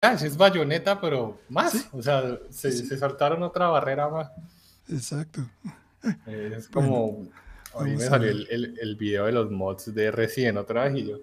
Crash, 0.00 0.24
es 0.24 0.36
bayoneta, 0.36 0.98
pero 0.98 1.38
más. 1.50 1.88
O 1.92 2.02
sea, 2.02 2.38
se, 2.50 2.72
saltaron 2.96 3.42
otra 3.42 3.68
barrera 3.68 4.08
más. 4.08 4.30
Exacto. 4.88 5.42
Es 6.26 6.68
como. 6.68 7.28
a 7.78 7.84
mí 7.84 7.96
me 7.96 7.98
salió 7.98 8.30
el, 8.30 8.78
el, 8.80 8.96
video 8.96 9.26
de 9.26 9.32
los 9.32 9.50
mods 9.50 9.94
de 9.94 10.10
Resident 10.10 10.56
otra 10.56 10.84
vez 10.84 11.02
y 11.02 11.06
yo. 11.06 11.18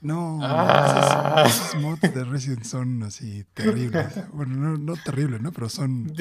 No, 0.00 0.38
ah. 0.42 1.44
esos, 1.44 1.74
mods 1.80 2.00
de 2.02 2.24
Resident 2.24 2.64
son 2.64 3.02
así 3.02 3.44
terribles. 3.52 4.06
Bueno, 4.32 4.54
no, 4.54 4.78
no 4.78 4.94
terribles, 5.04 5.40
¿no? 5.40 5.50
Pero 5.50 5.68
son. 5.68 6.14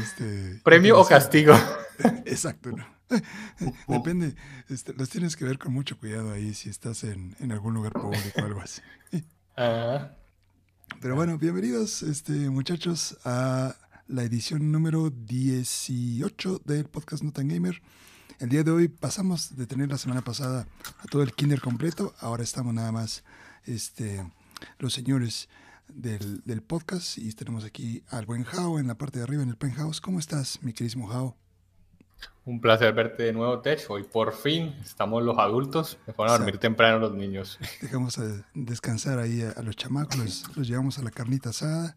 Este, 0.00 0.60
¿Premio 0.62 1.00
o 1.00 1.04
castigo? 1.04 1.54
Exacto, 2.24 2.70
¿no? 2.70 2.86
Depende, 3.88 4.36
este, 4.70 4.94
los 4.94 5.10
tienes 5.10 5.36
que 5.36 5.44
ver 5.44 5.58
con 5.58 5.72
mucho 5.72 5.98
cuidado 5.98 6.32
ahí 6.32 6.54
si 6.54 6.70
estás 6.70 7.02
en, 7.02 7.34
en 7.40 7.50
algún 7.50 7.74
lugar 7.74 7.92
público 7.92 8.40
o 8.40 8.44
algo 8.44 8.60
así. 8.60 8.80
Ah. 9.56 10.12
Pero 11.00 11.16
bueno, 11.16 11.38
bienvenidos 11.38 12.02
este, 12.02 12.50
muchachos 12.50 13.18
a 13.24 13.76
la 14.08 14.22
edición 14.22 14.70
número 14.70 15.10
18 15.10 16.62
del 16.64 16.86
podcast 16.86 17.22
No 17.22 17.32
Gamer. 17.34 17.82
El 18.38 18.48
día 18.48 18.62
de 18.62 18.70
hoy 18.70 18.88
pasamos 18.88 19.56
de 19.56 19.66
tener 19.66 19.88
la 19.88 19.98
semana 19.98 20.22
pasada 20.22 20.66
a 20.98 21.04
todo 21.06 21.22
el 21.22 21.32
kinder 21.32 21.60
completo, 21.60 22.14
ahora 22.20 22.42
estamos 22.42 22.74
nada 22.74 22.92
más 22.92 23.24
este, 23.64 24.24
los 24.78 24.92
señores 24.92 25.48
del, 25.88 26.42
del 26.44 26.62
podcast 26.62 27.18
y 27.18 27.32
tenemos 27.32 27.64
aquí 27.64 28.02
al 28.08 28.26
buen 28.26 28.44
Jao 28.44 28.78
en 28.78 28.86
la 28.86 28.96
parte 28.96 29.18
de 29.18 29.24
arriba 29.24 29.42
en 29.42 29.48
el 29.48 29.56
penthouse. 29.56 30.00
¿Cómo 30.00 30.18
estás, 30.18 30.62
mi 30.62 30.72
querísimo 30.72 31.08
Jao? 31.08 31.41
Un 32.44 32.60
placer 32.60 32.92
verte 32.92 33.22
de 33.22 33.32
nuevo, 33.32 33.60
Tech. 33.60 33.84
Hoy 33.88 34.02
por 34.02 34.34
fin 34.34 34.74
estamos 34.82 35.22
los 35.22 35.38
adultos. 35.38 35.98
Me 36.06 36.12
fueron 36.12 36.34
a 36.34 36.38
dormir 36.38 36.58
temprano 36.58 36.98
los 36.98 37.14
niños. 37.14 37.58
Dejamos 37.80 38.18
a 38.18 38.44
descansar 38.54 39.18
ahí 39.18 39.42
a, 39.42 39.62
los 39.62 39.76
chamacos, 39.76 40.44
los, 40.56 40.68
llevamos 40.68 40.98
a 40.98 41.02
la 41.02 41.10
carnita 41.10 41.50
asada. 41.50 41.96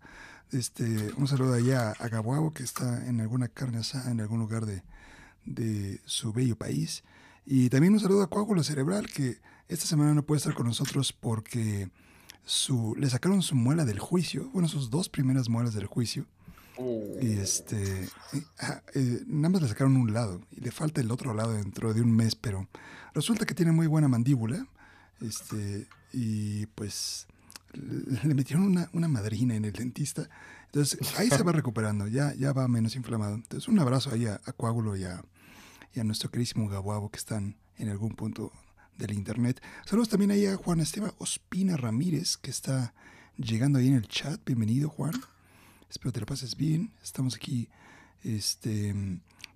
Este, 0.51 1.11
un 1.17 1.27
saludo 1.27 1.55
allá 1.55 1.93
a 1.99 2.07
Gabuabo, 2.07 2.53
que 2.53 2.63
está 2.63 3.07
en 3.07 3.21
alguna 3.21 3.47
carne 3.47 3.79
asada 3.79 4.11
en 4.11 4.21
algún 4.21 4.39
lugar 4.39 4.65
de, 4.65 4.83
de 5.45 5.99
su 6.05 6.31
bello 6.31 6.55
país. 6.55 7.03
Y 7.45 7.69
también 7.69 7.93
un 7.93 7.99
saludo 7.99 8.23
a 8.23 8.29
Coágulo 8.29 8.63
Cerebral, 8.63 9.07
que 9.07 9.39
esta 9.67 9.85
semana 9.85 10.13
no 10.13 10.23
puede 10.23 10.37
estar 10.37 10.53
con 10.53 10.67
nosotros 10.67 11.11
porque 11.11 11.89
su, 12.43 12.95
le 12.97 13.09
sacaron 13.09 13.41
su 13.41 13.55
muela 13.55 13.85
del 13.85 13.99
juicio, 13.99 14.49
bueno, 14.53 14.67
sus 14.67 14.89
dos 14.89 15.09
primeras 15.09 15.49
muelas 15.49 15.73
del 15.73 15.87
juicio. 15.87 16.27
Y 16.77 17.33
este, 17.39 18.09
ah, 18.59 18.81
eh, 18.93 19.23
nada 19.27 19.49
más 19.49 19.61
le 19.61 19.67
sacaron 19.69 19.95
un 19.95 20.13
lado 20.13 20.41
y 20.51 20.61
le 20.61 20.71
falta 20.71 21.01
el 21.01 21.11
otro 21.11 21.33
lado 21.33 21.53
dentro 21.53 21.93
de 21.93 22.01
un 22.01 22.11
mes, 22.11 22.35
pero 22.35 22.67
resulta 23.13 23.45
que 23.45 23.53
tiene 23.53 23.71
muy 23.71 23.87
buena 23.87 24.07
mandíbula. 24.07 24.67
Este, 25.21 25.87
y 26.11 26.65
pues 26.67 27.27
le 28.23 28.33
metieron 28.33 28.65
una, 28.65 28.89
una 28.93 29.07
madrina 29.07 29.55
en 29.55 29.65
el 29.65 29.73
dentista. 29.73 30.29
Entonces 30.65 31.17
ahí 31.17 31.29
se 31.29 31.43
va 31.43 31.51
recuperando, 31.53 32.07
ya, 32.07 32.33
ya 32.33 32.53
va 32.53 32.67
menos 32.67 32.95
inflamado. 32.95 33.35
Entonces 33.35 33.67
un 33.67 33.79
abrazo 33.79 34.11
ahí 34.11 34.25
a, 34.25 34.39
Coágulo 34.57 34.95
y 34.95 35.03
a, 35.03 35.23
y 35.93 35.99
a 35.99 36.03
nuestro 36.03 36.29
querísimo 36.29 36.67
Gabuabo 36.67 37.09
que 37.09 37.17
están 37.17 37.57
en 37.77 37.89
algún 37.89 38.15
punto 38.15 38.51
del 38.97 39.13
internet. 39.13 39.61
Saludos 39.85 40.09
también 40.09 40.31
ahí 40.31 40.45
a 40.45 40.55
Juan 40.55 40.79
Esteban 40.79 41.11
Ospina 41.17 41.77
Ramírez 41.77 42.37
que 42.37 42.51
está 42.51 42.93
llegando 43.37 43.79
ahí 43.79 43.87
en 43.87 43.95
el 43.95 44.07
chat. 44.07 44.41
Bienvenido 44.45 44.89
Juan. 44.89 45.13
Espero 45.89 46.11
te 46.11 46.19
lo 46.19 46.25
pases 46.25 46.55
bien. 46.55 46.91
Estamos 47.03 47.35
aquí, 47.35 47.69
este, 48.23 48.93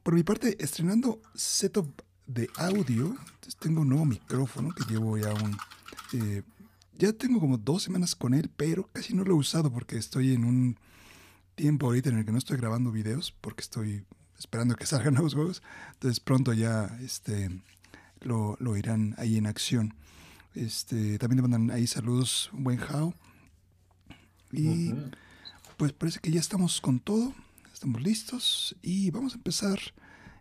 por 0.03 0.13
mi 0.13 0.23
parte, 0.23 0.57
estrenando 0.63 1.21
setup 1.35 2.01
de 2.27 2.49
audio. 2.57 3.15
Tengo 3.59 3.81
un 3.81 3.89
nuevo 3.89 4.05
micrófono 4.05 4.71
que 4.71 4.83
llevo 4.91 5.17
ya 5.17 5.33
un... 5.33 5.57
Eh, 6.13 6.43
ya 6.97 7.13
tengo 7.13 7.39
como 7.39 7.57
dos 7.57 7.83
semanas 7.83 8.15
con 8.15 8.33
él, 8.33 8.49
pero 8.55 8.89
casi 8.91 9.13
no 9.13 9.23
lo 9.23 9.31
he 9.31 9.37
usado 9.37 9.71
porque 9.71 9.97
estoy 9.97 10.33
en 10.33 10.43
un 10.43 10.77
tiempo 11.55 11.87
ahorita 11.87 12.09
en 12.09 12.19
el 12.19 12.25
que 12.25 12.31
no 12.31 12.37
estoy 12.37 12.57
grabando 12.57 12.91
videos 12.91 13.31
porque 13.41 13.61
estoy 13.61 14.05
esperando 14.37 14.75
que 14.75 14.85
salgan 14.85 15.13
nuevos 15.13 15.33
juegos. 15.33 15.63
Entonces 15.93 16.19
pronto 16.19 16.53
ya 16.53 16.97
este, 17.01 17.61
lo, 18.21 18.57
lo 18.59 18.77
irán 18.77 19.15
ahí 19.17 19.37
en 19.37 19.47
acción. 19.47 19.95
Este, 20.55 21.17
también 21.19 21.37
te 21.37 21.47
mandan 21.47 21.71
ahí 21.71 21.87
saludos, 21.87 22.49
buen 22.53 22.77
Jao. 22.77 23.13
Y 24.51 24.93
pues 25.79 25.93
parece 25.93 26.19
que 26.19 26.29
ya 26.29 26.41
estamos 26.41 26.81
con 26.81 26.99
todo, 26.99 27.33
estamos 27.73 28.01
listos 28.01 28.75
y 28.81 29.11
vamos 29.11 29.31
a 29.31 29.37
empezar 29.37 29.79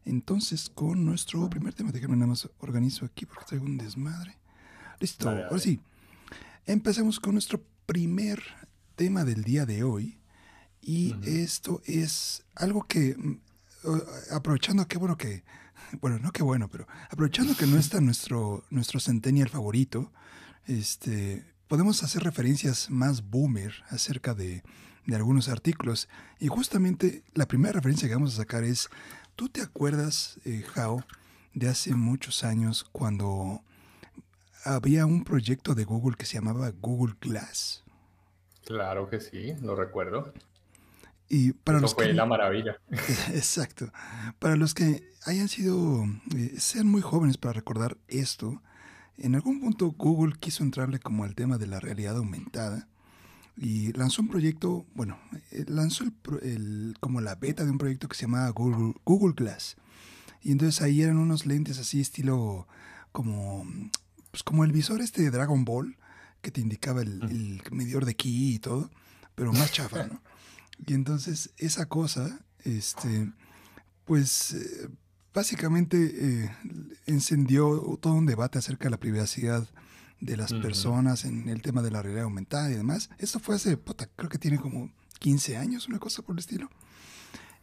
entonces 0.04 0.68
con 0.68 1.04
nuestro 1.04 1.48
primer 1.48 1.72
tema. 1.74 1.92
Déjame 1.92 2.16
nada 2.16 2.26
más 2.26 2.50
organizo 2.58 3.04
aquí 3.04 3.24
porque 3.24 3.44
traigo 3.44 3.64
un 3.64 3.78
desmadre. 3.78 4.36
Listo, 4.98 5.30
ahora 5.30 5.60
sí. 5.60 5.78
Empecemos 6.66 7.20
con 7.20 7.34
nuestro 7.34 7.62
primer 7.86 8.42
tema 8.96 9.24
del 9.24 9.44
día 9.44 9.64
de 9.64 9.84
hoy. 9.84 10.18
Y 10.82 11.14
esto 11.24 11.82
es 11.86 12.42
algo 12.56 12.82
que, 12.82 13.14
mm, 13.16 13.40
aprovechando 14.32 14.88
que 14.88 14.98
bueno 14.98 15.16
que, 15.16 15.44
bueno, 16.00 16.18
no 16.18 16.32
que 16.32 16.42
bueno, 16.42 16.68
pero 16.68 16.88
aprovechando 17.10 17.56
que 17.56 17.68
no 17.68 17.76
está 17.78 18.00
nuestro, 18.00 18.64
nuestro 18.70 18.98
centennial 18.98 19.50
favorito, 19.50 20.12
este, 20.66 21.44
podemos 21.68 22.02
hacer 22.02 22.24
referencias 22.24 22.90
más 22.90 23.22
boomer 23.22 23.72
acerca 23.88 24.34
de 24.34 24.64
de 25.08 25.16
algunos 25.16 25.48
artículos. 25.48 26.08
Y 26.38 26.46
justamente 26.48 27.24
la 27.34 27.48
primera 27.48 27.72
referencia 27.72 28.06
que 28.06 28.14
vamos 28.14 28.34
a 28.34 28.42
sacar 28.42 28.62
es, 28.62 28.90
¿tú 29.34 29.48
te 29.48 29.62
acuerdas, 29.62 30.38
eh, 30.44 30.62
Jao, 30.74 31.02
de 31.54 31.68
hace 31.68 31.94
muchos 31.94 32.44
años 32.44 32.84
cuando 32.92 33.62
había 34.64 35.06
un 35.06 35.24
proyecto 35.24 35.74
de 35.74 35.84
Google 35.84 36.16
que 36.16 36.26
se 36.26 36.34
llamaba 36.34 36.70
Google 36.78 37.16
Glass? 37.20 37.84
Claro 38.66 39.08
que 39.08 39.18
sí, 39.20 39.54
lo 39.62 39.74
recuerdo. 39.74 40.34
Y 41.30 41.52
para 41.52 41.80
los 41.80 41.94
fue 41.94 42.12
la 42.12 42.26
maravilla. 42.26 42.78
Exacto. 43.32 43.90
Para 44.38 44.56
los 44.56 44.74
que 44.74 45.10
hayan 45.24 45.48
sido, 45.48 46.04
eh, 46.36 46.54
sean 46.58 46.86
muy 46.86 47.00
jóvenes 47.00 47.38
para 47.38 47.54
recordar 47.54 47.96
esto, 48.08 48.62
en 49.16 49.34
algún 49.34 49.60
punto 49.60 49.90
Google 49.90 50.34
quiso 50.38 50.62
entrarle 50.62 50.98
como 50.98 51.24
al 51.24 51.34
tema 51.34 51.56
de 51.56 51.66
la 51.66 51.80
realidad 51.80 52.18
aumentada 52.18 52.88
y 53.60 53.92
lanzó 53.92 54.22
un 54.22 54.28
proyecto, 54.28 54.86
bueno, 54.94 55.18
eh, 55.50 55.64
lanzó 55.66 56.04
el, 56.42 56.96
como 57.00 57.20
la 57.20 57.34
beta 57.34 57.64
de 57.64 57.70
un 57.70 57.78
proyecto 57.78 58.08
que 58.08 58.16
se 58.16 58.22
llamaba 58.22 58.48
Google, 58.50 58.94
Google 59.04 59.34
Glass. 59.36 59.76
Y 60.42 60.52
entonces 60.52 60.80
ahí 60.80 61.02
eran 61.02 61.18
unos 61.18 61.44
lentes 61.44 61.78
así 61.78 62.00
estilo 62.00 62.68
como, 63.10 63.66
pues 64.30 64.44
como 64.44 64.64
el 64.64 64.70
visor 64.70 65.00
este 65.00 65.22
de 65.22 65.30
Dragon 65.30 65.64
Ball, 65.64 65.96
que 66.40 66.52
te 66.52 66.60
indicaba 66.60 67.02
el, 67.02 67.60
medidor 67.72 68.04
de 68.04 68.14
ki 68.14 68.54
y 68.54 68.58
todo, 68.60 68.90
pero 69.34 69.52
más 69.52 69.72
chafa, 69.72 70.06
¿no? 70.06 70.22
Y 70.86 70.94
entonces 70.94 71.50
esa 71.56 71.86
cosa, 71.86 72.38
este, 72.62 73.32
pues 74.04 74.52
eh, 74.52 74.88
básicamente 75.34 76.44
eh, 76.44 76.50
encendió 77.06 77.98
todo 78.00 78.14
un 78.14 78.26
debate 78.26 78.58
acerca 78.58 78.84
de 78.84 78.90
la 78.90 79.00
privacidad 79.00 79.68
de 80.20 80.36
las 80.36 80.52
personas 80.52 81.24
en 81.24 81.48
el 81.48 81.62
tema 81.62 81.82
de 81.82 81.90
la 81.90 82.02
realidad 82.02 82.24
aumentada 82.24 82.70
y 82.70 82.74
demás. 82.74 83.10
Esto 83.18 83.38
fue 83.38 83.54
hace, 83.54 83.78
creo 84.16 84.28
que 84.28 84.38
tiene 84.38 84.58
como 84.58 84.90
15 85.20 85.56
años, 85.56 85.88
una 85.88 85.98
cosa 85.98 86.22
por 86.22 86.34
el 86.34 86.40
estilo. 86.40 86.68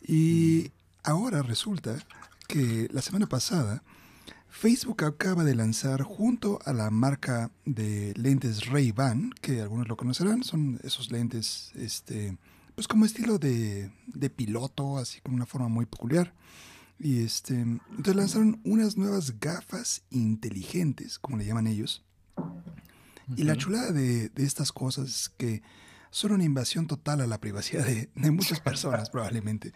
Y 0.01 0.71
ahora 1.03 1.41
resulta 1.41 1.97
que 2.47 2.88
la 2.91 3.01
semana 3.01 3.27
pasada 3.27 3.83
Facebook 4.55 5.03
acaba 5.03 5.43
de 5.43 5.53
lanzar 5.53 6.03
junto 6.03 6.59
a 6.63 6.71
la 6.71 6.89
marca 6.89 7.51
de 7.66 8.13
lentes 8.16 8.67
Ray-Ban, 8.67 9.31
que 9.41 9.59
algunos 9.61 9.89
lo 9.89 9.97
conocerán, 9.97 10.43
son 10.43 10.79
esos 10.81 11.11
lentes, 11.11 11.72
este, 11.75 12.37
pues 12.73 12.87
como 12.87 13.05
estilo 13.05 13.37
de, 13.37 13.91
de 14.07 14.29
piloto, 14.29 14.97
así 14.97 15.19
con 15.19 15.33
una 15.33 15.45
forma 15.45 15.67
muy 15.67 15.85
peculiar. 15.85 16.33
Y 16.97 17.19
este, 17.19 17.55
entonces 17.59 18.16
lanzaron 18.16 18.61
unas 18.63 18.95
nuevas 18.95 19.41
gafas 19.41 20.03
inteligentes, 20.09 21.19
como 21.19 21.35
le 21.35 21.45
llaman 21.45 21.67
ellos, 21.67 22.05
y 23.35 23.44
la 23.44 23.57
chulada 23.57 23.91
de, 23.91 24.31
estas 24.35 24.72
cosas 24.72 25.09
es 25.09 25.29
que 25.29 25.63
son 26.12 26.34
una 26.34 26.44
invasión 26.44 26.88
total 26.88 27.22
a 27.22 27.28
la 27.28 27.40
privacidad 27.40 27.85
de, 27.85 28.32
muchas 28.32 28.59
personas 28.59 29.09
probablemente. 29.09 29.73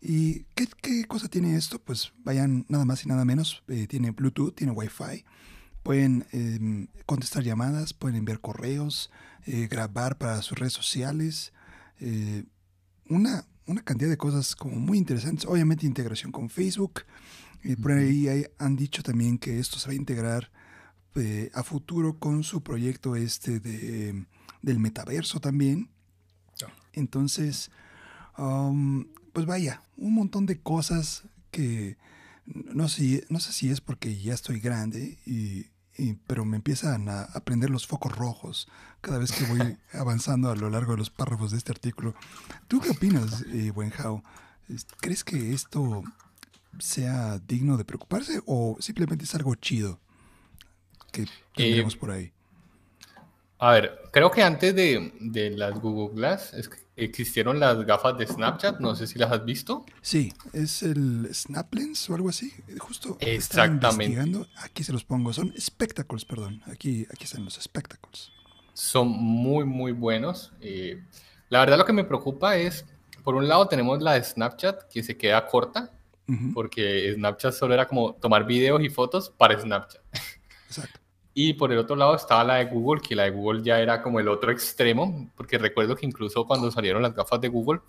¿Y 0.00 0.44
qué, 0.54 1.04
cosa 1.06 1.28
tiene 1.28 1.56
esto? 1.56 1.80
Pues 1.80 2.12
vayan 2.24 2.64
nada 2.68 2.84
más 2.84 3.04
y 3.04 3.08
nada 3.08 3.24
menos. 3.24 3.62
Eh, 3.68 3.86
tiene 3.88 4.12
Bluetooth, 4.12 4.54
tiene 4.54 4.72
Wi-Fi. 4.72 5.24
Pueden 5.82 6.26
em, 6.32 6.88
contestar 7.04 7.42
llamadas, 7.42 7.92
pueden 7.92 8.16
enviar 8.16 8.40
correos, 8.40 9.10
eh, 9.46 9.68
grabar 9.68 10.16
para 10.16 10.40
sus 10.42 10.58
redes 10.58 10.72
sociales. 10.72 11.52
Eh, 12.00 12.44
una, 13.08 13.46
una 13.66 13.82
cantidad 13.82 14.10
de 14.10 14.16
cosas 14.16 14.54
como 14.54 14.76
muy 14.76 14.98
interesantes. 14.98 15.46
Obviamente 15.46 15.86
integración 15.86 16.32
con 16.32 16.48
Facebook. 16.48 17.02
por 17.82 17.92
ahí 17.92 18.46
han 18.58 18.76
dicho 18.76 19.02
también 19.02 19.36
que 19.36 19.58
esto 19.58 19.78
se 19.78 19.88
va 19.88 19.92
a 19.92 19.96
integrar 19.96 20.50
a 21.52 21.64
futuro 21.64 22.18
con 22.18 22.44
su 22.44 22.62
proyecto 22.62 23.16
este 23.16 23.58
de, 23.58 24.24
del 24.62 24.78
metaverso 24.78 25.40
también. 25.40 25.88
Entonces, 26.92 27.70
um, 28.36 29.06
pues 29.32 29.46
vaya, 29.46 29.82
un 29.96 30.14
montón 30.14 30.46
de 30.46 30.60
cosas 30.60 31.24
que 31.50 31.96
no 32.46 32.88
sé, 32.88 33.24
no 33.28 33.40
sé 33.40 33.52
si 33.52 33.70
es 33.70 33.80
porque 33.80 34.16
ya 34.16 34.34
estoy 34.34 34.60
grande 34.60 35.18
y 35.26 35.66
pero 36.26 36.44
me 36.44 36.56
empiezan 36.56 37.08
a, 37.08 37.26
prender 37.44 37.70
los 37.70 37.86
focos 37.86 38.16
rojos 38.16 38.68
cada 39.00 39.18
vez 39.18 39.32
que 39.32 39.44
voy 39.46 39.78
avanzando 39.92 40.50
a 40.50 40.56
lo 40.56 40.70
largo 40.70 40.92
de 40.92 40.98
los 40.98 41.10
párrafos 41.10 41.50
de 41.50 41.58
este 41.58 41.72
artículo. 41.72 42.14
¿Tú 42.68 42.80
qué 42.80 42.90
opinas, 42.90 43.44
eh, 43.52 43.72
Wenhao? 43.74 44.22
¿Crees 45.00 45.24
que 45.24 45.52
esto 45.52 46.04
sea 46.78 47.38
digno 47.40 47.76
de 47.76 47.84
preocuparse 47.84 48.40
o 48.46 48.76
simplemente 48.80 49.24
es 49.24 49.34
algo 49.34 49.54
chido 49.56 49.98
que 51.12 51.26
tendremos 51.54 51.94
eh, 51.94 51.98
por 51.98 52.10
ahí? 52.10 52.32
A 53.58 53.72
ver, 53.72 53.98
creo 54.12 54.30
que 54.30 54.42
antes 54.42 54.74
de, 54.74 55.12
de 55.20 55.50
las 55.50 55.78
Google 55.80 56.14
Glass 56.14 56.54
existieron 56.98 57.58
las 57.58 57.84
gafas 57.84 58.16
de 58.16 58.26
Snapchat, 58.26 58.78
no 58.80 58.94
sé 58.94 59.06
si 59.06 59.18
las 59.18 59.32
has 59.32 59.44
visto. 59.44 59.84
Sí, 60.00 60.32
es 60.52 60.82
el 60.82 61.28
SnapLens 61.32 62.10
o 62.10 62.14
algo 62.14 62.28
así. 62.28 62.52
Justo 62.78 63.16
Exactamente. 63.20 64.46
Aquí 64.62 64.84
se 64.84 64.92
los 64.92 65.04
pongo, 65.04 65.32
son 65.32 65.52
Spectacles, 65.58 66.24
perdón. 66.24 66.62
Aquí, 66.66 67.06
aquí 67.12 67.24
están 67.24 67.44
los 67.44 67.54
Spectacles. 67.54 68.30
Son 68.74 69.08
muy, 69.08 69.64
muy 69.64 69.92
buenos. 69.92 70.52
Eh, 70.60 71.02
la 71.48 71.60
verdad 71.60 71.78
lo 71.78 71.84
que 71.84 71.92
me 71.92 72.04
preocupa 72.04 72.56
es, 72.56 72.84
por 73.24 73.34
un 73.34 73.48
lado 73.48 73.66
tenemos 73.66 74.00
la 74.02 74.14
de 74.14 74.22
Snapchat 74.22 74.88
que 74.88 75.02
se 75.02 75.16
queda 75.16 75.46
corta, 75.46 75.92
porque 76.52 77.14
Snapchat 77.14 77.54
solo 77.54 77.72
era 77.72 77.88
como 77.88 78.12
tomar 78.14 78.44
videos 78.44 78.82
y 78.82 78.90
fotos 78.90 79.30
para 79.30 79.58
Snapchat. 79.58 80.02
Exacto. 80.68 81.00
Y 81.34 81.54
por 81.54 81.72
el 81.72 81.78
otro 81.78 81.96
lado 81.96 82.14
estaba 82.14 82.44
la 82.44 82.54
de 82.56 82.66
Google, 82.66 83.00
que 83.00 83.14
la 83.14 83.24
de 83.24 83.30
Google 83.30 83.62
ya 83.62 83.80
era 83.80 84.02
como 84.02 84.20
el 84.20 84.28
otro 84.28 84.50
extremo, 84.50 85.30
porque 85.36 85.58
recuerdo 85.58 85.94
que 85.94 86.06
incluso 86.06 86.46
cuando 86.46 86.70
salieron 86.70 87.02
las 87.02 87.14
gafas 87.14 87.40
de 87.40 87.48
Google, 87.48 87.80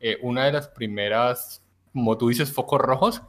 eh, 0.00 0.18
una 0.22 0.44
de 0.44 0.52
las 0.52 0.68
primeras, 0.68 1.62
como 1.92 2.16
tú 2.18 2.28
dices, 2.28 2.52
focos 2.52 2.80
rojos, 2.80 3.22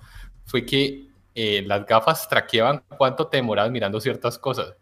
fue 0.46 0.66
que 0.66 1.08
eh, 1.36 1.64
las 1.66 1.86
gafas 1.86 2.28
traqueaban 2.28 2.84
cuánto 2.98 3.28
te 3.28 3.38
demorabas 3.38 3.72
mirando 3.72 4.00
ciertas 4.02 4.38
cosas. 4.38 4.76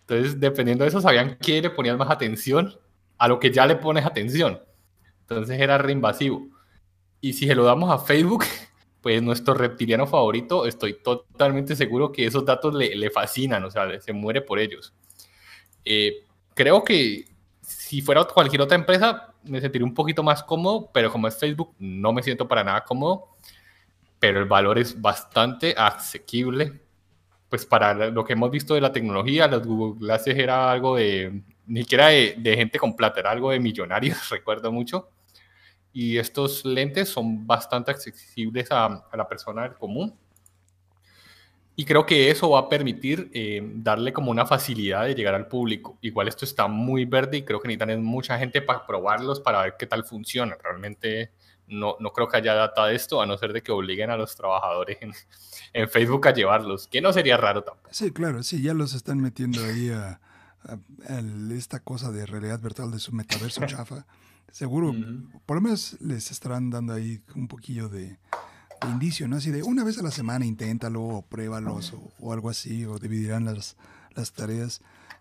Entonces, 0.00 0.38
dependiendo 0.40 0.84
de 0.84 0.88
eso, 0.88 1.00
sabían 1.00 1.38
qué 1.40 1.60
le 1.62 1.70
ponías 1.70 1.96
más 1.96 2.10
atención 2.10 2.78
a 3.18 3.28
lo 3.28 3.38
que 3.38 3.50
ya 3.50 3.66
le 3.66 3.76
pones 3.76 4.04
atención. 4.04 4.60
Entonces 5.20 5.60
era 5.60 5.78
reinvasivo. 5.78 6.48
Y 7.20 7.32
si 7.32 7.46
se 7.46 7.54
lo 7.54 7.64
damos 7.64 7.90
a 7.90 7.98
Facebook, 7.98 8.44
pues 9.04 9.22
nuestro 9.22 9.52
reptiliano 9.52 10.06
favorito, 10.06 10.64
estoy 10.64 10.94
totalmente 10.94 11.76
seguro 11.76 12.10
que 12.10 12.24
esos 12.24 12.42
datos 12.42 12.72
le, 12.72 12.96
le 12.96 13.10
fascinan, 13.10 13.62
o 13.62 13.70
sea, 13.70 14.00
se 14.00 14.14
muere 14.14 14.40
por 14.40 14.58
ellos. 14.58 14.94
Eh, 15.84 16.24
creo 16.54 16.82
que 16.82 17.26
si 17.60 18.00
fuera 18.00 18.24
cualquier 18.24 18.62
otra 18.62 18.78
empresa, 18.78 19.34
me 19.42 19.60
sentiría 19.60 19.84
un 19.84 19.92
poquito 19.92 20.22
más 20.22 20.42
cómodo, 20.42 20.88
pero 20.90 21.12
como 21.12 21.28
es 21.28 21.38
Facebook, 21.38 21.74
no 21.78 22.14
me 22.14 22.22
siento 22.22 22.48
para 22.48 22.64
nada 22.64 22.82
cómodo, 22.82 23.36
pero 24.18 24.40
el 24.40 24.46
valor 24.46 24.78
es 24.78 24.98
bastante 24.98 25.74
asequible. 25.76 26.80
Pues 27.50 27.66
para 27.66 27.92
lo 28.08 28.24
que 28.24 28.32
hemos 28.32 28.50
visto 28.50 28.72
de 28.72 28.80
la 28.80 28.92
tecnología, 28.92 29.46
las 29.48 29.66
Google 29.66 30.00
Glasses 30.00 30.38
era 30.38 30.72
algo 30.72 30.96
de, 30.96 31.42
ni 31.66 31.80
siquiera 31.80 32.06
de, 32.06 32.36
de 32.38 32.56
gente 32.56 32.78
con 32.78 32.96
plata, 32.96 33.20
era 33.20 33.32
algo 33.32 33.50
de 33.50 33.60
millonarios, 33.60 34.26
recuerdo 34.30 34.72
mucho 34.72 35.10
y 35.94 36.18
estos 36.18 36.64
lentes 36.64 37.08
son 37.08 37.46
bastante 37.46 37.92
accesibles 37.92 38.66
a, 38.72 39.06
la 39.14 39.28
persona 39.28 39.62
del 39.62 39.74
común. 39.74 40.12
Y 41.76 41.84
creo 41.84 42.04
que 42.04 42.30
eso 42.30 42.50
va 42.50 42.60
a 42.60 42.68
permitir 42.68 43.30
eh, 43.32 43.62
darle 43.76 44.12
como 44.12 44.30
una 44.30 44.44
facilidad 44.44 45.04
de 45.04 45.14
llegar 45.14 45.34
al 45.34 45.46
público. 45.48 45.96
Igual 46.02 46.28
esto 46.28 46.44
está 46.44 46.66
muy 46.66 47.04
verde 47.04 47.38
y 47.38 47.42
creo 47.42 47.60
que 47.60 47.68
necesitan 47.68 48.02
mucha 48.02 48.38
gente 48.38 48.60
para 48.60 48.86
probarlos, 48.86 49.40
para 49.40 49.62
ver 49.62 49.76
qué 49.78 49.86
tal 49.86 50.04
funciona. 50.04 50.56
Realmente 50.62 51.30
no, 51.68 51.96
no 52.00 52.12
creo 52.12 52.28
que 52.28 52.38
haya 52.38 52.54
data 52.54 52.86
de 52.86 52.96
esto, 52.96 53.22
a 53.22 53.26
no 53.26 53.38
ser 53.38 53.52
de 53.52 53.62
que 53.62 53.70
obliguen 53.70 54.10
a 54.10 54.16
los 54.16 54.34
trabajadores 54.36 54.98
en, 55.00 55.12
en 55.72 55.88
Facebook 55.88 56.26
a 56.26 56.34
llevarlos, 56.34 56.88
que 56.88 57.00
no 57.00 57.12
sería 57.12 57.36
raro 57.36 57.62
tampoco. 57.62 57.88
Sí, 57.92 58.10
claro, 58.12 58.42
sí, 58.42 58.62
ya 58.62 58.74
los 58.74 58.94
están 58.94 59.20
metiendo 59.20 59.64
ahí 59.64 59.90
a, 59.90 60.20
esta 61.52 61.80
cosa 61.80 62.10
de 62.10 62.26
realidad 62.26 62.60
virtual 62.60 62.90
de 62.90 62.98
su 62.98 63.12
metaverso 63.12 63.60
chafa. 63.66 64.06
Seguro, 64.52 64.94
por 65.46 65.56
lo 65.56 65.60
menos 65.60 65.96
les 66.00 66.30
estarán 66.30 66.70
dando 66.70 66.92
ahí 66.92 67.22
un 67.34 67.48
poquillo 67.48 67.88
de, 67.88 68.18
indicio, 68.90 69.28
¿no? 69.28 69.36
Así 69.36 69.50
de 69.50 69.62
una 69.62 69.84
vez 69.84 69.98
a 69.98 70.02
la 70.02 70.10
semana 70.10 70.44
inténtalo 70.44 71.02
o 71.02 71.22
pruébalos 71.22 71.94
o, 72.20 72.32
algo 72.32 72.50
así, 72.50 72.84
o 72.84 72.98
dividirán 72.98 73.44
las, 73.44 73.76
las 74.14 74.32
tareas. 74.32 74.80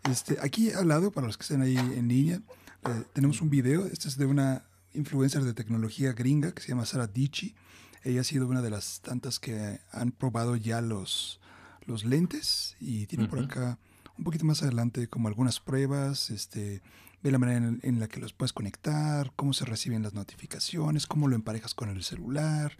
Este, 0.09 0.37
aquí 0.41 0.71
al 0.71 0.87
lado, 0.87 1.11
para 1.11 1.27
los 1.27 1.37
que 1.37 1.43
estén 1.43 1.61
ahí 1.61 1.77
en 1.77 2.07
línea, 2.07 2.41
eh, 2.85 3.03
tenemos 3.13 3.41
un 3.41 3.49
video. 3.49 3.85
Este 3.85 4.07
es 4.07 4.17
de 4.17 4.25
una 4.25 4.63
influencer 4.93 5.43
de 5.43 5.53
tecnología 5.53 6.13
gringa 6.13 6.51
que 6.51 6.61
se 6.61 6.69
llama 6.69 6.85
Sara 6.85 7.07
Dichi. 7.07 7.55
Ella 8.03 8.21
ha 8.21 8.25
sido 8.25 8.47
una 8.47 8.61
de 8.61 8.69
las 8.69 9.01
tantas 9.01 9.39
que 9.39 9.79
han 9.91 10.11
probado 10.11 10.55
ya 10.55 10.81
los, 10.81 11.39
los 11.85 12.03
lentes 12.03 12.75
y 12.79 13.07
tiene 13.07 13.27
por 13.27 13.39
acá 13.39 13.79
un 14.17 14.25
poquito 14.25 14.45
más 14.45 14.61
adelante 14.61 15.07
como 15.07 15.29
algunas 15.29 15.59
pruebas, 15.59 16.29
este, 16.29 16.81
ve 17.23 17.31
la 17.31 17.39
manera 17.39 17.73
en, 17.81 17.99
la 17.99 18.07
que 18.07 18.19
los 18.19 18.33
puedes 18.33 18.53
conectar, 18.53 19.31
cómo 19.35 19.53
se 19.53 19.65
reciben 19.65 20.03
las 20.03 20.13
notificaciones, 20.13 21.07
cómo 21.07 21.27
lo 21.27 21.35
emparejas 21.35 21.73
con 21.73 21.89
el 21.89 22.03
celular. 22.03 22.77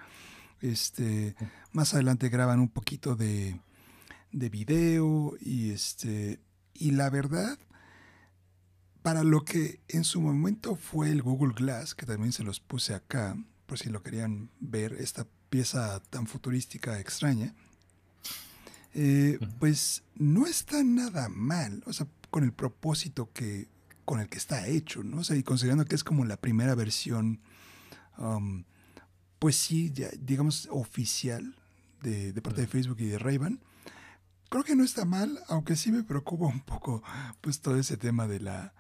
Este, 0.62 1.36
más 1.72 1.94
adelante 1.94 2.30
graban 2.30 2.60
un 2.60 2.70
poquito 2.70 3.16
de, 3.16 3.60
de 4.32 4.50
video 4.50 5.36
y 5.40 5.72
este 5.72 6.40
y 6.74 6.92
la 6.92 7.10
verdad 7.10 7.58
para 9.02 9.24
lo 9.24 9.44
que 9.44 9.82
en 9.90 10.04
su 10.06 10.22
momento 10.22 10.76
fue 10.76 11.10
el 11.10 11.22
Google 11.22 11.54
Glass, 11.54 11.94
que 11.94 12.06
también 12.06 12.32
se 12.32 12.44
los 12.44 12.60
puse 12.62 12.94
acá, 12.94 13.38
por 13.66 13.78
si 13.78 13.90
lo 13.90 14.02
querían 14.02 14.50
ver, 14.62 14.94
esta 14.94 15.28
pieza 15.50 16.02
tan 16.10 16.26
futurística 16.26 17.00
extraña, 17.00 17.54
eh, 18.94 19.40
pues 19.60 20.04
no 20.16 20.48
está 20.48 20.84
nada 20.84 21.28
mal, 21.28 21.84
o 21.86 21.92
sea, 21.92 22.08
con 22.30 22.46
el 22.46 22.54
propósito 22.54 23.30
que 23.34 23.68
con 24.06 24.20
el 24.20 24.30
que 24.30 24.38
está 24.38 24.68
hecho, 24.68 25.04
¿no? 25.04 25.18
O 25.18 25.24
sea, 25.24 25.36
y 25.36 25.44
considerando 25.44 25.86
que 25.86 25.96
es 25.96 26.04
como 26.04 26.26
la 26.26 26.38
primera 26.38 26.76
versión, 26.76 27.42
um, 28.18 28.64
pues 29.40 29.56
sí, 29.56 29.92
ya, 29.94 30.10
digamos, 30.20 30.68
oficial 30.72 31.56
de, 32.02 32.34
parte 32.42 32.62
de 32.62 32.68
Facebook 32.68 32.98
y 33.00 33.06
de 33.06 33.20
ray 33.20 33.40
creo 34.50 34.64
que 34.64 34.76
no 34.76 34.84
está 34.84 35.04
mal, 35.04 35.40
aunque 35.48 35.76
sí 35.76 35.92
me 35.92 36.04
preocupa 36.04 36.46
un 36.46 36.62
poco, 36.62 37.02
pues 37.42 37.60
todo 37.60 37.78
ese 37.78 37.98
tema 37.98 38.28
de 38.28 38.40
la, 38.40 38.74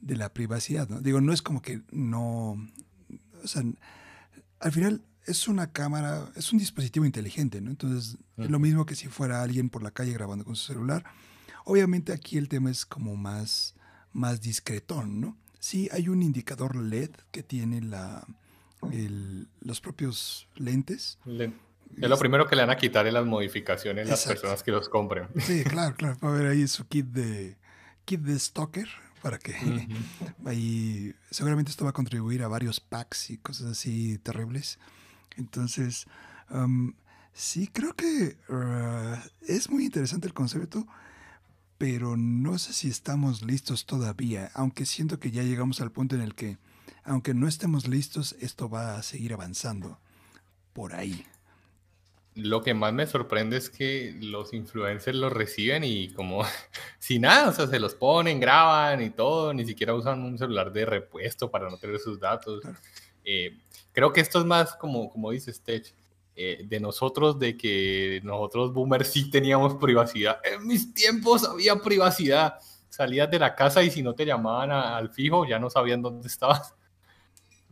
de 0.00 0.16
la 0.16 0.32
privacidad, 0.32 0.88
¿no? 0.88 1.00
Digo, 1.00 1.20
no 1.20 1.32
es 1.32 1.42
como 1.42 1.60
que 1.60 1.82
no, 1.90 2.56
o 3.42 3.46
sea, 3.46 3.62
al 4.60 4.72
final 4.72 5.04
es 5.26 5.46
una 5.46 5.70
cámara, 5.70 6.30
es 6.34 6.50
un 6.52 6.58
dispositivo 6.58 7.04
inteligente, 7.04 7.60
¿no? 7.60 7.70
Entonces, 7.70 8.16
es 8.38 8.50
lo 8.50 8.58
mismo 8.58 8.86
que 8.86 8.94
si 8.94 9.08
fuera 9.08 9.42
alguien 9.42 9.68
por 9.68 9.82
la 9.82 9.90
calle 9.90 10.14
grabando 10.14 10.46
con 10.46 10.56
su 10.56 10.72
celular. 10.72 11.04
Obviamente 11.66 12.12
aquí 12.14 12.38
el 12.38 12.48
tema 12.48 12.70
es 12.70 12.86
como 12.86 13.14
más 13.14 13.74
más 14.12 14.40
discretón, 14.40 15.20
¿no? 15.20 15.36
Sí, 15.58 15.88
hay 15.92 16.08
un 16.08 16.22
indicador 16.22 16.76
LED 16.76 17.10
que 17.30 17.42
tiene 17.42 17.80
la, 17.80 18.26
los 19.60 19.80
propios 19.80 20.48
lentes. 20.54 21.18
Es 21.26 22.08
lo 22.08 22.18
primero 22.18 22.46
que 22.46 22.54
le 22.54 22.62
van 22.62 22.70
a 22.70 22.76
quitar 22.76 23.06
en 23.06 23.14
las 23.14 23.26
modificaciones 23.26 24.08
las 24.08 24.24
personas 24.24 24.62
que 24.62 24.70
los 24.70 24.88
compren. 24.88 25.28
Sí, 25.38 25.64
claro, 25.68 25.94
claro. 25.96 26.16
Va 26.22 26.28
a 26.28 26.32
ver 26.32 26.46
ahí 26.46 26.66
su 26.68 26.86
kit 26.86 27.06
de 27.06 27.56
kit 28.04 28.20
de 28.20 28.38
stalker 28.38 28.88
para 29.22 29.38
que 29.38 29.54
ahí 30.46 31.14
seguramente 31.30 31.70
esto 31.70 31.84
va 31.84 31.90
a 31.90 31.94
contribuir 31.94 32.42
a 32.42 32.48
varios 32.48 32.80
packs 32.80 33.30
y 33.30 33.38
cosas 33.38 33.66
así 33.66 34.18
terribles. 34.18 34.78
Entonces, 35.36 36.06
sí, 37.32 37.68
creo 37.68 37.94
que 37.94 38.36
uh, 38.48 39.16
es 39.46 39.70
muy 39.70 39.84
interesante 39.84 40.26
el 40.26 40.34
concepto 40.34 40.86
pero 41.78 42.16
no 42.16 42.58
sé 42.58 42.72
si 42.72 42.88
estamos 42.88 43.42
listos 43.42 43.86
todavía, 43.86 44.50
aunque 44.54 44.84
siento 44.84 45.20
que 45.20 45.30
ya 45.30 45.44
llegamos 45.44 45.80
al 45.80 45.92
punto 45.92 46.16
en 46.16 46.22
el 46.22 46.34
que, 46.34 46.58
aunque 47.04 47.34
no 47.34 47.46
estemos 47.46 47.86
listos, 47.86 48.34
esto 48.40 48.68
va 48.68 48.96
a 48.96 49.02
seguir 49.02 49.32
avanzando 49.32 50.00
por 50.72 50.94
ahí. 50.94 51.24
Lo 52.34 52.62
que 52.62 52.74
más 52.74 52.92
me 52.92 53.06
sorprende 53.06 53.56
es 53.56 53.70
que 53.70 54.16
los 54.20 54.52
influencers 54.52 55.16
los 55.16 55.32
reciben 55.32 55.84
y 55.84 56.10
como 56.10 56.42
sin 56.98 57.22
nada, 57.22 57.48
o 57.48 57.52
sea, 57.52 57.68
se 57.68 57.78
los 57.78 57.94
ponen, 57.94 58.40
graban 58.40 59.00
y 59.00 59.10
todo, 59.10 59.54
ni 59.54 59.64
siquiera 59.64 59.94
usan 59.94 60.22
un 60.22 60.36
celular 60.36 60.72
de 60.72 60.84
repuesto 60.84 61.50
para 61.50 61.70
no 61.70 61.78
tener 61.78 61.98
sus 62.00 62.18
datos. 62.18 62.62
Eh, 63.24 63.56
creo 63.92 64.12
que 64.12 64.20
esto 64.20 64.40
es 64.40 64.44
más 64.44 64.74
como, 64.74 65.10
como 65.10 65.30
dice 65.30 65.52
Stech, 65.52 65.94
eh, 66.40 66.62
de 66.68 66.78
nosotros, 66.78 67.36
de 67.36 67.56
que 67.56 68.20
nosotros 68.22 68.72
boomers 68.72 69.08
sí 69.08 69.28
teníamos 69.28 69.74
privacidad. 69.74 70.38
En 70.44 70.64
mis 70.68 70.94
tiempos 70.94 71.42
había 71.42 71.74
privacidad. 71.74 72.54
Salías 72.88 73.28
de 73.28 73.40
la 73.40 73.56
casa 73.56 73.82
y 73.82 73.90
si 73.90 74.04
no 74.04 74.14
te 74.14 74.24
llamaban 74.24 74.70
al 74.70 75.10
fijo, 75.10 75.44
ya 75.44 75.58
no 75.58 75.68
sabían 75.68 76.00
dónde 76.00 76.28
estabas. 76.28 76.74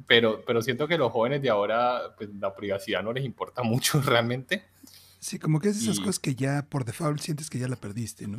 Pero, 0.08 0.42
pero 0.44 0.62
siento 0.62 0.88
que 0.88 0.98
los 0.98 1.12
jóvenes 1.12 1.42
de 1.42 1.48
ahora, 1.48 2.12
pues 2.18 2.28
la 2.40 2.56
privacidad 2.56 3.04
no 3.04 3.12
les 3.12 3.24
importa 3.24 3.62
mucho 3.62 4.00
realmente. 4.00 4.64
Sí, 5.20 5.38
como 5.38 5.60
que 5.60 5.68
es 5.68 5.80
esas 5.80 6.00
cosas 6.00 6.18
que 6.18 6.34
ya 6.34 6.66
por 6.68 6.84
default 6.84 7.20
sientes 7.20 7.48
que 7.48 7.60
ya 7.60 7.68
la 7.68 7.76
perdiste, 7.76 8.26
¿no? 8.26 8.38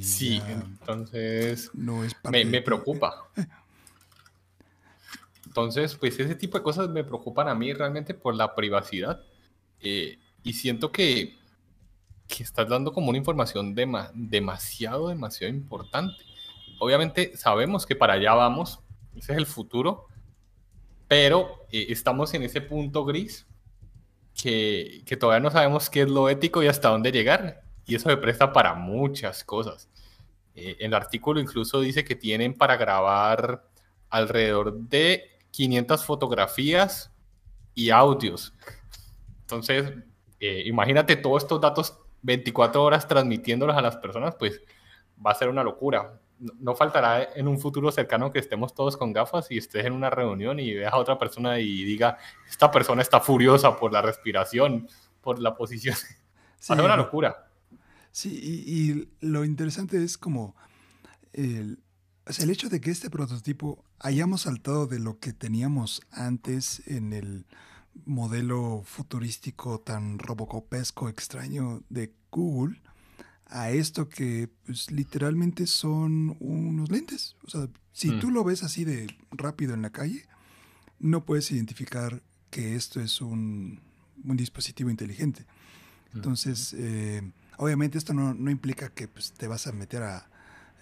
sí, 0.00 0.40
entonces 0.48 1.70
no 1.74 2.04
es 2.04 2.16
me, 2.30 2.46
me 2.46 2.62
preocupa. 2.62 3.28
Entonces, 5.56 5.94
pues 5.94 6.20
ese 6.20 6.34
tipo 6.34 6.58
de 6.58 6.62
cosas 6.62 6.90
me 6.90 7.02
preocupan 7.02 7.48
a 7.48 7.54
mí 7.54 7.72
realmente 7.72 8.12
por 8.12 8.34
la 8.34 8.54
privacidad. 8.54 9.22
Eh, 9.80 10.18
y 10.42 10.52
siento 10.52 10.92
que 10.92 11.34
que 12.28 12.42
estás 12.42 12.68
dando 12.68 12.92
como 12.92 13.08
una 13.08 13.16
información 13.18 13.74
demasiado, 13.74 15.08
demasiado 15.08 15.54
importante. 15.54 16.22
Obviamente 16.78 17.36
sabemos 17.36 17.86
que 17.86 17.96
para 17.96 18.14
allá 18.14 18.34
vamos, 18.34 18.80
ese 19.14 19.32
es 19.32 19.38
el 19.38 19.46
futuro, 19.46 20.08
pero 21.08 21.66
eh, 21.72 21.86
estamos 21.88 22.34
en 22.34 22.42
ese 22.42 22.60
punto 22.60 23.06
gris 23.06 23.46
que, 24.34 25.02
que, 25.06 25.16
todavía 25.16 25.40
no 25.40 25.50
sabemos 25.50 25.88
qué 25.88 26.02
es 26.02 26.10
lo 26.10 26.28
ético 26.28 26.62
y 26.62 26.66
hasta 26.66 26.90
dónde 26.90 27.12
llegar. 27.12 27.62
Y 27.86 27.94
eso 27.94 28.10
se 28.10 28.16
presta 28.18 28.52
para 28.52 28.74
muchas 28.74 29.42
cosas. 29.44 29.88
Eh, 30.54 30.76
el 30.80 30.92
artículo 30.92 31.40
incluso 31.40 31.80
dice 31.80 32.04
que 32.04 32.16
tienen 32.16 32.52
para 32.52 32.76
grabar 32.76 33.64
alrededor 34.10 34.74
de 34.74 35.35
500 35.56 36.04
fotografías 36.04 37.10
y 37.74 37.88
audios. 37.88 38.52
Entonces, 39.40 39.90
eh, 40.38 40.64
imagínate 40.66 41.16
todos 41.16 41.44
estos 41.44 41.62
datos 41.62 41.98
24 42.20 42.82
horas 42.82 43.08
transmitiéndolos 43.08 43.74
a 43.74 43.80
las 43.80 43.96
personas, 43.96 44.34
pues 44.34 44.60
va 45.24 45.30
a 45.30 45.34
ser 45.34 45.48
una 45.48 45.64
locura. 45.64 46.20
No, 46.38 46.74
faltará 46.74 47.30
en 47.34 47.48
un 47.48 47.58
futuro 47.58 47.90
cercano 47.90 48.30
que 48.30 48.38
estemos 48.38 48.74
todos 48.74 48.98
con 48.98 49.14
gafas 49.14 49.50
y 49.50 49.56
estés 49.56 49.86
en 49.86 49.94
una 49.94 50.10
reunión 50.10 50.60
y 50.60 50.74
veas 50.74 50.92
a 50.92 50.98
otra 50.98 51.18
persona 51.18 51.58
y 51.58 51.84
diga, 51.84 52.18
esta 52.46 52.70
persona 52.70 53.00
está 53.00 53.20
furiosa 53.20 53.78
por 53.78 53.94
la 53.94 54.02
respiración, 54.02 54.86
por 55.22 55.38
la 55.40 55.54
posición. 55.54 55.96
va 56.70 56.74
a 56.74 56.76
ser 56.76 56.84
una 56.84 56.96
locura. 56.96 57.48
Sí, 58.10 58.28
y, 58.30 59.08
lo 59.26 59.42
interesante 59.42 60.04
es 60.04 60.18
como 60.18 60.54
el, 61.32 61.78
el 62.26 62.50
hecho 62.50 62.68
de 62.68 62.80
que 62.80 62.90
este 62.90 63.08
prototipo 63.08 63.84
hayamos 64.00 64.42
saltado 64.42 64.86
de 64.86 64.98
lo 64.98 65.18
que 65.18 65.32
teníamos 65.32 66.02
antes 66.10 66.82
en 66.86 67.12
el 67.12 67.46
modelo 68.04 68.82
futurístico 68.84 69.80
tan 69.80 70.18
robocopesco 70.18 71.08
extraño 71.08 71.82
de 71.88 72.12
Google 72.30 72.82
a 73.46 73.70
esto 73.70 74.08
que 74.08 74.50
pues, 74.66 74.90
literalmente 74.90 75.66
son 75.66 76.36
unos 76.40 76.90
lentes. 76.90 77.36
O 77.44 77.50
sea, 77.50 77.68
si 77.92 78.10
mm. 78.10 78.20
tú 78.20 78.30
lo 78.30 78.42
ves 78.42 78.64
así 78.64 78.84
de 78.84 79.06
rápido 79.30 79.74
en 79.74 79.82
la 79.82 79.90
calle, 79.90 80.26
no 80.98 81.24
puedes 81.24 81.50
identificar 81.52 82.22
que 82.50 82.74
esto 82.74 83.00
es 83.00 83.20
un, 83.20 83.80
dispositivo 84.16 84.90
inteligente. 84.90 85.42
Mm. 86.12 86.16
Entonces, 86.16 86.74
eh, 86.76 87.22
obviamente 87.56 87.98
esto 87.98 88.14
no, 88.14 88.34
no 88.34 88.50
implica 88.50 88.88
que 88.88 89.06
pues, 89.06 89.32
te 89.32 89.46
vas 89.46 89.68
a 89.68 89.72
meter 89.72 90.02
a 90.02 90.28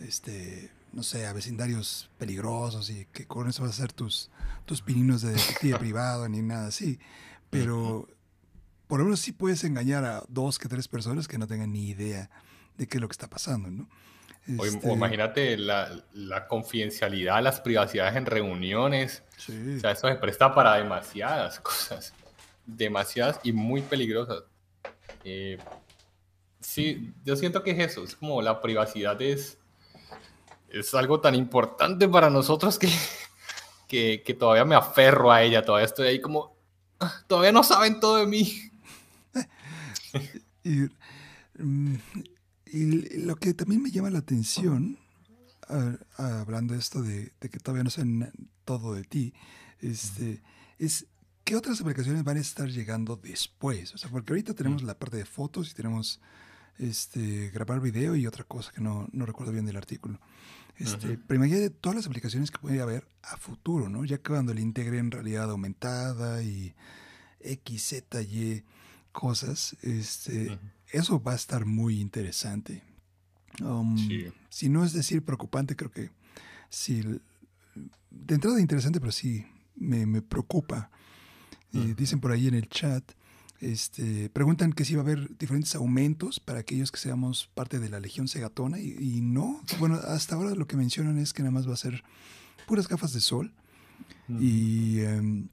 este 0.00 0.70
no 0.94 1.02
sé, 1.02 1.26
a 1.26 1.32
vecindarios 1.32 2.08
peligrosos 2.18 2.88
y 2.90 3.06
que 3.06 3.26
con 3.26 3.48
eso 3.48 3.62
vas 3.62 3.72
a 3.72 3.74
hacer 3.74 3.92
tus, 3.92 4.30
tus 4.64 4.80
pininos 4.80 5.22
de 5.22 5.32
detective 5.32 5.78
privado 5.78 6.28
ni 6.28 6.40
nada 6.40 6.68
así. 6.68 6.98
Pero 7.50 8.08
por 8.86 9.00
lo 9.00 9.04
menos 9.04 9.20
sí 9.20 9.32
puedes 9.32 9.64
engañar 9.64 10.04
a 10.04 10.22
dos 10.28 10.58
que 10.58 10.68
tres 10.68 10.88
personas 10.88 11.26
que 11.26 11.38
no 11.38 11.46
tengan 11.46 11.72
ni 11.72 11.88
idea 11.88 12.30
de 12.76 12.86
qué 12.86 12.98
es 12.98 13.00
lo 13.00 13.08
que 13.08 13.12
está 13.12 13.28
pasando, 13.28 13.70
¿no? 13.70 13.88
O 14.58 14.64
este 14.64 14.92
imagínate 14.92 15.56
la, 15.56 16.04
la, 16.12 16.46
confidencialidad, 16.46 17.42
las 17.42 17.60
privacidades 17.60 18.14
en 18.14 18.26
reuniones. 18.26 19.22
O 19.38 19.80
sea, 19.80 19.90
eso 19.90 20.06
se 20.06 20.16
presta 20.16 20.54
para 20.54 20.76
demasiadas 20.76 21.60
cosas. 21.60 22.12
Demasiadas 22.66 23.40
y 23.42 23.52
muy 23.54 23.80
peligrosas. 23.80 24.42
Eh, 25.24 25.56
sí, 26.60 27.14
yo 27.24 27.36
siento 27.36 27.62
que 27.62 27.70
es 27.70 27.78
eso. 27.78 28.04
Es 28.04 28.16
como 28.16 28.42
la 28.42 28.60
privacidad 28.60 29.20
es 29.22 29.56
es 30.80 30.94
algo 30.94 31.20
tan 31.20 31.34
importante 31.34 32.08
para 32.08 32.30
nosotros 32.30 32.78
que, 32.78 32.88
que, 33.88 34.34
todavía 34.34 34.64
me 34.64 34.74
aferro 34.74 35.30
a 35.30 35.42
ella, 35.42 35.64
todavía 35.64 35.86
estoy 35.86 36.08
ahí 36.08 36.20
como, 36.20 36.56
ah, 37.00 37.22
todavía 37.28 37.52
no 37.52 37.62
saben 37.62 38.00
todo 38.00 38.16
de 38.16 38.26
mí. 38.26 38.70
Mm, 41.56 41.94
y, 42.66 43.18
lo 43.20 43.36
que 43.36 43.54
también 43.54 43.80
me 43.80 43.92
llama 43.92 44.10
la 44.10 44.18
atención, 44.18 44.98
hablando 46.16 46.74
de 46.74 46.80
esto 46.80 47.00
de, 47.00 47.30
que 47.38 47.60
todavía 47.60 47.84
no 47.84 47.90
saben 47.90 48.32
todo 48.64 48.94
de 48.94 49.04
ti, 49.04 49.34
este, 49.80 50.42
es 50.80 51.06
qué 51.44 51.54
otras 51.54 51.80
aplicaciones 51.80 52.24
van 52.24 52.38
a 52.38 52.40
estar 52.40 52.68
llegando 52.68 53.14
después. 53.14 53.94
O 53.94 53.98
sea, 53.98 54.10
porque 54.10 54.32
ahorita 54.32 54.54
tenemos 54.54 54.82
la 54.82 54.98
parte 54.98 55.16
de 55.16 55.26
fotos 55.26 55.70
y 55.70 55.74
tenemos 55.74 56.20
este, 56.78 57.50
grabar 57.50 57.80
video 57.80 58.16
y 58.16 58.26
otra 58.26 58.42
cosa 58.42 58.72
que 58.72 58.80
no, 58.80 59.06
no 59.12 59.26
recuerdo 59.26 59.52
bien 59.52 59.66
del 59.66 59.76
artículo. 59.76 60.18
Este, 60.76 61.18
Pero 61.18 61.36
imagínate 61.36 61.70
todas 61.70 61.96
las 61.96 62.06
aplicaciones 62.06 62.50
que 62.50 62.58
puede 62.58 62.80
haber 62.80 63.06
a 63.22 63.36
futuro, 63.36 63.88
¿no? 63.88 64.04
Ya 64.04 64.16
que 64.18 64.30
cuando 64.30 64.52
le 64.54 64.60
integren 64.60 65.10
realidad 65.10 65.50
aumentada 65.50 66.42
y 66.42 66.74
X, 67.40 67.82
Z, 67.82 68.22
Y 68.22 68.64
cosas, 69.12 69.76
este, 69.82 70.58
eso 70.90 71.22
va 71.22 71.32
a 71.32 71.36
estar 71.36 71.64
muy 71.64 72.00
interesante. 72.00 72.82
Um, 73.60 73.96
si 74.48 74.68
no 74.68 74.84
es 74.84 74.92
decir 74.92 75.24
preocupante, 75.24 75.76
creo 75.76 75.92
que 75.92 76.10
sí, 76.68 77.02
de 78.10 78.34
entrada 78.34 78.60
interesante, 78.60 78.98
pero 78.98 79.12
sí 79.12 79.46
me, 79.76 80.06
me 80.06 80.22
preocupa. 80.22 80.90
Eh, 81.72 81.94
dicen 81.96 82.20
por 82.20 82.30
ahí 82.30 82.46
en 82.46 82.54
el 82.54 82.68
chat 82.68 83.02
este, 83.60 84.28
preguntan 84.30 84.72
que 84.72 84.84
si 84.84 84.94
va 84.94 85.02
a 85.02 85.04
haber 85.04 85.36
diferentes 85.38 85.74
aumentos 85.74 86.40
para 86.40 86.60
aquellos 86.60 86.90
que 86.90 86.98
seamos 86.98 87.48
parte 87.54 87.78
de 87.78 87.88
la 87.88 88.00
Legión 88.00 88.28
Segatona 88.28 88.78
y, 88.78 89.20
no. 89.22 89.62
Bueno, 89.78 89.94
hasta 89.94 90.34
ahora 90.34 90.54
lo 90.54 90.66
que 90.66 90.76
mencionan 90.76 91.18
es 91.18 91.32
que 91.32 91.42
nada 91.42 91.52
más 91.52 91.68
va 91.68 91.74
a 91.74 91.78
ser 91.78 92.02
puras 92.66 92.88
gafas 92.88 93.12
de 93.12 93.20
sol. 93.20 93.52
Y 94.28 95.00
em, 95.00 95.48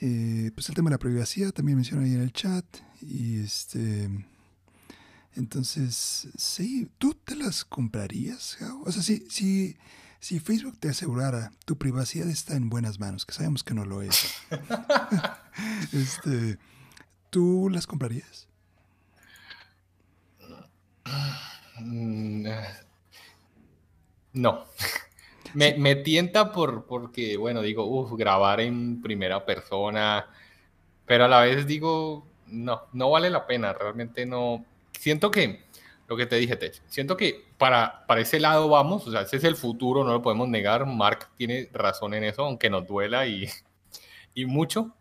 eh, 0.00 0.50
pues 0.54 0.68
el 0.68 0.74
tema 0.74 0.90
de 0.90 0.94
la 0.94 0.98
privacidad 0.98 1.52
también 1.52 1.76
mencionan 1.76 2.06
ahí 2.06 2.14
en 2.14 2.22
el 2.22 2.32
chat. 2.32 2.64
Y 3.02 3.40
este. 3.40 4.08
Entonces, 5.34 6.28
sí, 6.36 6.90
¿tú 6.98 7.14
te 7.14 7.36
las 7.36 7.64
comprarías? 7.64 8.58
O 8.84 8.90
sea, 8.90 9.02
si, 9.02 9.24
si, 9.28 9.76
si 10.18 10.40
Facebook 10.40 10.78
te 10.78 10.88
asegurara 10.88 11.52
tu 11.64 11.78
privacidad 11.78 12.28
está 12.28 12.56
en 12.56 12.68
buenas 12.68 12.98
manos, 12.98 13.24
que 13.24 13.34
sabemos 13.34 13.62
que 13.62 13.74
no 13.74 13.84
lo 13.84 14.02
es. 14.02 14.18
este 15.92 16.58
¿Tú 17.30 17.68
las 17.70 17.86
comprarías? 17.86 18.48
Mm, 21.80 22.48
no. 24.32 24.64
me, 25.54 25.94
tienta 25.96 26.52
por, 26.52 26.86
porque, 26.86 27.36
bueno, 27.36 27.62
digo, 27.62 27.84
uff, 27.84 28.12
grabar 28.18 28.60
en 28.60 29.02
primera 29.02 29.44
persona, 29.44 30.26
pero 31.06 31.24
a 31.24 31.28
la 31.28 31.40
vez 31.40 31.66
digo, 31.66 32.26
no, 32.46 32.82
no 32.92 33.10
vale 33.10 33.30
la 33.30 33.46
pena, 33.46 33.72
realmente 33.72 34.26
no. 34.26 34.64
Siento 34.98 35.30
que, 35.30 35.64
lo 36.08 36.16
que 36.16 36.26
te 36.26 36.36
dije, 36.36 36.56
Tech, 36.56 36.82
siento 36.88 37.16
que 37.16 37.46
para, 37.58 38.06
para 38.06 38.20
ese 38.20 38.40
lado 38.40 38.68
vamos, 38.68 39.06
o 39.06 39.10
sea, 39.10 39.22
ese 39.22 39.36
es 39.36 39.44
el 39.44 39.56
futuro, 39.56 40.04
no 40.04 40.12
lo 40.12 40.22
podemos 40.22 40.48
negar, 40.48 40.86
Mark 40.86 41.28
tiene 41.36 41.68
razón 41.72 42.14
en 42.14 42.24
eso, 42.24 42.44
aunque 42.44 42.70
nos 42.70 42.86
duela 42.86 43.26
y, 43.26 43.48
y 44.34 44.46
mucho, 44.46 44.94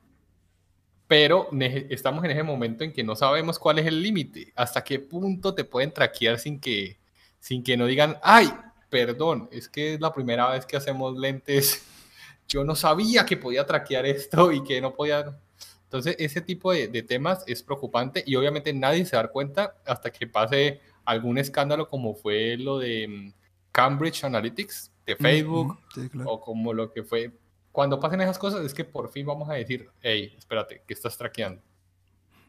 pero 1.08 1.50
estamos 1.90 2.24
en 2.26 2.32
ese 2.32 2.44
momento 2.44 2.84
en 2.84 2.92
que 2.92 3.04
no 3.04 3.16
sabemos 3.16 3.58
cuál 3.58 3.80
es 3.80 3.86
el 3.86 4.02
límite, 4.02 4.52
hasta 4.56 4.84
qué 4.84 5.00
punto 5.00 5.54
te 5.54 5.64
pueden 5.64 5.94
traquear 5.94 6.38
sin 6.38 6.60
que, 6.60 7.00
sin 7.40 7.64
que 7.64 7.78
no 7.78 7.86
digan, 7.86 8.18
ay, 8.22 8.50
perdón, 8.90 9.48
es 9.52 9.70
que 9.70 9.94
es 9.94 10.02
la 10.02 10.14
primera 10.14 10.50
vez 10.50 10.66
que 10.66 10.76
hacemos 10.76 11.18
lentes, 11.18 11.86
yo 12.48 12.66
no 12.66 12.76
sabía 12.76 13.26
que 13.26 13.38
podía 13.38 13.66
traquear 13.66 14.06
esto 14.06 14.52
y 14.52 14.64
que 14.64 14.82
no 14.82 14.94
podía... 14.94 15.40
Entonces, 15.84 16.18
ese 16.20 16.42
tipo 16.42 16.74
de, 16.74 17.02
temas 17.04 17.46
es 17.48 17.64
preocupante 17.64 18.22
y 18.26 18.36
obviamente 18.36 18.74
nadie 18.74 19.06
se 19.06 19.16
da 19.16 19.30
cuenta 19.30 19.78
hasta 19.86 20.12
que 20.12 20.28
pase 20.28 20.82
algún 21.06 21.38
escándalo 21.38 21.88
como 21.88 22.14
fue 22.14 22.58
lo 22.58 22.78
de 22.80 23.08
mm, 23.08 23.34
Cambridge 23.72 24.26
Analytics 24.26 24.92
de 25.06 25.16
Facebook 25.16 25.80
o 26.26 26.42
como 26.42 26.74
lo 26.74 26.92
que 26.92 27.04
fue 27.04 27.32
cuando 27.78 28.00
pasen 28.00 28.20
esas 28.22 28.40
cosas 28.40 28.66
es 28.66 28.74
que 28.74 28.84
por 28.84 29.12
fin 29.12 29.24
vamos 29.24 29.48
a 29.52 29.54
decir, 29.54 29.88
hey, 30.02 30.34
espérate, 30.36 30.82
que 30.88 30.96
estás 30.96 31.16
traqueando. 31.16 31.62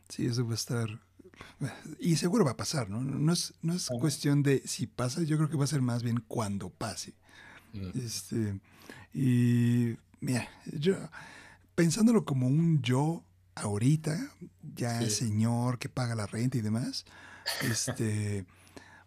Sí, 0.09 0.25
eso 0.25 0.43
va 0.47 0.53
a 0.53 0.55
estar... 0.55 0.89
Y 1.99 2.17
seguro 2.17 2.47
va 2.47 2.53
a 2.53 2.57
pasar, 2.57 2.89
¿no? 2.89 3.03
No 3.03 3.35
es, 3.35 3.53
no 3.61 3.75
es 3.75 3.91
cuestión 4.01 4.43
de 4.43 4.67
si 4.67 4.87
pasa, 4.87 5.23
yo 5.25 5.37
creo 5.37 5.51
que 5.51 5.59
va 5.59 5.65
a 5.65 5.67
ser 5.67 5.83
más 5.83 6.03
bien 6.03 6.25
cuando 6.27 6.71
pase. 6.71 7.13
Mm. 7.75 7.91
Este, 7.99 8.59
y 9.13 9.99
mira, 10.21 10.49
yo, 10.65 10.97
pensándolo 11.75 12.25
como 12.25 12.47
un 12.47 12.81
yo 12.81 13.23
ahorita, 13.55 14.31
ya 14.77 14.99
el 15.03 15.11
señor 15.11 15.79
que 15.79 15.91
paga 15.91 16.15
la 16.15 16.27
renta 16.27 16.57
y 16.57 16.63
demás, 16.63 17.05
este, 17.71 18.47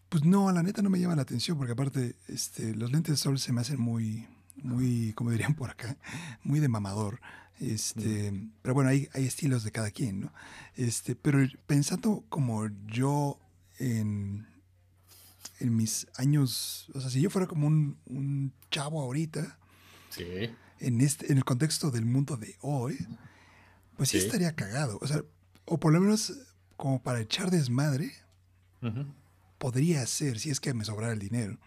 pues 0.07 0.23
no, 0.23 0.51
la 0.51 0.61
neta 0.61 0.83
no 0.83 0.91
me 0.91 0.99
llama 0.99 1.15
la 1.15 1.23
atención, 1.23 1.57
porque 1.57 1.73
aparte, 1.73 2.15
este, 2.27 2.75
los 2.75 2.91
lentes 2.91 3.13
de 3.13 3.17
sol 3.17 3.39
se 3.39 3.51
me 3.53 3.61
hacen 3.61 3.81
muy, 3.81 4.27
muy, 4.61 5.13
como 5.13 5.31
dirían 5.31 5.55
por 5.55 5.69
acá, 5.69 5.97
muy 6.43 6.59
de 6.59 6.67
mamador. 6.67 7.21
Este, 7.59 8.33
Pero 8.61 8.73
bueno, 8.73 8.89
hay, 8.89 9.07
hay 9.13 9.25
estilos 9.25 9.63
de 9.63 9.71
cada 9.71 9.91
quien, 9.91 10.21
¿no? 10.21 10.33
Este, 10.75 11.15
pero 11.15 11.39
pensando 11.67 12.23
como 12.29 12.67
yo 12.87 13.39
en, 13.77 14.47
en 15.59 15.75
mis 15.75 16.07
años, 16.15 16.89
o 16.95 17.01
sea, 17.01 17.09
si 17.09 17.21
yo 17.21 17.29
fuera 17.29 17.47
como 17.47 17.67
un, 17.67 17.97
un 18.05 18.53
chavo 18.71 19.01
ahorita, 19.01 19.57
en, 20.79 21.01
este, 21.01 21.31
en 21.31 21.37
el 21.37 21.45
contexto 21.45 21.91
del 21.91 22.05
mundo 22.05 22.35
de 22.35 22.57
hoy, 22.61 22.97
pues 23.95 24.09
sí. 24.09 24.17
estaría 24.17 24.55
cagado. 24.55 24.97
O 25.01 25.07
sea, 25.07 25.21
o 25.65 25.79
por 25.79 25.93
lo 25.93 26.01
menos 26.01 26.33
como 26.75 27.01
para 27.01 27.21
echar 27.21 27.51
desmadre, 27.51 28.11
Podría 29.57 30.05
ser, 30.07 30.39
si 30.39 30.49
es 30.49 30.59
que 30.59 30.73
me 30.73 30.85
sobrara 30.85 31.13
el 31.13 31.19
dinero. 31.19 31.59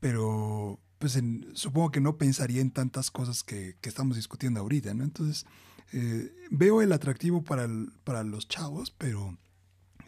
Pero 0.00 0.80
pues 0.98 1.20
supongo 1.54 1.90
que 1.90 2.00
no 2.00 2.16
pensaría 2.16 2.60
en 2.60 2.70
tantas 2.70 3.10
cosas 3.10 3.42
que, 3.42 3.76
estamos 3.82 4.16
discutiendo 4.16 4.60
ahorita, 4.60 4.94
¿no? 4.94 5.04
Entonces, 5.04 5.46
eh, 5.92 6.32
veo 6.50 6.82
el 6.82 6.92
atractivo 6.92 7.42
para, 7.42 7.68
para 8.04 8.24
los 8.24 8.48
chavos, 8.48 8.90
pero 8.90 9.36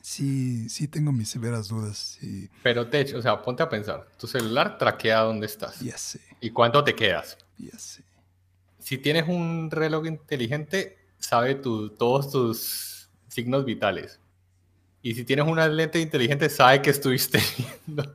sí, 0.01 0.69
sí 0.69 0.89
tengo 0.89 1.13
mis 1.13 1.29
severas 1.29 1.69
dudas. 1.69 2.19
Y... 2.23 2.49
Pero 2.63 2.89
te 2.89 3.15
o 3.15 3.23
sea, 3.23 3.43
ponte 3.43 3.63
a 3.63 3.69
pensar, 3.69 4.09
tu 4.19 4.27
celular 4.27 4.79
traquea 4.79 5.21
dónde 5.21 5.47
estás. 5.47 5.81
Ya 5.81 5.99
sé. 5.99 6.21
¿Y 6.41 6.51
cuánto 6.51 6.83
te 6.83 6.95
quedas? 6.95 7.39
Ya 7.59 7.79
sé. 7.79 8.03
Si 8.79 8.97
tienes 8.99 9.29
un 9.29 9.71
reloj 9.71 10.07
inteligente, 10.07 10.97
sabe 11.19 11.57
todos 11.57 12.31
tus 12.31 13.11
signos 13.29 13.65
vitales. 13.65 14.19
Y 15.09 15.15
si 15.15 15.25
tienes 15.25 15.47
una 15.47 15.67
lente 15.67 15.99
inteligente, 15.99 16.51
sabe 16.51 16.83
que 16.83 16.91
estuviste 16.91 17.41
viendo. 17.57 18.15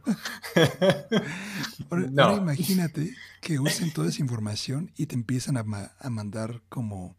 ahora, 1.90 2.38
imagínate 2.38 3.16
que 3.42 3.58
usen 3.60 3.92
toda 3.92 4.10
esa 4.10 4.22
información 4.22 4.92
y 4.96 5.08
te 5.08 5.16
empiezan 5.16 5.58
a, 5.58 5.66
a 5.98 6.10
mandar 6.12 6.62
como 6.70 7.16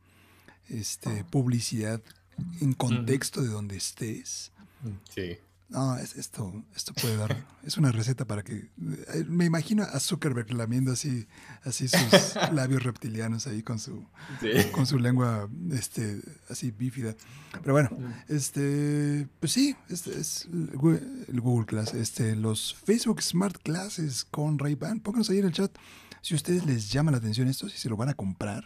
este, 0.68 1.24
publicidad 1.24 2.00
en 2.60 2.72
contexto 2.72 3.42
de 3.42 3.48
donde 3.48 3.76
estés. 3.76 4.52
Sí. 5.12 5.38
No, 5.74 5.96
esto, 5.98 6.64
esto 6.76 6.94
puede 6.94 7.16
dar, 7.16 7.44
es 7.64 7.76
una 7.76 7.90
receta 7.90 8.24
para 8.24 8.44
que, 8.44 8.54
eh, 8.54 9.24
me 9.26 9.44
imagino 9.44 9.82
a 9.82 9.98
Zuckerberg 9.98 10.52
lamiendo 10.52 10.92
así, 10.92 11.26
así 11.64 11.88
sus 11.88 12.36
labios 12.52 12.84
reptilianos 12.84 13.48
ahí 13.48 13.64
con 13.64 13.80
su, 13.80 14.06
con 14.70 14.86
su 14.86 15.00
lengua, 15.00 15.48
este, 15.72 16.20
así 16.48 16.70
bífida. 16.70 17.16
Pero 17.60 17.72
bueno, 17.72 17.90
este, 18.28 19.26
pues 19.40 19.50
sí, 19.50 19.74
este 19.88 20.16
es 20.18 20.46
el 20.46 21.40
Google 21.40 21.66
Class, 21.66 21.92
este, 21.92 22.36
los 22.36 22.74
Facebook 22.74 23.20
Smart 23.20 23.60
Classes 23.60 24.24
con 24.24 24.60
Ray-Ban, 24.60 25.00
pónganos 25.00 25.28
ahí 25.28 25.38
en 25.38 25.46
el 25.46 25.52
chat 25.52 25.76
si 26.22 26.32
a 26.32 26.36
ustedes 26.36 26.64
les 26.64 26.90
llama 26.90 27.10
la 27.10 27.18
atención 27.18 27.48
esto, 27.48 27.68
si 27.68 27.76
se 27.76 27.90
lo 27.90 27.98
van 27.98 28.08
a 28.08 28.14
comprar, 28.14 28.64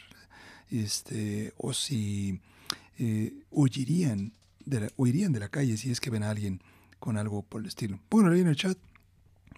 este, 0.70 1.54
o 1.56 1.72
si 1.72 2.40
eh, 2.98 3.32
huirían 3.50 4.32
de 4.64 4.80
la, 4.80 4.88
huirían 4.96 5.32
de 5.32 5.40
la 5.40 5.48
calle 5.48 5.76
si 5.76 5.90
es 5.90 6.00
que 6.00 6.10
ven 6.10 6.22
a 6.22 6.30
alguien 6.30 6.62
con 6.98 7.16
algo 7.16 7.42
por 7.42 7.60
el 7.60 7.68
estilo. 7.68 7.98
Pónganlo 8.08 8.34
ahí 8.34 8.40
en 8.40 8.48
el 8.48 8.56
chat, 8.56 8.78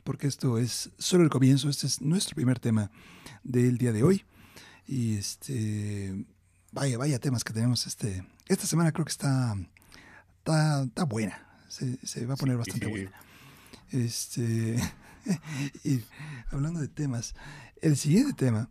porque 0.04 0.26
esto 0.26 0.58
es 0.58 0.90
solo 0.98 1.24
el 1.24 1.30
comienzo. 1.30 1.68
Este 1.68 1.86
es 1.86 2.00
nuestro 2.00 2.34
primer 2.34 2.58
tema 2.58 2.90
del 3.42 3.78
día 3.78 3.92
de 3.92 4.02
hoy. 4.02 4.24
Y 4.86 5.16
este, 5.16 6.24
vaya, 6.72 6.98
vaya 6.98 7.18
temas 7.18 7.44
que 7.44 7.52
tenemos 7.52 7.86
este, 7.86 8.24
esta 8.48 8.66
semana. 8.66 8.92
Creo 8.92 9.04
que 9.04 9.12
está, 9.12 9.56
está, 10.38 11.04
buena. 11.04 11.46
Se, 11.68 12.26
va 12.26 12.34
a 12.34 12.36
poner 12.36 12.56
bastante 12.56 12.86
buena. 12.86 13.12
Este, 13.90 14.76
y 15.84 16.02
hablando 16.50 16.80
de 16.80 16.88
temas, 16.88 17.34
el 17.80 17.96
siguiente 17.96 18.32
tema, 18.32 18.68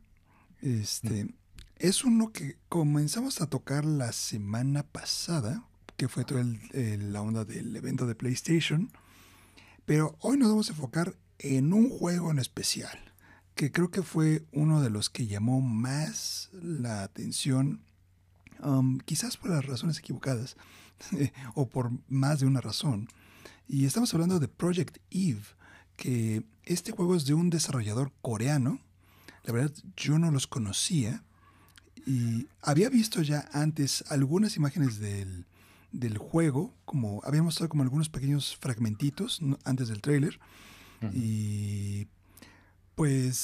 este, 0.61 1.33
es 1.77 2.03
uno 2.03 2.31
que 2.31 2.57
comenzamos 2.67 3.41
a 3.41 3.47
tocar 3.47 3.85
la 3.85 4.11
semana 4.11 4.83
pasada, 4.83 5.63
que 5.99 6.07
fue 6.07 6.23
toda 6.23 6.45
la 6.71 7.21
onda 7.21 7.43
del 7.43 7.75
evento 7.75 8.07
de 8.07 8.15
PlayStation. 8.15 8.89
Pero 9.85 10.17
hoy 10.21 10.37
nos 10.37 10.47
vamos 10.47 10.69
a 10.69 10.71
enfocar 10.71 11.13
en 11.39 11.73
un 11.73 11.89
juego 11.89 12.31
en 12.31 12.39
especial, 12.39 12.97
que 13.53 13.73
creo 13.73 13.91
que 13.91 14.01
fue 14.01 14.45
uno 14.53 14.81
de 14.81 14.89
los 14.89 15.09
que 15.09 15.27
llamó 15.27 15.59
más 15.59 16.49
la 16.53 17.03
atención, 17.03 17.81
um, 18.63 18.99
quizás 18.99 19.35
por 19.35 19.49
las 19.49 19.65
razones 19.65 19.99
equivocadas, 19.99 20.55
o 21.53 21.67
por 21.67 21.91
más 22.07 22.39
de 22.39 22.45
una 22.45 22.61
razón. 22.61 23.09
Y 23.67 23.83
estamos 23.83 24.13
hablando 24.13 24.39
de 24.39 24.47
Project 24.47 24.99
Eve, 25.11 25.43
que 25.97 26.45
este 26.63 26.93
juego 26.93 27.17
es 27.17 27.25
de 27.25 27.33
un 27.33 27.49
desarrollador 27.49 28.13
coreano. 28.21 28.79
La 29.43 29.51
verdad, 29.51 29.73
yo 29.97 30.17
no 30.17 30.31
los 30.31 30.47
conocía. 30.47 31.25
Y 32.05 32.47
había 32.61 32.89
visto 32.89 33.21
ya 33.21 33.49
antes 33.51 34.05
algunas 34.09 34.55
imágenes 34.55 34.99
del, 34.99 35.45
del 35.91 36.17
juego, 36.17 36.73
como 36.85 37.21
habíamos 37.23 37.47
mostrado 37.47 37.69
como 37.69 37.83
algunos 37.83 38.09
pequeños 38.09 38.57
fragmentitos 38.57 39.41
antes 39.63 39.87
del 39.87 40.01
trailer. 40.01 40.39
Y 41.13 42.07
pues 42.95 43.37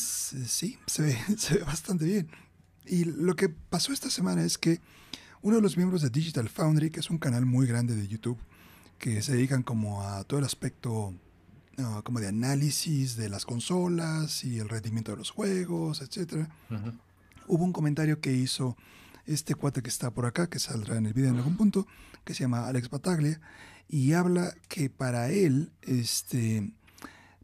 sí, 0.48 0.78
se 0.88 1.02
ve, 1.04 1.18
se 1.38 1.56
ve 1.56 1.64
bastante 1.64 2.06
bien. 2.06 2.30
Y 2.86 3.06
lo 3.06 3.36
que 3.36 3.50
pasó 3.50 3.94
esta 3.94 4.10
semana 4.10 4.44
es 4.44 4.58
que 4.58 4.80
uno 5.42 5.58
de 5.58 5.62
los 5.62 5.78
miembros 5.78 6.02
de 6.02 6.10
Digital 6.10 6.50
Foundry, 6.50 6.90
que 6.90 7.00
es 7.00 7.10
un 7.10 7.18
canal 7.18 7.46
muy 7.46 7.68
grande 7.68 7.96
de 7.96 8.08
YouTube, 8.08 8.38
que 8.98 9.22
se 9.22 9.34
dedican 9.34 9.64
como 9.64 10.04
a 10.04 10.24
todo 10.24 10.40
el 10.40 10.46
aspecto 10.46 11.14
ah, 11.78 12.02
como 12.04 12.20
de 12.20 12.28
análisis 12.28 13.16
de 13.16 13.30
las 13.30 13.46
consolas 13.46 14.44
y 14.44 14.60
el 14.60 14.70
rendimiento 14.70 15.12
de 15.12 15.18
los 15.18 15.32
juegos, 15.32 16.02
etc. 16.02 16.48
Hubo 17.48 17.64
un 17.64 17.74
comentario 17.74 18.20
que 18.20 18.34
hizo 18.34 18.76
este 19.26 19.56
cuate 19.56 19.82
que 19.82 19.90
está 19.90 20.12
por 20.12 20.26
acá, 20.26 20.50
que 20.50 20.60
saldrá 20.60 20.98
en 20.98 21.06
el 21.06 21.14
video 21.14 21.32
en 21.32 21.38
algún 21.38 21.58
punto, 21.58 21.88
que 22.26 22.34
se 22.34 22.42
llama 22.42 22.68
Alex 22.68 22.90
Bataglia, 22.90 23.40
y 23.88 24.14
habla 24.14 24.54
que 24.68 24.90
para 24.90 25.30
él, 25.30 25.72
este, 25.82 26.74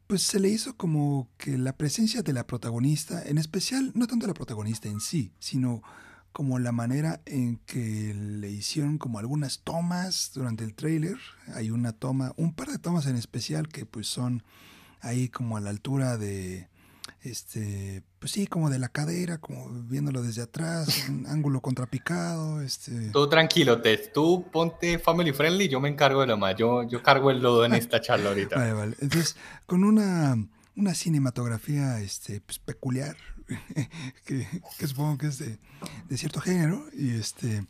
pues 0.08 0.24
se 0.24 0.40
le 0.40 0.50
hizo 0.50 0.76
como 0.76 1.30
que 1.38 1.58
la 1.58 1.78
presencia 1.78 2.22
de 2.22 2.34
la 2.34 2.46
protagonista, 2.48 3.24
en 3.24 3.38
especial, 3.38 3.92
no 3.96 4.08
tanto 4.08 4.28
la 4.28 4.34
protagonista 4.34 4.90
en 4.90 5.00
sí, 5.00 5.32
sino 5.40 5.82
como 6.32 6.60
la 6.60 6.72
manera 6.72 7.22
en 7.26 7.58
que 7.58 8.14
le 8.14 8.50
hicieron 8.50 8.98
como 8.98 9.20
algunas 9.20 9.60
tomas 9.60 10.32
durante 10.34 10.64
el 10.64 10.74
trailer. 10.74 11.18
Hay 11.54 11.72
una 11.72 11.92
toma, 11.92 12.34
un 12.38 12.54
par 12.54 12.70
de 12.70 12.80
tomas 12.80 13.06
en 13.06 13.18
especial 13.18 13.68
que 13.68 13.86
pues 13.86 14.08
son 14.08 14.44
ahí 15.02 15.30
como 15.30 15.58
a 15.58 15.62
la 15.62 15.70
altura 15.70 16.18
de 16.18 16.70
este, 17.22 18.04
pues 18.22 18.34
sí, 18.34 18.46
como 18.46 18.70
de 18.70 18.78
la 18.78 18.88
cadera, 18.88 19.40
como 19.40 19.68
viéndolo 19.86 20.22
desde 20.22 20.44
atrás, 20.44 21.06
un 21.10 21.26
ángulo 21.26 21.60
contrapicado, 21.60 22.62
este. 22.62 23.10
Tú 23.10 23.28
tranquilo, 23.28 23.82
Tess, 23.82 24.14
tú 24.14 24.46
ponte 24.52 25.00
family 25.00 25.34
friendly, 25.34 25.68
yo 25.68 25.82
me 25.82 25.90
encargo 25.90 26.22
de 26.22 26.28
lo 26.28 26.38
más, 26.38 26.56
yo, 26.56 26.88
yo 26.88 27.02
cargo 27.02 27.32
el 27.32 27.42
lodo 27.42 27.66
en 27.66 27.74
esta 27.74 28.00
charla 28.00 28.30
ahorita. 28.30 28.56
Vale, 28.60 28.74
vale. 28.74 28.96
Entonces, 29.02 29.36
con 29.66 29.84
una, 29.84 30.38
una 30.76 30.94
cinematografía 30.94 32.00
este, 32.00 32.42
pues, 32.42 32.60
peculiar, 32.60 33.18
que, 34.26 34.48
supongo 34.88 35.18
que 35.18 35.28
es 35.28 35.40
de, 35.40 35.58
de, 36.08 36.18
cierto 36.18 36.42
género, 36.42 36.86
y 36.94 37.16
este, 37.16 37.66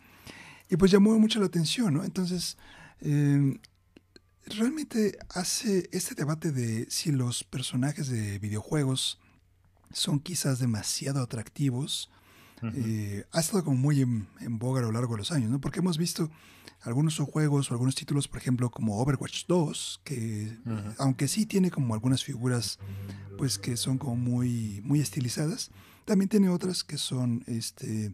y 0.70 0.76
pues 0.76 0.92
llamó 0.92 1.18
mucho 1.18 1.40
la 1.40 1.46
atención, 1.46 1.94
¿no? 1.94 2.04
Entonces, 2.04 2.58
em, 3.00 3.58
realmente 4.48 5.18
hace 5.30 5.88
este 5.94 6.14
debate 6.14 6.52
de 6.52 6.88
si 6.90 7.14
los 7.14 7.46
personajes 7.46 8.10
de 8.10 8.38
videojuegos 8.38 9.21
son 9.94 10.20
quizás 10.20 10.60
demasiado 10.60 11.22
atractivos. 11.22 12.10
Eh, 12.76 13.26
ha 13.32 13.40
estado 13.40 13.64
como 13.64 13.78
muy 13.78 14.02
en, 14.02 14.28
boga 14.60 14.82
a 14.82 14.84
lo 14.84 14.92
largo 14.92 15.14
de 15.14 15.20
los 15.20 15.32
años, 15.32 15.50
¿no? 15.50 15.60
Porque 15.60 15.80
hemos 15.80 15.98
visto 15.98 16.30
algunos 16.82 17.18
juegos 17.18 17.70
o 17.70 17.74
algunos 17.74 17.96
títulos, 17.96 18.28
por 18.28 18.38
ejemplo, 18.38 18.70
como 18.70 19.00
Overwatch 19.00 19.46
2, 19.48 20.02
que 20.04 20.58
aunque 21.00 21.28
sí 21.28 21.46
tiene 21.46 21.72
como 21.72 21.96
algunas 21.96 22.24
figuras, 22.24 22.78
pues 23.38 23.58
que 23.58 23.78
son 23.78 23.98
como 23.98 24.16
muy, 24.16 24.82
muy 24.84 25.00
estilizadas, 25.00 25.72
también 26.06 26.30
tiene 26.30 26.50
otras 26.50 26.84
que 26.84 26.98
son, 26.98 27.44
este, 27.48 28.14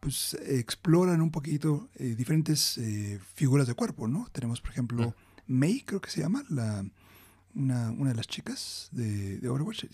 pues 0.00 0.34
exploran 0.46 1.22
un 1.22 1.30
poquito 1.30 1.88
eh, 1.94 2.14
diferentes 2.16 2.76
eh, 2.78 3.20
figuras 3.34 3.66
de 3.66 3.74
cuerpo, 3.74 4.08
¿no? 4.08 4.28
Tenemos, 4.32 4.60
por 4.60 4.70
ejemplo, 4.70 5.14
Mei, 5.46 5.82
creo 5.82 6.00
que 6.00 6.10
se 6.10 6.20
llama, 6.20 6.44
la, 6.48 6.84
una, 7.54 7.90
una 7.90 8.10
de 8.10 8.16
las 8.16 8.26
chicas 8.26 8.88
de, 8.92 9.38
de 9.38 9.48
Overwatch. 9.48 9.84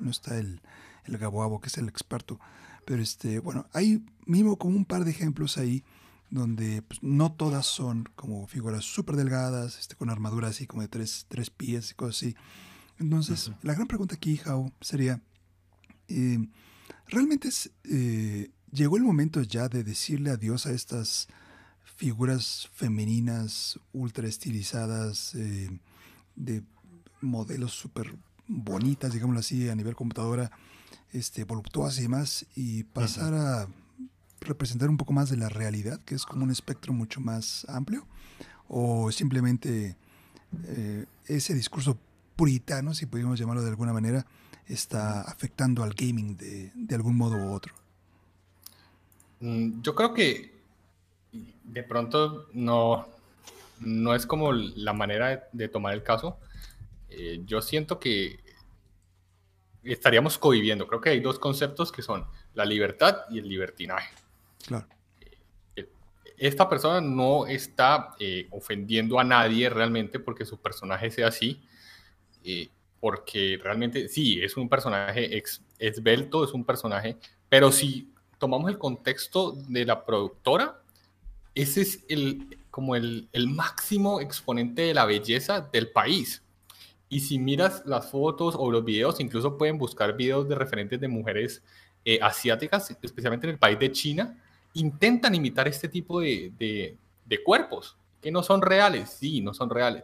no 0.00 0.10
está 0.10 0.38
el, 0.38 0.60
el 1.04 1.18
Gaboabo, 1.18 1.60
que 1.60 1.68
es 1.68 1.78
el 1.78 1.88
experto. 1.88 2.40
Pero 2.84 3.02
este, 3.02 3.38
bueno, 3.38 3.66
hay 3.72 4.04
mismo 4.26 4.56
como 4.56 4.76
un 4.76 4.84
par 4.84 5.04
de 5.04 5.10
ejemplos 5.10 5.58
ahí 5.58 5.84
donde 6.30 6.82
pues, 6.82 7.02
no 7.02 7.32
todas 7.32 7.66
son 7.66 8.08
como 8.16 8.46
figuras 8.46 8.84
súper 8.84 9.16
delgadas, 9.16 9.78
este, 9.78 9.94
con 9.94 10.10
armadura 10.10 10.48
así 10.48 10.66
como 10.66 10.82
de 10.82 10.88
tres, 10.88 11.26
tres 11.28 11.50
pies 11.50 11.92
y 11.92 11.94
cosas 11.94 12.16
así. 12.16 12.36
Entonces, 12.98 13.50
la 13.62 13.74
gran 13.74 13.86
pregunta 13.86 14.14
aquí, 14.14 14.36
Jao, 14.36 14.72
sería, 14.80 15.20
eh, 16.08 16.38
¿realmente 17.08 17.48
eh, 17.84 18.50
llegó 18.70 18.96
el 18.96 19.02
momento 19.02 19.42
ya 19.42 19.68
de 19.68 19.82
decirle 19.82 20.30
adiós 20.30 20.66
a 20.66 20.72
estas 20.72 21.28
figuras 21.96 22.68
femeninas 22.72 23.78
ultra 23.92 24.26
estilizadas 24.28 25.34
eh, 25.34 25.70
de 26.36 26.64
modelos 27.24 27.72
súper 27.72 28.14
bonitas, 28.46 29.12
digámoslo 29.12 29.40
así, 29.40 29.68
a 29.68 29.74
nivel 29.74 29.96
computadora, 29.96 30.50
este, 31.12 31.44
voluptuosas 31.44 31.98
y 31.98 32.02
demás, 32.02 32.46
y 32.54 32.84
pasar 32.84 33.34
a 33.34 33.68
representar 34.40 34.90
un 34.90 34.96
poco 34.96 35.12
más 35.12 35.30
de 35.30 35.36
la 35.36 35.48
realidad, 35.48 36.00
que 36.04 36.14
es 36.14 36.24
como 36.24 36.44
un 36.44 36.50
espectro 36.50 36.92
mucho 36.92 37.20
más 37.20 37.66
amplio, 37.68 38.06
o 38.68 39.10
simplemente 39.12 39.96
eh, 40.64 41.06
ese 41.26 41.54
discurso 41.54 41.98
puritano, 42.36 42.94
si 42.94 43.06
podemos 43.06 43.38
llamarlo 43.38 43.62
de 43.62 43.70
alguna 43.70 43.92
manera, 43.92 44.26
está 44.66 45.22
afectando 45.22 45.82
al 45.82 45.94
gaming 45.94 46.36
de, 46.36 46.72
de 46.74 46.94
algún 46.94 47.16
modo 47.16 47.36
u 47.36 47.52
otro. 47.52 47.74
Mm, 49.40 49.82
yo 49.82 49.94
creo 49.94 50.14
que 50.14 50.54
de 51.64 51.82
pronto 51.82 52.46
no, 52.52 53.06
no 53.80 54.14
es 54.14 54.26
como 54.26 54.52
la 54.52 54.92
manera 54.92 55.48
de, 55.52 55.68
tomar 55.68 55.94
el 55.94 56.02
caso. 56.02 56.38
Eh, 57.16 57.40
yo 57.44 57.62
siento 57.62 57.98
que 57.98 58.40
estaríamos 59.82 60.38
cohibiendo. 60.38 60.86
Creo 60.86 61.00
que 61.00 61.10
hay 61.10 61.20
dos 61.20 61.38
conceptos 61.38 61.92
que 61.92 62.02
son 62.02 62.26
la 62.54 62.64
libertad 62.64 63.22
y 63.30 63.38
el 63.38 63.48
libertinaje. 63.48 64.14
Claro. 64.66 64.86
Eh, 65.76 65.88
esta 66.36 66.68
persona 66.68 67.00
no 67.00 67.46
está 67.46 68.14
eh, 68.18 68.48
ofendiendo 68.50 69.18
a 69.20 69.24
nadie 69.24 69.68
realmente 69.68 70.18
porque 70.18 70.44
su 70.44 70.60
personaje 70.60 71.10
sea 71.10 71.28
así, 71.28 71.62
porque 73.00 73.58
realmente 73.62 74.08
sí, 74.08 74.42
es 74.42 74.56
un 74.56 74.68
personaje 74.68 75.42
esbelto, 75.78 76.44
es 76.44 76.52
un 76.52 76.64
personaje, 76.64 77.16
pero 77.48 77.72
si 77.72 78.12
tomamos 78.38 78.70
el 78.70 78.76
contexto 78.76 79.52
de 79.52 79.86
la 79.86 80.04
productora, 80.04 80.82
ese 81.54 81.82
es 81.82 82.04
el, 82.08 82.58
como 82.70 82.96
el, 82.96 83.28
el 83.32 83.48
máximo 83.48 84.20
exponente 84.20 84.82
de 84.82 84.94
la 84.94 85.06
belleza 85.06 85.60
del 85.60 85.90
país. 85.90 86.44
Y 87.14 87.20
si 87.20 87.38
miras 87.38 87.84
las 87.86 88.10
fotos 88.10 88.56
o 88.58 88.72
los 88.72 88.84
videos, 88.84 89.20
incluso 89.20 89.56
pueden 89.56 89.78
buscar 89.78 90.16
videos 90.16 90.48
de 90.48 90.56
referentes 90.56 90.98
de 91.00 91.06
mujeres 91.06 91.62
eh, 92.04 92.18
asiáticas, 92.20 92.90
especialmente 93.00 93.46
en 93.46 93.52
el 93.52 93.58
país 93.60 93.78
de 93.78 93.92
China, 93.92 94.36
intentan 94.72 95.32
imitar 95.32 95.68
este 95.68 95.86
tipo 95.86 96.18
de, 96.18 96.52
de, 96.58 97.44
cuerpos, 97.44 97.96
que 98.20 98.32
no 98.32 98.42
son 98.42 98.60
reales, 98.60 99.10
sí, 99.10 99.40
no 99.40 99.54
son 99.54 99.70
reales. 99.70 100.02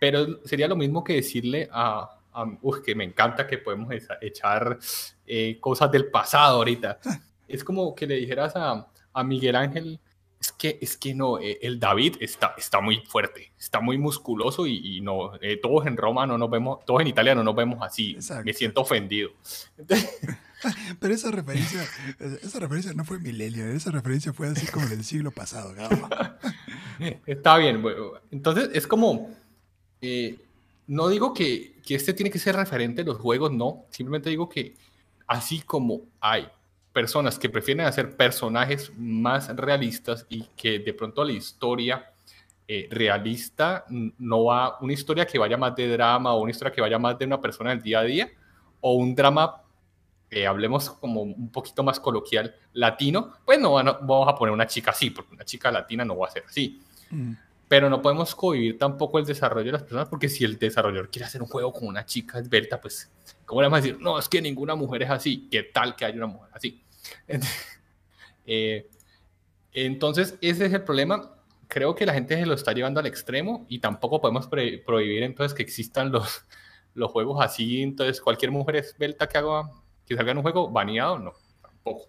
Pero 0.00 0.42
sería 0.46 0.66
lo 0.68 0.76
mismo 0.76 1.04
que 1.04 1.16
decirle 1.16 1.68
a, 1.70 2.16
a 2.32 2.46
que 2.82 2.94
me 2.94 3.04
encanta 3.04 3.46
que 3.46 3.58
podemos 3.58 3.92
echar 4.22 4.78
eh, 5.26 5.58
cosas 5.60 5.92
del 5.92 6.06
pasado 6.10 6.56
ahorita. 6.56 6.98
Es 7.46 7.62
como 7.62 7.94
que 7.94 8.06
le 8.06 8.14
dijeras 8.14 8.56
a, 8.56 8.88
a 9.12 9.22
Miguel 9.22 9.56
Ángel, 9.56 10.00
es 10.40 10.52
que, 10.52 10.78
es 10.80 10.96
que 10.96 11.14
no, 11.14 11.38
eh, 11.38 11.58
el 11.62 11.80
David 11.80 12.16
está, 12.20 12.54
está 12.56 12.80
muy 12.80 12.98
fuerte, 13.06 13.52
está 13.58 13.80
muy 13.80 13.98
musculoso 13.98 14.66
y, 14.66 15.00
no, 15.00 15.34
eh, 15.40 15.58
todos 15.60 15.86
en 15.86 15.96
Roma 15.96 16.26
no 16.26 16.38
nos 16.38 16.50
vemos, 16.50 16.84
todos 16.84 17.00
en 17.00 17.08
Italia 17.08 17.34
no 17.34 17.42
nos 17.42 17.56
vemos 17.56 17.78
así. 17.82 18.16
Me 18.44 18.52
siento 18.52 18.82
ofendido. 18.82 19.30
Pero 21.00 21.14
esa 21.14 21.30
referencia, 21.30 21.84
esa 22.42 22.58
referencia 22.58 22.92
no 22.92 23.04
fue 23.04 23.18
milenio, 23.18 23.66
esa 23.68 23.90
referencia 23.90 24.32
fue 24.32 24.48
así 24.48 24.66
como 24.66 24.86
del 24.86 25.04
siglo 25.04 25.30
pasado. 25.30 25.74
Está 27.26 27.56
bien, 27.58 27.80
bueno, 27.80 28.12
entonces 28.30 28.70
es 28.74 28.86
como, 28.86 29.30
eh, 30.00 30.36
no 30.88 31.08
digo 31.08 31.32
que, 31.32 31.76
que 31.86 31.94
este 31.94 32.12
tiene 32.12 32.30
que 32.30 32.40
ser 32.40 32.56
referente 32.56 33.02
a 33.02 33.04
los 33.04 33.18
juegos, 33.18 33.52
no, 33.52 33.84
simplemente 33.90 34.30
digo 34.30 34.48
que 34.48 34.74
así 35.28 35.60
como 35.60 36.02
hay 36.20 36.48
personas 36.98 37.38
que 37.38 37.48
prefieren 37.48 37.86
hacer 37.86 38.16
personajes 38.16 38.90
más 38.98 39.54
realistas 39.54 40.26
y 40.28 40.42
que 40.56 40.80
de 40.80 40.92
pronto 40.92 41.22
la 41.22 41.30
historia 41.30 42.12
eh, 42.66 42.88
realista 42.90 43.84
no 44.18 44.46
va, 44.46 44.78
una 44.80 44.94
historia 44.94 45.24
que 45.24 45.38
vaya 45.38 45.56
más 45.56 45.76
de 45.76 45.86
drama 45.92 46.34
o 46.34 46.40
una 46.40 46.50
historia 46.50 46.74
que 46.74 46.80
vaya 46.80 46.98
más 46.98 47.16
de 47.16 47.26
una 47.26 47.40
persona 47.40 47.70
del 47.70 47.82
día 47.82 48.00
a 48.00 48.02
día 48.02 48.28
o 48.80 48.94
un 48.94 49.14
drama, 49.14 49.62
eh, 50.28 50.44
hablemos 50.44 50.90
como 50.90 51.22
un 51.22 51.52
poquito 51.52 51.84
más 51.84 52.00
coloquial, 52.00 52.52
latino, 52.72 53.32
pues 53.44 53.60
no, 53.60 53.74
vamos 53.74 54.28
a 54.28 54.34
poner 54.34 54.52
una 54.52 54.66
chica 54.66 54.90
así, 54.90 55.10
porque 55.10 55.36
una 55.36 55.44
chica 55.44 55.70
latina 55.70 56.04
no 56.04 56.18
va 56.18 56.26
a 56.26 56.30
ser 56.32 56.42
así. 56.48 56.82
Mm. 57.10 57.32
Pero 57.68 57.88
no 57.88 58.02
podemos 58.02 58.34
cohibir 58.34 58.76
tampoco 58.76 59.20
el 59.20 59.24
desarrollo 59.24 59.66
de 59.66 59.72
las 59.72 59.82
personas, 59.82 60.08
porque 60.08 60.28
si 60.28 60.42
el 60.42 60.58
desarrollador 60.58 61.10
quiere 61.10 61.26
hacer 61.26 61.42
un 61.42 61.48
juego 61.48 61.72
con 61.72 61.86
una 61.86 62.04
chica 62.04 62.40
esbelta, 62.40 62.80
pues, 62.80 63.08
¿cómo 63.46 63.60
le 63.60 63.66
vamos 63.68 63.78
a 63.78 63.82
decir? 63.82 64.00
No, 64.00 64.18
es 64.18 64.28
que 64.28 64.42
ninguna 64.42 64.74
mujer 64.74 65.04
es 65.04 65.10
así. 65.10 65.46
¿Qué 65.48 65.62
tal 65.62 65.94
que 65.94 66.04
haya 66.04 66.16
una 66.16 66.26
mujer 66.26 66.50
así? 66.52 66.82
Eh, 68.50 68.88
entonces, 69.74 70.38
ese 70.40 70.64
es 70.64 70.72
el 70.72 70.82
problema. 70.82 71.34
Creo 71.66 71.94
que 71.94 72.06
la 72.06 72.14
gente 72.14 72.34
se 72.34 72.46
lo 72.46 72.54
está 72.54 72.72
llevando 72.72 72.98
al 72.98 73.04
extremo 73.04 73.66
y 73.68 73.78
tampoco 73.78 74.22
podemos 74.22 74.46
prohibir 74.46 75.22
entonces 75.22 75.54
que 75.54 75.62
existan 75.62 76.10
los, 76.10 76.46
los 76.94 77.10
juegos 77.10 77.44
así. 77.44 77.82
Entonces, 77.82 78.22
cualquier 78.22 78.50
mujer 78.50 78.76
esbelta 78.76 79.28
que 79.28 79.36
haga 79.36 79.70
que 80.06 80.16
salga 80.16 80.32
en 80.32 80.38
un 80.38 80.42
juego 80.42 80.70
baneado, 80.70 81.18
no, 81.18 81.34
tampoco. 81.60 82.08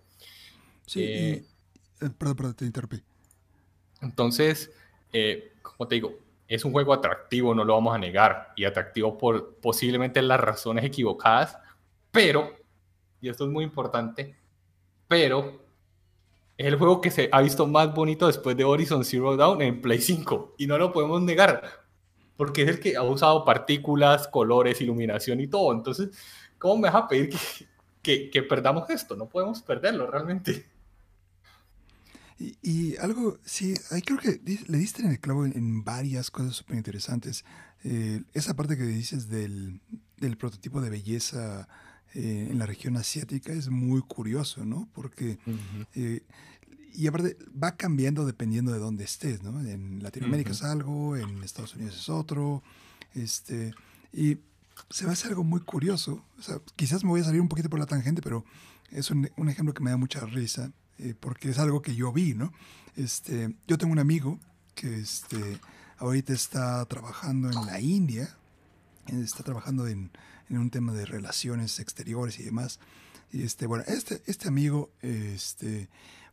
Sí, 0.85 1.03
eh, 1.03 1.45
eh, 1.99 2.09
perdón, 2.17 2.35
perdón, 2.37 2.53
te 2.55 2.65
interrumpí. 2.65 3.03
Entonces, 4.01 4.71
como 5.61 5.89
te 5.89 5.95
digo, 5.95 6.15
es 6.49 6.65
un 6.65 6.71
juego 6.71 6.93
atractivo, 6.93 7.53
no 7.53 7.63
lo 7.63 7.73
vamos 7.73 7.93
a 7.93 7.99
negar, 7.99 8.53
y 8.55 8.65
atractivo 8.65 9.17
por 9.17 9.57
posiblemente 9.57 10.21
las 10.21 10.39
razones 10.39 10.83
equivocadas, 10.83 11.57
pero, 12.11 12.55
y 13.21 13.29
esto 13.29 13.45
es 13.45 13.51
muy 13.51 13.63
importante, 13.63 14.35
pero 15.09 15.65
es 16.57 16.67
el 16.67 16.77
juego 16.77 17.01
que 17.01 17.11
se 17.11 17.27
ha 17.33 17.41
visto 17.41 17.67
más 17.67 17.93
bonito 17.93 18.27
después 18.27 18.55
de 18.55 18.63
Horizon 18.63 19.03
Zero 19.03 19.35
Dawn 19.35 19.61
en 19.61 19.81
Play 19.81 19.99
5 19.99 20.55
y 20.57 20.67
no 20.67 20.77
lo 20.77 20.93
podemos 20.93 21.21
negar 21.21 21.89
porque 22.39 22.61
es 22.61 22.69
el 22.69 22.79
que 22.79 22.95
ha 22.95 23.03
usado 23.03 23.43
partículas, 23.43 24.29
colores, 24.29 24.79
iluminación 24.79 25.41
y 25.41 25.47
todo. 25.47 25.73
Entonces, 25.73 26.11
¿cómo 26.57 26.77
me 26.77 26.89
vas 26.89 26.95
a 26.95 27.07
pedir 27.09 27.35
que, 28.01 28.29
que, 28.29 28.43
perdamos 28.43 28.89
esto? 28.89 29.17
No 29.17 29.27
podemos 29.27 29.61
perderlo 29.61 30.09
realmente. 30.09 30.65
Y, 32.39 32.95
algo, 32.95 33.37
sí, 33.43 33.73
ahí 33.91 34.01
creo 34.01 34.17
que 34.19 34.39
le 34.45 34.77
diste 34.77 35.01
en 35.01 35.09
el 35.09 35.19
clavo 35.19 35.43
en, 35.43 35.83
varias 35.83 36.31
cosas 36.31 36.55
súper 36.55 36.77
interesantes. 36.77 37.43
Eh, 37.83 38.21
esa 38.33 38.53
parte 38.53 38.77
que 38.77 38.83
dices 38.83 39.27
del, 39.27 39.81
del 40.15 40.37
prototipo 40.37 40.79
de 40.79 40.91
belleza 40.91 41.67
eh, 42.15 42.47
en 42.49 42.57
la 42.57 42.65
región 42.65 42.97
asiática 42.97 43.53
es 43.53 43.69
muy 43.69 44.01
curioso, 44.01 44.65
¿no? 44.65 44.89
Porque, 44.93 45.37
eh, 45.93 46.23
y 46.93 47.07
aparte, 47.07 47.37
va 47.51 47.75
cambiando 47.75 48.25
dependiendo 48.25 48.71
de 48.71 48.79
dónde 48.79 49.03
estés, 49.03 49.43
¿no? 49.43 49.59
En 49.61 50.01
Latinoamérica 50.01 50.51
es 50.51 50.63
algo, 50.63 51.15
en 51.15 51.43
Estados 51.43 51.75
Unidos 51.75 51.95
es 51.95 52.09
otro, 52.09 52.63
este, 53.13 53.73
y 54.11 54.39
se 54.89 55.05
va 55.05 55.11
a 55.11 55.13
hacer 55.13 55.29
algo 55.29 55.43
muy 55.43 55.61
curioso. 55.61 56.25
O 56.37 56.41
sea, 56.41 56.59
quizás 56.75 57.03
me 57.03 57.11
voy 57.11 57.21
a 57.21 57.25
salir 57.25 57.41
un 57.41 57.47
poquito 57.47 57.69
por 57.69 57.79
la 57.79 57.85
tangente, 57.85 58.21
pero 58.21 58.43
es 58.89 59.11
un, 59.11 59.29
un 59.37 59.49
ejemplo 59.49 59.73
que 59.73 59.83
me 59.83 59.91
da 59.91 59.97
mucha 59.97 60.21
risa, 60.25 60.71
eh, 60.97 61.13
porque 61.19 61.49
es 61.49 61.59
algo 61.59 61.81
que 61.81 61.95
yo 61.95 62.11
vi, 62.11 62.33
¿no? 62.33 62.51
Este, 62.95 63.55
yo 63.67 63.77
tengo 63.77 63.93
un 63.93 63.99
amigo 63.99 64.39
que 64.75 64.99
este, 64.99 65.59
ahorita 65.97 66.33
está 66.33 66.83
trabajando 66.85 67.49
en 67.49 67.65
la 67.65 67.79
India, 67.79 68.35
está 69.07 69.43
trabajando 69.43 69.87
en 69.87 70.11
en 70.49 70.57
un 70.57 70.69
tema 70.69 70.93
de 70.93 71.05
relaciones 71.05 71.79
exteriores 71.79 72.39
y 72.39 72.43
demás. 72.43 72.79
Y 73.31 73.43
este, 73.43 73.67
bueno, 73.67 73.83
este, 73.87 74.21
este 74.25 74.47
amigo, 74.47 74.91
este, 75.01 75.89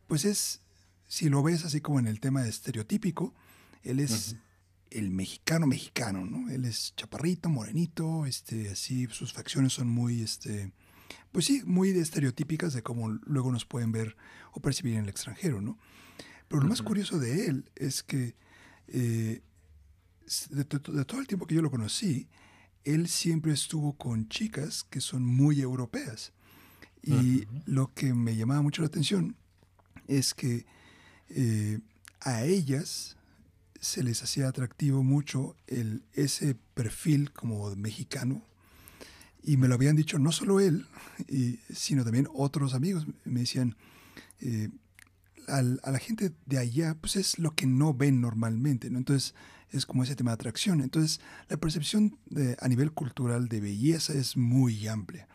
pues 0.07 0.25
es, 0.25 0.61
si 1.07 1.29
lo 1.29 1.43
ves 1.43 1.65
así 1.65 1.81
como 1.81 1.99
en 1.99 2.07
el 2.07 2.19
tema 2.19 2.47
estereotípico, 2.47 3.33
él 3.83 3.99
es 3.99 4.35
el 4.89 5.11
mexicano 5.11 5.67
mexicano, 5.67 6.25
¿no? 6.25 6.49
Él 6.49 6.65
es 6.65 6.93
chaparrito, 6.95 7.49
morenito, 7.49 8.25
este, 8.25 8.69
así, 8.69 9.07
sus 9.11 9.33
facciones 9.33 9.73
son 9.73 9.89
muy, 9.89 10.21
este, 10.21 10.71
pues 11.31 11.45
sí, 11.45 11.61
muy 11.65 11.89
estereotípicas 11.89 12.73
de 12.73 12.83
cómo 12.83 13.09
luego 13.09 13.51
nos 13.51 13.65
pueden 13.65 13.91
ver 13.91 14.15
o 14.53 14.61
percibir 14.61 14.95
en 14.95 15.03
el 15.03 15.09
extranjero, 15.09 15.61
¿no? 15.61 15.77
Pero 16.47 16.61
lo 16.61 16.69
más 16.69 16.81
curioso 16.81 17.19
de 17.19 17.47
él 17.47 17.69
es 17.75 18.03
que 18.03 18.35
eh, 18.87 19.41
de, 20.49 20.65
todo 20.65 21.19
el 21.19 21.27
tiempo 21.27 21.45
que 21.45 21.55
yo 21.55 21.61
lo 21.61 21.71
conocí, 21.71 22.27
él 22.83 23.07
siempre 23.07 23.53
estuvo 23.53 23.93
con 23.93 24.29
chicas 24.29 24.83
que 24.83 25.01
son 25.01 25.25
muy 25.25 25.61
europeas. 25.61 26.33
Y 27.03 27.45
lo 27.65 27.93
que 27.93 28.13
me 28.13 28.35
llamaba 28.35 28.61
mucho 28.61 28.81
la 28.81 28.87
atención 28.87 29.37
es 30.07 30.33
que 30.33 30.65
eh, 31.29 31.79
a 32.19 32.43
ellas 32.43 33.15
se 33.79 34.03
les 34.03 34.23
hacía 34.23 34.49
atractivo 34.49 35.03
mucho 35.03 35.55
el, 35.67 36.03
ese 36.13 36.55
perfil 36.73 37.31
como 37.31 37.73
mexicano. 37.75 38.41
Y 39.43 39.55
me 39.55 39.69
lo 39.69 39.75
habían 39.75 39.95
dicho 39.95 40.19
no 40.19 40.33
solo 40.33 40.59
él, 40.59 40.85
sino 41.73 42.03
también 42.03 42.27
otros 42.33 42.73
amigos. 42.73 43.07
Me 43.23 43.41
decían, 43.41 43.77
eh, 44.41 44.69
a 45.47 45.61
la 45.61 45.99
gente 45.99 46.33
de 46.45 46.57
allá, 46.57 46.97
pues 46.99 47.15
es 47.15 47.39
lo 47.39 47.55
que 47.55 47.65
no 47.65 47.93
ven 47.93 48.19
normalmente, 48.19 48.89
¿no? 48.89 48.97
Entonces, 48.97 49.33
es 49.71 49.85
como 49.85 50.03
ese 50.03 50.15
tema 50.15 50.31
de 50.31 50.35
atracción. 50.35 50.81
Entonces, 50.81 51.19
la 51.49 51.57
percepción 51.57 52.17
de, 52.25 52.57
a 52.59 52.67
nivel 52.67 52.91
cultural 52.91 53.47
de 53.47 53.61
belleza 53.61 54.13
es 54.13 54.37
muy 54.37 54.87
amplia. 54.87 55.27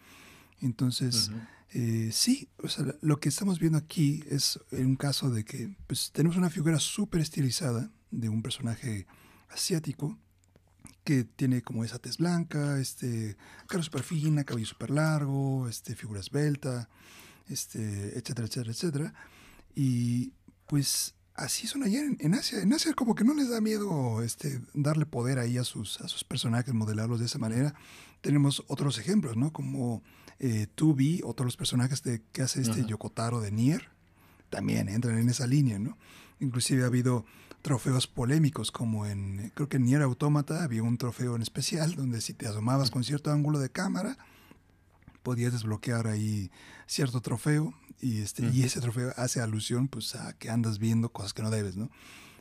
Entonces, 0.60 1.30
eh, 1.70 2.10
sí, 2.12 2.48
o 2.62 2.68
sea, 2.68 2.84
lo 3.00 3.18
que 3.18 3.28
estamos 3.28 3.58
viendo 3.58 3.78
aquí 3.78 4.22
es 4.28 4.60
un 4.70 4.96
caso 4.96 5.30
de 5.30 5.44
que 5.44 5.74
pues, 5.86 6.10
tenemos 6.12 6.36
una 6.36 6.50
figura 6.50 6.78
súper 6.78 7.20
estilizada 7.20 7.90
de 8.10 8.28
un 8.28 8.42
personaje 8.42 9.06
asiático 9.48 10.18
que 11.04 11.24
tiene 11.24 11.62
como 11.62 11.84
esa 11.84 11.98
tez 11.98 12.18
blanca, 12.18 12.78
este, 12.78 13.36
cara 13.66 13.82
súper 13.82 14.02
fina, 14.02 14.44
cabello 14.44 14.66
súper 14.66 14.90
largo, 14.90 15.68
este, 15.68 15.96
figura 15.96 16.20
esbelta, 16.20 16.88
este, 17.48 18.18
etcétera, 18.18 18.46
etcétera, 18.46 18.70
etcétera. 18.70 19.14
Y 19.74 20.32
pues 20.66 21.14
así 21.34 21.66
son 21.66 21.82
allá 21.82 22.00
en, 22.18 22.34
Asia. 22.34 22.60
En 22.60 22.72
Asia 22.72 22.92
como 22.94 23.14
que 23.14 23.24
no 23.24 23.34
les 23.34 23.48
da 23.48 23.60
miedo 23.60 24.22
este, 24.22 24.60
darle 24.74 25.06
poder 25.06 25.38
ahí 25.38 25.58
a 25.58 25.64
sus, 25.64 26.00
a 26.00 26.08
sus 26.08 26.24
personajes, 26.24 26.74
modelarlos 26.74 27.20
de 27.20 27.26
esa 27.26 27.38
manera. 27.38 27.74
Tenemos 28.20 28.64
otros 28.68 28.98
ejemplos, 28.98 29.36
¿no? 29.36 29.52
Como 29.52 30.02
eh, 30.38 30.66
Tubi, 30.74 31.20
otros 31.24 31.56
personajes 31.56 32.02
de, 32.02 32.22
que 32.32 32.42
hace 32.42 32.62
este 32.62 32.84
Yokotaro 32.84 33.40
de 33.40 33.50
Nier. 33.50 33.88
también 34.50 34.88
entran 34.88 35.18
en 35.18 35.28
esa 35.28 35.46
línea, 35.46 35.78
¿no? 35.78 35.96
Inclusive 36.40 36.82
ha 36.82 36.86
habido 36.86 37.24
trofeos 37.62 38.06
polémicos, 38.08 38.70
como 38.72 39.06
en, 39.06 39.52
creo 39.54 39.68
que 39.68 39.76
en 39.76 39.84
Nier 39.84 40.02
Automata 40.02 40.64
había 40.64 40.82
un 40.82 40.98
trofeo 40.98 41.36
en 41.36 41.42
especial, 41.42 41.94
donde 41.94 42.20
si 42.20 42.34
te 42.34 42.46
asomabas 42.46 42.90
con 42.90 43.04
cierto 43.04 43.30
ángulo 43.30 43.60
de 43.60 43.70
cámara, 43.70 44.18
podías 45.22 45.52
desbloquear 45.52 46.08
ahí 46.08 46.50
cierto 46.86 47.20
trofeo, 47.20 47.72
y, 48.02 48.20
este, 48.20 48.44
y 48.52 48.64
ese 48.64 48.80
trofeo 48.80 49.12
hace 49.16 49.40
alusión 49.40 49.88
pues 49.88 50.16
a 50.16 50.36
que 50.36 50.50
andas 50.50 50.78
viendo 50.78 51.10
cosas 51.10 51.32
que 51.32 51.42
no 51.42 51.50
debes, 51.50 51.76
¿no? 51.76 51.90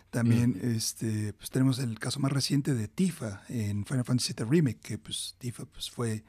También 0.10 0.60
este, 0.62 1.32
pues 1.34 1.50
tenemos 1.52 1.80
el 1.80 1.98
caso 1.98 2.20
más 2.20 2.34
reciente 2.34 2.74
de 2.74 2.90
Tifa 2.90 3.44
en 3.48 3.86
Final 3.86 4.04
Fantasy 4.04 4.34
VII 4.34 4.46
Remake, 4.50 4.80
que 4.82 4.98
pues 4.98 5.36
Tifa 5.38 5.64
pues, 5.66 5.90
fue 5.90 6.26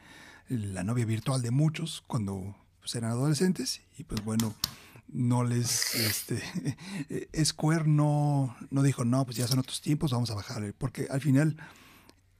la 0.48 0.84
novia 0.84 1.04
virtual 1.04 1.42
de 1.42 1.50
muchos 1.50 2.04
cuando 2.06 2.54
pues, 2.78 2.94
eran 2.94 3.10
adolescentes 3.10 3.80
y 3.98 4.04
pues 4.04 4.22
bueno, 4.22 4.54
no 5.08 5.42
les, 5.42 5.96
este, 5.96 6.40
Square 7.44 7.88
no, 7.88 8.54
no 8.70 8.82
dijo, 8.82 9.04
no, 9.04 9.24
pues 9.24 9.36
ya 9.36 9.48
son 9.48 9.58
otros 9.58 9.80
tiempos, 9.80 10.12
vamos 10.12 10.30
a 10.30 10.34
bajar, 10.34 10.74
porque 10.78 11.08
al 11.10 11.20
final 11.20 11.56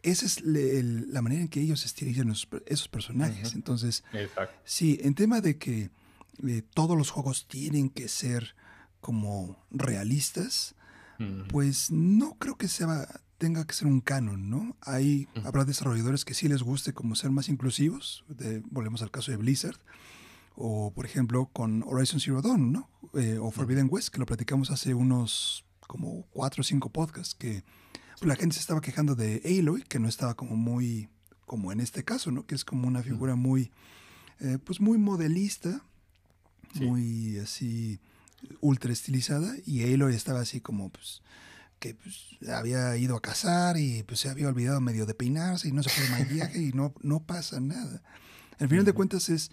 esa 0.02 0.26
es 0.26 0.42
la 0.42 1.22
manera 1.22 1.42
en 1.42 1.48
que 1.48 1.60
ellos 1.60 1.84
estilizan 1.84 2.32
esos 2.66 2.88
personajes. 2.88 3.54
Entonces, 3.54 4.04
sí, 4.64 4.98
en 5.02 5.14
tema 5.14 5.40
de 5.40 5.58
que 5.58 5.90
eh, 6.46 6.62
todos 6.74 6.96
los 6.96 7.10
juegos 7.10 7.46
tienen 7.46 7.90
que 7.90 8.08
ser 8.08 8.54
como 9.00 9.64
realistas, 9.70 10.74
pues 11.50 11.92
no 11.92 12.34
creo 12.34 12.56
que 12.56 12.66
sea, 12.66 13.06
tenga 13.38 13.64
que 13.64 13.74
ser 13.74 13.86
un 13.86 14.00
canon, 14.00 14.50
¿no? 14.50 14.76
Hay, 14.80 15.28
habrá 15.44 15.64
desarrolladores 15.64 16.24
que 16.24 16.34
sí 16.34 16.48
les 16.48 16.64
guste 16.64 16.92
como 16.92 17.14
ser 17.14 17.30
más 17.30 17.48
inclusivos, 17.48 18.24
volvemos 18.70 19.02
al 19.02 19.12
caso 19.12 19.30
de 19.30 19.36
Blizzard, 19.36 19.78
o 20.54 20.92
por 20.92 21.06
ejemplo 21.06 21.48
con 21.52 21.82
Horizon 21.84 22.20
Zero 22.20 22.42
Dawn, 22.42 22.72
¿no? 22.72 22.90
Eh, 23.14 23.38
o 23.40 23.50
Forbidden 23.50 23.88
West, 23.90 24.08
que 24.08 24.18
lo 24.18 24.26
platicamos 24.26 24.70
hace 24.70 24.94
unos 24.94 25.64
como 25.86 26.26
cuatro 26.30 26.62
o 26.62 26.64
cinco 26.64 26.90
podcasts, 26.90 27.34
que 27.34 27.64
la 28.20 28.36
gente 28.36 28.54
se 28.54 28.60
estaba 28.60 28.80
quejando 28.80 29.14
de 29.14 29.42
Aloy, 29.44 29.82
que 29.82 29.98
no 29.98 30.08
estaba 30.08 30.34
como 30.34 30.56
muy, 30.56 31.08
como 31.46 31.72
en 31.72 31.80
este 31.80 32.04
caso, 32.04 32.30
¿no? 32.30 32.46
Que 32.46 32.54
es 32.54 32.64
como 32.64 32.86
una 32.88 33.02
figura 33.02 33.34
muy, 33.34 33.72
eh, 34.40 34.58
pues 34.64 34.80
muy 34.80 34.98
modelista, 34.98 35.84
muy 36.74 37.38
así 37.38 38.00
ultra 38.60 38.92
estilizada 38.92 39.54
y 39.66 39.82
Aloy 39.92 40.14
estaba 40.14 40.40
así 40.40 40.60
como 40.60 40.90
pues 40.90 41.22
que 41.82 41.94
pues, 41.94 42.38
había 42.48 42.96
ido 42.96 43.16
a 43.16 43.20
cazar 43.20 43.76
y 43.76 44.04
pues 44.04 44.20
se 44.20 44.28
había 44.28 44.48
olvidado 44.48 44.80
medio 44.80 45.04
de 45.04 45.14
peinarse 45.14 45.68
y 45.68 45.72
no 45.72 45.82
se 45.82 45.90
fue 45.90 46.16
de 46.16 46.24
viaje 46.32 46.62
y 46.62 46.72
no, 46.72 46.94
no 47.02 47.24
pasa 47.24 47.58
nada. 47.58 48.02
Al 48.60 48.68
final 48.68 48.84
de 48.84 48.92
cuentas 48.92 49.28
es, 49.28 49.50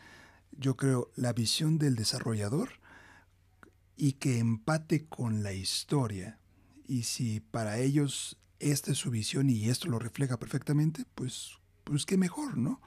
yo 0.52 0.78
creo, 0.78 1.12
la 1.16 1.34
visión 1.34 1.80
del 1.80 1.96
desarrollador 1.96 2.70
y 3.98 4.14
que 4.14 4.38
empate 4.38 5.08
con 5.08 5.42
la 5.42 5.54
historia. 5.54 6.38
Y 6.88 7.04
si 7.04 7.40
para 7.40 7.80
ellos 7.80 8.38
esta 8.60 8.92
es 8.92 9.00
su 9.00 9.10
visión 9.10 9.50
y 9.50 9.68
esto 9.68 9.88
lo 9.88 9.98
refleja 9.98 10.38
perfectamente, 10.38 11.06
pues, 11.16 11.58
pues 11.84 12.06
qué 12.06 12.16
mejor, 12.16 12.58
¿no? 12.58 12.80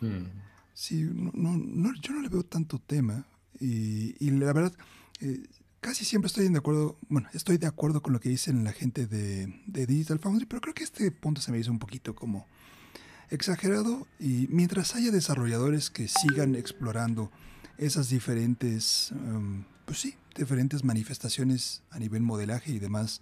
Mm. 0.00 0.26
Sí, 0.72 1.02
no, 1.12 1.56
no, 1.56 1.92
yo 2.00 2.12
no 2.12 2.22
le 2.22 2.28
veo 2.28 2.44
tanto 2.44 2.78
tema. 2.78 3.26
Y, 3.60 4.14
y 4.24 4.30
la 4.30 4.52
verdad, 4.52 4.72
eh, 5.20 5.42
casi 5.84 6.06
siempre 6.06 6.28
estoy 6.28 6.48
de 6.48 6.58
acuerdo, 6.58 6.96
bueno, 7.08 7.28
estoy 7.34 7.58
de 7.58 7.66
acuerdo 7.66 8.02
con 8.02 8.14
lo 8.14 8.20
que 8.20 8.30
dicen 8.30 8.64
la 8.64 8.72
gente 8.72 9.06
de, 9.06 9.46
Digital 9.66 10.18
Foundry, 10.18 10.46
pero 10.46 10.62
creo 10.62 10.74
que 10.74 10.82
este 10.82 11.10
punto 11.10 11.42
se 11.42 11.52
me 11.52 11.58
hizo 11.58 11.70
un 11.70 11.78
poquito 11.78 12.14
como 12.14 12.46
exagerado 13.28 14.06
y 14.18 14.46
mientras 14.48 14.94
haya 14.94 15.10
desarrolladores 15.10 15.90
que 15.90 16.08
sigan 16.08 16.54
explorando 16.54 17.30
esas 17.76 18.08
diferentes, 18.08 19.12
em, 19.12 19.64
pues 19.84 19.98
sí, 19.98 20.14
diferentes 20.34 20.84
manifestaciones 20.84 21.82
a 21.90 21.98
nivel 21.98 22.22
modelaje 22.22 22.72
y 22.72 22.78
demás, 22.78 23.20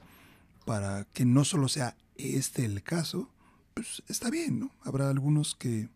para 0.65 1.05
que 1.13 1.25
no 1.25 1.45
solo 1.45 1.67
sea 1.67 1.97
este 2.17 2.65
el 2.65 2.85
caso, 2.85 3.29
pues 3.75 4.05
está 4.09 4.31
bien, 4.31 4.61
¿no? 4.61 4.71
Habrá 4.83 5.11
algunos 5.11 5.57
que 5.57 5.89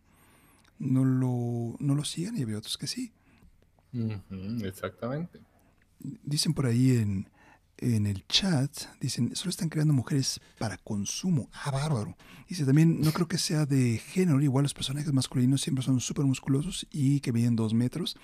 no 0.79 1.05
lo, 1.05 1.77
no 1.79 1.95
lo 1.95 2.03
sigan 2.03 2.37
y 2.37 2.43
habrá 2.43 2.57
otros 2.57 2.77
que 2.77 2.87
sí. 2.87 3.13
Exactamente. 4.63 5.39
Dicen 5.99 6.53
por 6.53 6.65
ahí 6.65 6.97
en, 6.97 7.27
el 7.79 8.25
chat, 8.27 8.71
dicen, 8.99 9.35
solo 9.35 9.49
están 9.49 9.69
creando 9.69 9.93
mujeres 9.93 10.39
para 10.57 10.77
consumo. 10.77 11.49
Ah, 11.53 11.71
bárbaro. 11.71 12.17
Dice 12.47 12.65
también, 12.65 13.01
no 13.01 13.11
creo 13.11 13.27
que 13.27 13.37
sea 13.37 13.65
de 13.65 13.97
género, 13.99 14.41
igual 14.41 14.63
los 14.63 14.73
personajes 14.73 15.13
masculinos 15.13 15.61
siempre 15.61 15.83
son 15.83 15.99
súper 15.99 16.25
musculosos 16.25 16.87
y 16.91 17.19
que 17.19 17.33
miden 17.33 17.55
dos 17.55 17.73
metros. 17.73 18.17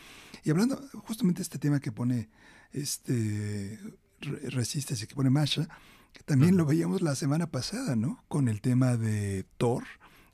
Y 0.43 0.49
hablando 0.49 0.81
justamente 1.05 1.39
de 1.39 1.43
este 1.43 1.59
tema 1.59 1.79
que 1.79 1.91
pone 1.91 2.29
este 2.71 3.79
Resistes 4.21 5.03
y 5.03 5.07
que 5.07 5.15
pone 5.15 5.29
Masha, 5.29 5.67
que 6.13 6.23
también 6.23 6.57
lo 6.57 6.65
veíamos 6.65 7.01
la 7.01 7.15
semana 7.15 7.47
pasada, 7.47 7.95
¿no? 7.95 8.23
Con 8.27 8.47
el 8.47 8.61
tema 8.61 8.97
de 8.97 9.45
Thor 9.57 9.83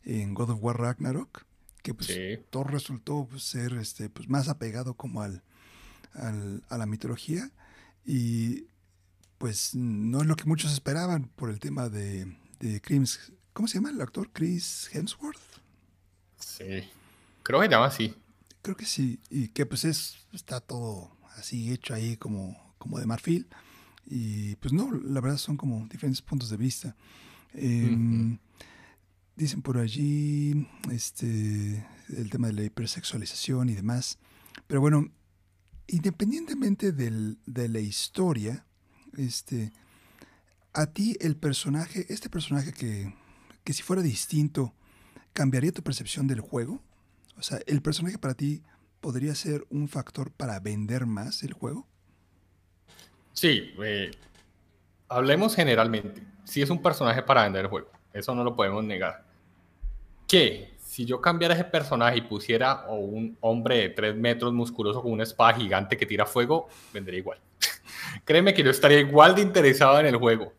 en 0.03 0.33
God 0.33 0.51
of 0.51 0.59
War 0.61 0.77
Ragnarok, 0.77 1.45
que 1.81 1.93
pues 1.93 2.17
Thor 2.49 2.71
resultó 2.71 3.27
pues, 3.29 3.43
ser 3.43 3.73
este, 3.73 4.09
pues, 4.09 4.29
más 4.29 4.47
apegado 4.49 4.93
como 4.95 5.21
al, 5.21 5.41
a 6.13 6.77
la 6.77 6.85
mitología 6.85 7.51
y 8.05 8.67
pues 9.37 9.73
no 9.73 10.21
es 10.21 10.27
lo 10.27 10.35
que 10.35 10.45
muchos 10.45 10.73
esperaban 10.73 11.29
por 11.35 11.49
el 11.49 11.59
tema 11.59 11.89
de, 11.89 12.37
de 12.59 12.81
Chris, 12.81 13.31
¿cómo 13.53 13.67
se 13.67 13.75
llama 13.75 13.89
el 13.89 14.01
actor? 14.01 14.29
Chris 14.31 14.89
Hemsworth. 14.93 15.39
Sí, 16.37 16.83
creo 17.43 17.59
que 17.59 17.67
se 17.67 17.71
llama 17.71 17.85
así. 17.85 18.15
Creo 18.61 18.75
que 18.75 18.85
sí, 18.85 19.19
y 19.29 19.47
que 19.49 19.65
pues 19.65 19.85
es, 19.85 20.27
está 20.33 20.59
todo 20.59 21.11
así 21.37 21.71
hecho 21.71 21.93
ahí 21.93 22.17
como, 22.17 22.75
como 22.77 22.99
de 22.99 23.05
marfil. 23.05 23.47
Y 24.05 24.55
pues 24.57 24.73
no, 24.73 24.91
la 24.91 25.21
verdad 25.21 25.37
son 25.37 25.55
como 25.55 25.87
diferentes 25.87 26.21
puntos 26.21 26.49
de 26.49 26.57
vista. 26.57 26.95
Em, 27.53 28.37
dicen 29.39 29.61
por 29.61 29.77
allí 29.77 30.67
este, 30.91 31.87
el 32.09 32.29
tema 32.29 32.47
de 32.47 32.53
la 32.53 32.63
hipersexualización 32.63 33.69
y 33.69 33.73
demás. 33.73 34.19
Pero 34.67 34.81
bueno, 34.81 35.07
independientemente 35.87 36.91
de 36.91 37.69
la 37.69 37.79
historia, 37.79 38.65
este, 39.17 39.71
a 40.73 40.87
ti 40.87 41.15
el 41.21 41.37
personaje, 41.37 42.05
este 42.09 42.29
personaje 42.29 42.73
que, 42.73 43.15
que 43.63 43.71
si 43.71 43.81
fuera 43.81 44.01
distinto, 44.01 44.73
¿cambiaría 45.31 45.71
tu 45.71 45.83
percepción 45.83 46.27
del 46.27 46.41
juego? 46.41 46.83
O 47.37 47.41
sea, 47.41 47.59
¿el 47.65 47.81
personaje 47.81 48.17
para 48.17 48.33
ti 48.33 48.61
podría 48.99 49.33
ser 49.35 49.65
un 49.69 49.87
factor 49.87 50.31
para 50.31 50.59
vender 50.59 51.05
más 51.05 51.43
el 51.43 51.53
juego? 51.53 51.87
Sí, 53.31 53.73
eh, 53.81 54.11
hablemos 55.07 55.55
generalmente. 55.55 56.21
Si 56.43 56.61
es 56.61 56.69
un 56.69 56.81
personaje 56.81 57.23
para 57.23 57.43
vender 57.43 57.61
el 57.65 57.69
juego, 57.69 57.89
eso 58.11 58.35
no 58.35 58.43
lo 58.43 58.53
podemos 58.57 58.83
negar. 58.83 59.28
¿Qué? 60.29 60.69
si 60.89 61.05
yo 61.05 61.21
cambiara 61.21 61.53
ese 61.53 61.63
personaje 61.63 62.17
y 62.17 62.21
pusiera 62.21 62.85
un 62.89 63.37
hombre 63.41 63.77
de 63.77 63.89
3 63.89 64.15
metros 64.15 64.51
musculoso 64.51 65.01
con 65.01 65.11
una 65.11 65.23
espada 65.23 65.53
gigante 65.53 65.95
que 65.95 66.05
tira 66.05 66.25
fuego, 66.25 66.67
vendría 66.91 67.19
igual. 67.19 67.39
Créeme 68.25 68.53
que 68.53 68.63
yo 68.63 68.71
estaría 68.71 68.99
igual 68.99 69.35
de 69.35 69.41
interesado 69.41 69.99
en 69.99 70.07
el 70.07 70.17
juego. 70.17 70.51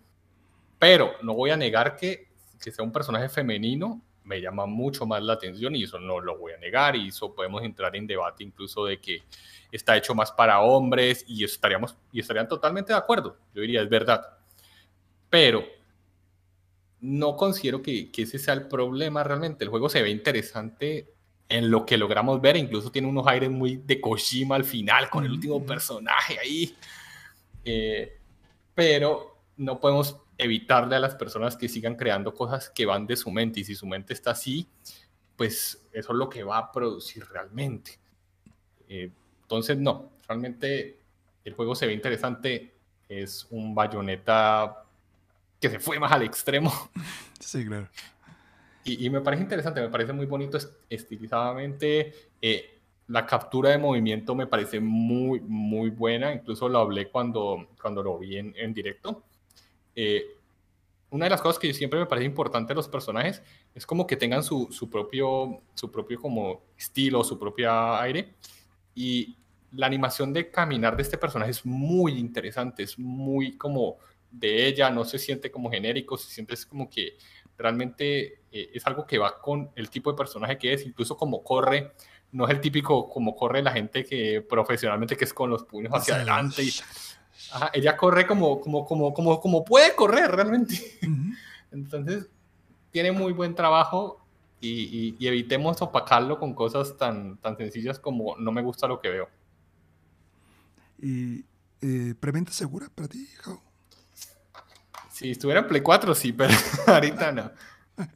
Pero 0.79 1.13
no 1.23 1.35
voy 1.35 1.51
a 1.51 1.57
negar 1.57 1.97
que, 1.97 2.29
que 2.63 2.71
sea 2.71 2.85
un 2.85 2.93
personaje 2.93 3.29
femenino 3.29 4.01
me 4.25 4.41
llama 4.41 4.65
mucho 4.65 5.05
más 5.05 5.23
la 5.23 5.33
atención 5.33 5.75
y 5.75 5.83
eso 5.83 5.99
no 5.99 6.21
lo 6.21 6.39
voy 6.39 6.53
a 6.53 6.59
negar 6.59 6.95
y 6.95 7.09
eso 7.09 7.35
podemos 7.35 7.65
entrar 7.65 7.97
en 7.97 8.07
debate 8.07 8.45
incluso 8.45 8.85
de 8.85 9.01
que 9.01 9.25
está 9.73 9.97
hecho 9.97 10.15
más 10.15 10.31
para 10.31 10.61
hombres 10.61 11.25
y 11.27 11.43
estaríamos 11.43 11.97
y 12.13 12.21
estarían 12.21 12.47
totalmente 12.47 12.93
de 12.93 12.99
acuerdo. 12.99 13.37
Yo 13.53 13.61
diría 13.63 13.83
es 13.83 13.89
verdad. 13.89 14.39
Pero 15.29 15.65
no 17.01 17.37
considero 17.37 17.83
que, 17.83 18.11
ese 18.17 18.39
sea 18.39 18.55
el 18.55 18.69
problema 18.69 19.23
realmente. 19.25 19.65
El 19.65 19.71
juego 19.71 19.89
se 19.89 20.03
ve 20.03 20.11
interesante 20.11 21.13
en 21.49 21.71
lo 21.71 21.85
que 21.85 21.97
logramos 21.97 22.41
ver, 22.41 22.57
incluso 22.57 22.93
tiene 22.93 23.09
unos 23.09 23.27
aires 23.27 23.51
muy 23.51 23.77
de 23.77 24.01
Kojima 24.01 24.55
al 24.55 24.65
final, 24.65 25.11
con 25.11 25.25
el 25.25 25.33
último 25.33 25.65
personaje 25.65 26.39
ahí. 26.39 26.75
Eh, 27.65 28.19
pero 28.75 29.43
no 29.57 29.81
podemos 29.81 30.17
evitarle 30.39 30.97
a 30.97 31.01
las 31.01 31.15
personas 31.17 31.57
que 31.57 31.69
sigan 31.69 31.97
creando 31.97 32.35
cosas 32.35 32.71
que 32.71 32.87
van 32.87 33.07
de 33.07 33.17
su 33.17 33.31
mente, 33.31 33.61
y 33.61 33.65
si 33.65 33.75
su 33.75 33.87
mente 33.87 34.13
está 34.13 34.31
así, 34.31 34.69
pues 35.37 35.87
eso 35.93 36.13
es 36.13 36.19
lo 36.19 36.29
que 36.29 36.45
va 36.45 36.59
a 36.59 36.73
producir 36.73 37.25
realmente. 37.27 37.99
Eh, 38.89 39.11
entonces, 39.43 39.77
no, 39.77 40.13
realmente 40.29 40.99
el 41.45 41.55
juego 41.55 41.75
se 41.75 41.87
ve 41.87 41.95
interesante, 41.95 42.75
es 43.09 43.47
un 43.51 43.75
bayoneta 43.75 44.85
que 45.61 45.69
se 45.69 45.79
fue 45.79 45.99
más 45.99 46.13
al 46.13 46.23
extremo. 46.23 46.73
Sí, 47.41 47.67
claro. 47.67 47.89
Y, 48.85 49.09
me 49.11 49.23
parece 49.23 49.43
interesante, 49.43 49.81
me 49.81 49.89
parece 49.89 50.13
muy 50.13 50.27
bonito 50.27 50.59
estilizadamente. 50.89 52.13
Eh, 52.41 52.79
la 53.09 53.27
captura 53.27 53.71
de 53.71 53.79
movimiento 53.79 54.35
me 54.35 54.47
parece 54.47 54.79
muy, 54.79 55.41
muy 55.41 55.91
buena. 55.91 56.33
Incluso 56.33 56.69
lo 56.69 56.79
hablé 56.79 57.09
cuando, 57.11 57.71
cuando 57.81 58.03
lo 58.03 58.19
vi 58.19 58.37
en, 58.37 58.55
en 58.57 58.75
directo. 58.75 59.25
Eh, 59.97 60.37
una 61.11 61.25
de 61.25 61.31
las 61.31 61.43
cosas 61.43 61.59
que 61.59 61.75
siempre 61.75 61.99
me 61.99 62.07
parece 62.07 62.27
importante 62.27 62.69
de 62.69 62.77
los 62.77 62.89
personajes 62.89 63.43
es 63.75 63.85
como 63.85 64.07
que 64.07 64.17
tengan 64.17 64.45
su, 64.45 64.69
su, 64.71 64.89
propio, 64.89 65.61
su 65.75 65.91
propio 65.91 66.21
como 66.21 66.63
estilo, 66.77 67.25
su 67.25 67.39
propio 67.39 67.73
aire. 67.97 68.35
Y 68.95 69.37
la 69.73 69.87
animación 69.87 70.33
de 70.33 70.51
caminar 70.51 70.97
de 70.97 71.03
este 71.03 71.19
personaje 71.19 71.51
es 71.51 71.67
muy 71.67 72.19
interesante, 72.19 72.83
es 72.83 72.99
muy 72.99 73.57
como 73.57 73.99
de 74.31 74.67
ella, 74.67 74.91
no 74.91 75.05
se 75.05 75.19
siente 75.19 75.51
como 75.51 75.71
genérico, 75.71 76.17
se 76.17 76.31
siente 76.31 76.55
como 76.69 76.89
que 76.89 77.17
realmente 77.59 78.41
eh, 78.53 78.71
es 78.73 78.87
algo 78.87 79.07
que 79.07 79.19
va 79.19 79.41
con 79.41 79.71
el 79.75 79.91
tipo 79.91 80.11
de 80.11 80.17
personaje 80.17 80.59
que 80.59 80.73
es, 80.73 80.87
incluso 80.87 81.17
como 81.17 81.43
corre, 81.43 81.93
no 82.33 82.47
es 82.47 82.51
el 82.51 82.61
típico 82.61 83.09
como 83.09 83.35
corre 83.35 83.63
la 83.63 83.73
gente 83.73 84.05
que 84.05 84.41
profesionalmente 84.41 85.17
que 85.17 85.25
es 85.25 85.35
con 85.35 85.51
los 85.51 85.65
puños 85.65 85.93
hacia 85.93 86.15
adelante. 86.15 86.63
Y, 86.63 86.73
ella 87.73 87.97
corre 87.97 88.27
como, 88.27 88.61
como, 88.61 88.85
como, 88.85 89.13
como, 89.13 89.41
como 89.41 89.65
puede 89.65 89.95
correr 89.95 90.31
realmente. 90.31 90.75
Entonces, 91.73 92.29
tiene 92.91 93.13
muy 93.13 93.33
buen 93.33 93.55
trabajo 93.55 94.25
y, 94.61 95.17
y, 95.19 95.27
evitemos 95.27 95.81
opacarlo 95.83 96.39
con 96.39 96.55
cosas 96.55 96.97
tan, 96.97 97.39
tan 97.39 97.57
sencillas 97.57 97.99
como 97.99 98.37
no 98.37 98.53
me 98.53 98.63
gusta 98.63 98.87
lo 98.87 99.01
que 99.01 99.09
veo. 99.09 99.29
¿Y 100.99 101.45
eh, 101.81 102.15
preventa 102.21 102.53
segura 102.53 102.89
para 102.95 103.09
ti, 103.09 103.27
Jao? 103.39 103.70
Si 105.21 105.33
estuviera 105.33 105.61
en 105.61 105.69
Play 105.69 105.83
4, 105.83 106.15
sí, 106.15 106.33
pero 106.33 106.55
ahorita 106.87 107.31
no. 107.31 107.51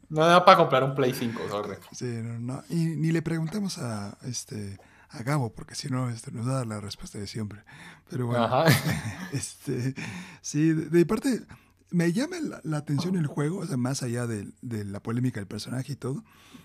No 0.09 0.25
da 0.25 0.43
para 0.43 0.57
comprar 0.57 0.83
un 0.83 0.95
Play 0.95 1.13
5, 1.13 1.39
sorry. 1.51 1.75
Sí, 1.91 2.05
no, 2.05 2.63
Y 2.67 2.95
ni 2.95 3.11
le 3.11 3.21
preguntamos 3.21 3.77
a 3.77 4.17
este 4.23 4.79
a 5.09 5.21
Gabo, 5.21 5.53
porque 5.53 5.75
si 5.75 5.87
no 5.87 6.09
este, 6.09 6.31
nos 6.31 6.47
da 6.47 6.65
la 6.65 6.81
respuesta 6.81 7.19
de 7.19 7.27
siempre. 7.27 7.63
Pero 8.09 8.25
bueno, 8.25 8.49
este, 9.33 9.93
sí, 10.41 10.73
de, 10.73 11.05
parte, 11.05 11.43
me 11.91 12.11
llama 12.11 12.37
la, 12.63 12.77
atención 12.77 13.15
el 13.17 13.27
juego, 13.27 13.59
o 13.59 13.67
sea, 13.67 13.77
más 13.77 14.01
allá 14.01 14.25
de, 14.25 14.49
de, 14.63 14.83
la 14.83 14.99
polémica 14.99 15.39
del 15.39 15.47
personaje 15.47 15.93
y 15.93 15.97
todo. 15.97 16.23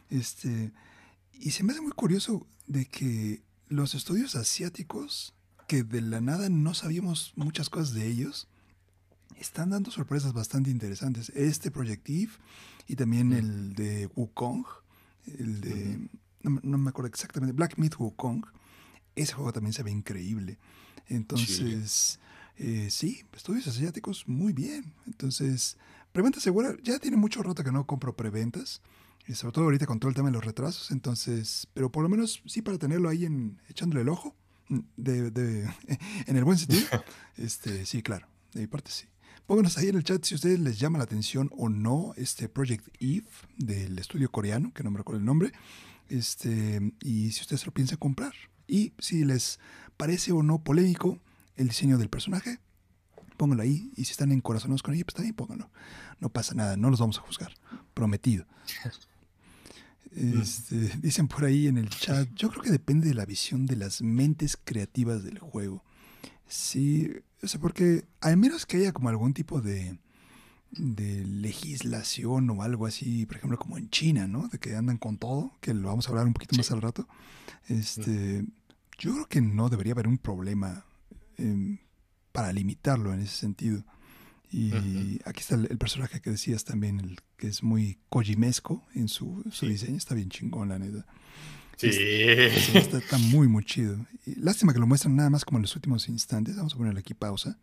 Este, 0.09 0.73
y 1.35 1.51
se 1.51 1.65
me 1.65 1.73
hace 1.75 1.83
muy 1.83 1.93
curioso 1.93 2.47
de 2.67 2.87
que 2.87 3.43
los 3.69 3.95
estudios 3.95 4.37
asiáticos, 4.37 5.35
que 5.69 5.83
de 5.83 6.01
la 6.01 6.23
nada 6.23 6.49
no 6.49 6.73
sabíamos 6.73 7.35
muchas 7.37 7.69
cosas 7.69 7.93
de 7.93 8.07
ellos, 8.07 8.49
están 9.41 9.71
dando 9.71 9.91
sorpresas 9.91 10.33
bastante 10.33 10.71
interesantes. 10.71 11.31
Este 11.31 11.71
Project 11.71 12.09
Eve 12.09 12.33
y 12.87 12.97
también 12.97 13.33
el 13.33 13.75
de 13.75 14.09
Wukong, 14.15 14.67
el 15.39 15.61
de, 15.61 16.09
no, 16.43 16.79
me 16.79 16.91
acuerdo 16.91 17.09
exactamente, 17.09 17.53
Black 17.53 17.79
Myth 17.79 17.97
Wukong. 17.99 18.45
Ese 19.17 19.33
juego 19.33 19.53
también 19.53 19.73
se 19.73 19.83
ve 19.83 19.91
increíble. 19.91 20.59
Entonces, 21.09 22.21
eh, 22.57 22.89
sí, 22.91 23.25
estudios 23.35 23.67
asiáticos, 23.67 24.29
muy 24.29 24.53
bien. 24.53 24.93
Entonces, 25.07 25.79
preventa 26.13 26.39
segura, 26.39 26.77
ya 26.83 26.99
tiene 26.99 27.17
mucho 27.17 27.43
rato 27.43 27.65
que 27.65 27.73
no 27.73 27.87
compro 27.87 28.15
preventas. 28.15 28.83
Y 29.27 29.35
sobre 29.35 29.53
todo 29.53 29.65
ahorita 29.65 29.87
con 29.87 30.01
todo 30.01 30.09
el 30.09 30.15
tema 30.15 30.29
de 30.29 30.35
los 30.35 30.45
retrasos. 30.45 30.91
Entonces, 30.91 31.67
pero 31.75 31.91
por 31.91 32.03
lo 32.03 32.09
menos 32.09 32.43
sí 32.47 32.63
para 32.63 32.79
tenerlo 32.79 33.09
ahí 33.09 33.25
en, 33.25 33.61
echándole 33.69 34.03
el 34.03 34.09
ojo. 34.09 34.35
Mm, 34.69 34.79
de, 34.97 35.31
de, 35.31 35.71
en 36.27 36.37
el 36.37 36.45
buen 36.45 36.59
sentido. 36.59 36.87
Este, 37.37 37.87
sí, 37.87 38.03
claro. 38.03 38.27
De 38.53 38.61
mi 38.61 38.67
parte 38.67 38.91
sí. 38.91 39.07
Pónganos 39.51 39.77
ahí 39.79 39.89
en 39.89 39.97
el 39.97 40.05
chat 40.05 40.25
si 40.25 40.35
a 40.35 40.37
ustedes 40.37 40.61
les 40.61 40.79
llama 40.79 40.99
la 40.99 41.03
atención 41.03 41.51
o 41.57 41.69
no 41.69 42.13
este 42.17 42.49
Project 42.49 42.87
Eve 43.01 43.27
del 43.57 43.99
estudio 43.99 44.31
coreano, 44.31 44.73
que 44.73 44.85
no 44.85 44.93
me 44.93 44.99
recuerdo 44.99 45.19
el 45.19 45.25
nombre, 45.25 45.51
este, 46.09 46.93
y 47.03 47.33
si 47.33 47.41
ustedes 47.41 47.67
lo 47.67 47.75
piensan 47.75 47.99
comprar. 47.99 48.33
Y 48.69 48.93
si 49.01 49.25
les 49.25 49.59
parece 49.97 50.31
o 50.31 50.45
no 50.45 50.63
polémico 50.63 51.19
el 51.57 51.67
diseño 51.67 51.99
del 51.99 52.09
personaje, 52.09 52.61
pónganlo 53.37 53.65
ahí. 53.65 53.91
Y 53.97 54.05
si 54.05 54.13
están 54.13 54.31
encorazonados 54.31 54.85
con 54.85 54.95
ello, 54.95 55.05
pues 55.05 55.17
también 55.17 55.35
pónganlo. 55.35 55.69
No 56.21 56.29
pasa 56.29 56.55
nada, 56.55 56.77
no 56.77 56.89
los 56.89 57.01
vamos 57.01 57.19
a 57.19 57.23
juzgar. 57.23 57.53
Prometido. 57.93 58.47
Este, 60.13 60.77
dicen 60.99 61.29
por 61.29 61.45
ahí 61.45 61.69
en 61.69 61.79
el 61.79 61.89
chat, 61.89 62.29
yo 62.35 62.51
creo 62.51 62.63
que 62.63 62.71
depende 62.71 63.07
de 63.07 63.15
la 63.15 63.25
visión 63.27 63.67
de 63.67 63.77
las 63.77 64.03
mentes 64.03 64.57
creativas 64.57 65.23
del 65.23 65.39
juego. 65.39 65.85
Sí, 66.51 67.09
o 67.43 67.47
sea, 67.47 67.61
porque 67.61 68.05
al 68.21 68.37
menos 68.37 68.67
que 68.67 68.79
haya 68.79 68.93
como 68.93 69.09
algún 69.09 69.35
tipo 69.35 69.61
de, 69.61 69.97
de 70.73 71.25
legislación 71.25 72.51
o 72.51 72.63
algo 72.65 72.87
así, 72.87 73.25
por 73.25 73.37
ejemplo, 73.37 73.57
como 73.57 73.79
en 73.79 73.89
China, 73.89 74.27
¿no? 74.27 74.49
De 74.49 74.59
que 74.59 74.75
andan 74.75 74.99
con 74.99 75.17
todo, 75.17 75.53
que 75.61 75.73
lo 75.73 75.87
vamos 75.87 76.07
a 76.07 76.11
hablar 76.11 76.27
un 76.27 76.33
poquito 76.33 76.57
más 76.57 76.73
al 76.73 76.83
rato. 76.83 77.07
Este, 77.69 78.45
yo 78.99 79.13
creo 79.13 79.27
que 79.27 79.41
no 79.41 79.69
debería 79.69 79.93
haber 79.93 80.09
un 80.09 80.19
problema 80.19 80.85
em, 81.39 81.79
para 82.33 82.53
limitarlo 82.53 83.15
en 83.15 83.21
ese 83.21 83.37
sentido. 83.37 83.85
Y 84.51 85.21
aquí 85.25 85.43
está 85.43 85.55
el, 85.55 85.79
personaje 85.79 86.21
que 86.21 86.31
decías 86.31 86.65
también, 86.65 86.99
el 86.99 87.21
que 87.37 87.47
es 87.47 87.63
muy 87.63 88.01
kojimesco 88.09 88.85
en 88.97 89.07
su, 89.07 89.45
su 89.53 89.67
diseño, 89.67 89.97
está 89.97 90.17
bien 90.17 90.29
chingón, 90.29 90.71
la 90.71 90.81
neta. 90.81 91.07
Sí. 91.81 91.89
Está, 92.75 93.17
muy, 93.19 93.49
muy 93.49 93.65
chido. 93.65 93.97
lástima 94.27 94.75
que 94.75 94.79
lo 94.79 94.87
muestran 94.87 95.17
nada 95.17 95.31
más 95.31 95.45
como 95.45 95.59
en 95.59 95.63
los 95.63 95.75
últimos 95.75 96.09
instantes. 96.09 96.57
Vamos 96.57 96.75
a 96.75 96.77
ponerle 96.77 97.01
aquí 97.01 97.15
pausa. 97.15 97.59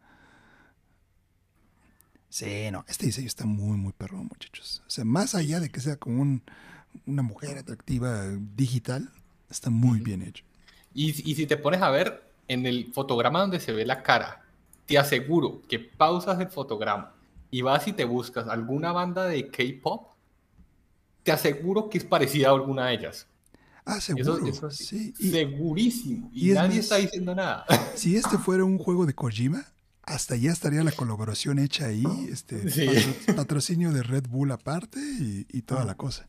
Sí, 2.29 2.69
no, 2.71 2.83
este 2.87 3.05
diseño 3.05 3.27
está 3.27 3.45
muy, 3.45 3.77
muy 3.77 3.93
perro, 3.93 4.17
muchachos. 4.17 4.81
O 4.87 4.89
sea, 4.89 5.05
más 5.05 5.35
allá 5.35 5.59
de 5.59 5.69
que 5.69 5.79
sea 5.79 5.97
como 5.97 6.41
una 7.05 7.21
mujer 7.21 7.57
atractiva 7.59 8.25
digital, 8.55 9.11
está 9.49 9.69
muy 9.69 9.99
bien 9.99 10.23
hecho. 10.23 10.43
Y, 10.93 11.09
y 11.29 11.35
si 11.35 11.45
te 11.45 11.57
pones 11.57 11.81
a 11.81 11.91
ver 11.91 12.23
en 12.47 12.65
el 12.65 12.91
fotograma 12.93 13.41
donde 13.41 13.59
se 13.59 13.71
ve 13.71 13.85
la 13.85 14.01
cara, 14.01 14.43
te 14.87 14.97
aseguro 14.97 15.61
que 15.69 15.79
pausas 15.79 16.39
el 16.39 16.49
fotograma 16.49 17.13
y 17.51 17.61
vas 17.61 17.87
y 17.87 17.93
te 17.93 18.05
buscas 18.05 18.47
alguna 18.47 18.91
banda 18.91 19.25
de 19.25 19.49
K-pop, 19.49 20.07
te 21.23 21.31
aseguro 21.31 21.89
que 21.89 21.99
es 21.99 22.03
parecida 22.03 22.49
a 22.49 22.53
alguna 22.53 22.87
de 22.87 22.95
ellas. 22.95 23.27
Ah, 23.87 24.01
seguro. 24.01 24.69
sí. 24.69 25.13
segurísimo. 25.13 26.29
Y, 26.33 26.49
nadie 26.49 26.79
está 26.79 26.97
diciendo 26.97 27.33
nada. 27.33 27.65
Si 27.95 28.15
este 28.15 28.37
fuera 28.37 28.63
un 28.63 28.77
juego 28.77 29.05
de 29.05 29.15
Kojima, 29.15 29.65
hasta 30.03 30.35
ya 30.35 30.51
estaría 30.51 30.83
la 30.83 30.91
colaboración 30.91 31.57
hecha 31.57 31.87
ahí, 31.87 32.05
este 32.31 32.61
patrocinio 33.35 33.91
de 33.91 34.03
Red 34.03 34.27
Bull 34.27 34.51
aparte 34.51 34.99
y, 34.99 35.61
toda 35.63 35.85
la 35.85 35.95
cosa. 35.95 36.27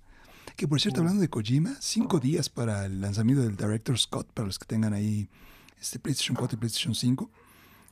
Que 0.56 0.66
por 0.66 0.80
cierto, 0.80 1.00
hablando 1.00 1.20
de 1.20 1.28
Kojima, 1.28 1.76
cinco 1.80 2.20
días 2.20 2.48
para 2.48 2.86
el 2.86 3.00
lanzamiento 3.00 3.42
del 3.42 3.56
Director 3.56 3.98
Scott, 3.98 4.32
para 4.32 4.46
los 4.46 4.58
que 4.58 4.66
tengan 4.66 4.94
ahí 4.94 5.28
este 5.80 5.98
PlayStation 5.98 6.36
4 6.36 6.56
y 6.56 6.58
PlayStation 6.58 6.94
5 6.94 7.30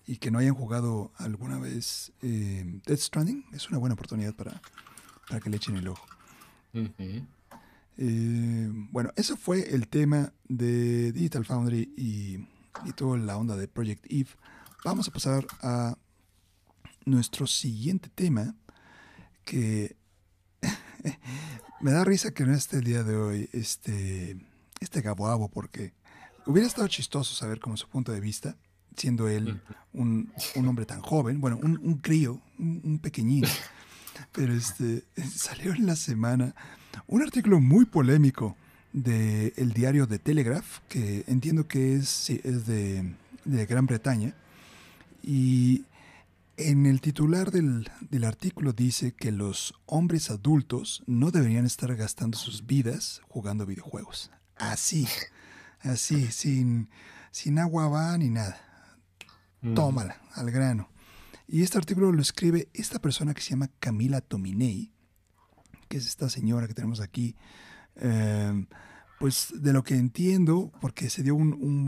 y 0.07 0.17
que 0.17 0.31
no 0.31 0.39
hayan 0.39 0.55
jugado 0.55 1.13
alguna 1.17 1.59
vez 1.59 2.13
eh, 2.23 2.81
Death 2.87 3.01
Stranding, 3.01 3.45
es 3.53 3.69
una 3.69 3.79
buena 3.79 3.95
oportunidad 3.95 4.35
para, 4.35 4.61
para 5.29 5.41
que 5.41 5.51
le 5.51 5.57
echen 5.57 5.77
el 5.77 5.89
ojo. 5.89 6.07
Eh, 7.99 8.69
bueno, 8.91 9.11
eso 9.17 9.37
fue 9.37 9.75
el 9.75 9.89
tema 9.89 10.33
de 10.49 11.13
Digital 11.13 11.45
Foundry 11.45 11.93
y, 11.97 12.45
toda 12.95 13.17
la 13.17 13.39
onda 13.39 13.57
de 13.57 13.69
Project 13.69 14.05
Eve. 14.11 14.29
Vamos 14.85 15.09
a 15.09 15.11
pasar 15.11 15.47
a 15.63 15.97
nuestro 17.07 17.47
siguiente 17.47 18.11
tema 18.15 18.55
que 19.45 19.97
me 21.81 21.91
da 21.93 22.05
risa 22.05 22.33
que 22.33 22.45
no 22.45 22.55
esté 22.55 22.79
el 22.79 22.85
día 22.85 23.03
de 23.03 23.17
hoy 23.17 23.49
este, 23.53 24.37
este 24.81 25.01
Gaboabo 25.01 25.49
porque 25.49 25.95
hubiera 26.45 26.67
estado 26.67 26.87
chistoso 26.89 27.35
saber 27.35 27.61
como 27.61 27.77
su 27.77 27.89
punto 27.89 28.13
de 28.13 28.21
vista, 28.21 28.57
siendo 28.95 29.27
él 29.29 29.63
un, 29.95 30.33
hombre 30.57 30.85
tan 30.85 31.01
joven, 31.01 31.41
bueno, 31.41 31.59
un, 31.63 31.79
un 31.79 31.99
crío, 31.99 32.43
un, 32.59 32.83
un 32.85 32.99
pequeñín, 32.99 33.47
pero 34.33 34.53
este, 34.53 35.05
salió 35.35 35.73
en 35.73 35.87
la 35.87 35.97
semana 35.97 36.55
un 37.07 37.23
artículo 37.23 37.61
muy 37.61 37.85
polémico 37.85 38.57
del 38.93 39.53
el 39.57 39.73
diario 39.73 40.09
The 40.09 40.19
Telegraph, 40.19 40.81
que 40.89 41.25
entiendo 41.27 41.69
que 41.69 41.97
es, 41.97 42.31
es 42.31 42.67
de, 42.67 43.15
Gran 43.45 43.87
Bretaña, 43.87 44.35
y 45.23 45.85
en 46.57 46.87
el 46.87 47.01
titular 47.01 47.51
del, 47.51 47.91
artículo 48.25 48.73
dice 48.73 49.13
que 49.13 49.33
los 49.33 49.75
hombres 49.85 50.31
adultos 50.31 51.03
no 51.07 51.31
deberían 51.31 51.67
estar 51.67 51.95
gastando 51.95 52.39
sus 52.39 52.67
vidas 52.67 53.21
jugando 53.29 53.67
videojuegos. 53.67 54.31
Así, 54.57 55.07
así, 55.81 56.33
sin, 56.33 56.89
sin 57.31 57.59
agua 57.59 57.89
va 57.89 58.17
ni 58.17 58.31
nada. 58.31 58.59
Mm. 59.61 59.75
Tómala, 59.75 60.17
al 60.35 60.51
grano. 60.51 60.89
Y 61.47 61.63
este 61.63 61.79
artículo 61.79 62.11
lo 62.11 62.23
escribe 62.23 62.69
esta 62.73 62.99
persona 62.99 63.35
que 63.35 63.43
se 63.43 63.51
llama 63.51 63.71
Camila 63.79 64.21
Tominei, 64.21 64.91
que 65.89 65.99
es 65.99 66.07
esta 66.07 66.29
señora 66.29 66.67
que 66.67 66.75
tenemos 66.75 67.01
aquí, 67.01 67.37
em, 67.97 68.67
pues 69.19 69.53
de 69.55 69.73
lo 69.73 69.83
que 69.83 69.95
entiendo, 69.97 70.73
porque 70.81 71.09
se 71.11 71.23
dio 71.23 71.35
un, 71.35 71.85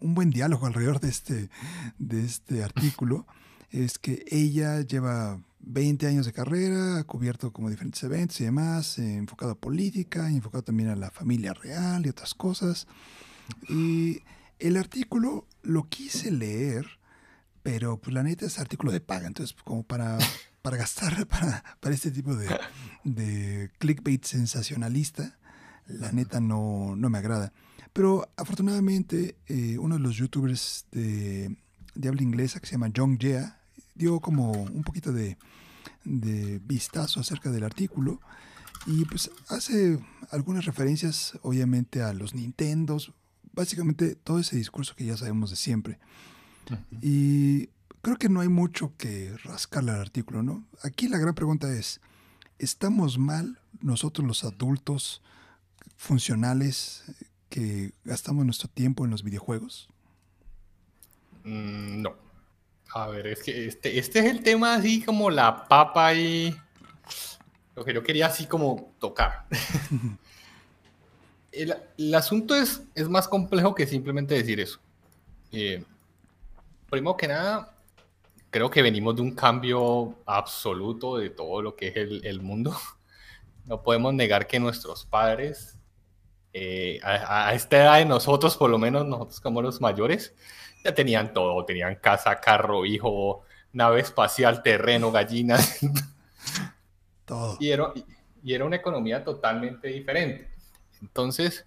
buen 0.00 0.30
diálogo 0.30 0.66
alrededor 0.66 1.00
de 1.00 1.08
este, 1.08 1.50
de 1.98 2.24
este 2.24 2.62
artículo, 2.62 3.26
es 3.70 3.98
que 3.98 4.24
ella 4.30 4.80
lleva 4.82 5.40
20 5.60 6.06
años 6.06 6.26
de 6.26 6.32
carrera, 6.32 6.98
ha 6.98 7.04
cubierto 7.04 7.52
como 7.52 7.70
diferentes 7.70 8.02
eventos 8.02 8.40
y 8.40 8.44
demás, 8.44 8.98
eh, 8.98 9.16
enfocado 9.16 9.52
a 9.52 9.60
política, 9.60 10.28
enfocado 10.28 10.64
también 10.64 10.90
a 10.90 10.96
la 10.96 11.10
familia 11.10 11.54
real 11.54 12.04
y 12.04 12.10
otras 12.10 12.34
cosas. 12.34 12.86
Y 13.68 14.20
el 14.58 14.76
artículo 14.76 15.46
lo 15.62 15.88
quise 15.88 16.30
leer, 16.30 16.86
pero 17.62 17.98
pues 17.98 18.12
la 18.12 18.22
neta 18.22 18.46
es 18.46 18.58
artículo 18.58 18.92
de 18.92 19.00
paga, 19.00 19.26
entonces 19.26 19.56
como 19.64 19.84
para 19.84 20.18
para 20.62 20.76
gastar 20.76 21.26
para, 21.28 21.62
para 21.80 21.94
este 21.94 22.10
tipo 22.10 22.34
de, 22.34 22.48
de, 23.04 23.70
clickbait 23.78 24.24
sensacionalista, 24.24 25.38
la 25.86 26.12
neta 26.12 26.40
no, 26.40 26.96
no 26.96 27.10
me 27.10 27.18
agrada. 27.18 27.52
Pero 27.92 28.28
afortunadamente, 28.36 29.36
eh, 29.48 29.76
uno 29.78 29.96
de 29.96 30.00
los 30.00 30.16
youtubers 30.16 30.86
de, 30.92 31.54
de, 31.94 32.08
habla 32.08 32.22
inglesa 32.22 32.60
que 32.60 32.66
se 32.66 32.72
llama 32.72 32.92
John 32.96 33.18
Jea 33.20 33.60
dio 33.94 34.20
como 34.20 34.52
un 34.52 34.82
poquito 34.82 35.12
de, 35.12 35.36
de 36.04 36.58
vistazo 36.60 37.20
acerca 37.20 37.50
del 37.50 37.64
artículo 37.64 38.20
y 38.86 39.04
pues 39.04 39.30
hace 39.48 39.98
algunas 40.30 40.64
referencias 40.64 41.38
obviamente 41.42 42.02
a 42.02 42.12
los 42.12 42.34
Nintendos, 42.34 43.12
básicamente 43.52 44.14
todo 44.14 44.38
ese 44.38 44.56
discurso 44.56 44.94
que 44.96 45.04
ya 45.04 45.16
sabemos 45.16 45.50
de 45.50 45.56
siempre. 45.56 45.98
Y 47.00 47.68
creo 48.02 48.16
que 48.16 48.28
no 48.28 48.40
hay 48.40 48.48
mucho 48.48 48.92
que 48.98 49.34
rascarle 49.44 49.92
al 49.92 50.00
artículo, 50.00 50.42
¿no? 50.42 50.64
Aquí 50.82 51.08
la 51.08 51.18
gran 51.18 51.34
pregunta 51.34 51.72
es, 51.72 52.00
¿estamos 52.58 53.18
mal 53.18 53.58
nosotros 53.80 54.26
los 54.26 54.44
adultos 54.44 55.22
funcionales 55.96 57.04
que 57.48 57.92
gastamos 58.04 58.44
nuestro 58.44 58.68
tiempo 58.68 59.04
en 59.04 59.12
los 59.12 59.22
videojuegos? 59.22 59.88
Mm, 61.44 62.02
no. 62.02 62.14
A 62.94 63.06
ver, 63.08 63.26
es 63.28 63.42
que 63.42 63.66
este, 63.66 63.98
este 63.98 64.18
es 64.18 64.26
el 64.26 64.42
tema 64.42 64.74
así 64.74 65.02
como 65.02 65.30
la 65.30 65.66
papa 65.66 66.12
y 66.12 66.54
lo 67.74 67.84
que 67.84 67.94
yo 67.94 68.02
quería 68.02 68.26
así 68.26 68.46
como 68.46 68.92
tocar. 68.98 69.46
el, 71.52 72.14
asunto 72.14 72.54
es, 72.54 72.82
es 72.94 73.08
más 73.08 73.28
complejo 73.28 73.74
que 73.74 73.86
simplemente 73.86 74.34
decir 74.34 74.60
eso. 74.60 74.78
Eh, 75.52 75.84
primero 76.90 77.16
que 77.16 77.28
nada, 77.28 77.71
creo 78.52 78.70
que 78.70 78.82
venimos 78.82 79.16
de 79.16 79.22
un 79.22 79.34
cambio 79.34 80.14
absoluto 80.26 81.16
de 81.16 81.30
todo 81.30 81.62
lo 81.62 81.74
que 81.74 81.88
es 81.88 81.96
el, 81.96 82.40
mundo. 82.40 82.76
No 83.64 83.80
podemos 83.80 84.12
negar 84.12 84.48
que 84.48 84.58
nuestros 84.58 85.04
padres, 85.06 85.78
eh, 86.52 86.98
a, 87.04 87.54
esta 87.54 87.76
edad 87.76 87.98
de 87.98 88.04
nosotros, 88.04 88.56
por 88.56 88.68
lo 88.68 88.76
menos 88.76 89.06
nosotros 89.06 89.40
como 89.40 89.62
los 89.62 89.80
mayores, 89.80 90.34
ya 90.84 90.92
tenían 90.92 91.32
todo. 91.32 91.64
Tenían 91.64 91.94
casa, 91.94 92.40
carro, 92.40 92.84
hijo, 92.84 93.42
nave 93.72 94.00
espacial, 94.00 94.64
terreno, 94.64 95.12
gallinas. 95.12 95.78
Todo. 97.24 97.56
Y 97.60 97.70
era, 97.70 97.92
y 98.42 98.52
era 98.52 98.64
una 98.64 98.74
economía 98.74 99.22
totalmente 99.22 99.86
diferente. 99.86 100.48
Entonces, 101.00 101.64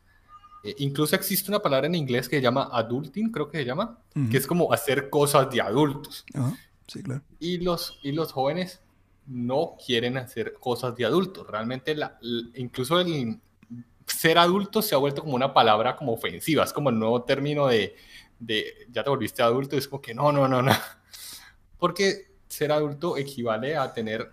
eh, 0.66 0.76
incluso 0.80 1.16
existe 1.16 1.50
una 1.50 1.62
palabra 1.62 1.88
en 1.88 1.96
inglés 1.96 2.28
que 2.28 2.36
se 2.36 2.42
llama 2.42 2.70
adulting, 2.74 3.32
creo 3.32 3.50
que 3.50 3.60
se 3.60 3.66
llama, 3.66 4.00
que 4.30 4.36
es 4.36 4.46
como 4.46 4.74
hacer 4.74 5.10
cosas 5.10 5.50
de 5.50 5.62
adultos. 5.62 6.26
Sí, 6.88 7.04
claro. 7.04 7.22
Y 7.40 7.60
los, 7.60 8.00
y 8.04 8.12
los 8.12 8.32
jóvenes 8.32 8.82
no 9.28 9.76
quieren 9.84 10.18
hacer 10.18 10.54
cosas 10.54 10.96
de 10.96 11.06
adultos. 11.06 11.48
Realmente, 11.48 11.96
la, 11.96 12.18
incluso 12.56 13.00
el 13.00 13.40
ser 14.06 14.38
adulto 14.38 14.82
se 14.82 14.96
ha 14.96 15.00
vuelto 15.00 15.22
como 15.22 15.36
una 15.36 15.54
palabra 15.54 15.96
como 15.96 16.14
ofensiva. 16.14 16.64
Es 16.64 16.74
como 16.74 16.90
el 16.90 17.00
nuevo 17.00 17.24
término 17.24 17.68
de, 17.68 17.96
de 18.40 18.88
ya 18.92 19.04
te 19.04 19.10
volviste 19.10 19.42
adulto. 19.42 19.78
Es 19.78 19.88
como 19.88 20.02
que 20.02 20.14
no, 20.14 20.32
no, 20.32 20.48
no, 20.48 20.62
no. 20.62 20.72
Porque 21.80 22.36
ser 22.48 22.72
adulto 22.72 23.18
equivale 23.18 23.76
a 23.76 23.92
tener 23.94 24.32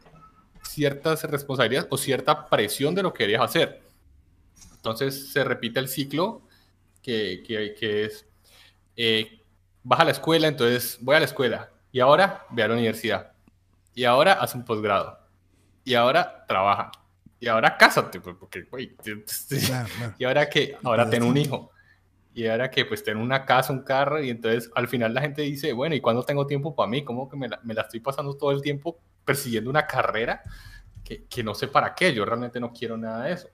ciertas 0.63 1.25
responsabilidades 1.25 1.89
o 1.91 1.97
cierta 1.97 2.47
presión 2.49 2.95
de 2.95 3.03
lo 3.03 3.13
que 3.13 3.25
querías 3.25 3.43
hacer. 3.43 3.83
Entonces 4.77 5.33
se 5.33 5.45
repite 5.45 5.81
el 5.81 5.89
ciclo 5.89 6.43
que, 7.03 7.43
que, 7.47 8.05
es, 8.05 8.27
eh, 8.97 9.43
vas 9.83 10.01
a 10.01 10.05
la 10.05 10.11
escuela, 10.13 10.49
entonces 10.49 10.99
voy 11.01 11.17
a 11.17 11.21
la 11.21 11.25
escuela 11.25 11.72
y 11.93 12.01
ahora 12.01 12.47
ve 12.51 12.63
a 12.63 12.69
la 12.69 12.75
universidad 12.75 13.33
y 13.95 14.05
ahora 14.05 14.33
haz 14.33 14.55
un 14.55 14.65
posgrado 14.65 15.19
y 15.85 15.95
ahora 15.95 16.45
trabaja 16.49 16.91
y 17.39 17.49
ahora 17.49 17.77
cásate, 17.77 18.21
pues, 18.21 18.37
porque, 18.39 18.67
y 20.19 20.25
ahora 20.25 20.49
que, 20.49 20.77
ahora 20.83 21.11
ten 21.11 21.23
un 21.23 21.37
hijo 21.37 21.71
y 22.35 22.47
ahora 22.47 22.71
que 22.71 22.85
pues 22.85 23.03
ten 23.03 23.19
una 23.19 23.45
casa, 23.45 23.73
un 23.73 23.83
carro 23.83 24.23
y 24.23 24.31
entonces 24.31 24.71
al 24.75 24.89
final 24.89 25.13
la 25.13 25.21
gente 25.21 25.43
dice, 25.43 25.73
bueno, 25.73 25.95
¿y 25.95 26.01
cuándo 26.01 26.23
tengo 26.23 26.47
tiempo 26.47 26.75
para 26.75 26.89
mí? 26.89 27.05
¿Cómo 27.05 27.29
que 27.29 27.37
me 27.37 27.49
la, 27.49 27.61
me 27.63 27.75
la 27.75 27.83
estoy 27.83 28.01
pasando 28.01 28.35
todo 28.35 28.53
el 28.53 28.63
tiempo 28.63 28.99
persiguiendo 29.25 29.69
una 29.69 29.87
carrera 29.87 30.41
que, 31.05 31.25
que 31.25 31.43
no 31.43 31.55
sé 31.55 31.69
para 31.69 31.95
qué? 31.95 32.15
Yo 32.15 32.25
realmente 32.25 32.61
no 32.61 32.73
quiero 32.73 32.97
nada 32.97 33.25
de 33.25 33.33
eso. 33.33 33.49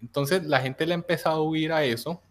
Entonces 0.00 0.44
la 0.44 0.60
gente 0.60 0.86
le 0.86 0.94
ha 0.94 0.94
empezado 0.94 1.36
a 1.36 1.42
huir 1.42 1.72
a 1.72 1.84
eso 1.84 2.22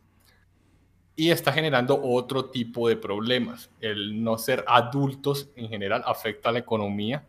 y 1.20 1.32
está 1.32 1.52
generando 1.52 2.02
otro 2.02 2.46
tipo 2.46 2.88
de 2.88 2.96
problemas. 2.96 3.70
El 3.82 4.24
no 4.24 4.38
ser 4.38 4.64
adultos 4.66 5.50
en 5.58 5.68
general 5.68 6.02
afecta 6.06 6.48
a 6.48 6.54
la 6.54 6.60
economía 6.60 7.28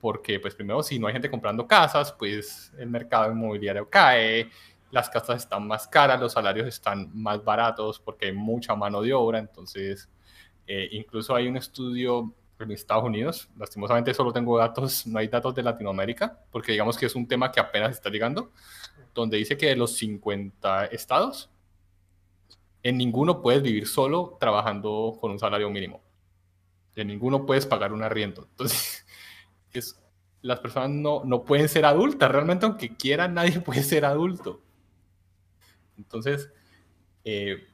porque, 0.00 0.38
pues 0.38 0.54
primero, 0.54 0.84
si 0.84 1.00
no 1.00 1.08
hay 1.08 1.14
gente 1.14 1.28
comprando 1.28 1.66
casas, 1.66 2.12
pues 2.12 2.72
el 2.78 2.88
mercado 2.88 3.32
inmobiliario 3.32 3.90
cae, 3.90 4.48
las 4.92 5.10
casas 5.10 5.42
están 5.42 5.66
más 5.66 5.88
caras, 5.88 6.20
los 6.20 6.34
salarios 6.34 6.68
están 6.68 7.10
más 7.12 7.42
baratos 7.42 7.98
porque 7.98 8.26
hay 8.26 8.32
mucha 8.32 8.76
mano 8.76 9.02
de 9.02 9.12
obra. 9.12 9.40
Entonces, 9.40 10.08
eh, 10.68 10.88
incluso 10.92 11.34
hay 11.34 11.48
un 11.48 11.56
estudio 11.56 12.32
en 12.60 12.70
Estados 12.70 13.02
Unidos, 13.02 13.50
lastimosamente 13.58 14.14
solo 14.14 14.32
tengo 14.32 14.56
datos, 14.56 15.08
no 15.08 15.18
hay 15.18 15.26
datos 15.26 15.56
de 15.56 15.64
Latinoamérica, 15.64 16.38
porque 16.52 16.70
digamos 16.70 16.96
que 16.96 17.06
es 17.06 17.16
un 17.16 17.26
tema 17.26 17.50
que 17.50 17.58
apenas 17.58 17.90
está 17.90 18.10
llegando, 18.10 18.52
donde 19.12 19.38
dice 19.38 19.56
que 19.56 19.66
de 19.66 19.76
los 19.76 19.96
50 19.96 20.86
estados, 20.86 21.50
en 22.82 22.96
ninguno 22.96 23.42
puedes 23.42 23.62
vivir 23.62 23.86
solo 23.86 24.36
trabajando 24.40 25.16
con 25.20 25.30
un 25.30 25.38
salario 25.38 25.70
mínimo. 25.70 26.02
En 26.96 27.08
ninguno 27.08 27.46
puedes 27.46 27.66
pagar 27.66 27.92
un 27.92 28.02
arriendo. 28.02 28.42
Entonces, 28.50 29.06
es, 29.72 30.00
las 30.42 30.60
personas 30.60 30.90
no, 30.90 31.22
no 31.24 31.44
pueden 31.44 31.68
ser 31.68 31.84
adultas. 31.84 32.30
Realmente, 32.30 32.66
aunque 32.66 32.96
quieran, 32.96 33.34
nadie 33.34 33.60
puede 33.64 33.82
ser 33.82 34.04
adulto. 34.04 34.62
Entonces, 35.96 36.50
eh, 37.24 37.66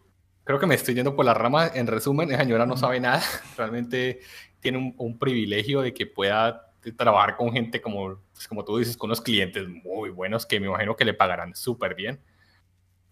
creo 0.45 0.59
que 0.59 0.67
me 0.67 0.75
estoy 0.75 0.95
yendo 0.95 1.15
por 1.15 1.25
la 1.25 1.35
rama. 1.35 1.69
En 1.75 1.87
resumen, 1.87 2.31
esa 2.31 2.43
señora 2.43 2.67
no 2.67 2.77
sabe 2.77 3.01
nada. 3.01 3.23
Realmente 3.57 4.21
tiene 4.61 4.79
un, 4.79 4.95
un 4.97 5.19
privilegio 5.19 5.83
de 5.83 5.93
que 5.93 6.07
pueda 6.07 6.73
trabajar 6.93 7.37
con 7.37 7.53
gente 7.53 7.81
como, 7.81 8.21
pues, 8.33 8.47
como 8.47 8.65
tú 8.65 8.79
dices, 8.79 8.97
con 8.97 9.09
unos 9.09 9.21
clientes 9.21 9.67
muy 9.69 10.11
buenos 10.11 10.45
que 10.45 10.61
me 10.61 10.67
imagino 10.67 10.97
que 10.97 11.05
le 11.05 11.15
pagarán 11.15 11.55
súper 11.55 11.95
bien. 11.95 12.21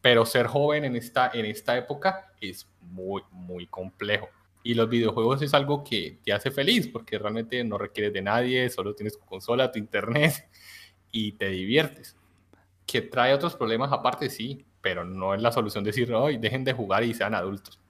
Pero 0.02 0.26
ser 0.26 0.46
joven 0.46 0.84
en 0.84 0.96
esta, 0.96 1.30
en 1.32 1.46
esta 1.46 1.78
época 1.78 2.32
es 2.40 2.68
muy, 2.80 3.22
muy 3.30 3.66
complejo. 3.66 4.28
Y 4.62 4.74
los 4.74 4.88
videojuegos 4.88 5.40
es 5.42 5.54
algo 5.54 5.82
que 5.82 6.18
te 6.24 6.32
hace 6.32 6.50
feliz 6.50 6.88
porque 6.88 7.18
realmente 7.18 7.64
no 7.64 7.78
requieres 7.78 8.12
de 8.12 8.22
nadie, 8.22 8.68
solo 8.68 8.94
tienes 8.94 9.18
tu 9.18 9.24
consola, 9.24 9.72
tu 9.72 9.78
internet 9.78 10.48
y 11.10 11.32
te 11.32 11.48
diviertes. 11.48 12.16
Que 12.84 13.00
trae 13.00 13.32
otros 13.32 13.56
problemas 13.56 13.90
aparte, 13.92 14.28
sí, 14.28 14.66
pero 14.82 15.04
no 15.04 15.34
es 15.34 15.40
la 15.40 15.52
solución 15.52 15.84
decir, 15.84 16.12
hoy 16.12 16.36
dejen 16.36 16.64
de 16.64 16.74
jugar 16.74 17.04
y 17.04 17.14
sean 17.14 17.34
adultos. 17.34 17.80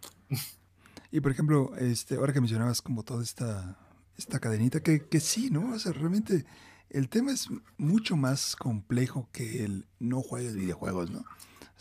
Y 1.11 1.21
por 1.21 1.33
ejemplo, 1.33 1.73
este, 1.79 2.15
ahora 2.15 2.33
que 2.33 2.41
mencionabas 2.41 2.81
como 2.81 3.03
toda 3.03 3.23
esta 3.23 3.77
esta 4.17 4.41
cadenita, 4.41 4.81
que, 4.81 5.07
que 5.07 5.21
sí, 5.21 5.51
¿no? 5.51 5.75
O 5.75 5.79
sea, 5.79 5.93
realmente 5.93 6.45
el 6.91 7.09
tema 7.09 7.33
es 7.33 7.49
mucho 7.77 8.17
más 8.17 8.57
complejo 8.57 9.29
que 9.33 9.65
el 9.65 9.87
no 9.99 10.21
juegues 10.21 10.55
videojuegos, 10.55 11.11
¿no? 11.11 11.25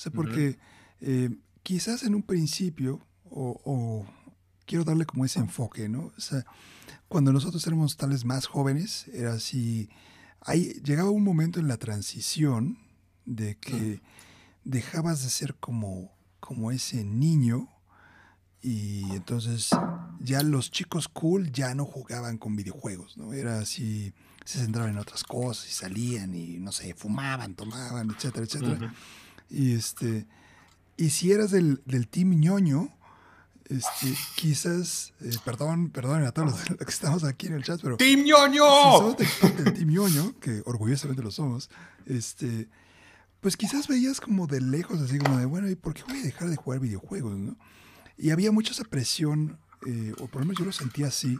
O 0.01 0.03
sea, 0.03 0.11
porque 0.11 0.57
eh, 0.99 1.29
quizás 1.61 2.01
en 2.01 2.15
un 2.15 2.23
principio, 2.23 3.05
o, 3.29 4.03
quiero 4.65 4.83
darle 4.83 5.05
como 5.05 5.25
ese 5.25 5.37
enfoque, 5.37 5.87
¿no? 5.89 6.11
O 6.17 6.19
sea, 6.19 6.43
cuando 7.07 7.31
nosotros 7.31 7.67
éramos 7.67 7.97
tales 7.97 8.25
más 8.25 8.47
jóvenes, 8.47 9.07
era 9.13 9.33
así, 9.33 9.91
ahí 10.39 10.73
llegaba 10.83 11.11
un 11.11 11.23
momento 11.23 11.59
en 11.59 11.67
la 11.67 11.77
transición 11.77 12.79
de 13.25 13.59
que 13.59 14.01
dejabas 14.63 15.21
de 15.21 15.29
ser 15.29 15.53
como, 15.53 16.11
como 16.39 16.71
ese 16.71 17.03
niño 17.03 17.69
y 18.59 19.03
entonces 19.11 19.69
ya 20.19 20.41
los 20.41 20.71
chicos 20.71 21.07
cool 21.09 21.51
ya 21.51 21.75
no 21.75 21.85
jugaban 21.85 22.39
con 22.39 22.55
videojuegos, 22.55 23.17
¿no? 23.17 23.33
Era 23.33 23.59
así, 23.59 24.15
se 24.45 24.57
centraban 24.57 24.93
en 24.93 24.97
otras 24.97 25.23
cosas 25.23 25.69
y 25.69 25.73
salían 25.73 26.33
y 26.33 26.57
no 26.57 26.71
sé, 26.71 26.95
fumaban, 26.95 27.53
tomaban, 27.53 28.09
etcétera, 28.09 28.45
etcétera. 28.45 28.93
Y 29.51 29.73
este, 29.73 30.25
y 30.97 31.09
si 31.09 31.31
eras 31.31 31.51
del, 31.51 31.81
del 31.85 32.07
team 32.07 32.39
ñoño, 32.39 32.89
este, 33.71 34.13
quizás, 34.35 35.13
eh, 35.21 35.31
perdón, 35.45 35.89
perdón 35.89 36.23
a 36.25 36.31
todos 36.31 36.69
los, 36.69 36.77
que 36.77 36.83
estamos 36.85 37.23
aquí 37.23 37.47
en 37.47 37.53
el 37.53 37.63
chat, 37.63 37.79
pero... 37.81 37.97
¡Team 37.97 38.23
ñoño! 38.23 39.15
Si 39.17 39.25
somos 39.25 39.57
del 39.57 39.73
team 39.73 39.89
ñoño, 39.89 40.39
que 40.39 40.61
orgullosamente 40.65 41.23
lo 41.23 41.31
somos, 41.31 41.69
este, 42.05 42.69
pues 43.39 43.57
quizás 43.57 43.87
veías 43.87 44.19
como 44.21 44.47
de 44.47 44.61
lejos, 44.61 45.01
así 45.01 45.17
como 45.17 45.37
de, 45.37 45.45
bueno, 45.45 45.69
¿y 45.69 45.75
por 45.75 45.93
qué 45.93 46.03
voy 46.03 46.19
a 46.19 46.23
dejar 46.23 46.49
de 46.49 46.55
jugar 46.55 46.79
videojuegos, 46.79 47.37
no? 47.37 47.57
Y 48.17 48.31
había 48.31 48.51
mucha 48.51 48.71
esa 48.71 48.83
presión, 48.83 49.57
eh, 49.87 50.13
o 50.19 50.27
por 50.27 50.41
lo 50.41 50.47
menos 50.47 50.59
yo 50.59 50.65
lo 50.65 50.71
sentía 50.71 51.07
así, 51.07 51.39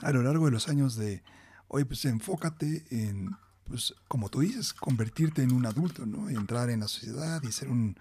a 0.00 0.10
lo 0.10 0.22
largo 0.22 0.46
de 0.46 0.52
los 0.52 0.68
años 0.68 0.96
de, 0.96 1.22
oye, 1.68 1.84
pues 1.84 2.04
enfócate 2.04 2.84
en, 2.90 3.36
pues 3.64 3.94
como 4.08 4.28
tú 4.28 4.40
dices, 4.40 4.72
convertirte 4.72 5.42
en 5.42 5.52
un 5.52 5.66
adulto, 5.66 6.06
¿no? 6.06 6.28
Entrar 6.28 6.70
en 6.70 6.80
la 6.80 6.88
sociedad 6.88 7.42
y 7.42 7.52
ser 7.52 7.68
un, 7.68 7.96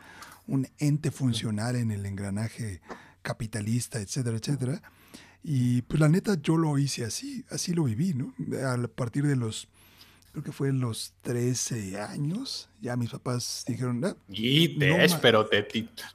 un 0.48 0.68
ente 0.80 1.12
funcional 1.12 1.76
en 1.76 1.92
el 1.92 2.06
engranaje 2.06 2.82
capitalista, 3.22 4.00
etcétera, 4.00 4.38
etcétera. 4.38 4.82
Y 5.44 5.82
pues 5.84 6.00
la 6.00 6.10
neta 6.10 6.38
yo 6.42 6.58
lo 6.58 6.78
hice 6.78 7.04
así, 7.04 7.46
así 7.50 7.74
lo 7.74 7.86
viví, 7.86 8.14
¿no? 8.14 8.34
A 8.68 8.88
partir 8.88 9.26
de 9.26 9.36
los 9.36 9.68
creo 10.32 10.44
que 10.44 10.52
fue 10.52 10.70
en 10.70 10.80
los 10.80 11.14
13 11.24 12.00
años, 12.00 12.70
ya 12.80 12.96
mis 12.96 13.10
papás 13.10 13.66
dijeron, 13.68 14.04
ah, 14.06 14.16
y 14.30 14.80
pero 15.22 15.46
te, 15.46 15.64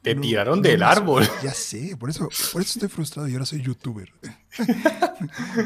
te 0.02 0.14
tiraron 0.14 0.62
del 0.62 0.82
árbol. 0.82 1.26
Ya 1.42 1.52
sé, 1.52 1.96
por 1.98 2.08
eso, 2.08 2.28
por 2.52 2.62
eso 2.62 2.78
estoy 2.78 2.88
frustrado 2.88 3.28
y 3.28 3.32
ahora 3.34 3.44
soy 3.44 3.60
youtuber. 3.62 4.10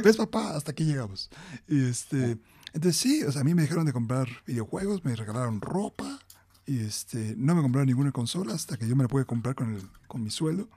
¿Ves, 0.02 0.16
papá? 0.16 0.56
Hasta 0.56 0.72
aquí 0.72 0.84
llegamos. 0.84 1.30
Y 1.68 1.88
este, 1.88 2.38
entonces 2.72 3.00
sí, 3.00 3.22
o 3.24 3.32
sea, 3.32 3.42
a 3.42 3.44
mí 3.44 3.54
me 3.54 3.62
dejaron 3.62 3.86
de 3.86 3.92
comprar 3.92 4.28
videojuegos, 4.46 5.04
me 5.04 5.16
regalaron 5.16 5.60
ropa 5.60 6.20
y 6.66 6.80
este, 6.80 7.34
no 7.36 7.54
me 7.54 7.62
compraron 7.62 7.88
ninguna 7.88 8.12
consola 8.12 8.54
hasta 8.54 8.76
que 8.76 8.86
yo 8.86 8.96
me 8.96 9.04
la 9.04 9.08
pude 9.08 9.24
comprar 9.24 9.54
con, 9.54 9.74
el, 9.74 9.82
con 10.06 10.22
mi 10.22 10.30
sueldo. 10.30 10.68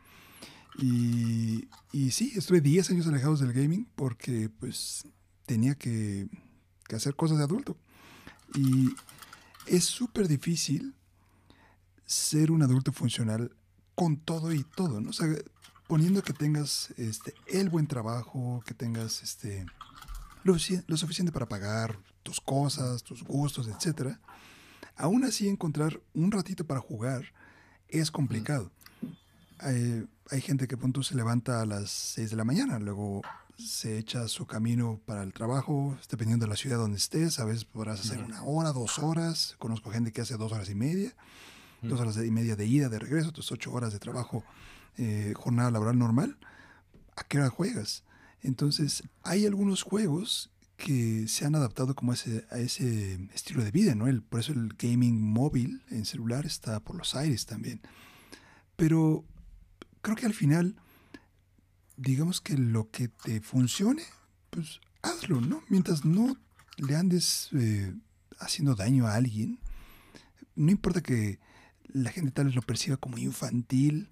Y, 0.80 1.68
sí, 2.10 2.34
estuve 2.36 2.60
10 2.60 2.90
años 2.90 3.08
alejados 3.08 3.40
del 3.40 3.54
gaming 3.54 3.88
porque 3.96 4.50
pues 4.50 5.04
tenía 5.46 5.76
que 5.76 6.28
que 6.88 6.96
hacer 6.96 7.16
cosas 7.16 7.38
de 7.38 7.44
adulto. 7.44 7.78
Y 8.56 8.96
es 9.66 9.86
súper 9.86 10.28
difícil 10.28 10.96
ser 12.06 12.52
un 12.52 12.62
adulto 12.62 12.92
funcional 12.92 13.56
con 13.96 14.18
todo 14.18 14.54
y 14.54 14.64
todo, 14.64 15.02
¿no? 15.02 15.12
O 15.12 15.14
poniendo 15.88 16.24
que 16.24 16.34
tengas 16.34 16.92
este, 16.98 17.34
el 17.48 17.70
buen 17.70 17.88
trabajo, 17.88 18.64
que 18.66 18.74
tengas 18.74 19.22
este, 19.22 19.66
lo, 20.44 20.98
suficiente 20.98 21.32
para 21.32 21.48
pagar 21.48 21.98
tus 22.24 22.40
cosas, 22.40 23.04
tus 23.04 23.24
gustos, 23.24 23.68
etc. 23.68 24.18
Aún 24.96 25.24
así, 25.24 25.48
encontrar 25.48 26.00
un 26.14 26.32
ratito 26.32 26.66
para 26.66 26.80
jugar 26.80 27.26
es 27.90 28.12
complicado. 28.12 28.72
Hay, 29.60 30.08
hay, 30.30 30.42
gente 30.42 30.68
que 30.68 30.78
punto 30.78 31.04
se 31.04 31.16
levanta 31.16 31.62
a 31.62 31.66
las 31.66 31.90
6 31.90 32.32
de 32.32 32.36
la 32.36 32.44
mañana, 32.44 32.80
luego 32.80 33.22
se 33.58 33.98
echa 33.98 34.28
su 34.28 34.46
camino 34.46 35.00
para 35.06 35.24
el 35.24 35.34
trabajo, 35.34 35.98
dependiendo 36.10 36.46
de 36.46 36.50
la 36.50 36.56
ciudad 36.56 36.78
donde 36.78 36.98
estés, 36.98 37.40
a 37.40 37.46
veces 37.46 37.66
podrás 37.66 38.00
hacer 38.00 38.20
una 38.24 38.44
hora, 38.44 38.72
dos 38.72 39.00
horas, 39.00 39.56
conozco 39.60 39.92
gente 39.92 40.12
que 40.12 40.22
hace 40.22 40.38
dos 40.38 40.52
horas 40.52 40.70
y 40.70 40.76
media, 40.76 41.14
dos 41.82 42.00
horas 42.00 42.18
y 42.18 42.32
media 42.32 42.56
de 42.56 42.66
ida, 42.66 42.90
de 42.90 43.00
regreso, 43.00 43.32
tus 43.32 43.52
ocho 43.52 43.72
horas 43.72 43.94
de 43.94 44.00
trabajo, 44.00 44.44
eh, 44.98 45.34
jornada 45.36 45.72
laboral 45.72 45.98
normal, 45.98 46.38
¿a 47.16 47.24
qué 47.24 47.40
hora 47.40 47.50
juegas? 47.50 48.04
Entonces, 48.44 49.04
hay 49.24 49.46
algunos 49.46 49.82
juegos 49.84 50.52
que 50.78 51.28
se 51.28 51.46
han 51.46 51.56
adaptado 51.56 51.96
como 51.96 52.14
ese, 52.14 52.46
a 52.52 52.60
ese 52.60 53.14
estilo 53.34 53.64
de 53.64 53.72
vida, 53.72 53.96
¿no? 53.96 54.08
El, 54.08 54.22
por 54.22 54.42
eso 54.42 54.52
el 54.52 54.74
gaming 54.78 55.22
móvil 55.22 55.82
en 55.90 56.06
celular 56.06 56.46
está 56.46 56.80
por 56.82 56.96
los 56.96 57.16
aires 57.16 57.46
también. 57.46 57.82
Pero 58.76 59.26
creo 60.02 60.16
que 60.16 60.26
al 60.26 60.34
final 60.34 60.76
digamos 61.96 62.42
que 62.42 62.58
lo 62.58 62.90
que 62.90 63.08
te 63.08 63.42
funcione, 63.42 64.04
pues 64.50 64.80
hazlo, 65.02 65.42
¿no? 65.42 65.64
Mientras 65.70 66.06
no 66.06 66.38
le 66.78 66.96
andes 66.96 67.50
eh, 67.54 67.94
haciendo 68.40 68.76
daño 68.76 69.08
a 69.08 69.16
alguien, 69.16 69.60
no 70.56 70.72
importa 70.72 71.02
que 71.02 71.40
la 71.88 72.12
gente 72.12 72.32
tal 72.32 72.48
vez 72.48 72.56
lo 72.56 72.62
perciba 72.62 72.98
como 72.98 73.18
infantil, 73.18 74.10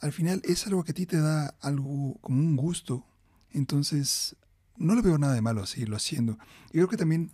al 0.00 0.12
final 0.12 0.40
es 0.44 0.66
algo 0.66 0.84
que 0.84 0.92
a 0.92 0.94
ti 0.94 1.06
te 1.06 1.20
da 1.20 1.54
algo 1.60 2.16
como 2.20 2.40
un 2.40 2.56
gusto, 2.56 3.04
entonces 3.52 4.36
no 4.76 4.94
le 4.94 5.02
veo 5.02 5.18
nada 5.18 5.34
de 5.34 5.42
malo 5.42 5.66
seguirlo 5.66 5.96
haciendo. 5.96 6.38
Y 6.68 6.72
creo 6.72 6.88
que 6.88 6.96
también 6.96 7.30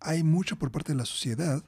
hay 0.00 0.22
mucho 0.22 0.56
por 0.56 0.70
parte 0.70 0.92
de 0.92 0.98
la 0.98 1.06
sociedad 1.06 1.64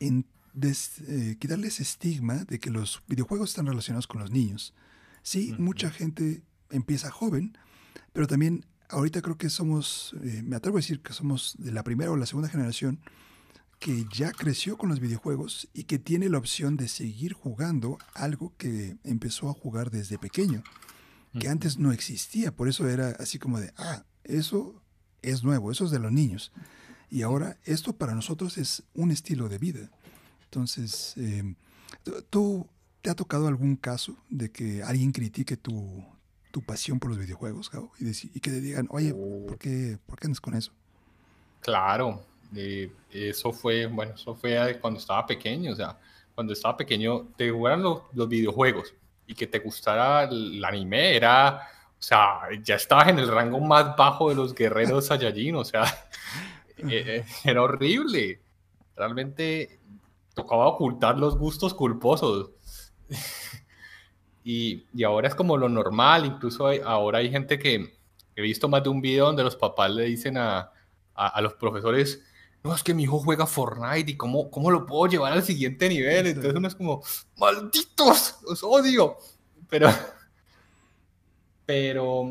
en 0.00 0.26
eh, 0.58 1.36
quitarle 1.38 1.68
ese 1.68 1.82
estigma 1.82 2.44
de 2.44 2.58
que 2.58 2.70
los 2.70 3.02
videojuegos 3.08 3.50
están 3.50 3.66
relacionados 3.66 4.06
con 4.06 4.20
los 4.20 4.30
niños. 4.30 4.74
Sí, 5.22 5.54
mucha 5.58 5.90
gente 5.90 6.42
empieza 6.70 7.10
joven, 7.10 7.58
pero 8.12 8.26
también 8.26 8.64
ahorita 8.88 9.20
creo 9.20 9.36
que 9.36 9.50
somos, 9.50 10.14
eh, 10.22 10.42
me 10.42 10.56
atrevo 10.56 10.78
a 10.78 10.80
decir 10.80 11.02
que 11.02 11.12
somos 11.12 11.56
de 11.58 11.72
la 11.72 11.82
primera 11.82 12.10
o 12.10 12.16
la 12.16 12.26
segunda 12.26 12.48
generación 12.48 13.00
que 13.78 14.06
ya 14.12 14.32
creció 14.32 14.78
con 14.78 14.88
los 14.88 15.00
videojuegos 15.00 15.68
y 15.74 15.84
que 15.84 15.98
tiene 15.98 16.28
la 16.30 16.38
opción 16.38 16.76
de 16.76 16.88
seguir 16.88 17.34
jugando 17.34 17.98
algo 18.14 18.54
que 18.56 18.96
empezó 19.04 19.50
a 19.50 19.52
jugar 19.52 19.90
desde 19.90 20.18
pequeño, 20.18 20.62
que 21.38 21.48
antes 21.48 21.78
no 21.78 21.92
existía, 21.92 22.54
por 22.54 22.68
eso 22.68 22.88
era 22.88 23.10
así 23.18 23.38
como 23.38 23.60
de, 23.60 23.72
ah, 23.76 24.04
eso 24.24 24.82
es 25.22 25.44
nuevo, 25.44 25.70
eso 25.70 25.84
es 25.84 25.90
de 25.90 25.98
los 25.98 26.12
niños. 26.12 26.52
Y 27.10 27.22
ahora 27.22 27.58
esto 27.64 27.92
para 27.94 28.14
nosotros 28.14 28.58
es 28.58 28.82
un 28.94 29.10
estilo 29.10 29.48
de 29.48 29.58
vida. 29.58 29.90
Entonces, 30.44 31.14
eh, 31.16 31.54
tú 32.30 32.68
¿Te 33.06 33.10
ha 33.10 33.14
tocado 33.14 33.46
algún 33.46 33.76
caso 33.76 34.16
de 34.30 34.50
que 34.50 34.82
alguien 34.82 35.12
critique 35.12 35.56
tu, 35.56 36.04
pasión 36.66 36.98
por 36.98 37.10
los 37.10 37.20
videojuegos, 37.20 37.70
Y, 38.00 38.40
que 38.40 38.50
te 38.50 38.60
digan, 38.60 38.88
oye, 38.90 39.12
oh. 39.16 39.46
¿por 39.46 39.58
qué, 39.58 39.96
¿por 40.04 40.18
qué 40.18 40.26
andas 40.26 40.40
con 40.40 40.56
eso? 40.56 40.72
Claro, 41.60 42.20
eh, 42.56 42.90
eso 43.12 43.52
fue, 43.52 43.86
bueno, 43.86 44.14
eso 44.16 44.34
fue 44.34 44.76
cuando 44.80 44.98
estaba 44.98 45.24
pequeño, 45.24 45.70
o 45.70 45.76
sea, 45.76 45.96
cuando 46.34 46.52
estaba 46.52 46.76
pequeño 46.76 47.28
te 47.36 47.48
jugaran 47.48 47.84
los, 47.84 48.28
videojuegos 48.28 48.92
y 49.26 49.34
que 49.34 49.46
te 49.46 49.58
gustara 49.58 50.24
el, 50.24 50.64
anime, 50.64 51.16
era, 51.16 51.68
o 51.98 52.02
sea, 52.02 52.40
ya 52.62 52.76
estabas 52.76 53.08
en 53.08 53.18
el 53.18 53.28
rango 53.28 53.60
más 53.60 53.96
bajo 53.96 54.28
de 54.28 54.36
los 54.36 54.54
guerreros 54.54 55.06
Saiyajin, 55.06 55.56
o 55.56 55.64
sea, 55.64 55.84
eh, 56.78 56.84
eh, 56.90 57.24
era 57.44 57.62
horrible. 57.62 58.40
Realmente 58.96 59.80
tocaba 60.34 60.66
ocultar 60.66 61.18
los 61.18 61.36
gustos 61.36 61.74
culposos. 61.74 62.50
y, 64.44 64.84
y, 64.94 65.04
ahora 65.04 65.28
es 65.28 65.34
como 65.34 65.56
lo 65.56 65.68
normal, 65.68 66.26
incluso 66.26 66.68
ahora 66.84 67.18
hay 67.18 67.30
gente 67.30 67.58
que 67.58 67.96
he 68.36 68.42
visto 68.42 68.68
más 68.68 68.82
de 68.82 68.90
un 68.90 69.00
video 69.00 69.26
donde 69.26 69.42
los 69.42 69.56
papás 69.56 69.90
le 69.90 70.04
dicen 70.04 70.36
a, 70.36 70.72
a, 71.16 71.40
los 71.40 71.54
profesores, 71.54 72.22
no, 72.66 72.74
es 72.74 72.82
que 72.82 72.94
mi 72.94 73.04
hijo 73.04 73.18
juega 73.20 73.46
Fortnite 73.46 74.10
y 74.10 74.16
cómo, 74.16 74.50
cómo 74.50 74.70
lo 74.70 74.86
puedo 74.86 75.06
llevar 75.06 75.32
al 75.32 75.42
siguiente 75.42 75.88
nivel. 75.88 76.26
Entonces 76.26 76.54
uno 76.54 76.68
es 76.68 76.74
como, 76.74 77.02
malditos, 77.36 78.36
los 78.46 78.62
odio. 78.62 79.16
Pero, 79.68 79.88
pero, 81.66 82.28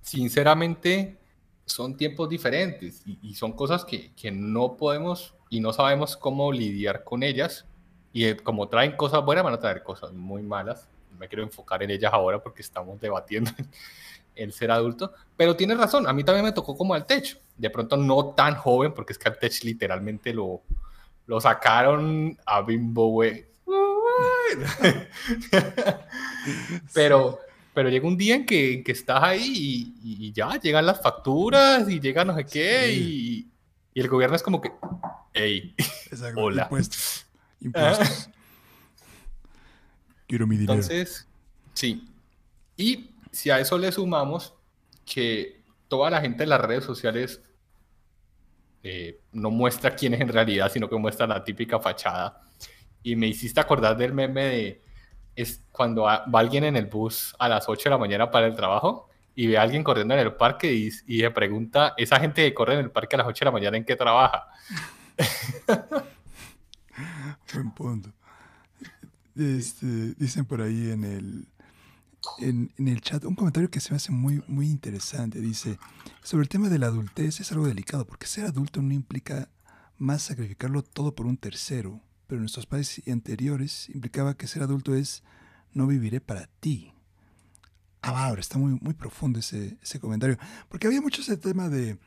sinceramente, 0.00 1.18
son 1.64 1.96
tiempos 1.96 2.28
diferentes 2.28 3.02
y, 3.06 3.18
y 3.22 3.34
son 3.34 3.52
cosas 3.52 3.84
que, 3.84 4.12
que, 4.14 4.30
no 4.30 4.76
podemos 4.76 5.34
y 5.50 5.60
no 5.60 5.72
sabemos 5.72 6.16
cómo 6.16 6.52
lidiar 6.52 7.04
con 7.04 7.22
ellas 7.22 7.66
y 8.12 8.24
eh, 8.24 8.36
como 8.36 8.68
traen 8.68 8.96
cosas 8.96 9.22
buenas, 9.24 9.44
van 9.44 9.54
a 9.54 9.60
traer 9.60 9.82
cosas 9.82 10.12
muy 10.12 10.42
malas. 10.42 10.88
Me 11.18 11.28
quiero 11.28 11.42
enfocar 11.42 11.82
en 11.82 11.90
ellas 11.90 12.12
ahora 12.14 12.42
porque 12.42 12.62
estamos 12.62 12.98
debatiendo 13.00 13.50
el 14.36 14.52
ser 14.52 14.70
adulto. 14.70 15.12
Pero 15.36 15.56
tienes 15.56 15.78
razón, 15.78 16.06
a 16.06 16.12
mí 16.12 16.22
también 16.22 16.44
me 16.44 16.52
tocó 16.52 16.76
como 16.76 16.94
al 16.94 17.06
tech. 17.06 17.40
De 17.56 17.70
pronto 17.70 17.96
no 17.96 18.34
tan 18.34 18.54
joven, 18.54 18.94
porque 18.94 19.12
es 19.12 19.18
que 19.18 19.28
al 19.28 19.38
tech 19.38 19.64
literalmente 19.64 20.32
lo, 20.32 20.62
lo 21.26 21.40
sacaron 21.40 22.38
a 22.46 22.62
Bimbo, 22.62 23.08
güey. 23.08 23.46
pero, 26.94 27.40
pero 27.74 27.88
llega 27.88 28.06
un 28.06 28.16
día 28.16 28.36
en 28.36 28.46
que, 28.46 28.84
que 28.84 28.92
estás 28.92 29.20
ahí 29.22 29.92
y, 30.02 30.32
ya 30.32 30.58
llegan 30.60 30.86
las 30.86 31.02
facturas 31.02 31.88
y 31.88 32.00
llega 32.00 32.24
no 32.24 32.34
sé 32.36 32.46
qué 32.46 32.92
y, 32.92 33.48
y, 33.92 34.00
el 34.00 34.08
gobierno 34.08 34.36
es 34.36 34.42
como 34.42 34.60
que, 34.60 34.72
hey, 35.32 35.74
hola. 36.36 36.70
Quiero 40.28 40.46
mi 40.46 40.56
dinero. 40.56 40.74
Entonces, 40.74 41.26
sí. 41.72 42.08
Y 42.76 43.10
si 43.30 43.50
a 43.50 43.60
eso 43.60 43.78
le 43.78 43.92
sumamos 43.92 44.54
que 45.04 45.62
toda 45.88 46.10
la 46.10 46.20
gente 46.20 46.44
en 46.44 46.50
las 46.50 46.60
redes 46.60 46.84
sociales 46.84 47.40
eh, 48.82 49.20
no 49.32 49.50
muestra 49.50 49.94
quién 49.94 50.14
es 50.14 50.20
en 50.20 50.28
realidad, 50.28 50.70
sino 50.72 50.88
que 50.88 50.96
muestra 50.96 51.26
la 51.26 51.42
típica 51.44 51.78
fachada. 51.78 52.42
Y 53.02 53.16
me 53.16 53.26
hiciste 53.26 53.60
acordar 53.60 53.96
del 53.96 54.12
meme 54.12 54.44
de 54.44 54.82
es 55.36 55.62
cuando 55.70 56.02
va 56.02 56.24
alguien 56.32 56.64
en 56.64 56.76
el 56.76 56.86
bus 56.86 57.36
a 57.38 57.48
las 57.48 57.68
8 57.68 57.84
de 57.84 57.90
la 57.90 57.98
mañana 57.98 58.30
para 58.30 58.46
el 58.46 58.56
trabajo 58.56 59.10
y 59.34 59.46
ve 59.46 59.58
a 59.58 59.62
alguien 59.62 59.84
corriendo 59.84 60.14
en 60.14 60.20
el 60.20 60.32
parque 60.32 60.72
y, 60.72 60.88
y 61.06 61.18
le 61.20 61.30
pregunta, 61.30 61.92
esa 61.98 62.18
gente 62.18 62.42
que 62.42 62.54
corre 62.54 62.72
en 62.74 62.80
el 62.80 62.90
parque 62.90 63.16
a 63.16 63.18
las 63.18 63.26
8 63.26 63.40
de 63.40 63.44
la 63.44 63.52
mañana, 63.52 63.76
¿en 63.76 63.84
qué 63.84 63.96
trabaja? 63.96 64.48
Buen 67.52 67.70
punto. 67.72 68.10
Este, 69.36 69.86
dicen 70.16 70.46
por 70.46 70.62
ahí 70.62 70.90
en 70.90 71.04
el, 71.04 71.46
en, 72.38 72.72
el 72.78 73.00
chat 73.00 73.24
un 73.24 73.34
comentario 73.34 73.70
que 73.70 73.80
se 73.80 73.90
me 73.90 73.96
hace 73.96 74.12
muy, 74.12 74.42
muy 74.46 74.68
interesante. 74.68 75.40
Dice, 75.40 75.78
sobre 76.22 76.42
el 76.42 76.48
tema 76.48 76.68
de 76.68 76.78
la 76.78 76.86
adultez 76.86 77.40
es 77.40 77.52
algo 77.52 77.66
delicado 77.66 78.06
porque 78.06 78.26
ser 78.26 78.44
adulto 78.44 78.82
no 78.82 78.92
implica 78.94 79.48
más 79.98 80.22
sacrificarlo 80.22 80.82
todo 80.82 81.14
por 81.14 81.26
un 81.26 81.36
tercero, 81.36 82.00
pero 82.26 82.40
nuestros 82.40 82.66
padres 82.66 83.02
anteriores 83.06 83.88
implicaba 83.90 84.36
que 84.36 84.46
ser 84.46 84.62
adulto 84.62 84.94
es 84.94 85.22
no 85.72 85.86
viviré 85.86 86.20
para 86.20 86.48
ti. 86.60 86.92
Ah, 88.02 88.26
ahora 88.26 88.40
está 88.40 88.58
muy, 88.58 88.78
muy 88.80 88.94
profundo 88.94 89.38
ese, 89.38 89.78
ese 89.82 89.98
comentario, 89.98 90.38
porque 90.68 90.86
había 90.86 91.00
mucho 91.00 91.22
ese 91.22 91.36
tema 91.36 91.68
de, 91.68 91.98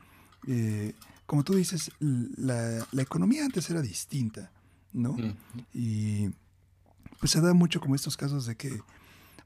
eh, 0.46 0.94
como 1.26 1.44
tú 1.44 1.54
dices, 1.54 1.90
la, 1.98 2.86
la 2.92 3.02
economía 3.02 3.44
antes 3.44 3.68
era 3.68 3.82
distinta. 3.82 4.52
¿no? 4.92 5.16
Y 5.72 6.30
pues 7.18 7.32
se 7.32 7.40
da 7.40 7.52
mucho 7.54 7.80
como 7.80 7.94
estos 7.94 8.16
casos 8.16 8.46
de 8.46 8.56
que 8.56 8.80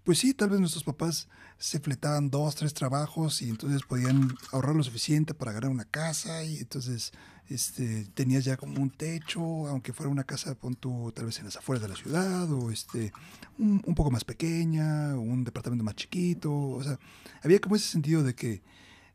pues 0.05 0.19
sí, 0.19 0.35
tal 0.35 0.51
vez 0.51 0.61
nuestros 0.61 0.85
papás 0.85 1.29
se 1.59 1.81
fletaban 1.81 2.31
dos, 2.31 2.55
tres 2.55 2.75
trabajos 2.75 3.41
y 3.43 3.49
entonces 3.49 3.83
podían 3.83 4.37
ahorrar 4.53 4.77
lo 4.77 4.83
suficiente 4.83 5.35
para 5.35 5.53
ganar 5.53 5.71
una 5.71 5.85
casa 5.85 6.45
y 6.45 6.59
entonces 6.59 7.13
este, 7.49 8.05
tenías 8.15 8.45
ya 8.45 8.57
como 8.57 8.81
un 8.81 8.91
techo, 8.91 9.41
aunque 9.69 9.93
fuera 9.93 10.11
una 10.11 10.25
casa, 10.25 10.55
pon 10.55 10.77
tal 11.15 11.27
vez 11.27 11.39
en 11.39 11.47
las 11.47 11.57
afueras 11.57 11.83
de 11.83 11.89
la 11.89 11.97
ciudad 11.97 12.51
o 12.53 12.71
este, 12.71 13.13
un, 13.59 13.83
un 13.85 13.95
poco 13.95 14.11
más 14.11 14.25
pequeña, 14.25 15.15
un 15.17 15.45
departamento 15.45 15.85
más 15.85 15.97
chiquito, 15.97 16.53
o 16.53 16.83
sea, 16.83 16.99
había 17.43 17.61
como 17.61 17.77
ese 17.77 17.89
sentido 17.89 18.23
de 18.23 18.35
que 18.35 18.63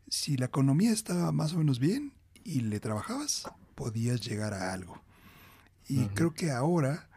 si 0.07 0.37
la 0.37 0.45
economía 0.45 0.91
estaba 0.91 1.31
más 1.31 1.53
o 1.53 1.57
menos 1.57 1.79
bien 1.79 2.13
y 2.43 2.61
le 2.61 2.79
trabajabas, 2.79 3.43
podías 3.75 4.21
llegar 4.21 4.53
a 4.53 4.73
algo. 4.73 5.01
Y 5.87 6.05
creo 6.09 6.33
que 6.33 6.51
ahora, 6.51 7.08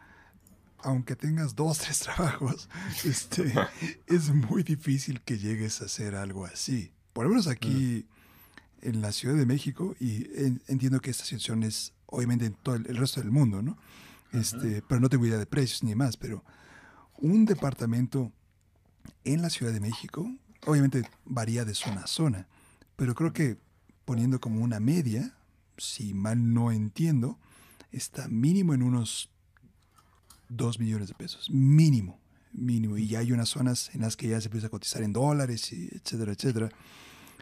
aunque 0.82 1.16
tengas 1.16 1.54
dos, 1.54 1.78
tres 1.82 2.00
trabajos, 2.00 2.68
este, 3.04 3.52
es 4.06 4.30
muy 4.30 4.62
difícil 4.62 5.20
que 5.22 5.38
llegues 5.38 5.80
a 5.82 5.86
hacer 5.86 6.14
algo 6.14 6.44
así. 6.44 6.92
Por 7.12 7.24
lo 7.24 7.30
menos 7.30 7.46
aquí 7.46 8.06
en 8.80 9.00
la 9.00 9.12
Ciudad 9.12 9.36
de 9.36 9.46
México, 9.46 9.94
y 10.00 10.26
entiendo 10.66 11.00
que 11.00 11.10
esta 11.10 11.24
situación 11.24 11.62
es 11.62 11.92
obviamente 12.06 12.46
en 12.46 12.54
todo 12.54 12.74
el, 12.74 12.96
resto 12.96 13.20
del 13.20 13.30
mundo, 13.30 13.62
¿no? 13.62 13.78
Este, 14.32 14.82
pero 14.88 15.00
no 15.00 15.08
tengo 15.08 15.26
idea 15.26 15.38
de 15.38 15.46
precios 15.46 15.82
ni 15.82 15.94
más, 15.94 16.16
pero 16.16 16.44
un 17.18 17.44
departamento 17.44 18.32
en 19.24 19.42
la 19.42 19.50
Ciudad 19.50 19.72
de 19.72 19.80
México, 19.80 20.30
obviamente 20.66 21.08
varía 21.24 21.64
de 21.64 21.74
zona 21.74 22.02
a 22.02 22.06
zona, 22.06 22.48
pero 22.96 23.14
creo 23.14 23.32
que 23.32 23.58
poniendo 24.04 24.40
como 24.40 24.62
una 24.62 24.80
media, 24.80 25.34
si 25.76 26.14
mal 26.14 26.52
no 26.52 26.72
entiendo, 26.72 27.38
está 27.92 28.28
mínimo 28.28 28.74
en 28.74 28.82
unos 28.82 29.31
2 30.56 30.78
millones 30.78 31.08
de 31.08 31.14
pesos. 31.14 31.50
Mínimo, 31.50 32.18
mínimo. 32.52 32.96
Y 32.98 33.16
hay 33.16 33.32
unas 33.32 33.48
zonas 33.48 33.90
en 33.94 34.02
las 34.02 34.16
que 34.16 34.28
ya 34.28 34.40
se 34.40 34.48
empieza 34.48 34.68
a 34.68 34.70
cotizar 34.70 35.02
en 35.02 35.12
dólares, 35.12 35.72
y 35.72 35.88
etcétera, 35.92 36.32
etcétera. 36.32 36.68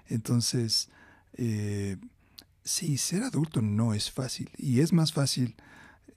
Entonces, 0.09 0.89
eh, 1.35 1.97
sí, 2.65 2.97
ser 2.99 3.23
adulto 3.23 3.63
no 3.63 3.95
es 3.95 4.11
fácil. 4.11 4.51
Y 4.57 4.81
es 4.81 4.93
más 4.93 5.13
fácil, 5.13 5.55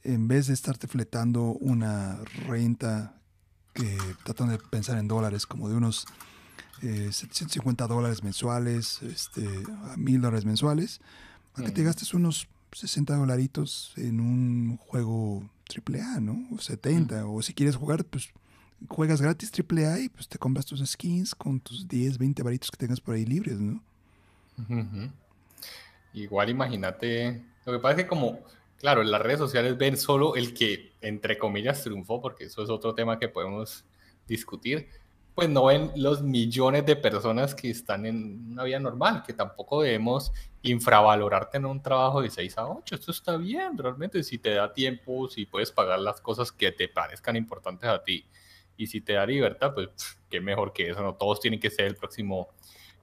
en 0.03 0.27
vez 0.27 0.47
de 0.47 0.53
estarte 0.53 0.87
fletando 0.87 1.43
una 1.43 2.17
renta, 2.47 3.15
que 3.73 3.97
tratando 4.23 4.53
de 4.53 4.59
pensar 4.59 4.97
en 4.97 5.07
dólares, 5.07 5.45
como 5.45 5.69
de 5.69 5.75
unos 5.75 6.05
750 6.81 7.83
eh, 7.83 7.87
dólares 7.87 8.23
mensuales, 8.23 9.01
este, 9.03 9.47
a 9.91 9.95
1000 9.97 10.21
dólares 10.21 10.45
mensuales, 10.45 10.99
para 11.53 11.67
que 11.67 11.71
te 11.73 11.83
gastes 11.83 12.13
unos 12.13 12.47
60 12.71 13.15
dolaritos 13.15 13.93
en 13.95 14.19
un 14.19 14.77
juego 14.77 15.49
AAA, 15.75 16.19
¿no? 16.19 16.47
O 16.55 16.59
70, 16.59 17.25
o 17.25 17.41
si 17.41 17.53
quieres 17.53 17.75
jugar, 17.75 18.03
pues 18.05 18.29
juegas 18.87 19.21
gratis 19.21 19.51
AAA 19.51 20.01
y 20.01 20.09
pues 20.09 20.27
te 20.27 20.37
compras 20.37 20.65
tus 20.65 20.85
skins 20.85 21.35
con 21.35 21.59
tus 21.59 21.87
10, 21.87 22.17
20 22.17 22.43
varitos 22.43 22.69
que 22.69 22.77
tengas 22.77 22.99
por 22.99 23.15
ahí 23.15 23.25
libres, 23.25 23.59
¿no? 23.59 23.81
Igual 26.13 26.49
imagínate, 26.49 27.43
lo 27.65 27.73
que 27.73 27.79
pasa 27.79 27.97
es 27.97 28.03
que 28.03 28.07
como, 28.07 28.39
claro, 28.77 29.01
en 29.01 29.11
las 29.11 29.21
redes 29.21 29.39
sociales 29.39 29.77
ven 29.77 29.97
solo 29.97 30.35
el 30.35 30.53
que, 30.53 30.93
entre 31.01 31.37
comillas, 31.37 31.83
triunfó, 31.83 32.21
porque 32.21 32.45
eso 32.45 32.63
es 32.63 32.69
otro 32.69 32.93
tema 32.93 33.19
que 33.19 33.29
podemos 33.29 33.85
discutir, 34.27 34.87
pues 35.35 35.49
no 35.49 35.65
ven 35.65 35.91
los 35.95 36.21
millones 36.21 36.85
de 36.85 36.95
personas 36.95 37.55
que 37.55 37.69
están 37.69 38.05
en 38.05 38.51
una 38.51 38.63
vida 38.63 38.79
normal, 38.79 39.23
que 39.25 39.33
tampoco 39.33 39.81
debemos 39.81 40.31
infravalorarte 40.61 41.57
en 41.57 41.65
un 41.65 41.81
trabajo 41.81 42.21
de 42.21 42.29
6 42.29 42.57
a 42.57 42.67
8. 42.67 42.95
Esto 42.95 43.11
está 43.11 43.37
bien, 43.37 43.77
realmente, 43.77 44.21
si 44.23 44.37
te 44.37 44.51
da 44.51 44.71
tiempo, 44.71 45.27
si 45.27 45.45
puedes 45.45 45.71
pagar 45.71 45.99
las 45.99 46.21
cosas 46.21 46.51
que 46.51 46.71
te 46.71 46.87
parezcan 46.87 47.35
importantes 47.35 47.89
a 47.89 48.03
ti 48.03 48.25
y 48.77 48.87
si 48.87 49.01
te 49.01 49.13
da 49.13 49.25
libertad, 49.25 49.73
pues 49.73 49.89
qué 50.29 50.39
mejor 50.39 50.71
que 50.71 50.89
eso. 50.89 51.01
No 51.01 51.15
todos 51.15 51.39
tienen 51.39 51.59
que 51.59 51.71
ser 51.71 51.85
el 51.85 51.95
próximo 51.95 52.49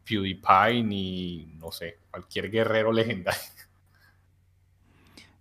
PewDiePie 0.08 0.82
ni, 0.84 1.46
no 1.58 1.72
sé, 1.72 1.98
cualquier 2.10 2.50
guerrero 2.50 2.92
legendario. 2.92 3.40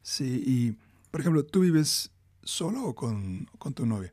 Sí, 0.02 0.44
y 0.44 0.76
por 1.12 1.22
ejemplo, 1.22 1.46
¿tú 1.46 1.60
vives 1.60 2.12
solo 2.44 2.84
o 2.84 2.96
con, 2.96 3.46
con 3.60 3.76
tu 3.76 3.86
novia? 3.86 4.12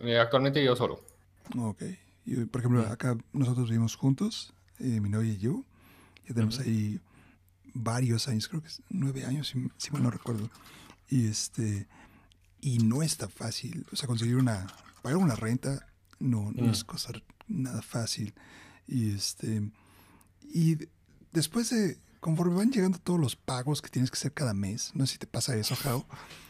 Eh, 0.00 0.18
actualmente 0.18 0.64
yo 0.64 0.74
solo. 0.74 1.07
Ok. 1.56 1.82
Y, 2.24 2.44
por 2.44 2.60
ejemplo, 2.60 2.86
acá 2.86 3.16
nosotros 3.32 3.70
vivimos 3.70 3.96
juntos, 3.96 4.52
eh, 4.78 5.00
mi 5.00 5.08
novia 5.08 5.32
y 5.32 5.38
yo. 5.38 5.64
Ya 6.26 6.34
tenemos 6.34 6.58
ahí 6.60 7.00
varios 7.72 8.28
años, 8.28 8.48
creo 8.48 8.60
que 8.60 8.68
es 8.68 8.82
nueve 8.90 9.24
años, 9.24 9.54
si, 9.78 9.90
mal 9.90 10.02
no 10.02 10.10
recuerdo. 10.10 10.50
Y 11.08 11.26
este 11.26 11.86
y 12.60 12.78
no 12.78 13.02
está 13.02 13.28
fácil. 13.28 13.86
O 13.92 13.96
sea, 13.96 14.06
conseguir 14.06 14.36
una, 14.36 14.66
pagar 15.00 15.16
una 15.16 15.36
renta 15.36 15.86
no, 16.18 16.50
no 16.52 16.70
es 16.70 16.82
mm. 16.82 16.86
cosa 16.86 17.12
nada 17.46 17.80
fácil. 17.80 18.34
Y 18.86 19.14
este 19.14 19.70
y 20.42 20.76
después 21.32 21.70
de, 21.70 21.98
conforme 22.20 22.56
van 22.56 22.72
llegando 22.72 22.98
todos 22.98 23.20
los 23.20 23.36
pagos 23.36 23.80
que 23.80 23.88
tienes 23.88 24.10
que 24.10 24.16
hacer 24.16 24.34
cada 24.34 24.52
mes, 24.52 24.90
no 24.94 25.06
sé 25.06 25.14
si 25.14 25.18
te 25.18 25.26
pasa 25.26 25.56
eso, 25.56 25.76
Jao, 25.76 26.06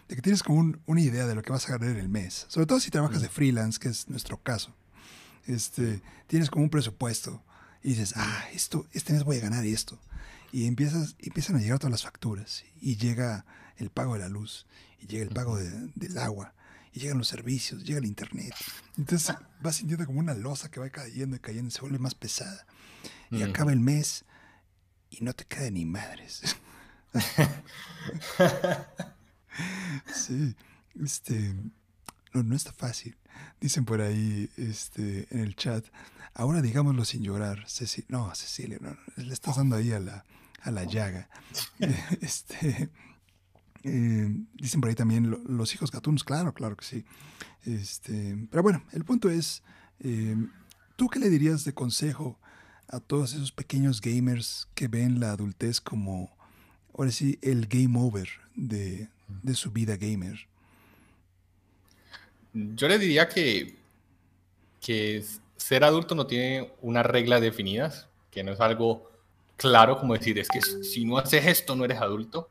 de 0.09 0.17
que 0.17 0.23
tienes 0.23 0.43
como 0.43 0.75
una 0.87 1.01
idea 1.01 1.27
de 1.27 1.37
lo 1.37 1.43
que 1.43 1.53
vas 1.53 1.69
a 1.69 1.79
ganar 1.79 1.91
en 1.91 1.99
el 1.99 2.09
mes. 2.09 2.47
Sobre 2.49 2.67
todo 2.67 2.81
si 2.81 2.91
trabajas 2.91 3.23
de 3.23 3.29
freelance, 3.29 3.79
que 3.79 3.89
es 3.89 4.09
nuestro 4.09 4.43
caso 4.43 4.75
este, 5.49 6.03
tienes 6.27 6.51
como 6.51 6.65
un 6.65 6.71
presupuesto 6.71 7.43
y 7.83 7.91
dices, 7.91 8.15
ah, 8.17 8.45
esto, 8.53 8.87
este 8.93 9.13
mes 9.13 9.25
voy 9.25 9.39
a 9.39 9.41
ganar 9.41 9.65
esto. 9.65 9.99
Y 10.53 10.67
empiezas, 10.67 11.17
empiezan 11.19 11.57
a 11.57 11.61
llegar 11.61 11.79
todas 11.79 11.91
las 11.91 12.03
facturas 12.03 12.65
y 12.81 12.97
llega 12.97 13.45
el 13.77 13.91
pago 13.91 14.15
de 14.15 14.21
la 14.21 14.29
luz 14.29 14.67
y 15.01 15.07
llega 15.07 15.25
el 15.25 15.31
pago 15.31 15.57
del 15.59 16.19
agua 16.19 16.55
y 16.93 17.01
llegan 17.01 17.19
los 17.19 17.29
servicios, 17.29 17.85
llega 17.85 17.99
el 17.99 18.07
internet. 18.07 18.55
Entonces 18.97 19.35
vas 19.61 19.77
sintiendo 19.77 20.07
como 20.07 20.21
una 20.21 20.35
losa 20.35 20.71
que 20.71 20.81
va 20.81 20.89
cayendo 20.91 21.37
y 21.37 21.41
cayendo 21.41 21.69
y 21.69 21.73
se 21.73 21.81
vuelve 21.81 21.99
más 21.99 22.15
pesada. 22.15 22.67
Y 23.31 23.43
acaba 23.43 23.73
el 23.73 23.81
mes 23.81 24.25
y 25.11 25.23
no 25.23 25.35
te 25.35 25.45
queda 25.45 25.71
ni 25.71 25.85
madres. 25.85 26.43
sí, 30.15 30.55
este, 31.03 31.55
no, 32.33 32.43
no 32.43 32.57
está 32.57 32.73
fácil. 32.73 33.17
Dicen 33.61 33.84
por 33.84 34.01
ahí 34.01 34.49
este, 34.57 35.26
en 35.30 35.41
el 35.41 35.57
chat, 35.57 35.84
ahora 36.34 36.62
digámoslo 36.62 37.05
sin 37.05 37.22
llorar. 37.22 37.64
Ceci 37.68 38.05
no, 38.09 38.34
Cecilia, 38.34 38.78
no, 38.80 38.97
le 39.16 39.32
estás 39.32 39.57
dando 39.57 39.76
ahí 39.76 39.93
a 39.93 40.01
la, 40.01 40.24
a 40.62 40.70
la 40.70 40.84
llaga. 40.84 41.28
este, 42.20 42.91
eh, 43.84 44.45
dicen 44.55 44.80
por 44.80 44.89
ahí 44.89 44.95
también 44.95 45.30
los 45.47 45.74
hijos 45.74 45.91
gatunos, 45.91 46.24
claro, 46.24 46.53
claro 46.55 46.76
que 46.76 46.84
sí. 46.84 47.05
Este, 47.64 48.47
pero 48.51 48.62
bueno, 48.62 48.82
el 48.93 49.05
punto 49.05 49.30
es, 49.30 49.62
eh, 50.01 50.36
¿tú 50.97 51.09
qué 51.09 51.18
le 51.18 51.30
dirías 51.30 51.64
de 51.64 51.74
consejo 51.74 52.39
a 52.89 53.01
todos 53.01 53.34
esos 53.34 53.53
pequeños 53.53 54.01
gamers 54.01 54.68
que 54.74 54.89
ven 54.89 55.20
la 55.20 55.32
adultez 55.32 55.80
como, 55.80 56.30
ahora 56.97 57.11
sí, 57.11 57.39
el 57.43 57.66
game 57.66 57.99
over 57.99 58.28
de, 58.55 59.09
de 59.43 59.55
su 59.55 59.70
vida 59.70 59.97
gamer? 59.97 60.49
Yo 62.53 62.89
le 62.89 62.99
diría 62.99 63.29
que, 63.29 63.77
que 64.81 65.25
ser 65.57 65.85
adulto 65.85 66.15
no 66.15 66.27
tiene 66.27 66.73
una 66.81 67.03
regla 67.03 67.41
definidas, 67.41 68.09
que 68.31 68.43
no 68.43 68.53
es 68.53 68.61
algo 68.61 69.11
claro 69.57 69.99
como 69.99 70.15
decir, 70.15 70.39
es 70.39 70.49
que 70.49 70.61
si 70.61 71.05
no 71.05 71.19
haces 71.19 71.47
esto 71.47 71.77
no 71.77 71.85
eres 71.85 72.01
adulto. 72.01 72.49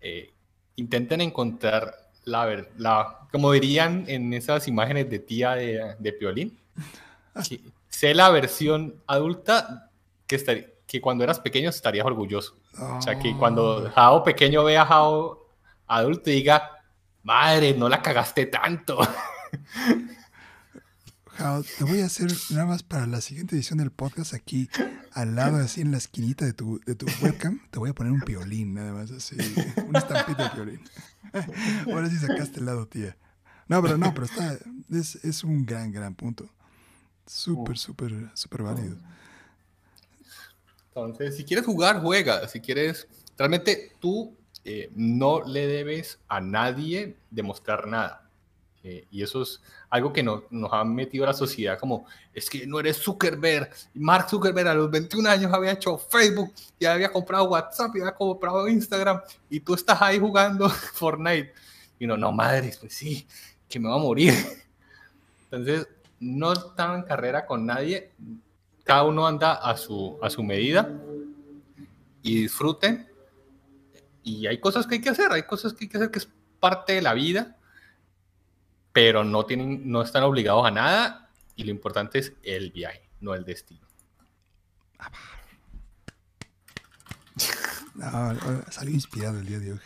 Eh, 0.00 0.30
intenten 0.76 1.20
encontrar 1.20 2.10
la, 2.24 2.66
la, 2.76 3.28
como 3.32 3.52
dirían 3.52 4.04
en 4.08 4.32
esas 4.32 4.68
imágenes 4.68 5.10
de 5.10 5.18
tía 5.18 5.54
de, 5.54 5.94
de 5.98 6.12
Piolín, 6.12 6.58
sé 7.88 8.14
la 8.14 8.30
versión 8.30 8.94
adulta 9.06 9.90
que, 10.26 10.74
que 10.86 11.00
cuando 11.00 11.24
eras 11.24 11.40
pequeño 11.40 11.70
estarías 11.70 12.06
orgulloso. 12.06 12.56
O 12.80 13.02
sea, 13.02 13.18
que 13.18 13.36
cuando 13.36 13.86
ah. 13.86 13.92
Jao 13.94 14.22
pequeño 14.22 14.64
vea 14.64 14.82
a 14.82 14.86
Jao 14.86 15.46
adulto 15.86 16.30
y 16.30 16.34
diga, 16.34 16.77
Madre, 17.22 17.74
no 17.74 17.88
la 17.88 18.02
cagaste 18.02 18.46
tanto. 18.46 18.98
te 21.78 21.84
voy 21.84 22.00
a 22.00 22.06
hacer 22.06 22.32
nada 22.50 22.66
más 22.66 22.82
para 22.82 23.06
la 23.06 23.20
siguiente 23.20 23.54
edición 23.54 23.78
del 23.78 23.90
podcast 23.90 24.34
aquí 24.34 24.68
al 25.12 25.34
lado, 25.34 25.56
así 25.56 25.80
en 25.80 25.92
la 25.92 25.98
esquinita 25.98 26.44
de 26.44 26.52
tu, 26.52 26.80
de 26.84 26.94
tu 26.94 27.06
webcam, 27.22 27.60
te 27.70 27.78
voy 27.78 27.90
a 27.90 27.94
poner 27.94 28.12
un 28.12 28.20
violín, 28.20 28.74
nada 28.74 28.92
más 28.92 29.10
así, 29.10 29.36
un 29.86 29.96
estampito 29.96 30.42
de 30.42 30.50
violín. 30.54 30.80
Ahora 31.92 32.08
sí 32.08 32.16
sacaste 32.16 32.60
el 32.60 32.66
lado, 32.66 32.86
tía. 32.86 33.16
No, 33.68 33.82
pero 33.82 33.98
no, 33.98 34.14
pero 34.14 34.26
está, 34.26 34.58
es, 34.90 35.16
es 35.24 35.44
un 35.44 35.66
gran, 35.66 35.92
gran 35.92 36.14
punto. 36.14 36.48
Súper, 37.26 37.76
súper, 37.76 38.30
súper 38.34 38.62
válido. 38.62 38.96
Entonces, 40.88 41.36
si 41.36 41.44
quieres 41.44 41.66
jugar, 41.66 42.00
juega. 42.00 42.48
Si 42.48 42.60
quieres, 42.60 43.06
realmente 43.36 43.92
tú 44.00 44.37
eh, 44.70 44.90
no 44.94 45.40
le 45.46 45.66
debes 45.66 46.20
a 46.28 46.42
nadie 46.42 47.16
demostrar 47.30 47.86
nada. 47.86 48.28
Eh, 48.84 49.06
y 49.10 49.22
eso 49.22 49.40
es 49.40 49.62
algo 49.88 50.12
que 50.12 50.22
nos 50.22 50.42
ha 50.72 50.84
metido 50.84 51.24
a 51.24 51.28
la 51.28 51.32
sociedad 51.32 51.78
como, 51.78 52.04
es 52.34 52.50
que 52.50 52.66
no 52.66 52.78
eres 52.78 52.98
Zuckerberg. 52.98 53.70
Mark 53.94 54.28
Zuckerberg 54.28 54.68
a 54.68 54.74
los 54.74 54.90
21 54.90 55.26
años 55.26 55.54
había 55.54 55.72
hecho 55.72 55.96
Facebook, 55.96 56.52
ya 56.78 56.92
había 56.92 57.10
comprado 57.10 57.44
WhatsApp, 57.44 57.94
ya 57.94 58.02
había 58.02 58.14
comprado 58.14 58.68
Instagram, 58.68 59.22
y 59.48 59.60
tú 59.60 59.72
estás 59.72 60.02
ahí 60.02 60.18
jugando 60.18 60.68
Fortnite. 60.92 61.54
Y 61.98 62.04
uno, 62.04 62.18
no, 62.18 62.30
madre, 62.30 62.74
pues 62.78 62.92
sí, 62.92 63.26
que 63.70 63.80
me 63.80 63.88
va 63.88 63.94
a 63.94 63.98
morir. 63.98 64.34
Entonces, 65.50 65.88
no 66.20 66.52
están 66.52 66.96
en 66.96 67.02
carrera 67.04 67.46
con 67.46 67.64
nadie, 67.64 68.10
cada 68.84 69.04
uno 69.04 69.26
anda 69.26 69.54
a 69.54 69.78
su, 69.78 70.18
a 70.20 70.28
su 70.28 70.42
medida 70.42 70.92
y 72.22 72.42
disfruten. 72.42 73.07
Y 74.28 74.46
hay 74.46 74.60
cosas 74.60 74.86
que 74.86 74.96
hay 74.96 75.00
que 75.00 75.08
hacer, 75.08 75.32
hay 75.32 75.44
cosas 75.44 75.72
que 75.72 75.86
hay 75.86 75.88
que 75.88 75.96
hacer 75.96 76.10
que 76.10 76.18
es 76.18 76.28
parte 76.60 76.92
de 76.92 77.00
la 77.00 77.14
vida, 77.14 77.56
pero 78.92 79.24
no, 79.24 79.46
tienen, 79.46 79.90
no 79.90 80.02
están 80.02 80.22
obligados 80.22 80.66
a 80.66 80.70
nada 80.70 81.30
y 81.56 81.64
lo 81.64 81.70
importante 81.70 82.18
es 82.18 82.34
el 82.42 82.70
viaje, 82.70 83.08
no 83.20 83.34
el 83.34 83.44
destino. 83.44 83.86
No, 87.94 88.32
salí 88.70 88.92
inspirado 88.92 89.40
el 89.40 89.46
día 89.46 89.58
de 89.58 89.72
hoy, 89.72 89.80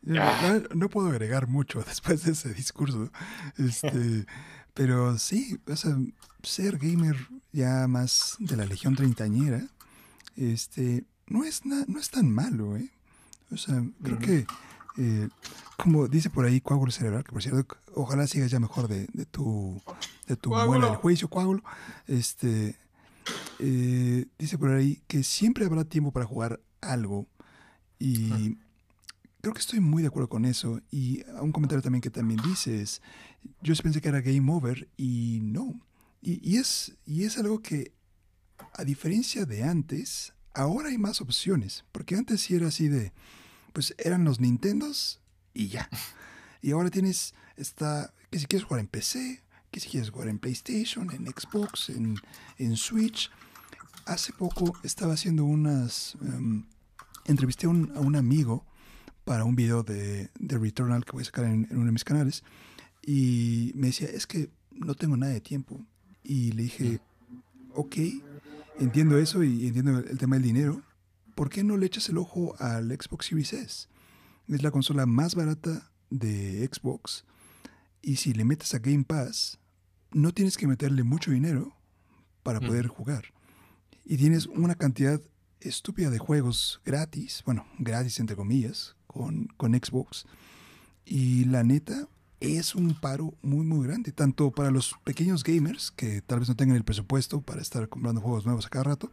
No, 0.00 0.88
puedo 0.88 1.08
agregar 1.08 1.48
mucho 1.48 1.82
después 1.86 2.24
de 2.24 2.32
ese 2.32 2.54
discurso. 2.54 3.10
Este, 3.58 4.24
pero 4.72 5.18
sí, 5.18 5.60
ser 6.42 6.78
gamer 6.78 7.16
ya 7.52 7.86
más 7.88 8.36
de 8.38 8.56
la 8.56 8.64
legión 8.64 8.96
treintañera, 8.96 9.66
este, 10.34 11.04
no 11.26 11.44
es, 11.44 11.66
no 11.66 12.00
es 12.00 12.08
tan 12.08 12.32
malo, 12.32 12.78
¿eh? 12.78 12.90
O 13.52 13.56
sea, 13.56 13.82
creo 14.02 14.18
que, 14.18 14.46
eh, 14.96 15.28
como 15.76 16.08
dice 16.08 16.30
por 16.30 16.44
ahí 16.44 16.60
Coágulo 16.60 16.90
Cerebral, 16.90 17.24
que 17.24 17.32
por 17.32 17.42
cierto, 17.42 17.76
ojalá 17.94 18.26
sigas 18.26 18.50
ya 18.50 18.60
mejor 18.60 18.88
de, 18.88 19.08
de 19.12 19.26
tu, 19.26 19.80
de 20.26 20.36
tu 20.36 20.50
muela 20.50 20.86
del 20.86 20.96
juicio, 20.96 21.28
Coágulo, 21.28 21.62
este, 22.06 22.76
eh, 23.58 24.26
dice 24.38 24.58
por 24.58 24.70
ahí 24.70 25.02
que 25.06 25.22
siempre 25.22 25.66
habrá 25.66 25.84
tiempo 25.84 26.12
para 26.12 26.26
jugar 26.26 26.60
algo 26.80 27.28
y 27.98 28.56
creo 29.42 29.54
que 29.54 29.60
estoy 29.60 29.80
muy 29.80 30.02
de 30.02 30.08
acuerdo 30.08 30.28
con 30.28 30.44
eso. 30.44 30.80
Y 30.90 31.22
un 31.40 31.52
comentario 31.52 31.82
también 31.82 32.00
que 32.00 32.10
también 32.10 32.40
dices, 32.42 33.02
yo 33.60 33.74
pensé 33.76 34.00
que 34.00 34.08
era 34.08 34.20
game 34.20 34.50
over 34.50 34.88
y 34.96 35.40
no. 35.42 35.80
Y, 36.20 36.56
es, 36.56 36.96
y 37.04 37.24
es 37.24 37.36
algo 37.36 37.60
que, 37.60 37.92
a 38.74 38.84
diferencia 38.84 39.44
de 39.44 39.64
antes, 39.64 40.32
ahora 40.54 40.88
hay 40.88 40.98
más 40.98 41.20
opciones. 41.20 41.84
Porque 41.92 42.14
antes 42.14 42.40
sí 42.40 42.54
era 42.54 42.68
así 42.68 42.88
de, 42.88 43.12
pues 43.72 43.94
eran 43.98 44.24
los 44.24 44.40
Nintendos 44.40 45.20
y 45.54 45.68
ya. 45.68 45.88
Y 46.60 46.70
ahora 46.70 46.90
tienes, 46.90 47.34
está, 47.56 48.14
que 48.30 48.38
si 48.38 48.46
quieres 48.46 48.66
jugar 48.66 48.80
en 48.80 48.86
PC, 48.86 49.42
que 49.72 49.80
si 49.80 49.88
quieres 49.88 50.10
jugar 50.10 50.28
en 50.28 50.38
PlayStation, 50.38 51.10
en 51.10 51.26
Xbox, 51.26 51.88
en, 51.88 52.16
en 52.58 52.76
Switch. 52.76 53.30
Hace 54.06 54.32
poco 54.32 54.74
estaba 54.84 55.14
haciendo 55.14 55.44
unas... 55.44 56.16
Em, 56.22 56.64
entrevisté 57.24 57.66
a 57.66 57.70
un, 57.70 58.16
amigo 58.16 58.64
para 59.24 59.44
un 59.44 59.54
video 59.56 59.82
de, 59.82 60.30
de, 60.38 60.58
Returnal 60.58 61.04
que 61.04 61.12
voy 61.12 61.22
a 61.22 61.26
sacar 61.26 61.44
en, 61.44 61.68
uno 61.70 61.86
de 61.86 61.92
mis 61.92 62.04
canales 62.04 62.42
y 63.04 63.72
me 63.74 63.88
decía, 63.88 64.08
es 64.08 64.26
que 64.26 64.50
no 64.70 64.94
tengo 64.94 65.16
nada 65.16 65.32
de 65.32 65.40
tiempo. 65.40 65.80
Y 66.22 66.52
le 66.52 66.64
dije, 66.64 67.00
ok, 67.74 67.96
entiendo 68.78 69.18
eso 69.18 69.42
y 69.42 69.66
entiendo 69.66 69.98
el, 69.98 70.18
tema 70.18 70.36
del 70.36 70.44
dinero. 70.44 70.82
¿Por 71.34 71.48
qué 71.48 71.64
no 71.64 71.76
le 71.76 71.86
echas 71.86 72.08
el 72.08 72.18
ojo 72.18 72.54
al 72.58 72.88
Xbox 72.90 73.26
Series 73.26 73.52
S? 73.52 73.88
Es 74.48 74.62
la 74.62 74.70
consola 74.70 75.06
más 75.06 75.34
barata 75.34 75.90
de 76.10 76.68
Xbox. 76.70 77.24
Y 78.02 78.16
si 78.16 78.32
le 78.32 78.44
metes 78.44 78.74
a 78.74 78.78
Game 78.78 79.04
Pass, 79.04 79.58
no 80.10 80.32
tienes 80.32 80.56
que 80.56 80.66
meterle 80.66 81.04
mucho 81.04 81.30
dinero 81.30 81.76
para 82.42 82.60
poder 82.60 82.86
jugar. 82.86 83.32
Y 84.04 84.16
tienes 84.16 84.46
una 84.46 84.74
cantidad 84.74 85.20
estúpida 85.60 86.10
de 86.10 86.18
juegos 86.18 86.80
gratis, 86.84 87.42
bueno, 87.46 87.66
gratis 87.78 88.18
entre 88.18 88.36
comillas, 88.36 88.96
con, 89.06 89.46
con 89.56 89.72
Xbox. 89.72 90.26
Y 91.04 91.44
la 91.44 91.62
neta, 91.62 92.08
es 92.42 92.74
un 92.74 92.94
paro 92.94 93.34
muy, 93.40 93.64
muy 93.64 93.86
grande, 93.86 94.10
tanto 94.10 94.50
para 94.50 94.72
los 94.72 94.96
pequeños 95.04 95.44
gamers 95.44 95.92
que 95.92 96.22
tal 96.22 96.40
vez 96.40 96.48
no 96.48 96.56
tengan 96.56 96.76
el 96.76 96.84
presupuesto 96.84 97.40
para 97.40 97.62
estar 97.62 97.88
comprando 97.88 98.20
juegos 98.20 98.44
nuevos 98.44 98.66
a 98.66 98.68
cada 98.68 98.84
rato, 98.84 99.12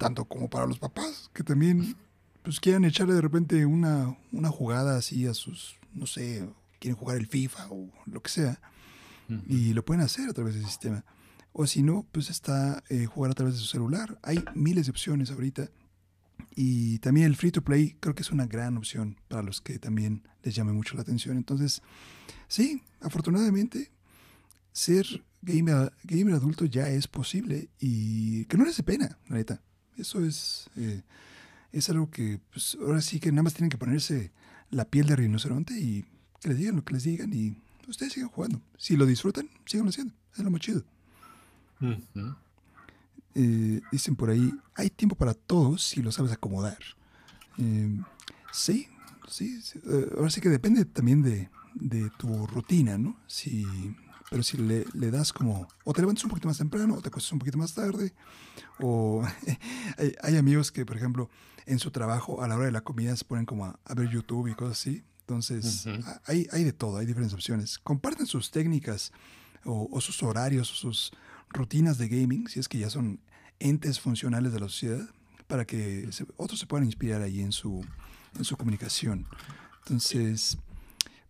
tanto 0.00 0.24
como 0.24 0.48
para 0.48 0.66
los 0.66 0.78
papás 0.78 1.30
que 1.34 1.44
también 1.44 1.94
pues 2.42 2.58
quieran 2.58 2.86
echarle 2.86 3.12
de 3.12 3.20
repente 3.20 3.66
una, 3.66 4.16
una 4.32 4.48
jugada 4.48 4.96
así 4.96 5.26
a 5.26 5.34
sus, 5.34 5.78
no 5.92 6.06
sé, 6.06 6.48
quieren 6.78 6.96
jugar 6.96 7.18
el 7.18 7.26
FIFA 7.26 7.68
o 7.70 7.90
lo 8.06 8.22
que 8.22 8.30
sea, 8.30 8.60
y 9.46 9.74
lo 9.74 9.84
pueden 9.84 10.02
hacer 10.02 10.28
a 10.28 10.32
través 10.32 10.54
del 10.54 10.64
sistema. 10.64 11.04
O 11.52 11.64
si 11.66 11.84
no, 11.84 12.04
pues 12.10 12.30
está 12.30 12.82
eh, 12.88 13.06
jugar 13.06 13.30
a 13.30 13.34
través 13.34 13.54
de 13.54 13.60
su 13.60 13.66
celular. 13.66 14.18
Hay 14.22 14.42
miles 14.54 14.86
de 14.86 14.90
opciones 14.90 15.30
ahorita. 15.30 15.70
Y 16.56 16.98
también 16.98 17.26
el 17.26 17.36
free 17.36 17.52
to 17.52 17.62
play 17.62 17.96
creo 18.00 18.16
que 18.16 18.22
es 18.22 18.32
una 18.32 18.46
gran 18.46 18.76
opción 18.76 19.18
para 19.28 19.44
los 19.44 19.60
que 19.60 19.78
también 19.78 20.26
les 20.42 20.56
llame 20.56 20.72
mucho 20.72 20.96
la 20.96 21.02
atención. 21.02 21.36
Entonces, 21.36 21.80
sí, 22.48 22.82
afortunadamente, 23.00 23.92
ser 24.72 25.22
gamer, 25.42 25.92
gamer 26.02 26.34
adulto 26.34 26.64
ya 26.64 26.88
es 26.88 27.06
posible 27.06 27.68
y 27.78 28.46
que 28.46 28.56
no 28.56 28.64
les 28.64 28.78
dé 28.78 28.82
pena, 28.82 29.16
la 29.28 29.36
neta. 29.36 29.62
Eso 29.96 30.24
es, 30.24 30.70
eh, 30.76 31.02
es 31.72 31.88
algo 31.90 32.10
que 32.10 32.40
pues, 32.52 32.76
ahora 32.80 33.00
sí 33.00 33.20
que 33.20 33.30
nada 33.32 33.42
más 33.44 33.54
tienen 33.54 33.70
que 33.70 33.78
ponerse 33.78 34.32
la 34.70 34.84
piel 34.84 35.06
de 35.06 35.16
rinoceronte 35.16 35.78
y 35.78 36.04
que 36.40 36.48
les 36.48 36.58
digan 36.58 36.76
lo 36.76 36.84
que 36.84 36.94
les 36.94 37.04
digan 37.04 37.32
y 37.32 37.56
ustedes 37.88 38.12
sigan 38.12 38.28
jugando. 38.28 38.62
Si 38.78 38.96
lo 38.96 39.06
disfrutan, 39.06 39.48
sigan 39.66 39.88
haciendo. 39.88 40.14
Es 40.36 40.44
lo 40.44 40.50
más 40.50 40.60
chido. 40.60 40.84
Eh, 43.34 43.80
dicen 43.92 44.16
por 44.16 44.30
ahí, 44.30 44.52
hay 44.74 44.90
tiempo 44.90 45.14
para 45.16 45.34
todos 45.34 45.82
si 45.82 46.02
lo 46.02 46.12
sabes 46.12 46.32
acomodar. 46.32 46.78
Eh, 47.58 48.00
sí, 48.52 48.88
sí, 49.28 49.60
eh, 49.86 50.10
ahora 50.16 50.30
sí 50.30 50.40
que 50.40 50.48
depende 50.48 50.84
también 50.84 51.22
de, 51.22 51.48
tu 52.18 52.46
rutina, 52.46 52.98
¿no? 52.98 53.16
Si, 53.26 53.64
pero 54.30 54.44
si 54.44 54.56
le, 54.56 54.84
das 55.10 55.32
como, 55.32 55.66
o 55.84 55.92
te 55.92 56.00
levantas 56.00 56.22
un 56.22 56.30
poquito 56.30 56.46
más 56.46 56.58
temprano, 56.58 56.94
o 56.94 57.02
te 57.02 57.08
acuestas 57.08 57.32
un 57.32 57.40
poquito 57.40 57.58
más 57.58 57.74
tarde, 57.74 58.14
o 58.78 59.26
hay, 60.22 60.36
amigos 60.36 60.70
que, 60.70 60.86
por 60.86 60.96
ejemplo, 60.96 61.28
en 61.66 61.80
su 61.80 61.90
trabajo 61.90 62.40
a 62.40 62.46
la 62.46 62.54
hora 62.54 62.66
de 62.66 62.72
la 62.72 62.82
comida 62.82 63.14
se 63.16 63.24
ponen 63.24 63.44
como 63.44 63.66
a, 63.66 63.94
ver 63.94 64.08
YouTube 64.08 64.46
y 64.46 64.54
cosas 64.54 64.78
así. 64.78 65.04
Entonces, 65.22 65.86
hay, 66.26 66.46
hay 66.52 66.64
de 66.64 66.72
todo, 66.72 66.98
hay 66.98 67.06
diferentes 67.06 67.34
opciones. 67.34 67.78
Comparten 67.78 68.26
sus 68.26 68.50
técnicas 68.50 69.12
o, 69.64 69.88
o 69.90 70.00
sus 70.00 70.22
horarios 70.22 70.72
o 70.72 70.74
sus 70.74 71.12
rutinas 71.48 71.98
de 71.98 72.08
gaming, 72.08 72.48
si 72.48 72.60
es 72.60 72.68
que 72.68 72.78
ya 72.78 72.90
son 72.90 73.20
entes 73.58 74.00
funcionales 74.00 74.52
de 74.52 74.60
la 74.60 74.68
sociedad, 74.68 75.08
para 75.48 75.64
que 75.64 76.08
otros 76.36 76.60
se 76.60 76.66
puedan 76.66 76.86
inspirar 76.86 77.22
ahí 77.22 77.40
en 77.40 77.52
su, 77.52 77.84
en 78.36 78.44
su 78.44 78.56
comunicación. 78.56 79.26
Entonces, 79.84 80.56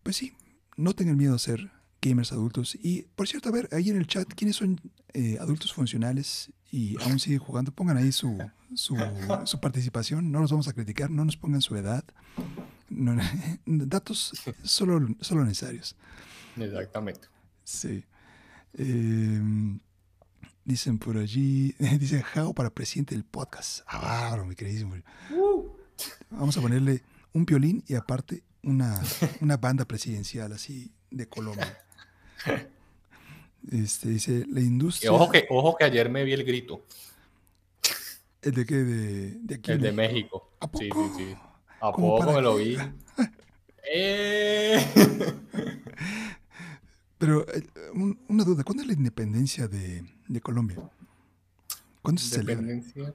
pues 0.03 0.17
sí, 0.17 0.35
no 0.77 0.95
tengan 0.95 1.17
miedo 1.17 1.35
a 1.35 1.39
ser 1.39 1.71
gamers 2.01 2.33
adultos. 2.33 2.77
Y 2.83 3.03
por 3.15 3.29
cierto, 3.29 3.49
a 3.49 3.53
ver, 3.53 3.69
ahí 3.73 3.91
en 3.91 3.97
el 3.97 4.07
chat, 4.07 4.29
¿quiénes 4.35 4.57
son 4.57 4.81
eh, 5.13 5.39
adultos 5.41 5.73
funcionales 5.73 6.53
y 6.71 7.01
aún 7.03 7.19
siguen 7.19 7.39
jugando? 7.39 7.73
Pongan 7.73 7.97
ahí 7.97 8.13
su, 8.13 8.39
su, 8.75 8.97
su, 9.45 9.61
participación, 9.61 10.31
no 10.31 10.41
los 10.41 10.51
vamos 10.51 10.69
a 10.69 10.73
criticar, 10.73 11.11
no 11.11 11.25
nos 11.25 11.37
pongan 11.37 11.63
su 11.63 11.77
edad. 11.77 12.05
datos 13.67 14.33
solo, 14.63 15.09
solo 15.21 15.45
necesarios. 15.45 15.97
Exactamente. 16.57 17.29
Sí. 17.65 18.05
Eh, 18.75 19.41
Dicen 20.71 20.99
por 20.99 21.17
allí, 21.17 21.75
dicen 21.99 22.23
Jao 22.23 22.55
para 22.55 22.71
presidente 22.71 23.15
del 23.15 23.25
podcast. 23.25 23.81
Ah, 23.89 24.41
mi 24.47 24.55
queridísimo. 24.55 24.95
Vamos 26.31 26.57
a 26.57 26.61
ponerle 26.61 27.03
un 27.33 27.45
violín 27.45 27.83
y 27.89 27.95
aparte 27.95 28.45
una, 28.63 29.01
una 29.41 29.57
banda 29.57 29.85
presidencial 29.85 30.53
así 30.53 30.93
de 31.11 31.29
Colombia. 31.29 31.77
Este, 33.71 34.09
dice, 34.09 34.47
la 34.49 34.61
industria... 34.61 35.13
Ojo 35.13 35.31
que, 35.31 35.47
ojo 35.51 35.77
que 35.77 35.85
ayer 35.85 36.09
me 36.09 36.25
vi 36.25 36.33
el 36.33 36.45
grito. 36.45 36.83
¿El 38.41 38.55
de 38.55 38.65
qué? 38.65 38.75
De, 38.77 39.31
de 39.33 39.55
aquí. 39.57 39.73
El 39.73 39.83
de 39.83 39.93
México. 39.93 40.55
¿A 40.61 40.67
poco? 40.67 40.79
Sí, 40.83 40.91
sí, 40.91 41.11
sí. 41.19 41.37
¿A 41.79 41.93
poco 41.93 42.33
me 42.33 42.41
lo 42.41 42.57
vi? 42.57 42.79
eh... 43.95 44.83
Pero 47.19 47.47
eh, 47.53 47.63
una 48.29 48.45
duda, 48.45 48.65
¿cuándo 48.65 48.83
es 48.83 48.87
la 48.87 48.95
independencia 48.95 49.69
de, 49.69 50.05
Colombia? 50.43 50.79
¿Cuándo 52.01 52.23
se 52.23 52.31
celebra? 52.31 52.55
Independencia 52.55 53.13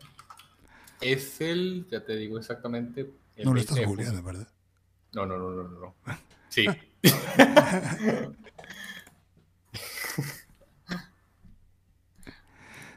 es 1.02 1.42
el, 1.42 1.88
ya 1.90 2.04
te 2.04 2.16
digo 2.16 2.38
exactamente. 2.38 3.12
no 3.44 3.54
lo 3.54 3.60
estás 3.60 3.84
googleando, 3.86 4.22
¿verdad? 4.24 4.48
No, 5.14 5.26
no, 5.26 5.38
no, 5.38 5.52
no, 5.52 5.64
no. 5.68 5.96
Sí. 6.50 6.66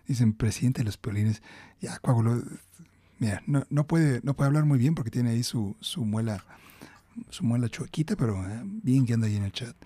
Dicen 0.08 0.32
presidente 0.32 0.80
de 0.80 0.86
los 0.86 0.96
piolines. 0.96 1.42
Ya, 1.80 1.98
coágulo. 2.00 2.42
Mira, 3.20 3.42
no, 3.46 3.64
no, 3.70 3.86
puede, 3.86 4.20
no 4.24 4.34
puede 4.34 4.48
hablar 4.48 4.64
muy 4.64 4.78
bien 4.78 4.96
porque 4.96 5.10
tiene 5.10 5.30
ahí 5.30 5.44
su, 5.44 5.76
su 5.80 6.04
muela, 6.04 6.44
su 7.30 7.44
muela 7.44 7.68
chuequita, 7.68 8.16
pero 8.16 8.44
eh, 8.44 8.62
bien 8.64 9.06
que 9.06 9.14
anda 9.14 9.28
ahí 9.28 9.36
en 9.36 9.44
el 9.44 9.52
chat 9.52 9.76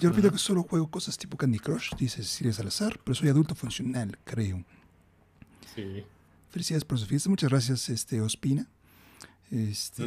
yo 0.00 0.08
repito 0.08 0.32
que 0.32 0.38
solo 0.38 0.62
juego 0.62 0.90
cosas 0.90 1.18
tipo 1.18 1.36
Candy 1.36 1.58
Crush, 1.58 1.94
dice 1.98 2.22
Cecilia 2.22 2.52
Salazar, 2.52 2.98
pero 3.04 3.14
soy 3.14 3.28
adulto 3.28 3.54
funcional, 3.54 4.18
creo. 4.24 4.64
Sí. 5.74 6.04
Felicidades 6.50 6.84
por 6.84 6.98
su 6.98 7.06
fiesta. 7.06 7.28
Muchas 7.28 7.50
gracias, 7.50 7.88
este, 7.88 8.20
Ospina. 8.20 8.66
Este. 9.50 10.06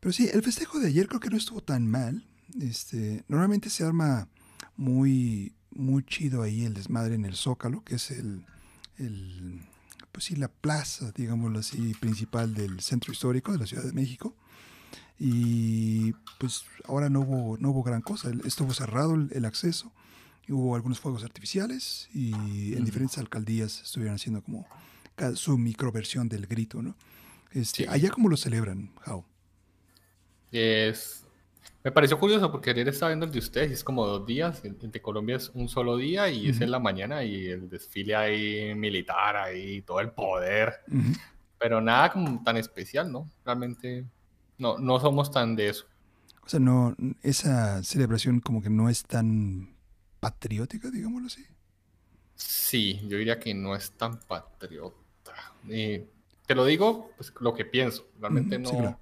Pero 0.00 0.12
sí, 0.12 0.28
el 0.32 0.42
festejo 0.42 0.78
de 0.78 0.88
ayer 0.88 1.08
creo 1.08 1.20
que 1.20 1.30
no 1.30 1.36
estuvo 1.36 1.60
tan 1.60 1.88
mal. 1.88 2.24
Este, 2.60 3.24
normalmente 3.26 3.68
se 3.68 3.84
arma 3.84 4.28
muy, 4.76 5.54
muy 5.74 6.04
chido 6.04 6.42
ahí 6.42 6.64
el 6.64 6.74
desmadre 6.74 7.14
en 7.14 7.24
el 7.24 7.34
Zócalo, 7.34 7.82
que 7.84 7.96
es 7.96 8.10
el, 8.10 8.44
el 8.98 9.60
pues 10.14 10.26
sí, 10.26 10.36
la 10.36 10.48
plaza, 10.48 11.12
digámoslo 11.16 11.58
así, 11.58 11.92
principal 11.94 12.54
del 12.54 12.80
centro 12.80 13.12
histórico 13.12 13.50
de 13.50 13.58
la 13.58 13.66
Ciudad 13.66 13.82
de 13.82 13.92
México. 13.92 14.34
Y 15.18 16.12
pues 16.38 16.64
ahora 16.86 17.10
no 17.10 17.20
hubo, 17.20 17.58
no 17.58 17.70
hubo 17.70 17.82
gran 17.82 18.00
cosa, 18.00 18.30
estuvo 18.44 18.72
cerrado 18.72 19.14
el, 19.14 19.44
acceso, 19.44 19.92
hubo 20.48 20.76
algunos 20.76 21.00
fuegos 21.00 21.24
artificiales 21.24 22.08
y 22.14 22.74
en 22.74 22.84
diferentes 22.84 23.18
alcaldías 23.18 23.82
estuvieron 23.82 24.14
haciendo 24.14 24.42
como 24.42 24.66
su 25.34 25.58
microversión 25.58 26.28
del 26.28 26.46
grito, 26.46 26.80
¿no? 26.80 26.96
Este, 27.50 27.88
¿Allá 27.88 28.10
cómo 28.10 28.28
lo 28.28 28.36
celebran, 28.36 28.90
How? 29.06 29.24
Es 30.50 31.23
me 31.84 31.92
pareció 31.92 32.18
curioso 32.18 32.50
porque 32.50 32.70
ayer 32.70 32.88
estaba 32.88 33.10
viendo 33.10 33.26
el 33.26 33.32
de 33.32 33.38
ustedes 33.38 33.70
y 33.70 33.74
es 33.74 33.84
como 33.84 34.06
dos 34.06 34.26
días. 34.26 34.64
El 34.64 34.78
de 34.90 35.02
Colombia 35.02 35.36
es 35.36 35.50
un 35.50 35.68
solo 35.68 35.98
día 35.98 36.30
y 36.30 36.48
es 36.48 36.62
en 36.62 36.70
la 36.70 36.78
mañana 36.78 37.24
y 37.24 37.46
el 37.46 37.68
desfile 37.68 38.16
ahí 38.16 38.74
militar, 38.74 39.36
ahí 39.36 39.82
todo 39.82 40.00
el 40.00 40.10
poder. 40.10 40.80
Pero 41.58 41.82
nada 41.82 42.10
como 42.10 42.42
tan 42.42 42.56
especial, 42.56 43.12
¿no? 43.12 43.30
Realmente 43.44 44.06
no, 44.56 44.78
no 44.78 44.98
somos 44.98 45.30
tan 45.30 45.56
de 45.56 45.68
eso. 45.68 45.84
O 46.42 46.48
sea, 46.48 46.58
no, 46.58 46.96
esa 47.22 47.82
celebración 47.82 48.40
como 48.40 48.62
que 48.62 48.70
no 48.70 48.88
es 48.88 49.02
tan 49.04 49.76
patriótica, 50.20 50.90
digámoslo 50.90 51.26
así. 51.26 51.44
Sí, 52.34 53.00
yo 53.08 53.18
diría 53.18 53.38
que 53.38 53.52
no 53.52 53.76
es 53.76 53.92
tan 53.92 54.20
patriota. 54.20 54.96
te 55.66 56.54
lo 56.54 56.64
digo, 56.64 57.10
pues 57.16 57.32
lo 57.40 57.52
que 57.52 57.66
pienso. 57.66 58.06
Realmente 58.18 58.58
no. 58.58 58.98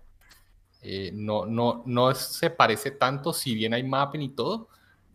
Eh, 0.83 1.13
no, 1.15 1.47
no, 1.47 1.85
no 1.87 2.15
se 2.15 2.51
parece 2.51 2.91
tanto, 2.91 3.33
si 3.33 3.55
bien 3.55 3.73
hay 3.73 3.85
mapping 3.85 4.23
y 4.23 4.29
todo, 4.31 4.69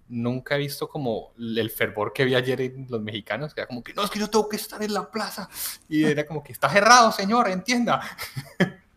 nunca 0.09 0.55
he 0.55 0.59
visto 0.59 0.87
como 0.87 1.33
el 1.37 1.69
fervor 1.69 2.13
que 2.13 2.23
vi 2.23 2.35
ayer 2.35 2.61
en 2.61 2.87
los 2.89 3.01
mexicanos, 3.01 3.53
que 3.53 3.61
era 3.61 3.67
como 3.67 3.83
que 3.83 3.93
no, 3.93 4.03
es 4.03 4.09
que 4.09 4.19
yo 4.19 4.29
tengo 4.29 4.47
que 4.47 4.55
estar 4.55 4.81
en 4.81 4.93
la 4.93 5.11
plaza. 5.11 5.49
Y 5.89 6.03
era 6.03 6.25
como 6.25 6.41
que 6.41 6.53
está 6.53 6.69
cerrado, 6.69 7.11
señor, 7.11 7.49
entienda. 7.49 8.01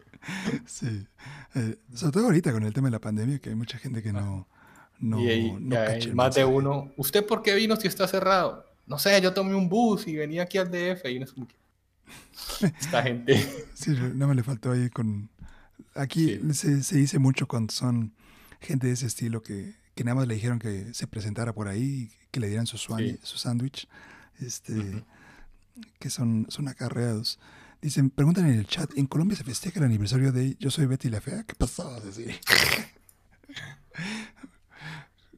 Sí, 0.67 1.07
eh, 1.55 1.79
sobre 1.95 2.13
todo 2.13 2.27
ahorita 2.27 2.53
con 2.53 2.63
el 2.63 2.75
tema 2.75 2.89
de 2.89 2.93
la 2.93 3.01
pandemia, 3.01 3.39
que 3.39 3.49
hay 3.49 3.55
mucha 3.55 3.79
gente 3.79 4.03
que 4.03 4.13
no... 4.13 4.47
no 5.01 5.19
y 5.19 5.31
hay, 5.31 6.13
más 6.13 6.35
de 6.35 6.45
uno, 6.45 6.93
¿usted 6.99 7.27
por 7.27 7.43
qué 7.43 7.55
vino 7.55 7.75
si 7.75 7.89
está 7.89 8.07
cerrado? 8.07 8.65
No 8.87 8.99
sé, 8.99 9.19
yo 9.21 9.33
tomé 9.33 9.55
un 9.55 9.69
bus 9.69 10.07
y 10.07 10.15
venía 10.15 10.43
aquí 10.43 10.59
al 10.59 10.71
DF 10.71 11.07
y 11.07 11.19
no 11.19 11.25
es 11.25 11.33
como 11.33 11.49
que... 11.49 11.57
Esta 12.79 13.03
gente... 13.03 13.35
Sí, 13.75 13.97
no 14.15 14.29
me 14.29 14.35
le 14.35 14.43
faltó 14.43 14.73
ahí 14.73 14.91
con 14.91 15.31
Aquí 16.01 16.41
se, 16.55 16.97
dice 16.97 17.19
mucho 17.19 17.47
cuando 17.47 17.75
son 17.75 18.15
gente 18.59 18.87
de 18.87 18.95
ese 18.95 19.07
estilo 19.07 19.43
que, 19.43 19.75
nada 20.03 20.15
más 20.15 20.27
le 20.27 20.35
dijeron 20.35 20.59
que 20.59 20.95
se 20.95 21.07
presentara 21.07 21.53
por 21.53 21.69
ahí, 21.69 22.11
que 22.31 22.41
le 22.41 22.49
dieran 22.49 22.67
su 22.67 22.79
sándwich, 22.79 23.87
este, 24.41 25.05
que 25.99 26.09
son, 26.09 26.47
son 26.49 26.69
acarreados. 26.69 27.39
Dicen, 27.83 28.09
preguntan 28.09 28.47
en 28.47 28.59
el 28.59 28.67
chat, 28.67 28.91
¿en 28.97 29.07
Colombia 29.07 29.37
se 29.37 29.45
festeja 29.45 29.79
el 29.79 29.85
aniversario 29.85 30.33
de 30.33 30.57
Yo 30.59 30.71
soy 30.71 30.87
Betty 30.87 31.11
la 31.11 31.21
Fea? 31.21 31.45
¿Qué 31.45 31.55
pasó? 31.55 32.03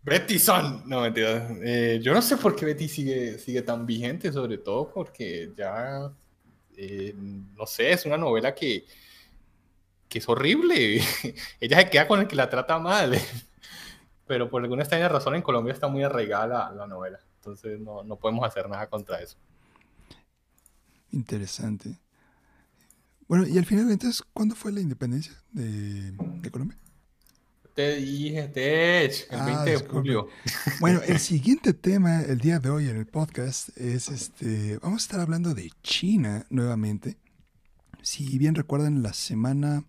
Betty 0.05 0.39
Son, 0.39 0.83
no 0.87 1.01
mentira. 1.01 1.49
Eh, 1.61 1.99
yo 2.03 2.15
no 2.15 2.23
sé 2.23 2.37
por 2.37 2.55
qué 2.55 2.67
Betty 2.67 2.89
sigue, 2.89 3.39
sigue 3.39 3.63
tan 3.63 3.85
vigente, 3.85 4.33
sobre 4.33 4.59
todo 4.59 4.93
porque 4.93 5.53
ya, 5.57 6.13
eh, 6.77 7.15
no 7.17 7.67
sé, 7.67 7.93
es 7.93 8.07
una 8.07 8.17
novela 8.17 8.55
que, 8.55 8.85
que 10.13 10.19
es 10.19 10.29
horrible. 10.29 11.01
Ella 11.61 11.79
se 11.79 11.89
queda 11.89 12.07
con 12.07 12.21
el 12.21 12.29
que 12.29 12.37
la 12.37 12.51
trata 12.51 12.79
mal. 12.79 13.19
Pero 14.27 14.51
por 14.51 14.63
alguna 14.63 14.83
extraña 14.83 15.09
razón 15.09 15.35
en 15.35 15.43
Colombia 15.43 15.73
está 15.73 15.89
muy 15.89 16.03
arraigada 16.03 16.71
la, 16.71 16.87
novela. 16.87 17.19
Entonces 17.37 17.81
no, 17.81 18.05
no, 18.05 18.17
podemos 18.17 18.47
hacer 18.47 18.69
nada 18.69 18.87
contra 18.89 19.23
eso. 19.23 19.39
Interesante. 21.13 21.99
Bueno, 23.27 23.47
y 23.47 23.57
al 23.57 23.65
final, 23.65 23.91
entonces, 23.91 24.23
¿cuándo 24.35 24.55
fue 24.55 24.71
la 24.71 24.81
independencia 24.81 25.33
de, 25.51 26.13
de 26.13 26.51
Colombia? 26.51 26.79
Te 27.75 27.97
dije, 27.97 28.49
te 28.49 29.05
el 29.07 29.11
20 29.31 29.35
ah, 29.35 29.65
de 29.65 29.77
julio. 29.79 30.29
Bueno, 30.81 31.01
el 31.07 31.19
siguiente 31.21 31.73
tema 31.73 32.21
el 32.21 32.39
día 32.39 32.59
de 32.59 32.69
hoy 32.69 32.91
en 32.91 32.99
el 32.99 33.07
podcast 33.07 33.71
es 33.79 34.11
este. 34.11 34.77
Vamos 34.83 35.03
a 35.03 35.05
estar 35.05 35.21
hablando 35.21 35.55
de 35.55 35.71
China 35.83 36.45
nuevamente. 36.51 37.17
Si 38.03 38.37
bien 38.37 38.55
recuerdan, 38.55 39.03
la 39.03 39.15
semana 39.15 39.85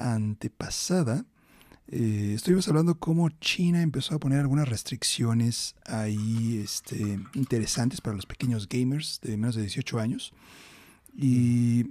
antepasada 0.00 1.24
eh, 1.92 2.34
estuvimos 2.36 2.68
hablando 2.68 3.00
cómo 3.00 3.28
China 3.40 3.82
empezó 3.82 4.14
a 4.14 4.20
poner 4.20 4.38
algunas 4.38 4.68
restricciones 4.68 5.74
ahí 5.86 6.60
este, 6.62 7.18
interesantes 7.34 8.00
para 8.00 8.14
los 8.14 8.26
pequeños 8.26 8.68
gamers 8.68 9.20
de 9.22 9.36
menos 9.36 9.56
de 9.56 9.62
18 9.62 9.98
años. 9.98 10.32
Y 11.12 11.90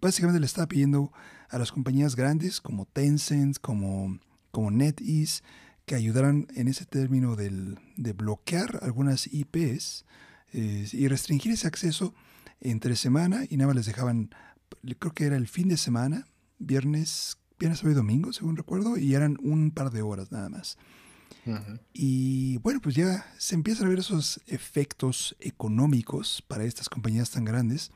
básicamente 0.00 0.38
le 0.38 0.46
estaba 0.46 0.68
pidiendo 0.68 1.12
a 1.50 1.58
las 1.58 1.72
compañías 1.72 2.14
grandes 2.14 2.60
como 2.60 2.86
Tencent, 2.86 3.58
como, 3.58 4.20
como 4.52 4.70
NetEase, 4.70 5.42
que 5.86 5.96
ayudaran 5.96 6.46
en 6.54 6.68
ese 6.68 6.84
término 6.84 7.34
del, 7.34 7.80
de 7.96 8.12
bloquear 8.12 8.78
algunas 8.82 9.26
IPs 9.26 10.04
eh, 10.52 10.86
y 10.92 11.08
restringir 11.08 11.50
ese 11.50 11.66
acceso 11.66 12.14
entre 12.60 12.94
semana 12.94 13.44
y 13.50 13.56
nada 13.56 13.68
más 13.68 13.76
les 13.76 13.86
dejaban, 13.86 14.30
creo 15.00 15.12
que 15.12 15.24
era 15.24 15.36
el 15.36 15.48
fin 15.48 15.66
de 15.66 15.76
semana, 15.76 16.28
viernes, 16.60 17.38
viernes, 17.62 17.78
sábado 17.78 17.92
y 17.92 18.02
domingo, 18.02 18.32
según 18.32 18.56
recuerdo, 18.56 18.96
y 18.96 19.14
eran 19.14 19.38
un 19.40 19.70
par 19.70 19.92
de 19.92 20.02
horas 20.02 20.32
nada 20.32 20.48
más. 20.48 20.78
Y 21.92 22.58
bueno, 22.58 22.80
pues 22.80 22.96
ya 22.96 23.24
se 23.38 23.54
empiezan 23.54 23.86
a 23.86 23.90
ver 23.90 24.00
esos 24.00 24.40
efectos 24.48 25.36
económicos 25.38 26.42
para 26.48 26.64
estas 26.64 26.88
compañías 26.88 27.30
tan 27.30 27.44
grandes, 27.44 27.92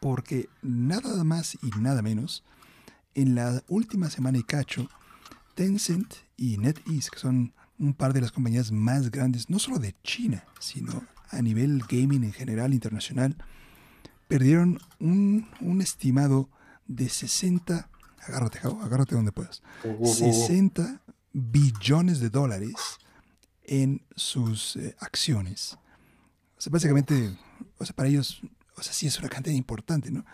porque 0.00 0.48
nada 0.62 1.24
más 1.24 1.58
y 1.60 1.70
nada 1.80 2.02
menos, 2.02 2.44
en 3.14 3.34
la 3.34 3.64
última 3.66 4.10
semana 4.10 4.38
y 4.38 4.44
cacho, 4.44 4.88
Tencent 5.56 6.14
y 6.36 6.56
NetEase, 6.58 7.10
que 7.10 7.18
son 7.18 7.52
un 7.80 7.94
par 7.94 8.12
de 8.12 8.20
las 8.20 8.30
compañías 8.30 8.70
más 8.70 9.10
grandes, 9.10 9.50
no 9.50 9.58
solo 9.58 9.80
de 9.80 9.96
China, 10.04 10.44
sino 10.60 11.02
a 11.30 11.42
nivel 11.42 11.82
gaming 11.88 12.22
en 12.22 12.32
general 12.32 12.72
internacional, 12.72 13.36
perdieron 14.28 14.78
un, 15.00 15.48
un 15.60 15.82
estimado 15.82 16.48
de 16.86 17.08
60 17.08 17.90
agárrate, 18.28 18.58
agárrate 18.58 19.14
donde 19.14 19.32
puedas. 19.32 19.62
60 19.82 21.02
billones 21.32 22.20
de 22.20 22.30
dólares 22.30 22.74
en 23.64 24.02
sus 24.16 24.76
eh, 24.76 24.96
acciones. 25.00 25.78
O 26.56 26.60
sea, 26.60 26.70
básicamente, 26.70 27.36
o 27.78 27.84
sea, 27.84 27.94
para 27.94 28.08
ellos, 28.08 28.40
o 28.76 28.82
sea, 28.82 28.92
sí 28.92 29.06
es 29.06 29.18
una 29.18 29.28
cantidad 29.28 29.54
importante, 29.54 30.10
¿no? 30.10 30.24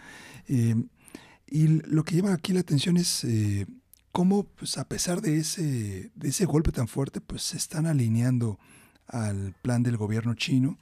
Em, 0.47 0.89
y 1.47 1.69
lo 1.69 2.05
que 2.05 2.17
llama 2.17 2.33
aquí 2.33 2.53
la 2.53 2.61
atención 2.61 2.97
es 2.97 3.25
eh, 3.25 3.67
cómo, 4.13 4.45
pues, 4.45 4.79
a 4.79 4.89
pesar 4.89 5.21
de 5.21 5.39
ese, 5.39 6.11
de 6.15 6.29
ese 6.29 6.47
golpe 6.47 6.73
tan 6.73 6.89
fuerte, 6.89 7.21
pues 7.21 7.43
se 7.43 7.57
están 7.57 7.87
alineando 7.87 8.59
al 9.07 9.55
plan 9.63 9.83
del 9.83 9.97
gobierno 9.97 10.35
chino. 10.35 10.79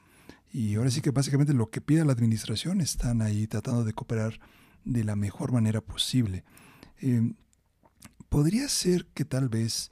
Y 0.52 0.74
ahora 0.74 0.90
sí 0.90 1.00
que 1.00 1.10
básicamente 1.10 1.54
lo 1.54 1.70
que 1.70 1.80
pide 1.80 2.04
la 2.04 2.12
administración 2.12 2.80
están 2.80 3.22
ahí 3.22 3.46
tratando 3.46 3.84
de 3.84 3.94
cooperar 3.94 4.38
de 4.84 5.02
la 5.02 5.16
mejor 5.16 5.52
manera 5.52 5.80
posible. 5.80 6.44
Em, 7.02 7.34
podría 8.28 8.68
ser 8.68 9.06
que 9.06 9.24
tal 9.24 9.48
vez 9.48 9.90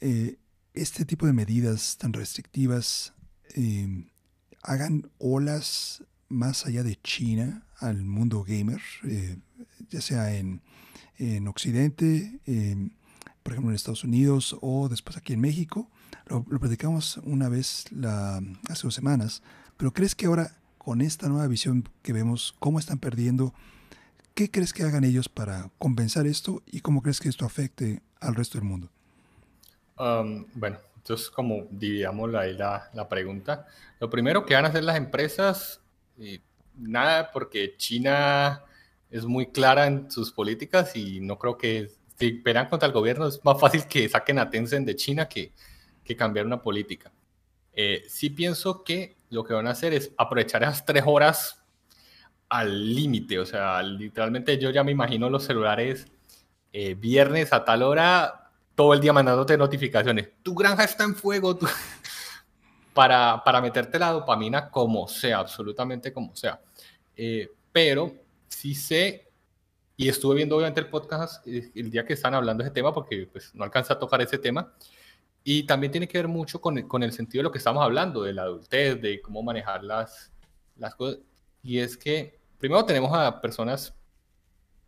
eh, 0.00 0.38
este 0.72 1.04
tipo 1.04 1.26
de 1.26 1.34
medidas 1.34 1.98
tan 1.98 2.14
restrictivas 2.14 3.12
em, 3.54 4.08
hagan 4.62 5.10
olas 5.18 6.02
más 6.28 6.64
allá 6.64 6.82
de 6.82 6.96
China 7.02 7.66
al 7.78 8.02
mundo 8.02 8.42
gamer, 8.42 8.80
eh, 9.04 9.38
ya 9.90 10.00
sea 10.00 10.34
en, 10.34 10.62
Occidente, 11.46 12.40
em, 12.46 12.92
por 13.42 13.52
ejemplo 13.52 13.70
en 13.70 13.76
Estados 13.76 14.04
Unidos 14.04 14.56
o 14.62 14.88
después 14.88 15.18
aquí 15.18 15.34
en 15.34 15.40
México. 15.40 15.90
Lo, 16.26 16.46
lo 16.48 16.58
platicamos 16.58 17.18
una 17.24 17.50
vez 17.50 17.84
hace 18.70 18.82
dos 18.84 18.94
semanas, 18.94 19.42
pero 19.76 19.92
¿crees 19.92 20.14
que 20.14 20.24
ahora 20.24 20.56
con 20.78 21.02
esta 21.02 21.28
nueva 21.28 21.46
visión 21.46 21.86
que 22.00 22.14
vemos, 22.14 22.54
cómo 22.58 22.78
están 22.78 22.98
perdiendo 22.98 23.52
¿Qué 24.40 24.50
crees 24.50 24.72
que 24.72 24.84
hagan 24.84 25.04
ellos 25.04 25.28
para 25.28 25.70
compensar 25.76 26.26
esto 26.26 26.62
y 26.64 26.80
cómo 26.80 27.02
crees 27.02 27.20
que 27.20 27.28
esto 27.28 27.44
afecte 27.44 28.00
al 28.20 28.34
resto 28.34 28.56
del 28.56 28.66
mundo? 28.66 28.88
Um, 29.98 30.46
bueno, 30.54 30.78
entonces 30.96 31.28
como 31.28 31.66
dividamos 31.70 32.34
ahí 32.34 32.54
la, 32.54 32.88
la, 32.94 33.06
pregunta. 33.06 33.66
Lo 33.98 34.08
primero 34.08 34.46
que 34.46 34.54
van 34.54 34.64
a 34.64 34.68
hacer 34.68 34.82
las 34.82 34.96
empresas, 34.96 35.82
nada, 36.74 37.30
porque 37.32 37.74
China 37.76 38.64
es 39.10 39.26
muy 39.26 39.48
clara 39.48 39.86
en 39.86 40.10
sus 40.10 40.32
políticas 40.32 40.96
y 40.96 41.20
no 41.20 41.38
creo 41.38 41.58
que 41.58 41.90
si 42.18 42.32
pelean 42.32 42.70
contra 42.70 42.86
el 42.86 42.94
gobierno 42.94 43.26
es 43.26 43.44
más 43.44 43.60
fácil 43.60 43.84
que 43.88 44.08
saquen 44.08 44.38
a 44.38 44.48
Tencent 44.48 44.86
de 44.86 44.96
China 44.96 45.28
que, 45.28 45.52
que 46.02 46.16
cambiar 46.16 46.46
una 46.46 46.62
política. 46.62 47.12
Eh, 47.74 48.04
sí 48.08 48.30
pienso 48.30 48.84
que 48.84 49.18
lo 49.28 49.44
que 49.44 49.52
van 49.52 49.66
a 49.66 49.72
hacer 49.72 49.92
es 49.92 50.12
aprovechar 50.16 50.62
esas 50.62 50.86
tres 50.86 51.04
horas 51.06 51.59
al 52.50 52.94
límite, 52.94 53.38
o 53.38 53.46
sea, 53.46 53.80
literalmente 53.82 54.58
yo 54.58 54.70
ya 54.70 54.82
me 54.82 54.90
imagino 54.90 55.30
los 55.30 55.44
celulares 55.44 56.06
eh, 56.72 56.94
viernes 56.94 57.52
a 57.52 57.64
tal 57.64 57.82
hora, 57.84 58.50
todo 58.74 58.92
el 58.92 59.00
día 59.00 59.12
mandándote 59.12 59.56
notificaciones. 59.56 60.30
Tu 60.42 60.54
granja 60.54 60.84
está 60.84 61.04
en 61.04 61.14
fuego, 61.14 61.56
para, 62.94 63.42
para 63.44 63.60
meterte 63.60 63.98
la 64.00 64.10
dopamina 64.10 64.68
como 64.68 65.06
sea, 65.06 65.38
absolutamente 65.38 66.12
como 66.12 66.34
sea. 66.34 66.60
Eh, 67.16 67.52
pero 67.70 68.12
sí 68.48 68.74
sé, 68.74 69.28
y 69.96 70.08
estuve 70.08 70.34
viendo 70.36 70.56
obviamente 70.56 70.80
el 70.80 70.88
podcast 70.88 71.46
eh, 71.46 71.70
el 71.76 71.90
día 71.90 72.04
que 72.04 72.14
están 72.14 72.34
hablando 72.34 72.64
de 72.64 72.68
ese 72.68 72.74
tema, 72.74 72.92
porque 72.92 73.28
pues, 73.30 73.54
no 73.54 73.62
alcanza 73.62 73.94
a 73.94 73.98
tocar 73.98 74.20
ese 74.22 74.38
tema, 74.38 74.72
y 75.44 75.62
también 75.62 75.92
tiene 75.92 76.08
que 76.08 76.18
ver 76.18 76.28
mucho 76.28 76.60
con, 76.60 76.82
con 76.88 77.04
el 77.04 77.12
sentido 77.12 77.40
de 77.40 77.44
lo 77.44 77.52
que 77.52 77.58
estamos 77.58 77.82
hablando, 77.84 78.24
de 78.24 78.32
la 78.32 78.42
adultez, 78.42 79.00
de 79.00 79.22
cómo 79.22 79.42
manejar 79.44 79.84
las, 79.84 80.32
las 80.76 80.96
cosas. 80.96 81.20
Y 81.62 81.78
es 81.78 81.96
que 81.96 82.39
primero 82.60 82.84
tenemos 82.84 83.10
a 83.12 83.40
personas 83.40 83.96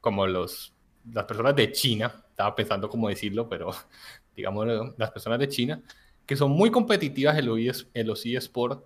como 0.01 0.27
los, 0.27 0.75
las 1.11 1.25
personas 1.25 1.57
de 1.57 1.73
China, 1.73 2.13
estaba 2.29 2.55
pensando 2.55 2.89
cómo 2.89 3.09
decirlo, 3.09 3.49
pero 3.49 3.71
digamos 4.37 4.95
las 4.97 5.11
personas 5.11 5.39
de 5.39 5.49
China, 5.49 5.83
que 6.27 6.37
son 6.37 6.53
muy 6.53 6.71
competitivas 6.71 7.37
en 7.39 7.47
los, 7.47 7.87
en 7.95 8.07
los 8.07 8.25
eSports 8.25 8.83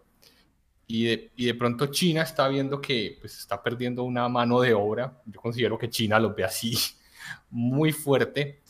y 0.86 1.04
de, 1.04 1.32
y 1.36 1.46
de, 1.46 1.54
pronto 1.54 1.86
China 1.86 2.22
está 2.22 2.46
viendo 2.48 2.80
que 2.80 3.18
pues, 3.20 3.38
está 3.38 3.60
perdiendo 3.60 4.04
una 4.04 4.28
mano 4.28 4.60
de 4.60 4.72
obra. 4.72 5.20
Yo 5.26 5.40
considero 5.40 5.76
que 5.76 5.90
China 5.90 6.20
lo 6.20 6.32
ve 6.32 6.44
así 6.44 6.76
muy 7.50 7.92
fuerte. 7.92 8.62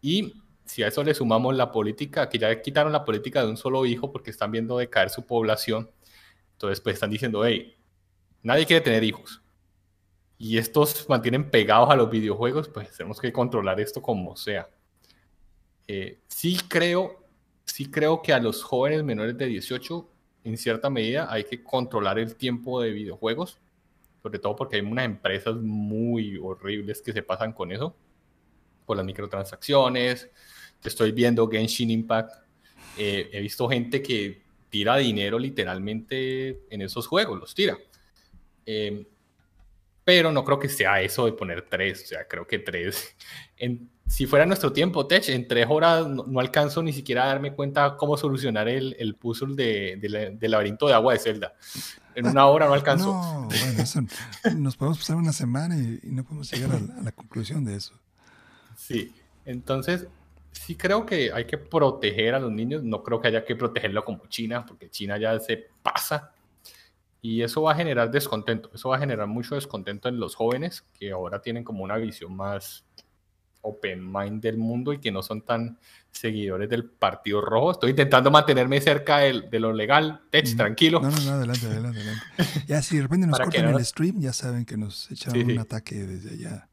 Y 0.00 0.42
si 0.64 0.82
a 0.82 0.88
eso 0.88 1.04
le 1.04 1.14
sumamos 1.14 1.54
la 1.54 1.70
política, 1.70 2.28
que 2.28 2.38
ya 2.38 2.60
quitaron 2.60 2.92
la 2.92 3.04
política 3.04 3.42
de 3.42 3.50
un 3.50 3.56
solo 3.56 3.86
hijo 3.86 4.10
porque 4.10 4.30
están 4.30 4.50
viendo 4.50 4.76
decaer 4.76 5.10
su 5.10 5.24
población, 5.24 5.88
entonces 6.52 6.80
pues 6.80 6.94
están 6.94 7.10
diciendo, 7.10 7.44
hey, 7.44 7.76
nadie 8.42 8.66
quiere 8.66 8.82
tener 8.82 9.04
hijos. 9.04 9.41
Y 10.42 10.58
estos 10.58 11.08
mantienen 11.08 11.48
pegados 11.48 11.88
a 11.88 11.94
los 11.94 12.10
videojuegos, 12.10 12.68
pues 12.68 12.90
tenemos 12.96 13.20
que 13.20 13.32
controlar 13.32 13.78
esto 13.78 14.02
como 14.02 14.36
sea. 14.36 14.68
Eh, 15.86 16.18
sí 16.26 16.58
creo, 16.66 17.24
sí 17.64 17.88
creo 17.88 18.20
que 18.22 18.32
a 18.32 18.40
los 18.40 18.64
jóvenes 18.64 19.04
menores 19.04 19.38
de 19.38 19.46
18 19.46 20.10
en 20.42 20.58
cierta 20.58 20.90
medida 20.90 21.32
hay 21.32 21.44
que 21.44 21.62
controlar 21.62 22.18
el 22.18 22.34
tiempo 22.34 22.80
de 22.80 22.90
videojuegos, 22.90 23.60
sobre 24.20 24.40
todo 24.40 24.56
porque 24.56 24.74
hay 24.74 24.82
unas 24.82 25.04
empresas 25.04 25.54
muy 25.54 26.36
horribles 26.38 27.00
que 27.02 27.12
se 27.12 27.22
pasan 27.22 27.52
con 27.52 27.70
eso, 27.70 27.94
por 28.84 28.96
las 28.96 29.06
microtransacciones. 29.06 30.28
Estoy 30.82 31.12
viendo 31.12 31.48
Genshin 31.48 31.92
Impact. 31.92 32.32
Eh, 32.98 33.30
he 33.32 33.40
visto 33.40 33.68
gente 33.68 34.02
que 34.02 34.42
tira 34.70 34.96
dinero 34.96 35.38
literalmente 35.38 36.64
en 36.68 36.82
esos 36.82 37.06
juegos, 37.06 37.38
los 37.38 37.54
tira. 37.54 37.78
Eh, 38.66 39.06
pero 40.04 40.32
no 40.32 40.44
creo 40.44 40.58
que 40.58 40.68
sea 40.68 41.00
eso 41.00 41.26
de 41.26 41.32
poner 41.32 41.66
tres, 41.68 42.04
o 42.04 42.06
sea, 42.06 42.26
creo 42.26 42.46
que 42.46 42.58
tres, 42.58 43.16
en, 43.56 43.90
si 44.06 44.26
fuera 44.26 44.44
nuestro 44.44 44.72
tiempo, 44.72 45.06
Tech, 45.06 45.26
en 45.30 45.48
tres 45.48 45.66
horas 45.70 46.06
no, 46.06 46.38
alcanzo 46.38 46.82
ni 46.82 46.92
siquiera 46.92 47.24
a 47.24 47.26
darme 47.28 47.54
cuenta 47.54 47.96
cómo 47.96 48.18
solucionar 48.18 48.68
el, 48.68 48.94
el 48.98 49.14
puzzle 49.14 49.54
de, 49.54 50.36
del 50.38 50.50
laberinto 50.50 50.86
de 50.86 50.92
agua 50.92 51.14
de 51.14 51.18
Zelda. 51.18 51.54
En 52.14 52.26
una 52.26 52.44
hora 52.46 52.66
no 52.66 52.74
alcanzo. 52.74 53.06
No, 53.06 53.48
bueno, 53.48 53.82
eso, 53.82 54.02
nos 54.56 54.76
podemos 54.76 54.98
pasar 54.98 55.16
una 55.16 55.32
semana 55.32 55.78
y, 55.78 56.00
no 56.10 56.24
podemos 56.24 56.52
llegar 56.52 56.72
a, 56.72 57.02
la 57.02 57.12
conclusión 57.12 57.64
de 57.64 57.76
eso. 57.76 57.98
Sí, 58.76 59.14
entonces 59.46 60.06
sí 60.50 60.74
creo 60.74 61.06
que 61.06 61.32
hay 61.32 61.46
que 61.46 61.56
proteger 61.56 62.34
a 62.34 62.38
los 62.38 62.52
niños, 62.52 62.82
no 62.82 63.02
creo 63.02 63.18
que 63.18 63.28
haya 63.28 63.44
que 63.46 63.56
protegerlo 63.56 64.04
como 64.04 64.26
China, 64.26 64.66
porque 64.66 64.90
China 64.90 65.16
ya 65.16 65.38
se 65.38 65.68
pasa 65.82 66.32
y 67.24 67.42
eso 67.42 67.62
va 67.62 67.72
a 67.72 67.76
generar 67.76 68.10
descontento, 68.10 68.68
eso 68.74 68.88
va 68.88 68.96
a 68.96 68.98
generar 68.98 69.28
mucho 69.28 69.54
descontento 69.54 70.08
en 70.08 70.18
los 70.18 70.34
jóvenes 70.34 70.84
que 70.98 71.12
ahora 71.12 71.40
tienen 71.40 71.62
como 71.62 71.84
una 71.84 71.96
visión 71.96 72.36
más 72.36 72.84
open 73.60 74.12
mind 74.12 74.42
del 74.42 74.58
mundo 74.58 74.92
y 74.92 74.98
que 74.98 75.12
no 75.12 75.22
son 75.22 75.42
tan 75.42 75.78
seguidores 76.10 76.68
del 76.68 76.84
Partido 76.84 77.40
Rojo. 77.40 77.70
Estoy 77.70 77.90
intentando 77.90 78.32
mantenerme 78.32 78.80
cerca 78.80 79.18
de, 79.18 79.42
de 79.42 79.60
lo 79.60 79.72
legal. 79.72 80.22
Tech, 80.30 80.56
tranquilo. 80.56 81.00
No, 81.00 81.10
no, 81.10 81.20
no, 81.20 81.30
adelante, 81.30 81.66
adelante, 81.66 82.00
adelante. 82.00 82.24
Ya 82.66 82.82
si 82.82 82.96
de 82.96 83.02
repente 83.02 83.28
nos 83.28 83.38
cortan 83.38 83.68
el 83.68 83.84
stream, 83.84 84.20
ya 84.20 84.32
saben 84.32 84.64
que 84.64 84.76
nos 84.76 85.08
echaron 85.10 85.48
un 85.48 85.58
ataque 85.60 85.94
desde 85.94 86.30
allá. 86.30 86.68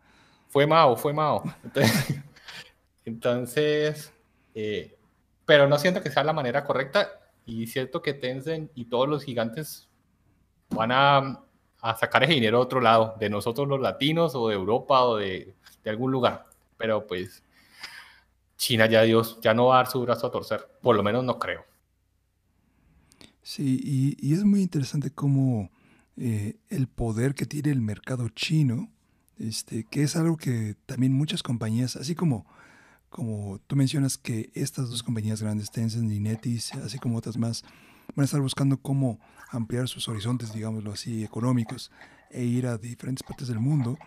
Fue 0.47 0.65
Mao, 0.65 0.97
fue 0.97 1.13
Mao. 1.13 1.43
Entonces, 3.05 4.11
eh, 4.55 4.97
pero 5.45 5.67
no 5.67 5.77
siento 5.77 6.01
que 6.01 6.09
sea 6.09 6.23
la 6.23 6.33
manera 6.33 6.63
correcta 6.63 7.07
y 7.45 7.67
siento 7.67 8.01
que 8.01 8.15
Tencent 8.15 8.71
y 8.73 8.85
todos 8.85 9.07
los 9.07 9.23
gigantes 9.23 9.88
van 10.69 10.91
a, 10.91 11.39
sacar 11.97 12.23
ese 12.23 12.33
dinero 12.33 12.57
a 12.57 12.61
otro 12.61 12.81
lado, 12.81 13.15
de 13.19 13.29
nosotros 13.29 13.67
los 13.67 13.79
latinos 13.79 14.35
o 14.35 14.49
de 14.49 14.55
Europa 14.55 15.03
o 15.03 15.17
de, 15.17 15.55
de 15.83 15.89
algún 15.89 16.11
lugar. 16.11 16.45
Pero 16.77 17.07
pues 17.07 17.43
China 18.57 18.85
ya 18.85 19.03
Dios, 19.03 19.39
ya 19.41 19.53
no 19.53 19.67
va 19.67 19.75
a 19.75 19.77
dar 19.77 19.87
su 19.87 20.01
brazo 20.01 20.27
a 20.27 20.31
torcer, 20.31 20.67
por 20.81 20.95
lo 20.95 21.03
menos 21.03 21.23
no 21.23 21.39
creo. 21.39 21.65
Sí, 23.41 23.79
y, 23.83 24.17
y 24.19 24.33
es 24.33 24.43
muy 24.43 24.61
interesante 24.61 25.09
cómo 25.11 25.71
eh, 26.21 26.57
el 26.67 26.87
poder 26.87 27.33
que 27.33 27.45
tiene 27.45 27.71
el 27.71 27.81
mercado 27.81 28.27
chino, 28.27 28.91
este, 29.37 29.85
que 29.85 30.03
es 30.03 30.17
algo 30.17 30.35
que 30.35 30.75
también 30.85 31.13
muchas 31.13 31.41
compañías, 31.41 31.95
así 31.95 32.13
como, 32.13 32.45
como 33.09 33.59
tú 33.67 33.77
mencionas 33.77 34.17
que 34.17 34.51
estas 34.53 34.89
dos 34.89 35.01
compañías 35.01 35.41
grandes, 35.41 35.71
Tencent 35.71 36.11
y 36.11 36.19
Netis, 36.19 36.73
así 36.73 36.99
como 36.99 37.17
otras 37.17 37.37
más, 37.37 37.63
van 38.15 38.23
a 38.23 38.25
estar 38.25 38.41
buscando 38.41 38.77
cómo 38.77 39.19
ampliar 39.51 39.87
sus 39.87 40.07
horizontes, 40.07 40.53
digámoslo 40.53 40.91
así, 40.91 41.23
económicos 41.23 41.91
e 42.29 42.43
ir 42.43 42.67
a 42.67 42.77
diferentes 42.77 43.23
partes 43.23 43.47
del 43.47 43.59
mundo. 43.59 43.97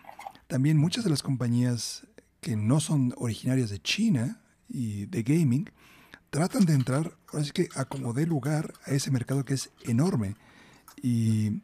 También 0.47 0.77
muchas 0.77 1.05
de 1.05 1.11
las 1.11 1.23
compañías 1.23 2.07
que 2.41 2.57
no 2.57 2.81
son 2.81 3.15
originarias 3.17 3.71
de 3.71 3.81
China 3.81 4.41
y 4.69 5.07
de 5.07 5.23
gaming, 5.23 5.71
tratan 6.31 6.65
de 6.65 6.75
entrar, 6.75 7.17
ahora 7.29 7.45
sí 7.45 7.53
que 7.53 7.69
a 7.75 7.85
como 7.85 8.13
dé 8.13 8.27
lugar 8.27 8.73
a 8.87 8.91
ese 8.91 9.11
mercado 9.11 9.45
que 9.45 9.55
es 9.55 9.71
enorme. 9.85 10.35
Y 11.03 11.63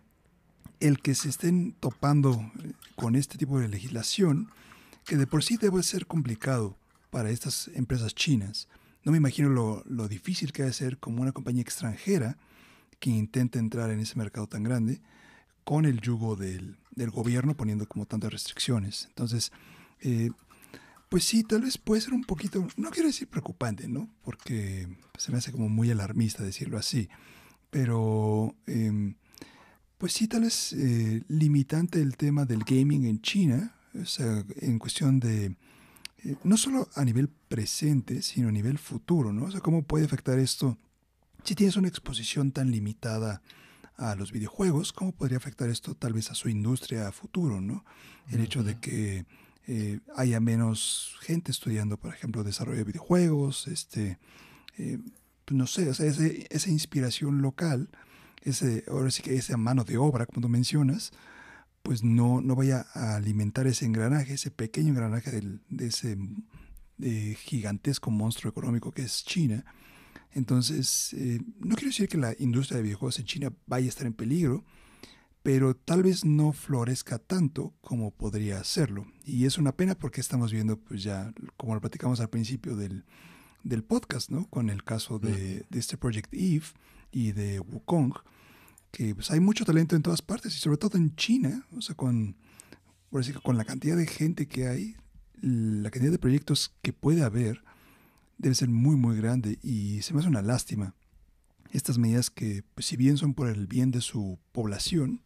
el 0.81 1.01
que 1.01 1.15
se 1.15 1.29
estén 1.29 1.75
topando 1.81 2.53
con 2.97 3.17
este 3.17 3.39
tipo 3.39 3.59
de 3.59 3.69
legislación, 3.69 4.51
que 5.05 5.17
de 5.17 5.27
por 5.27 5.43
sí 5.43 5.57
debe 5.57 5.83
ser 5.83 6.07
complicado 6.07 6.77
para 7.11 7.31
estas 7.31 7.69
empresas 7.75 8.15
chinas, 8.15 8.69
no 9.09 9.13
me 9.13 9.17
imagino 9.17 9.49
lo, 9.49 10.07
difícil 10.07 10.53
que 10.53 10.65
debe 10.65 10.75
ser 10.75 10.99
como 10.99 11.23
una 11.23 11.33
compañía 11.33 11.63
extranjera 11.63 12.37
que 13.01 13.09
intenta 13.09 13.59
entrar 13.59 13.89
en 13.91 14.01
ese 14.01 14.19
mercado 14.19 14.47
tan 14.47 14.63
grande 14.63 15.01
con 15.65 15.87
el 15.87 16.03
yugo 16.03 16.37
del, 16.37 16.77
gobierno 17.11 17.57
poniendo 17.57 17.89
como 17.89 18.05
tantas 18.05 18.31
restricciones. 18.31 19.07
Entonces, 19.09 19.51
eh, 20.03 20.29
pues 21.09 21.25
sí, 21.25 21.43
tal 21.43 21.63
vez 21.63 21.79
puede 21.79 22.03
ser 22.03 22.13
un 22.13 22.23
poquito, 22.23 22.69
no 22.77 22.91
quiero 22.91 23.07
decir 23.07 23.29
preocupante, 23.29 23.89
¿no? 23.89 24.11
Porque 24.21 24.87
se 25.17 25.33
me 25.33 25.39
hace 25.39 25.53
como 25.53 25.71
muy 25.71 25.91
alarmista 25.91 26.43
decirlo 26.43 26.77
así, 26.77 27.09
pero 27.71 28.57
em, 28.67 29.15
pues 29.97 30.13
sí, 30.13 30.29
tal 30.29 30.43
vez 30.43 30.75
eh, 30.75 31.23
limitante 31.29 32.03
el 32.03 32.19
tema 32.19 32.45
del 32.45 32.63
gaming 32.63 33.07
en 33.07 33.23
China, 33.23 33.75
o 33.95 34.05
sea, 34.05 34.45
en 34.61 34.79
cuestión 34.79 35.19
de, 35.19 35.57
eh, 36.25 36.37
no 36.45 36.57
solo 36.57 36.89
a 36.95 37.05
nivel 37.05 37.29
presente, 37.29 38.23
sino 38.23 38.49
a 38.49 38.53
nivel 38.53 38.79
futuro, 38.79 39.33
¿no? 39.33 39.45
O 39.47 39.51
sea, 39.51 39.61
cómo 39.61 39.83
puede 39.83 40.05
afectar 40.05 40.39
esto 40.39 40.79
si 41.45 41.55
tienes 41.55 41.77
una 41.77 41.89
exposición 41.89 42.53
tan 42.53 42.71
limitada 42.71 43.43
a 43.97 44.15
los 44.15 44.33
videojuegos, 44.33 44.93
¿cómo 44.93 45.13
podría 45.13 45.39
afectar 45.39 45.69
esto 45.71 45.95
tal 45.95 46.13
vez 46.13 46.31
a 46.31 46.35
su 46.35 46.49
industria 46.49 47.09
a 47.09 47.13
futuro, 47.13 47.61
¿no? 47.61 47.85
El 48.31 48.41
hecho 48.41 48.63
de 48.63 48.79
que 48.79 49.27
eh, 49.67 50.01
haya 50.15 50.41
menos 50.41 51.17
gente 51.23 51.51
estudiando, 51.51 51.97
por 51.97 52.13
ejemplo, 52.13 52.45
desarrollo 52.45 52.79
de 52.79 52.85
videojuegos, 52.85 53.67
este, 53.67 54.19
eh, 54.77 54.99
pues 55.45 55.57
no 55.57 55.67
sé, 55.67 55.89
o 55.89 55.95
sea, 55.95 56.07
esa 56.07 56.71
inspiración 56.71 57.43
local, 57.43 57.89
ese, 58.43 58.85
ahora 58.89 59.11
sí 59.11 59.23
que 59.23 59.35
esa 59.35 59.57
mano 59.57 59.85
de 59.85 59.97
obra, 59.97 60.27
como 60.27 60.43
tú 60.43 60.49
mencionas, 60.49 61.13
pues 61.89 62.05
no, 62.05 62.43
no 62.43 62.55
vaya 62.55 62.85
a 62.93 63.17
alimentar 63.17 63.67
ese 63.67 63.87
engranaje, 63.87 64.35
ese 64.35 64.51
pequeño 64.51 64.91
engranaje 64.91 65.31
del, 65.31 65.63
de 65.71 65.87
ese 65.87 66.19
gigantesco 67.39 68.11
monstruo 68.11 68.51
económico 68.51 68.93
que 68.93 69.01
es 69.01 69.25
China, 69.25 69.65
entonces, 70.33 71.15
eh, 71.15 71.41
no 71.61 71.75
quiero 71.77 71.89
decir 71.89 72.09
que 72.09 72.19
la 72.19 72.35
industria 72.39 72.77
de 72.77 72.83
videojuegos 72.83 73.19
en 73.21 73.25
China 73.25 73.53
vaya 73.67 73.87
a 73.87 73.89
estar 73.89 74.07
en 74.07 74.13
peligro, 74.13 74.67
pero 75.43 75.75
tal 75.75 76.03
vez 76.03 76.27
no 76.27 76.53
florezca 76.53 77.19
tanto 77.19 77.75
como 77.81 78.11
podría 78.11 78.61
hacerlo. 78.61 79.07
Y 79.25 79.47
es 79.47 79.57
una 79.57 79.73
pena 79.73 79.95
porque 79.95 80.21
estamos 80.21 80.53
viendo, 80.53 80.79
pues 80.79 81.03
ya, 81.03 81.33
como 81.57 81.75
lo 81.75 81.81
platicamos 81.81 82.21
al 82.21 82.29
principio 82.29 82.77
del, 82.77 83.07
del 83.63 83.83
podcast, 83.83 84.29
¿no? 84.31 84.47
Con 84.51 84.69
el 84.69 84.85
caso 84.85 85.19
de, 85.19 85.65
de, 85.71 85.79
este 85.79 85.97
Project 85.97 86.35
Eve 86.35 86.67
y 87.11 87.33
de 87.33 87.61
Wukong, 87.61 88.13
que 88.91 89.15
pues 89.15 89.31
hay 89.31 89.41
mucho 89.41 89.65
talento 89.65 89.97
en 89.97 90.03
todas 90.03 90.23
partes 90.23 90.55
y 90.57 90.59
sobre 90.59 90.79
todo 90.79 90.97
en 90.99 91.15
China, 91.17 91.67
o 91.77 91.81
sea, 91.81 91.95
con, 91.95 92.37
por 93.11 93.21
decir, 93.21 93.41
con 93.41 93.57
la 93.57 93.65
cantidad 93.65 93.97
de 93.97 94.07
gente 94.07 94.47
que 94.47 94.67
hay, 94.67 94.97
la 95.41 95.91
cantidad 95.91 96.13
de 96.13 96.19
proyectos 96.19 96.75
que 96.83 96.93
puede 96.93 97.23
haber, 97.23 97.63
debe 98.39 98.55
ser 98.55 98.69
muy, 98.69 98.97
muy 98.97 99.17
grande 99.17 99.59
y 99.63 100.03
se 100.03 100.15
me 100.15 100.21
hace 100.21 100.29
una 100.29 100.43
lástima. 100.43 100.95
Estas 101.71 101.99
medidas 101.99 102.31
que, 102.31 102.65
pues, 102.75 102.87
si 102.87 102.97
bien 102.97 103.19
son 103.19 103.35
por 103.35 103.49
el 103.49 103.67
bien 103.67 103.91
de 103.91 104.01
su 104.01 104.39
población, 104.53 105.23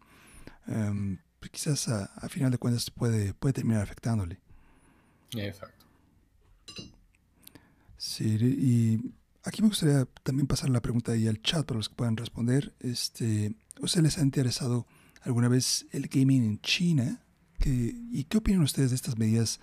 em, 0.67 1.19
pues, 1.39 1.51
quizás 1.51 1.89
a, 1.89 2.29
final 2.29 2.51
de 2.51 2.59
cuentas 2.59 2.91
puede, 2.91 3.35
puede 3.35 3.53
terminar 3.53 3.83
afectándole. 3.83 4.41
Exacto. 5.35 5.87
Sí, 7.97 8.37
y 8.41 9.13
aquí 9.45 9.63
me 9.63 9.69
gustaría 9.69 10.07
también 10.23 10.47
pasar 10.47 10.71
la 10.71 10.81
pregunta 10.81 11.13
ahí 11.13 11.27
al 11.27 11.43
chat 11.43 11.67
para 11.67 11.79
los 11.79 11.89
que 11.89 11.95
puedan 11.95 12.17
responder. 12.17 12.75
Este, 12.81 13.55
¿Usted 13.81 14.03
les 14.03 14.19
ha 14.19 14.23
interesado 14.23 14.87
alguna 15.23 15.49
vez 15.49 15.87
el 15.93 16.09
gaming 16.09 16.45
en 16.45 16.61
China? 16.61 17.21
¿Y 17.65 18.25
qué 18.25 18.39
opinan 18.39 18.63
ustedes 18.63 18.91
de 18.91 18.97
estas 18.97 19.19
medidas 19.19 19.61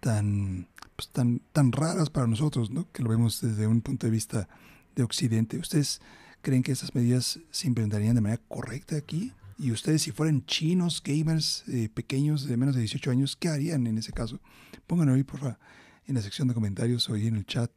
tan, 0.00 0.68
pues, 0.96 1.08
tan, 1.10 1.40
tan 1.52 1.70
raras 1.72 2.10
para 2.10 2.26
nosotros, 2.26 2.70
¿no? 2.70 2.90
que 2.90 3.02
lo 3.02 3.10
vemos 3.10 3.40
desde 3.40 3.66
un 3.66 3.82
punto 3.82 4.06
de 4.06 4.10
vista 4.10 4.48
de 4.94 5.02
Occidente? 5.02 5.58
¿Ustedes 5.58 6.00
creen 6.42 6.62
que 6.62 6.72
estas 6.72 6.94
medidas 6.94 7.38
se 7.50 7.68
implementarían 7.68 8.16
de 8.16 8.20
manera 8.20 8.42
correcta 8.48 8.96
aquí? 8.96 9.32
Y 9.58 9.70
ustedes, 9.70 10.02
si 10.02 10.10
fueran 10.10 10.44
chinos, 10.44 11.02
gamers 11.02 11.64
eh, 11.68 11.88
pequeños 11.88 12.46
de 12.46 12.56
menos 12.56 12.74
de 12.74 12.82
18 12.82 13.10
años, 13.10 13.36
¿qué 13.36 13.48
harían 13.48 13.86
en 13.86 13.96
ese 13.96 14.12
caso? 14.12 14.40
Pónganlo 14.86 15.14
ahí, 15.14 15.24
por 15.24 15.40
favor, 15.40 15.58
en 16.06 16.14
la 16.14 16.22
sección 16.22 16.48
de 16.48 16.54
comentarios 16.54 17.08
o 17.08 17.14
ahí 17.14 17.26
en 17.26 17.36
el 17.36 17.46
chat, 17.46 17.70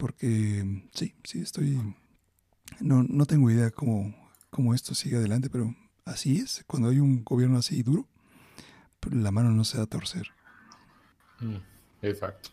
porque 0.00 0.64
sí, 0.94 1.14
sí, 1.22 1.42
estoy... 1.42 1.78
No, 2.80 3.02
no 3.02 3.26
tengo 3.26 3.50
idea 3.50 3.70
cómo, 3.70 4.14
cómo 4.48 4.74
esto 4.74 4.94
sigue 4.94 5.16
adelante, 5.16 5.50
pero 5.50 5.74
así 6.06 6.38
es. 6.38 6.64
Cuando 6.66 6.88
hay 6.88 6.98
un 6.98 7.22
gobierno 7.22 7.58
así 7.58 7.82
duro, 7.82 8.08
pues, 8.98 9.14
la 9.14 9.30
mano 9.30 9.50
no 9.50 9.64
se 9.64 9.76
da 9.76 9.84
a 9.84 9.86
torcer. 9.86 10.28
Mm, 11.40 11.56
exacto. 12.02 12.50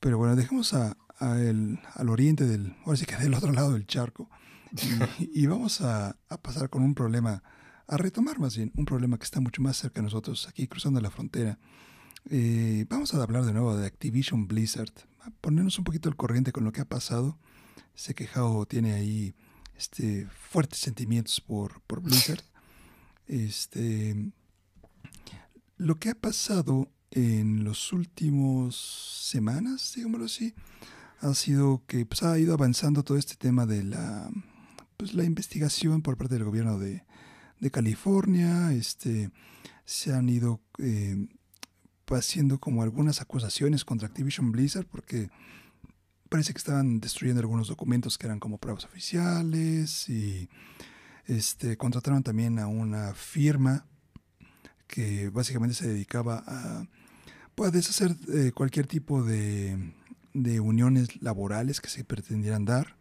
Pero 0.00 0.16
bueno, 0.16 0.34
dejemos 0.34 0.72
a, 0.72 0.96
el, 1.20 1.78
al 1.94 2.08
oriente 2.08 2.46
del, 2.46 2.74
ahora 2.86 2.96
sí 2.96 3.04
que 3.04 3.16
del 3.16 3.34
otro 3.34 3.52
lado 3.52 3.72
del 3.72 3.86
charco. 3.86 4.30
Y, 5.18 5.46
vamos 5.46 5.80
a, 5.80 6.16
pasar 6.42 6.68
con 6.68 6.82
un 6.82 6.94
problema, 6.94 7.42
a 7.86 7.96
retomar 7.96 8.38
más 8.38 8.56
bien, 8.56 8.72
un 8.76 8.84
problema 8.84 9.18
que 9.18 9.24
está 9.24 9.40
mucho 9.40 9.62
más 9.62 9.76
cerca 9.76 10.00
de 10.00 10.04
nosotros, 10.04 10.46
aquí 10.46 10.66
cruzando 10.66 11.00
la 11.00 11.10
frontera. 11.10 11.58
Eh, 12.30 12.84
vamos 12.90 13.14
a 13.14 13.22
hablar 13.22 13.46
de 13.46 13.54
nuevo 13.54 13.74
de 13.74 13.86
Activision 13.86 14.48
Blizzard, 14.48 14.92
ponernos 15.40 15.78
un 15.78 15.84
poquito 15.84 16.10
al 16.10 16.16
corriente 16.16 16.52
con 16.52 16.62
lo 16.64 16.72
que 16.72 16.82
ha 16.82 16.84
pasado. 16.84 17.38
Sé 17.94 18.14
que 18.14 18.26
Jao 18.26 18.66
tiene 18.66 18.92
ahí 18.92 19.34
este, 19.78 20.26
fuertes 20.26 20.78
sentimientos 20.80 21.40
por, 21.40 21.80
por 21.82 22.02
Blizzard. 22.02 22.42
Este, 23.28 24.30
lo 25.78 25.98
que 25.98 26.10
ha 26.10 26.14
pasado 26.14 26.90
en 27.12 27.64
los 27.64 27.94
últimos 27.94 28.76
semanas, 28.76 29.92
digámoslo 29.96 30.26
así, 30.26 30.54
ha 31.20 31.32
sido 31.32 31.82
que 31.86 32.04
pues, 32.04 32.22
ha 32.22 32.38
ido 32.38 32.52
avanzando 32.52 33.04
todo 33.04 33.16
este 33.16 33.36
tema 33.36 33.64
de 33.64 33.84
la 33.84 34.30
pues 34.98 35.14
la 35.14 35.24
investigación 35.24 36.02
por 36.02 36.18
parte 36.18 36.34
del 36.34 36.44
gobierno 36.44 36.78
de, 36.78 37.04
California, 37.70 38.72
este, 38.72 39.30
se 39.84 40.12
han 40.12 40.28
ido 40.28 40.60
eh, 40.78 41.28
haciendo 42.16 42.58
como 42.58 42.82
algunas 42.82 43.20
acusaciones 43.20 43.84
contra 43.84 44.08
Activision 44.08 44.52
Blizzard 44.52 44.86
porque 44.86 45.30
parece 46.28 46.52
que 46.52 46.58
estaban 46.58 47.00
destruyendo 47.00 47.40
algunos 47.40 47.68
documentos 47.68 48.18
que 48.18 48.26
eran 48.26 48.40
como 48.40 48.58
pruebas 48.58 48.84
oficiales 48.84 50.08
y 50.08 50.48
este, 51.26 51.76
contrataron 51.76 52.22
también 52.22 52.58
a 52.58 52.66
una 52.66 53.14
firma 53.14 53.86
que 54.86 55.28
básicamente 55.30 55.74
se 55.74 55.88
dedicaba 55.88 56.42
a, 56.46 56.86
pues, 57.54 57.72
deshacer 57.72 58.16
eh, 58.32 58.52
cualquier 58.54 58.86
tipo 58.86 59.22
de, 59.22 59.92
de 60.32 60.60
uniones 60.60 61.20
laborales 61.20 61.80
que 61.80 61.90
se 61.90 62.04
pretendieran 62.04 62.64
dar 62.64 62.98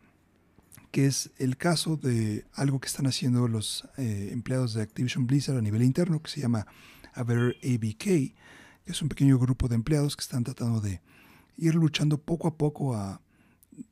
que 0.92 1.06
es 1.06 1.32
el 1.38 1.58
caso 1.58 1.98
de 1.98 2.46
algo 2.54 2.80
que 2.80 2.88
están 2.88 3.08
haciendo 3.08 3.48
los 3.48 3.88
eh, 3.98 4.30
empleados 4.32 4.74
de 4.74 4.82
Activision 4.82 5.28
Blizzard 5.28 5.58
a 5.58 5.62
nivel 5.62 5.84
interno, 5.84 6.22
que 6.22 6.32
se 6.32 6.42
llama 6.42 6.66
Aver 7.14 7.56
ABK, 7.64 8.34
es 8.88 9.02
un 9.02 9.10
pequeño 9.10 9.38
grupo 9.38 9.68
de 9.68 9.76
empleados 9.76 10.16
que 10.16 10.22
están 10.22 10.44
tratando 10.44 10.82
de 10.82 11.02
ir 11.58 11.76
luchando 11.76 12.18
poco 12.18 12.48
a 12.48 12.58
poco 12.58 12.96
a, 12.96 13.22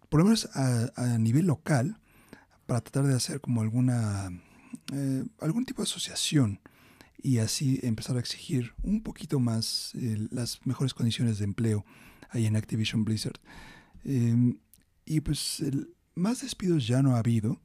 por 0.10 0.20
lo 0.20 0.26
menos 0.26 0.50
a, 0.56 1.18
nivel 1.20 1.46
local, 1.46 2.00
para 2.66 2.82
tratar 2.82 3.06
de 3.06 3.16
hacer 3.16 3.42
como 3.42 3.62
alguna, 3.62 4.32
eh, 4.94 5.24
algún 5.40 5.66
tipo 5.66 5.82
de 5.82 5.88
asociación 5.88 6.60
y 7.22 7.40
así 7.40 7.80
empezar 7.84 8.18
a 8.18 8.20
exigir 8.20 8.74
un 8.82 9.04
poquito 9.04 9.40
más 9.40 9.92
eh, 9.96 10.28
las 10.32 10.66
mejores 10.66 10.94
condiciones 10.94 11.38
de 11.38 11.46
empleo 11.46 11.86
ahí 12.30 12.46
en 12.46 12.56
Activision 12.56 13.04
Blizzard. 13.04 13.40
Em, 14.04 14.58
y 15.06 15.22
pues 15.22 15.60
el, 15.60 15.94
más 16.16 16.42
despidos 16.42 16.88
ya 16.88 17.02
no 17.02 17.16
ha 17.16 17.20
habido, 17.20 17.60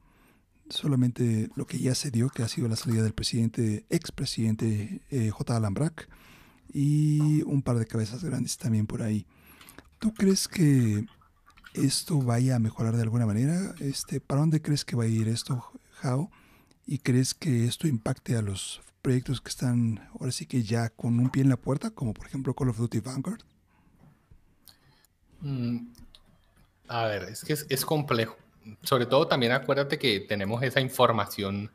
solamente 0.69 1.49
lo 1.55 1.65
que 1.65 1.79
ya 1.79 1.95
se 1.95 2.11
dio, 2.11 2.29
que 2.29 2.43
ha 2.43 2.47
sido 2.47 2.67
la 2.67 2.75
salida 2.75 3.03
del 3.03 3.13
presidente, 3.13 3.85
expresidente 3.89 5.01
eh, 5.09 5.29
J. 5.29 5.55
Alan 5.55 5.73
Brack, 5.73 6.09
y 6.73 7.41
un 7.43 7.61
par 7.61 7.77
de 7.77 7.85
cabezas 7.85 8.23
grandes 8.23 8.57
también 8.57 8.87
por 8.87 9.01
ahí. 9.01 9.25
¿Tú 9.99 10.13
crees 10.13 10.47
que 10.47 11.05
esto 11.73 12.21
vaya 12.21 12.55
a 12.55 12.59
mejorar 12.59 12.95
de 12.95 13.03
alguna 13.03 13.25
manera? 13.25 13.75
Este, 13.79 14.19
¿Para 14.19 14.41
dónde 14.41 14.61
crees 14.61 14.83
que 14.83 14.95
va 14.95 15.03
a 15.03 15.07
ir 15.07 15.27
esto, 15.27 15.63
Jao? 15.95 16.31
¿Y 16.85 16.99
crees 16.99 17.33
que 17.33 17.65
esto 17.65 17.87
impacte 17.87 18.35
a 18.35 18.41
los 18.41 18.81
proyectos 19.01 19.41
que 19.41 19.49
están 19.49 20.09
ahora 20.19 20.31
sí 20.31 20.45
que 20.45 20.63
ya 20.63 20.89
con 20.89 21.19
un 21.19 21.29
pie 21.29 21.43
en 21.43 21.49
la 21.49 21.57
puerta, 21.57 21.91
como 21.91 22.13
por 22.13 22.27
ejemplo 22.27 22.53
Call 22.53 22.69
of 22.69 22.77
Duty 22.77 22.99
Vanguard? 22.99 23.41
Mm, 25.41 25.87
a 26.87 27.05
ver, 27.05 27.23
es 27.23 27.43
que 27.43 27.53
es, 27.53 27.85
complejo. 27.85 28.37
Sobre 28.83 29.05
todo 29.05 29.27
también 29.27 29.51
acuérdate 29.51 29.97
que 29.97 30.19
tenemos 30.21 30.61
esa 30.63 30.81
información 30.81 31.71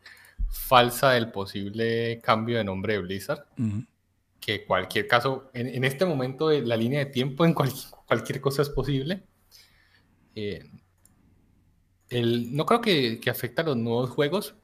falsa 0.49 1.11
del 1.11 1.31
posible 1.33 2.21
cambio 2.23 2.59
de 2.59 2.65
nombre 2.65 2.95
de 2.95 3.01
Blizzard. 3.01 3.45
Que 4.47 4.65
cualquier 4.65 5.09
caso, 5.09 5.51
en, 5.55 5.83
este 5.83 6.07
momento 6.07 6.49
de 6.49 6.63
la 6.63 6.77
línea 6.77 7.01
de 7.01 7.07
tiempo, 7.07 7.45
en 7.45 7.53
cualquier 7.53 8.41
cosa 8.41 8.63
es 8.63 8.71
posible. 8.71 9.25
Eh, 10.37 10.65
no 12.11 12.65
creo 12.67 12.81
que, 12.81 13.19
que 13.19 13.31
afecte 13.31 13.63
a 13.63 13.65
los 13.65 13.77
nuevos 13.77 14.11
juegos. 14.11 14.55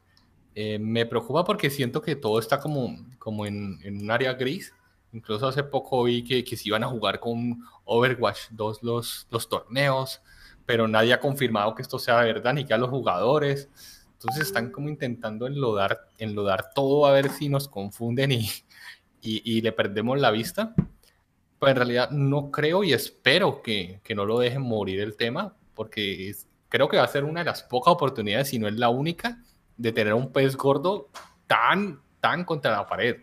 Eh, 0.54 0.78
me 0.78 1.04
preocupa 1.06 1.44
porque 1.44 1.70
siento 1.70 2.00
que 2.00 2.14
todo 2.14 2.38
está 2.38 2.60
como, 2.60 2.96
como 3.18 3.44
en, 3.46 3.80
en 3.82 4.02
un 4.02 4.10
área 4.10 4.34
gris. 4.34 4.72
Incluso 5.12 5.48
hace 5.48 5.64
poco 5.64 6.04
vi 6.04 6.22
que, 6.22 6.44
que 6.44 6.56
se 6.56 6.68
iban 6.68 6.84
a 6.84 6.88
jugar 6.88 7.18
con 7.18 7.64
Overwatch 7.84 8.50
2 8.50 8.82
los, 8.82 9.26
los 9.30 9.48
torneos 9.48 10.22
pero 10.66 10.88
nadie 10.88 11.12
ha 11.12 11.20
confirmado 11.20 11.74
que 11.74 11.82
esto 11.82 11.98
sea 11.98 12.22
verdad, 12.22 12.54
ni 12.54 12.64
que 12.64 12.74
a 12.74 12.78
los 12.78 12.90
jugadores. 12.90 13.68
Entonces 14.12 14.46
están 14.46 14.70
como 14.70 14.88
intentando 14.88 15.46
enlodar, 15.46 16.08
enlodar 16.18 16.72
todo 16.74 17.06
a 17.06 17.12
ver 17.12 17.28
si 17.30 17.48
nos 17.48 17.68
confunden 17.68 18.32
y, 18.32 18.48
y, 19.22 19.60
le 19.60 19.72
perdemos 19.72 20.20
la 20.20 20.30
vista. 20.30 20.74
Pero 21.58 21.70
en 21.70 21.76
realidad 21.76 22.10
no 22.10 22.50
creo 22.50 22.82
y 22.82 22.92
espero 22.92 23.62
que, 23.62 24.00
que 24.02 24.14
no 24.14 24.24
lo 24.24 24.38
dejen 24.38 24.62
morir 24.62 25.00
el 25.00 25.16
tema, 25.16 25.54
porque 25.74 26.34
creo 26.68 26.88
que 26.88 26.96
va 26.96 27.04
a 27.04 27.08
ser 27.08 27.24
una 27.24 27.40
de 27.40 27.46
las 27.46 27.62
pocas 27.62 27.94
oportunidades, 27.94 28.48
si 28.48 28.58
no 28.58 28.66
es 28.66 28.74
la 28.74 28.88
única, 28.88 29.40
de 29.76 29.92
tener 29.92 30.14
un 30.14 30.32
pez 30.32 30.56
gordo 30.56 31.08
tan, 31.46 32.00
tan 32.20 32.44
contra 32.44 32.72
la 32.72 32.86
pared. 32.86 33.16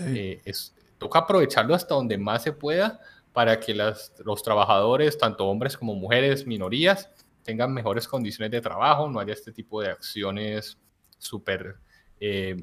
Eh, 0.00 0.40
es, 0.44 0.74
toca 0.98 1.20
aprovecharlo 1.20 1.74
hasta 1.74 1.94
donde 1.94 2.16
más 2.16 2.42
se 2.42 2.52
pueda 2.52 3.00
para 3.32 3.58
que 3.58 3.74
los 3.74 4.42
trabajadores, 4.44 5.18
tanto 5.18 5.46
hombres 5.46 5.76
como 5.76 5.94
mujeres, 5.94 6.46
minorías, 6.46 7.10
tengan 7.42 7.72
mejores 7.72 8.06
condiciones 8.06 8.50
de 8.52 8.60
trabajo, 8.60 9.08
no 9.08 9.18
haya 9.18 9.32
este 9.32 9.52
tipo 9.52 9.82
de 9.82 9.90
acciones 9.90 10.78
súper 11.18 11.76
eh, 12.20 12.56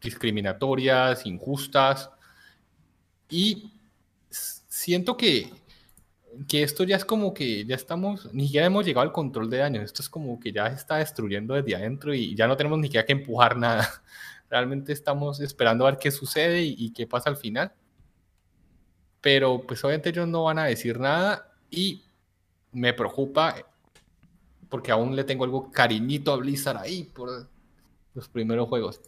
discriminatorias, 0.00 1.26
injustas. 1.26 2.10
Y 3.30 3.72
siento 4.30 5.16
que, 5.16 5.50
que 6.48 6.62
esto 6.62 6.84
ya 6.84 6.96
es 6.96 7.04
como 7.04 7.34
que 7.34 7.64
ya 7.64 7.74
estamos, 7.74 8.32
ni 8.32 8.44
siquiera 8.44 8.66
hemos 8.66 8.86
llegado 8.86 9.06
al 9.06 9.12
control 9.12 9.50
de 9.50 9.58
daños, 9.58 9.84
esto 9.84 10.02
es 10.02 10.08
como 10.08 10.38
que 10.40 10.52
ya 10.52 10.68
se 10.70 10.76
está 10.76 10.96
destruyendo 10.96 11.54
desde 11.54 11.76
adentro 11.76 12.14
y 12.14 12.34
ya 12.34 12.46
no 12.46 12.56
tenemos 12.56 12.78
ni 12.78 12.88
siquiera 12.88 13.06
que 13.06 13.12
empujar 13.12 13.56
nada. 13.56 13.88
Realmente 14.50 14.92
estamos 14.92 15.40
esperando 15.40 15.86
a 15.86 15.90
ver 15.90 16.00
qué 16.00 16.10
sucede 16.10 16.62
y 16.62 16.90
qué 16.92 17.06
pasa 17.06 17.28
al 17.28 17.36
final 17.36 17.72
pero 19.20 19.62
pues 19.66 19.82
obviamente 19.84 20.10
ellos 20.10 20.28
no 20.28 20.44
van 20.44 20.58
a 20.58 20.64
decir 20.64 20.98
nada 20.98 21.52
y 21.70 22.02
me 22.72 22.92
preocupa 22.92 23.56
porque 24.68 24.92
aún 24.92 25.16
le 25.16 25.24
tengo 25.24 25.44
algo 25.44 25.70
cariñito 25.70 26.32
a 26.32 26.36
Blizzard 26.36 26.78
ahí 26.78 27.04
por 27.04 27.48
los 28.14 28.28
primeros 28.28 28.68
juegos. 28.68 29.00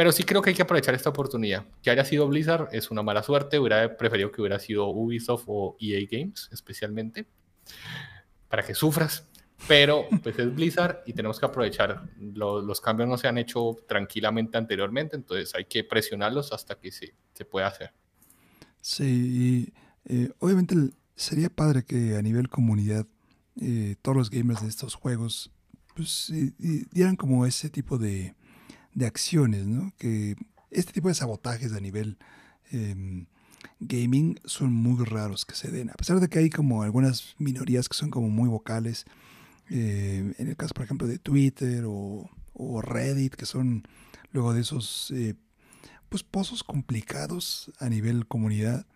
Pero 0.00 0.12
sí 0.12 0.24
creo 0.24 0.40
que 0.40 0.48
hay 0.48 0.56
que 0.56 0.62
aprovechar 0.62 0.94
esta 0.94 1.10
oportunidad. 1.10 1.66
Que 1.82 1.90
haya 1.90 2.06
sido 2.06 2.26
Blizzard 2.26 2.70
es 2.72 2.90
una 2.90 3.02
mala 3.02 3.22
suerte. 3.22 3.58
Hubiera 3.58 3.98
preferido 3.98 4.32
que 4.32 4.40
hubiera 4.40 4.58
sido 4.58 4.88
Ubisoft 4.88 5.44
o 5.46 5.76
EA 5.78 6.08
Games, 6.10 6.48
especialmente, 6.52 7.26
para 8.48 8.62
que 8.62 8.74
sufras. 8.74 9.28
Pero 9.68 10.06
pues 10.22 10.38
es 10.38 10.54
Blizzard 10.54 11.02
y 11.04 11.12
tenemos 11.12 11.38
que 11.38 11.44
aprovechar. 11.44 12.08
Los, 12.18 12.80
cambios 12.80 13.10
no 13.10 13.18
se 13.18 13.28
han 13.28 13.36
hecho 13.36 13.76
tranquilamente 13.86 14.56
anteriormente, 14.56 15.16
entonces 15.16 15.54
hay 15.54 15.66
que 15.66 15.84
presionarlos 15.84 16.50
hasta 16.54 16.76
que 16.76 16.90
se, 16.90 17.14
se 17.34 17.44
pueda 17.44 17.66
hacer. 17.66 17.92
Sí, 18.80 19.70
eh, 20.06 20.30
obviamente 20.38 20.76
sería 21.14 21.50
padre 21.50 21.84
que 21.84 22.16
a 22.16 22.22
nivel 22.22 22.48
comunidad 22.48 23.06
eh, 23.60 23.96
todos 24.00 24.16
los 24.16 24.30
gamers 24.30 24.62
de 24.62 24.68
estos 24.68 24.94
juegos 24.94 25.50
pues, 25.94 26.32
dieran 26.90 27.16
como 27.16 27.44
ese 27.44 27.68
tipo 27.68 27.98
de, 27.98 28.34
de, 28.94 29.06
acciones, 29.06 29.66
¿no? 29.66 29.92
Que 29.98 30.36
este 30.70 30.92
tipo 30.92 31.08
de 31.08 31.14
sabotajes 31.14 31.72
a 31.72 31.80
nivel 31.80 32.18
em, 32.70 33.26
gaming 33.80 34.38
son 34.44 34.72
muy 34.72 35.04
raros 35.04 35.44
que 35.44 35.54
se 35.54 35.70
den. 35.70 35.90
A 35.90 35.94
pesar 35.94 36.20
de 36.20 36.28
que 36.28 36.38
hay 36.38 36.50
como 36.50 36.82
algunas 36.82 37.34
minorías 37.38 37.88
que 37.88 37.96
son 37.96 38.10
como 38.10 38.28
muy 38.28 38.48
vocales. 38.48 39.04
Eh, 39.70 40.34
en 40.38 40.48
el 40.48 40.56
caso, 40.56 40.74
por 40.74 40.84
ejemplo, 40.84 41.06
de 41.06 41.18
Twitter 41.18 41.84
o, 41.86 42.28
Reddit, 42.82 43.34
que 43.36 43.46
son 43.46 43.84
luego 44.32 44.52
de 44.52 44.60
esos 44.60 45.10
eh, 45.12 45.34
pues 46.10 46.22
pozos 46.22 46.62
complicados 46.62 47.72
a 47.78 47.88
nivel 47.88 48.26
comunidad. 48.26 48.86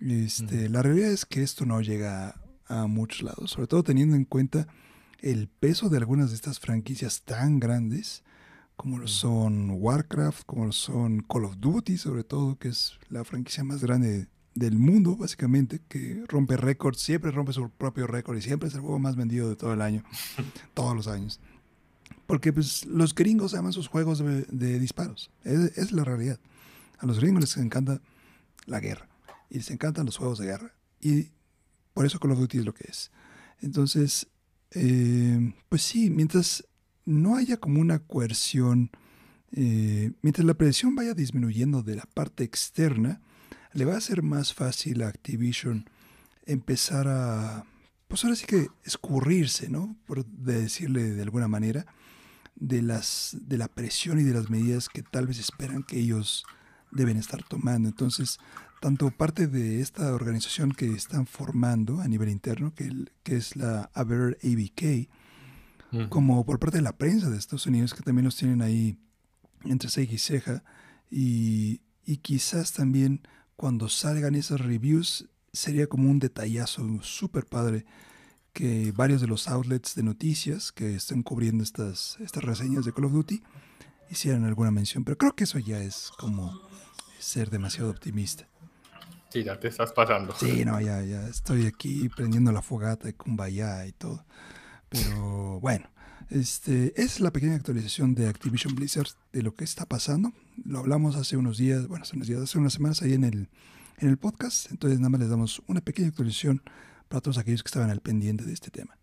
Este, 0.00 0.68
La 0.68 0.82
realidad 0.82 1.10
es 1.10 1.24
que 1.24 1.42
esto 1.42 1.64
no 1.64 1.80
llega 1.80 2.40
a 2.66 2.86
muchos 2.86 3.22
lados, 3.22 3.52
sobre 3.52 3.66
todo 3.66 3.82
teniendo 3.82 4.16
en 4.16 4.24
cuenta 4.24 4.66
el 5.20 5.48
peso 5.48 5.88
de 5.88 5.98
algunas 5.98 6.30
de 6.30 6.36
estas 6.36 6.60
franquicias 6.60 7.22
tan 7.22 7.60
grandes 7.60 8.22
como 8.76 8.98
lo 8.98 9.08
son 9.08 9.70
Warcraft, 9.70 10.44
como 10.46 10.66
lo 10.66 10.72
son 10.72 11.20
Call 11.22 11.44
of 11.44 11.56
Duty, 11.58 11.96
sobre 11.96 12.24
todo, 12.24 12.58
que 12.58 12.68
es 12.68 12.98
la 13.08 13.24
franquicia 13.24 13.64
más 13.64 13.82
grande 13.82 14.28
del 14.54 14.78
mundo, 14.78 15.16
básicamente, 15.16 15.80
que 15.88 16.24
rompe 16.28 16.56
récords, 16.56 17.00
siempre 17.00 17.30
rompe 17.30 17.52
su 17.52 17.70
propio 17.70 18.06
récord 18.06 18.36
y 18.36 18.42
siempre 18.42 18.68
es 18.68 18.74
el 18.74 18.80
juego 18.80 18.98
más 18.98 19.16
vendido 19.16 19.48
de 19.48 19.56
todo 19.56 19.72
el 19.72 19.82
año, 19.82 20.04
todos 20.74 20.94
los 20.94 21.08
años. 21.08 21.40
Porque 22.26 22.52
pues, 22.52 22.86
los 22.86 23.14
gringos 23.14 23.54
aman 23.54 23.72
sus 23.72 23.88
juegos 23.88 24.18
de, 24.18 24.78
disparos, 24.78 25.30
es, 25.44 25.76
es, 25.76 25.92
la 25.92 26.04
realidad. 26.04 26.38
A 26.98 27.06
los 27.06 27.20
gringos 27.20 27.42
les 27.42 27.56
encanta 27.56 28.00
la 28.66 28.80
guerra 28.80 29.08
y 29.50 29.56
les 29.56 29.70
encantan 29.70 30.06
los 30.06 30.16
juegos 30.16 30.38
de 30.38 30.46
guerra. 30.46 30.72
Y 31.00 31.30
por 31.92 32.06
eso 32.06 32.18
Call 32.18 32.32
of 32.32 32.38
Duty 32.38 32.58
es 32.58 32.64
lo 32.64 32.74
que 32.74 32.86
es. 32.88 33.10
Entonces, 33.60 34.28
eh, 34.72 35.54
pues 35.68 35.82
sí, 35.82 36.10
mientras 36.10 36.66
no 37.04 37.36
haya 37.36 37.56
como 37.58 37.80
una 37.80 37.98
coerción, 37.98 38.90
eh, 39.52 40.12
mientras 40.22 40.44
la 40.44 40.54
presión 40.54 40.94
vaya 40.94 41.14
disminuyendo 41.14 41.82
de 41.82 41.96
la 41.96 42.06
parte 42.14 42.44
externa, 42.44 43.20
le 43.72 43.84
va 43.84 43.96
a 43.96 44.00
ser 44.00 44.22
más 44.22 44.54
fácil 44.54 45.02
a 45.02 45.08
Activision 45.08 45.88
empezar 46.46 47.08
a, 47.08 47.64
pues 48.08 48.24
ahora 48.24 48.36
sí 48.36 48.46
que 48.46 48.68
escurrirse, 48.84 49.68
¿no? 49.68 49.96
Por 50.06 50.24
decirle 50.26 51.10
de 51.10 51.22
alguna 51.22 51.48
manera, 51.48 51.86
de, 52.56 52.82
las, 52.82 53.36
de 53.40 53.58
la 53.58 53.68
presión 53.68 54.20
y 54.20 54.22
de 54.22 54.34
las 54.34 54.50
medidas 54.50 54.88
que 54.88 55.02
tal 55.02 55.26
vez 55.26 55.38
esperan 55.38 55.82
que 55.82 55.98
ellos 55.98 56.44
deben 56.90 57.16
estar 57.16 57.42
tomando. 57.42 57.88
Entonces, 57.88 58.38
tanto 58.80 59.10
parte 59.10 59.46
de 59.46 59.80
esta 59.80 60.14
organización 60.14 60.72
que 60.72 60.92
están 60.92 61.26
formando 61.26 62.00
a 62.00 62.08
nivel 62.08 62.28
interno, 62.28 62.74
que, 62.74 62.90
es 63.24 63.56
la 63.56 63.90
Aver 63.94 64.38
ABK, 64.42 65.08
como 66.08 66.44
por 66.44 66.58
parte 66.58 66.78
de 66.78 66.82
la 66.82 66.96
prensa 66.96 67.30
de 67.30 67.38
Estados 67.38 67.66
Unidos, 67.66 67.94
que 67.94 68.02
también 68.02 68.24
los 68.24 68.36
tienen 68.36 68.62
ahí 68.62 68.98
entre 69.64 69.90
ceja 69.90 70.12
y 70.12 70.18
ceja, 70.18 70.64
y, 71.10 71.80
y 72.04 72.18
quizás 72.18 72.72
también 72.72 73.26
cuando 73.56 73.88
salgan 73.88 74.34
esas 74.34 74.60
reviews 74.60 75.28
sería 75.52 75.86
como 75.86 76.10
un 76.10 76.18
detallazo 76.18 76.82
súper 77.02 77.46
padre 77.46 77.86
que 78.52 78.92
varios 78.92 79.20
de 79.20 79.26
los 79.26 79.48
outlets 79.48 79.94
de 79.94 80.02
noticias 80.02 80.72
que 80.72 80.94
estén 80.94 81.22
cubriendo 81.22 81.62
estas, 81.62 82.16
estas 82.20 82.44
reseñas 82.44 82.84
de 82.84 82.92
Call 82.92 83.06
of 83.06 83.12
Duty 83.12 83.42
hicieran 84.10 84.44
alguna 84.44 84.70
mención, 84.70 85.04
pero 85.04 85.18
creo 85.18 85.34
que 85.34 85.44
eso 85.44 85.58
ya 85.58 85.80
es 85.80 86.10
como 86.18 86.60
ser 87.18 87.50
demasiado 87.50 87.90
optimista. 87.90 88.48
Sí, 89.30 89.42
ya 89.42 89.58
te 89.58 89.66
estás 89.66 89.92
pasando. 89.92 90.34
Sí, 90.38 90.64
no, 90.64 90.80
ya, 90.80 91.02
ya 91.02 91.26
estoy 91.26 91.66
aquí 91.66 92.08
prendiendo 92.08 92.52
la 92.52 92.62
fogata 92.62 93.06
de 93.06 93.14
Kumbaya 93.14 93.84
y 93.86 93.92
todo. 93.92 94.24
Pero 94.94 95.58
bueno, 95.60 95.88
este, 96.30 97.00
es 97.02 97.18
la 97.20 97.32
pequeña 97.32 97.56
actualización 97.56 98.14
de 98.14 98.28
Activision 98.28 98.74
Blizzard 98.74 99.08
de 99.32 99.42
lo 99.42 99.54
que 99.54 99.64
está 99.64 99.86
pasando. 99.86 100.32
Lo 100.64 100.78
hablamos 100.78 101.16
hace 101.16 101.36
unos 101.36 101.58
días, 101.58 101.88
bueno, 101.88 102.04
hace 102.04 102.14
unos 102.14 102.28
días, 102.28 102.40
hace 102.40 102.58
unas 102.58 102.72
semanas 102.72 103.02
ahí 103.02 103.14
en 103.14 103.24
el, 103.24 103.48
en 103.98 104.08
el 104.08 104.16
podcast. 104.16 104.70
Entonces 104.70 105.00
nada 105.00 105.10
más 105.10 105.20
les 105.20 105.30
damos 105.30 105.62
una 105.66 105.80
pequeña 105.80 106.08
actualización 106.08 106.62
para 107.08 107.20
todos 107.20 107.38
aquellos 107.38 107.62
que 107.62 107.68
estaban 107.68 107.90
al 107.90 108.00
pendiente 108.00 108.44
de 108.44 108.52
este 108.52 108.70
tema. 108.70 108.96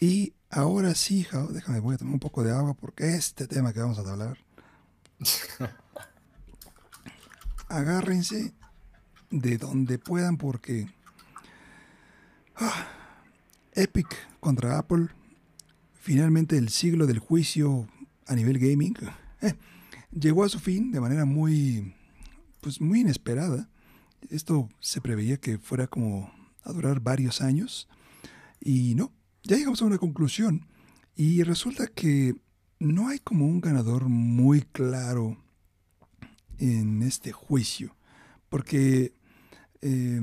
Y 0.00 0.32
ahora 0.50 0.94
sí, 0.94 1.24
Jao, 1.24 1.48
déjame, 1.48 1.80
voy 1.80 1.94
a 1.94 1.98
tomar 1.98 2.14
un 2.14 2.20
poco 2.20 2.42
de 2.42 2.52
agua 2.52 2.74
porque 2.74 3.14
este 3.14 3.46
tema 3.46 3.72
que 3.72 3.80
vamos 3.80 3.98
a 3.98 4.10
hablar. 4.10 4.38
agárrense 7.68 8.52
de 9.30 9.58
donde 9.58 9.98
puedan 9.98 10.36
porque 10.36 10.88
ah, 12.56 12.86
Epic 13.76 14.08
contra 14.40 14.78
Apple, 14.78 15.08
finalmente 15.94 16.56
el 16.56 16.70
siglo 16.70 17.06
del 17.06 17.18
juicio 17.18 17.86
a 18.26 18.34
nivel 18.34 18.58
gaming, 18.58 18.96
eh, 19.42 19.54
llegó 20.10 20.44
a 20.44 20.48
su 20.48 20.58
fin 20.58 20.90
de 20.90 21.00
manera 21.00 21.24
muy, 21.24 21.94
pues 22.60 22.80
muy 22.80 23.00
inesperada. 23.00 23.68
Esto 24.30 24.68
se 24.80 25.00
preveía 25.00 25.36
que 25.36 25.58
fuera 25.58 25.86
como 25.86 26.32
a 26.64 26.72
durar 26.72 27.00
varios 27.00 27.40
años. 27.40 27.88
Y 28.60 28.94
no, 28.94 29.12
ya 29.44 29.56
llegamos 29.56 29.82
a 29.82 29.84
una 29.84 29.98
conclusión. 29.98 30.66
Y 31.14 31.42
resulta 31.42 31.86
que 31.86 32.34
no 32.78 33.08
hay 33.08 33.18
como 33.18 33.46
un 33.46 33.60
ganador 33.60 34.08
muy 34.08 34.62
claro 34.62 35.36
en 36.58 37.02
este 37.02 37.32
juicio, 37.32 37.96
porque 38.48 39.14
eh, 39.82 40.20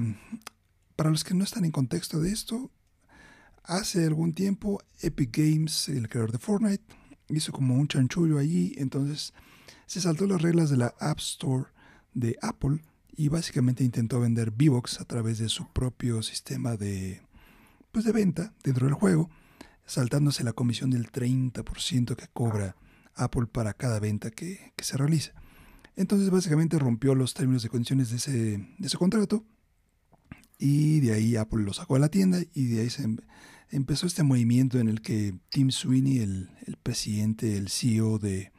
para 0.95 1.11
los 1.11 1.23
que 1.23 1.33
no 1.33 1.43
están 1.43 1.65
en 1.65 1.71
contexto 1.71 2.19
de 2.19 2.31
esto, 2.31 2.71
Hace 3.63 4.05
algún 4.05 4.33
tiempo 4.33 4.81
Epic 5.01 5.37
Games, 5.37 5.87
el 5.87 6.09
creador 6.09 6.33
de 6.33 6.37
Fortnite, 6.37 6.83
hizo 7.29 7.53
como 7.53 7.75
un 7.75 7.87
chanchullo 7.87 8.37
allí, 8.37 8.73
entonces 8.77 9.33
se 9.85 10.01
saltó 10.01 10.27
las 10.27 10.41
reglas 10.41 10.69
de 10.69 10.77
la 10.77 10.93
App 10.99 11.19
Store 11.19 11.65
de 12.13 12.37
Apple 12.41 12.79
y 13.15 13.29
básicamente 13.29 13.85
intentó 13.85 14.19
vender 14.19 14.49
V-Box 14.49 14.99
a 14.99 15.05
través 15.05 15.37
de 15.37 15.47
su 15.47 15.71
propio 15.71 16.21
sistema 16.23 16.75
de, 16.75 17.21
pues 17.93 18.03
de 18.03 18.11
venta 18.11 18.53
dentro 18.63 18.85
del 18.85 18.95
juego, 18.95 19.29
saltándose 19.85 20.43
la 20.43 20.53
comisión 20.53 20.89
del 20.89 21.09
30% 21.09 22.15
que 22.17 22.27
cobra 22.33 22.75
Apple 23.15 23.45
para 23.45 23.73
cada 23.73 23.99
venta 23.99 24.29
que, 24.29 24.73
se 24.77 24.97
realiza. 24.97 25.31
Entonces 25.95 26.29
básicamente 26.29 26.79
rompió 26.79 27.15
los 27.15 27.33
términos 27.33 27.63
y 27.63 27.69
condiciones 27.69 28.09
de 28.09 28.17
ese, 28.17 28.31
de 28.31 28.87
ese 28.87 28.97
contrato 28.97 29.45
y 30.57 30.99
de 31.01 31.13
ahí 31.13 31.35
Apple 31.37 31.63
lo 31.63 31.73
sacó 31.73 31.95
a 31.95 31.99
la 31.99 32.09
tienda 32.09 32.39
y 32.53 32.65
de 32.65 32.81
ahí 32.81 32.89
se, 32.89 33.07
empezó 33.73 34.05
este 34.05 34.23
movimiento 34.23 34.79
en 34.79 34.87
el 34.87 35.01
que 35.01 35.35
Tim 35.49 35.71
Sweeney, 35.71 36.19
el, 36.19 36.49
presidente, 36.83 37.57
el 37.57 37.69
CEO 37.69 38.19
de, 38.19 38.51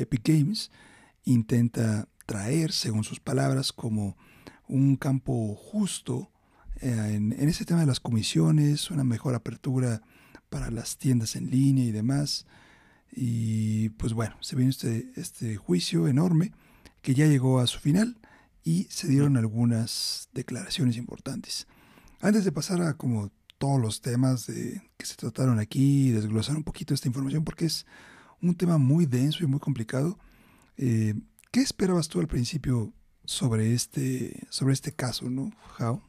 Epic 0.00 0.22
Games, 0.24 0.70
intenta 1.24 2.08
traer, 2.26 2.72
según 2.72 3.04
sus 3.04 3.20
palabras, 3.20 3.72
como 3.72 4.16
un 4.66 4.96
campo 4.96 5.54
justo 5.54 6.30
eh, 6.80 7.12
en, 7.14 7.32
ese 7.48 7.64
tema 7.64 7.80
de 7.80 7.86
las 7.86 8.00
comisiones, 8.00 8.90
una 8.90 9.04
mejor 9.04 9.34
apertura 9.34 10.02
para 10.48 10.70
las 10.70 10.96
tiendas 10.96 11.36
en 11.36 11.50
línea 11.50 11.84
y 11.84 11.92
demás. 11.92 12.46
Y 13.12 13.90
pues 13.90 14.14
bueno, 14.14 14.36
se 14.40 14.56
viene 14.56 14.70
este, 14.70 15.12
este 15.16 15.56
juicio 15.56 16.08
enorme 16.08 16.52
que 17.02 17.14
ya 17.14 17.26
llegó 17.26 17.60
a 17.60 17.66
su 17.66 17.78
final 17.78 18.18
y 18.64 18.84
se 18.90 19.08
dieron 19.08 19.36
algunas 19.36 20.28
declaraciones 20.32 20.96
importantes. 20.96 21.66
Antes 22.20 22.44
de 22.44 22.52
pasar 22.52 22.82
a 22.82 22.94
como 22.94 23.30
todos 23.58 23.80
los 23.80 24.00
temas 24.00 24.46
de, 24.46 24.80
que 24.96 25.06
se 25.06 25.16
trataron 25.16 25.58
aquí 25.58 26.08
y 26.08 26.10
desglosar 26.12 26.56
un 26.56 26.64
poquito 26.64 26.94
esta 26.94 27.08
información 27.08 27.44
porque 27.44 27.66
es 27.66 27.86
un 28.40 28.54
tema 28.54 28.78
muy 28.78 29.06
denso 29.06 29.44
y 29.44 29.46
muy 29.46 29.60
complicado. 29.60 30.18
Eh, 30.76 31.14
¿Qué 31.50 31.60
esperabas 31.60 32.08
tú 32.08 32.20
al 32.20 32.28
principio 32.28 32.92
sobre 33.24 33.74
este, 33.74 34.46
sobre 34.48 34.74
este 34.74 34.92
caso, 34.92 35.28
no, 35.28 35.52
How? 35.78 36.02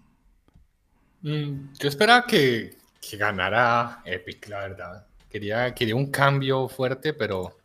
Mm, 1.21 1.73
yo 1.77 1.89
esperaba 1.89 2.25
que, 2.25 2.77
que, 3.01 3.17
ganara 3.17 4.01
Epic, 4.05 4.47
la 4.47 4.59
verdad. 4.59 5.07
Quería, 5.29 5.73
quería 5.73 5.95
un 5.95 6.09
cambio 6.11 6.69
fuerte, 6.69 7.13
pero 7.13 7.57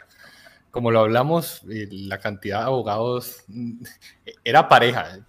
como 0.70 0.90
lo 0.90 1.01
hablamos, 1.01 1.62
eh, 1.70 1.89
la 1.90 2.19
cantidad 2.19 2.61
de 2.61 2.65
abogados 2.65 3.44
mm, 3.47 3.85
era 4.44 4.69
pareja. 4.69 5.20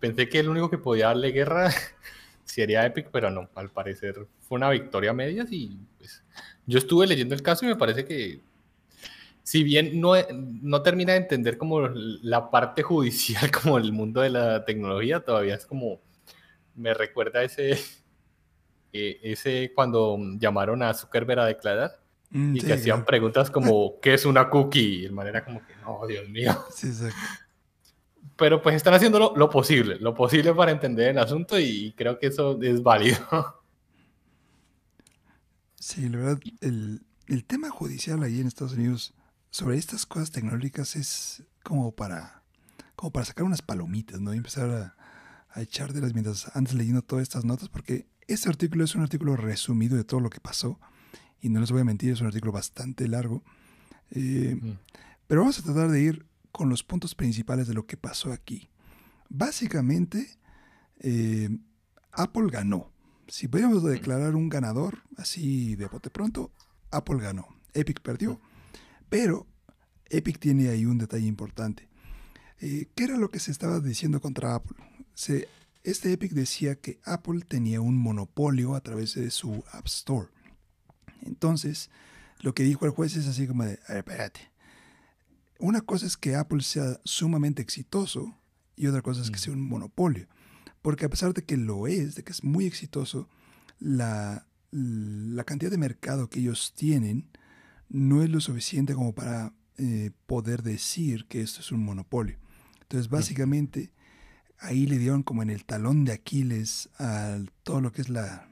Pensé 0.00 0.28
que 0.28 0.40
el 0.40 0.48
único 0.48 0.70
que 0.70 0.78
podía 0.78 1.06
darle 1.06 1.30
guerra 1.30 1.70
sería 2.48 2.84
Epic, 2.84 3.08
pero 3.12 3.30
no, 3.30 3.48
al 3.54 3.70
parecer 3.70 4.26
fue 4.40 4.56
una 4.56 4.70
victoria 4.70 5.10
a 5.10 5.14
medias 5.14 5.48
y 5.50 5.78
pues, 5.98 6.24
yo 6.66 6.78
estuve 6.78 7.06
leyendo 7.06 7.34
el 7.34 7.42
caso 7.42 7.64
y 7.64 7.68
me 7.68 7.76
parece 7.76 8.04
que 8.04 8.40
si 9.42 9.62
bien 9.62 10.00
no, 10.00 10.12
no 10.32 10.82
termina 10.82 11.12
de 11.12 11.20
entender 11.20 11.56
como 11.56 11.88
la 11.88 12.50
parte 12.50 12.82
judicial 12.82 13.50
como 13.62 13.78
el 13.78 13.92
mundo 13.92 14.20
de 14.20 14.30
la 14.30 14.64
tecnología, 14.64 15.20
todavía 15.20 15.54
es 15.54 15.66
como, 15.66 16.00
me 16.74 16.92
recuerda 16.94 17.42
ese, 17.42 17.78
eh, 18.92 19.20
ese 19.22 19.72
cuando 19.74 20.18
llamaron 20.38 20.82
a 20.82 20.94
Zuckerberg 20.94 21.40
a 21.40 21.46
declarar 21.46 21.92
mm, 22.30 22.56
y 22.56 22.60
que 22.60 22.74
hacían 22.74 23.04
preguntas 23.04 23.50
como, 23.50 23.98
¿qué 24.02 24.14
es 24.14 24.24
una 24.26 24.50
cookie? 24.50 24.80
Y 24.80 25.02
de 25.02 25.10
manera 25.10 25.44
como 25.44 25.60
que, 25.66 25.74
no, 25.82 26.06
Dios 26.06 26.28
mío. 26.28 26.52
Sí, 26.74 26.88
exacto 26.88 27.47
pero 28.36 28.62
pues 28.62 28.76
están 28.76 28.94
haciendo 28.94 29.34
lo, 29.34 29.50
posible, 29.50 29.98
lo 30.00 30.14
posible 30.14 30.54
para 30.54 30.72
entender 30.72 31.10
el 31.10 31.18
asunto 31.18 31.58
y 31.58 31.92
creo 31.96 32.18
que 32.18 32.28
eso 32.28 32.60
es 32.62 32.82
válido. 32.82 33.18
Sí, 35.80 36.08
la 36.08 36.18
verdad, 36.18 36.40
el, 36.60 37.00
tema 37.46 37.70
judicial 37.70 38.22
ahí 38.22 38.40
en 38.40 38.46
Estados 38.46 38.74
Unidos 38.74 39.14
sobre 39.50 39.78
estas 39.78 40.06
cosas 40.06 40.30
tecnológicas 40.30 40.96
es 40.96 41.44
como 41.62 41.92
para 41.92 42.42
como 42.96 43.12
para 43.12 43.24
sacar 43.24 43.44
unas 43.44 43.62
palomitas, 43.62 44.20
¿no? 44.20 44.34
Y 44.34 44.38
empezar 44.38 44.68
a, 44.70 44.96
a 45.50 45.62
echártelas 45.62 46.14
mientras 46.14 46.54
antes 46.56 46.74
leyendo 46.74 47.00
todas 47.00 47.22
estas 47.22 47.44
notas, 47.44 47.68
porque 47.68 48.08
este 48.26 48.48
artículo 48.48 48.84
es 48.84 48.94
un 48.94 49.02
artículo 49.02 49.36
resumido 49.36 49.96
de 49.96 50.04
todo 50.04 50.20
lo 50.20 50.30
que 50.30 50.40
pasó. 50.40 50.78
Y 51.40 51.48
no 51.48 51.60
les 51.60 51.70
voy 51.70 51.80
a 51.80 51.84
mentir, 51.84 52.12
es 52.12 52.20
un 52.20 52.26
artículo 52.26 52.52
bastante 52.52 53.06
largo. 53.08 53.42
Eh, 54.10 54.60
pero 55.26 55.42
vamos 55.42 55.58
a 55.58 55.62
tratar 55.62 55.88
de 55.90 56.00
ir 56.00 56.26
con 56.52 56.68
los 56.68 56.82
puntos 56.82 57.14
principales 57.14 57.68
de 57.68 57.74
lo 57.74 57.86
que 57.86 57.96
pasó 57.96 58.32
aquí. 58.32 58.70
Básicamente, 59.28 60.38
eh, 61.00 61.50
Apple 62.12 62.48
ganó. 62.50 62.92
Si 63.28 63.46
pudiéramos 63.46 63.84
declarar 63.84 64.34
un 64.34 64.48
ganador, 64.48 65.02
así 65.16 65.76
de 65.76 65.86
bote 65.86 66.10
pronto, 66.10 66.52
Apple 66.90 67.18
ganó. 67.20 67.46
Epic 67.74 68.00
perdió. 68.00 68.40
Pero 69.08 69.46
Epic 70.06 70.38
tiene 70.38 70.68
ahí 70.68 70.86
un 70.86 70.98
detalle 70.98 71.26
importante. 71.26 71.88
Eh, 72.60 72.88
¿Qué 72.94 73.04
era 73.04 73.16
lo 73.16 73.30
que 73.30 73.38
se 73.38 73.50
estaba 73.50 73.80
diciendo 73.80 74.20
contra 74.20 74.54
Apple? 74.54 74.76
este 75.82 76.12
Epic 76.12 76.32
decía 76.32 76.76
que 76.76 77.00
Apple 77.04 77.40
tenía 77.46 77.80
un 77.80 77.98
monopolio 77.98 78.74
a 78.76 78.80
través 78.80 79.14
de 79.14 79.30
su 79.30 79.64
App 79.72 79.86
Store. 79.86 80.28
Entonces, 81.22 81.90
lo 82.40 82.54
que 82.54 82.62
dijo 82.62 82.84
el 82.84 82.92
juez 82.92 83.16
es 83.16 83.26
así 83.26 83.46
como 83.46 83.64
de, 83.64 83.80
espérate. 83.88 84.40
Una 85.58 85.80
cosa 85.80 86.06
es 86.06 86.16
que 86.16 86.36
Apple 86.36 86.62
sea 86.62 87.00
sumamente 87.04 87.62
exitoso 87.62 88.38
y 88.76 88.86
otra 88.86 89.02
cosa 89.02 89.22
es 89.22 89.30
que 89.30 89.38
sea 89.38 89.52
un 89.52 89.68
monopolio. 89.68 90.28
Porque 90.82 91.04
a 91.04 91.10
pesar 91.10 91.34
de 91.34 91.42
que 91.42 91.56
lo 91.56 91.88
es, 91.88 92.14
de 92.14 92.22
que 92.22 92.30
es 92.30 92.44
muy 92.44 92.64
exitoso, 92.64 93.28
la, 93.80 94.46
la 94.70 95.44
cantidad 95.44 95.70
de 95.70 95.78
mercado 95.78 96.30
que 96.30 96.40
ellos 96.40 96.72
tienen 96.76 97.28
no 97.88 98.22
es 98.22 98.30
lo 98.30 98.40
suficiente 98.40 98.94
como 98.94 99.14
para 99.14 99.52
eh, 99.78 100.12
poder 100.26 100.62
decir 100.62 101.26
que 101.26 101.40
esto 101.40 101.60
es 101.60 101.72
un 101.72 101.84
monopolio. 101.84 102.38
Entonces, 102.82 103.08
básicamente, 103.08 103.92
ahí 104.58 104.86
le 104.86 104.98
dieron 104.98 105.22
como 105.22 105.42
en 105.42 105.50
el 105.50 105.64
talón 105.64 106.04
de 106.04 106.12
Aquiles 106.12 106.88
a 106.98 107.38
todo 107.64 107.80
lo 107.80 107.92
que 107.92 108.02
es 108.02 108.08
la, 108.08 108.48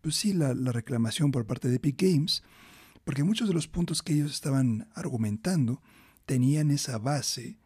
pues 0.00 0.16
sí, 0.16 0.32
la, 0.32 0.54
la 0.54 0.72
reclamación 0.72 1.32
por 1.32 1.46
parte 1.46 1.68
de 1.68 1.76
Epic 1.76 2.00
Games, 2.00 2.42
porque 3.04 3.24
muchos 3.24 3.48
de 3.48 3.54
los 3.54 3.68
puntos 3.68 4.02
que 4.02 4.12
ellos 4.12 4.32
estaban 4.32 4.88
argumentando 4.94 5.82
tenían 6.30 6.70
esa 6.70 6.96
base 6.98 7.56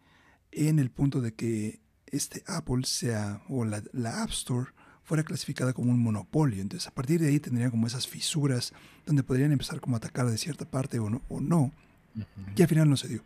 en 0.51 0.78
el 0.78 0.91
punto 0.91 1.20
de 1.20 1.35
que 1.35 1.82
este 2.07 2.43
Apple 2.47 2.85
sea, 2.86 3.43
o 3.51 3.66
la, 3.66 3.82
App 4.23 4.31
Store, 4.31 4.70
fuera 5.03 5.23
clasificada 5.23 5.74
como 5.74 5.91
un 5.91 6.03
monopolio. 6.03 6.62
Entonces, 6.62 6.89
a 6.89 6.95
partir 6.95 7.20
de 7.20 7.28
ahí 7.28 7.39
tendrían 7.41 7.70
como 7.70 7.86
esas 7.86 8.09
fisuras 8.09 8.73
donde 9.05 9.23
podrían 9.23 9.53
empezar 9.53 9.82
como 9.82 9.97
a 9.97 9.99
atacar 9.99 10.31
de 10.31 10.39
cierta 10.39 10.65
parte 10.65 10.99
o 10.99 11.11
no, 11.11 11.20
o 11.28 11.43
no 11.43 11.73
y 12.57 12.62
al 12.62 12.69
final 12.69 12.89
no 12.89 12.97
se 12.97 13.09
dio. 13.09 13.23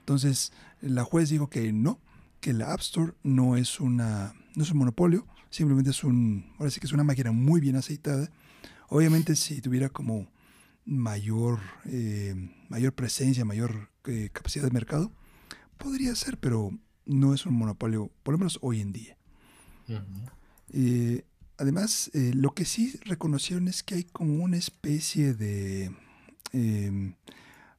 Entonces, 0.00 0.52
la 0.82 1.04
juez 1.04 1.30
dijo 1.30 1.48
que 1.48 1.72
no, 1.72 1.98
que 2.40 2.52
la 2.52 2.74
App 2.74 2.80
Store 2.80 3.14
no 3.22 3.56
es, 3.56 3.80
una, 3.80 4.34
no 4.56 4.62
es 4.62 4.70
un 4.70 4.76
monopolio, 4.76 5.26
simplemente 5.48 5.88
es 5.88 6.04
un, 6.04 6.52
ahora 6.58 6.70
sí 6.70 6.80
que 6.80 6.86
es 6.86 6.92
una 6.92 7.02
máquina 7.02 7.32
muy 7.32 7.62
bien 7.62 7.76
aceitada. 7.76 8.30
Obviamente, 8.90 9.36
si 9.36 9.62
tuviera 9.62 9.88
como 9.88 10.28
mayor, 10.84 11.60
eh, 11.86 12.34
mayor 12.68 12.92
presencia, 12.92 13.46
mayor 13.46 13.88
eh, 14.06 14.30
capacidad 14.32 14.64
de 14.64 14.70
mercado, 14.70 15.12
podría 15.78 16.14
ser, 16.14 16.38
pero 16.38 16.72
no 17.04 17.34
es 17.34 17.46
un 17.46 17.54
monopolio, 17.54 18.10
por 18.22 18.32
lo 18.32 18.38
menos 18.38 18.58
hoy 18.62 18.80
en 18.80 18.92
día. 18.92 19.16
Eh, 20.72 21.24
además, 21.58 22.10
eh, 22.12 22.32
lo 22.34 22.52
que 22.52 22.64
sí 22.64 22.98
reconocieron 23.04 23.68
es 23.68 23.82
que 23.82 23.94
hay 23.94 24.04
como 24.04 24.42
una 24.42 24.56
especie 24.56 25.34
de, 25.34 25.92
em, 26.52 27.14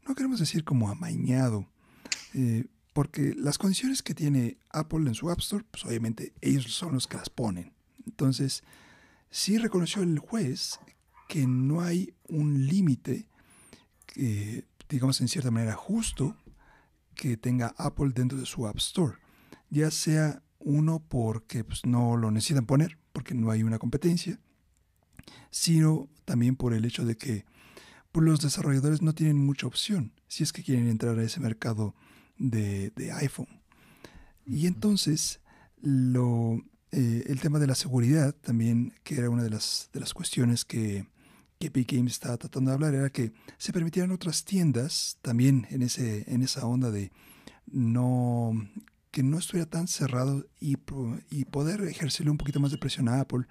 no 0.08 0.16
queremos 0.16 0.40
decir 0.40 0.64
como 0.64 0.90
amañado, 0.90 1.68
eh, 2.34 2.66
porque 2.94 3.36
las 3.36 3.58
condiciones 3.58 4.02
que 4.02 4.16
tiene 4.16 4.58
Apple 4.72 5.08
en 5.08 5.14
su 5.14 5.30
App 5.30 5.40
Store, 5.40 5.64
pues 5.70 5.86
obviamente 5.86 6.34
ellos 6.42 6.74
son 6.74 6.94
los 6.94 7.08
que 7.08 7.18
las 7.18 7.30
ponen. 7.30 7.74
Entonces, 8.06 8.64
sí 9.30 9.58
reconoció 9.58 10.02
el 10.02 10.18
juez 10.18 10.80
que 11.28 11.46
no 11.46 11.82
hay 11.82 12.14
un 12.28 12.66
límite, 12.68 13.28
digamos 14.90 15.22
en 15.22 15.28
cierta 15.28 15.52
manera 15.52 15.74
justo, 15.74 16.36
que 17.16 17.36
tenga 17.36 17.74
Apple 17.78 18.12
dentro 18.14 18.38
de 18.38 18.46
su 18.46 18.68
App 18.68 18.78
Store. 18.78 19.18
Ya 19.70 19.92
sea 19.92 20.42
uno 20.60 21.04
porque 21.08 21.64
pues, 21.64 21.86
no 21.86 22.16
lo 22.16 22.32
necesitan 22.32 22.66
poner, 22.66 22.98
porque 23.12 23.34
no 23.34 23.52
hay 23.52 23.64
una 23.64 23.80
competencia, 23.80 24.40
sino 25.50 26.10
también 26.26 26.56
por 26.56 26.74
el 26.74 26.86
hecho 26.86 27.06
de 27.06 27.18
que 27.18 27.46
pues, 28.12 28.26
los 28.26 28.40
desarrolladores 28.40 29.02
no 29.02 29.14
tienen 29.14 29.38
mucha 29.38 29.68
opción 29.68 30.14
si 30.28 30.44
es 30.44 30.54
que 30.54 30.64
quieren 30.64 30.88
entrar 30.88 31.18
a 31.18 31.24
ese 31.24 31.40
mercado 31.40 31.96
de, 32.38 32.92
iPhone. 33.16 33.48
Y 34.46 34.68
entonces 34.68 35.42
lo, 35.82 36.62
eh, 36.92 37.24
el 37.28 37.40
tema 37.40 37.60
de 37.60 37.68
la 37.68 37.76
seguridad 37.76 38.34
también, 38.34 38.94
que 39.04 39.16
era 39.16 39.30
una 39.30 39.44
de 39.44 39.50
las, 39.50 39.90
de 39.94 40.00
las 40.00 40.14
cuestiones 40.14 40.66
que, 40.66 41.08
que 41.60 41.68
Epic 41.68 41.92
Games 41.94 42.14
estaba 42.14 42.38
tratando 42.38 42.72
de 42.72 42.76
hablar 42.76 42.94
era 42.94 43.10
que 43.10 43.34
se 43.58 43.74
permitieran 43.74 44.12
otras 44.12 44.46
tiendas 44.46 45.18
también 45.22 45.68
en, 45.70 45.82
ese, 45.82 46.32
en 46.32 46.42
esa 46.42 46.66
onda 46.66 46.92
de 46.92 47.12
no 47.66 48.54
que 49.12 49.24
no 49.24 49.40
estuviera 49.40 49.68
tan 49.68 49.88
cerrado 49.88 50.46
y, 50.60 50.78
y 51.32 51.46
poder 51.46 51.82
ejercerle 51.82 52.30
un 52.30 52.38
poquito 52.38 52.60
más 52.60 52.70
de 52.70 52.78
presión 52.78 53.10
a 53.10 53.22
Apple, 53.22 53.48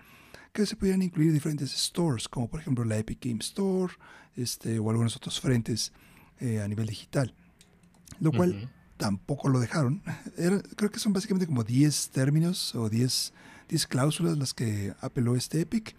que 0.52 0.64
se 0.64 0.76
pudieran 0.76 1.02
incluir 1.02 1.32
diferentes 1.32 1.72
stores, 1.72 2.28
como 2.28 2.48
por 2.48 2.60
ejemplo 2.60 2.84
la 2.84 2.98
Epic 2.98 3.24
Games 3.24 3.46
Store 3.46 3.92
este, 4.36 4.78
o 4.78 4.88
algunos 4.90 5.16
otros 5.16 5.40
frentes 5.40 5.92
eh, 6.38 6.60
a 6.60 6.68
nivel 6.68 6.86
digital. 6.86 7.34
Lo 8.20 8.30
cual 8.30 8.70
tampoco 8.96 9.48
lo 9.48 9.58
dejaron. 9.58 10.02
creo 10.76 10.90
que 10.90 11.00
son 11.00 11.12
básicamente 11.12 11.46
como 11.46 11.64
10 11.64 12.10
términos 12.10 12.74
o 12.74 12.88
10, 12.88 13.32
10 13.68 13.86
cláusulas 13.88 14.38
las 14.38 14.54
que 14.54 14.94
apeló 15.00 15.34
este 15.34 15.62
Epic 15.62 15.96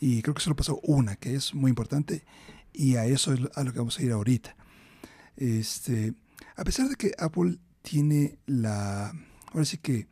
y 0.00 0.22
creo 0.22 0.34
que 0.34 0.40
solo 0.40 0.56
pasó 0.56 0.80
una, 0.82 1.16
que 1.16 1.34
es 1.34 1.54
muy 1.54 1.68
importante, 1.68 2.24
y 2.72 2.96
a 2.96 3.04
eso 3.04 3.34
es 3.34 3.40
a 3.54 3.62
lo 3.62 3.72
que 3.72 3.78
vamos 3.78 3.98
a 3.98 4.02
ir 4.02 4.12
ahorita. 4.12 4.56
Este, 5.36 6.14
a 6.56 6.64
pesar 6.64 6.88
de 6.88 6.96
que 6.96 7.12
Apple 7.18 7.58
tiene 7.82 8.38
la, 8.46 9.12
ahora 9.52 9.64
sí 9.64 9.78
que 9.78 10.08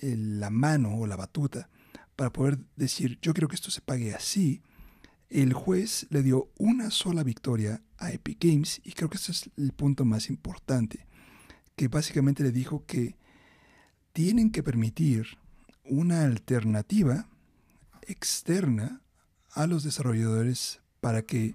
la 0.00 0.50
mano 0.50 0.96
o 0.96 1.06
la 1.06 1.16
batuta 1.16 1.68
para 2.16 2.32
poder 2.32 2.58
decir, 2.76 3.18
yo 3.22 3.32
quiero 3.32 3.48
que 3.48 3.56
esto 3.56 3.70
se 3.70 3.80
pague 3.80 4.14
así, 4.14 4.62
el 5.30 5.52
juez 5.52 6.06
le 6.10 6.22
dio 6.22 6.50
una 6.58 6.90
sola 6.90 7.22
victoria 7.22 7.82
a 7.98 8.12
Epic 8.12 8.38
Games 8.40 8.80
y 8.84 8.92
creo 8.92 9.08
que 9.10 9.16
ese 9.16 9.32
es 9.32 9.50
el 9.56 9.72
punto 9.72 10.04
más 10.04 10.30
importante, 10.30 11.06
que 11.76 11.88
básicamente 11.88 12.42
le 12.42 12.52
dijo 12.52 12.84
que 12.86 13.16
tienen 14.12 14.50
que 14.50 14.62
permitir 14.62 15.38
una 15.84 16.22
alternativa 16.22 17.28
externa 18.08 19.00
a 19.52 19.66
los 19.66 19.84
desarrolladores 19.84 20.80
para 21.00 21.22
que 21.22 21.54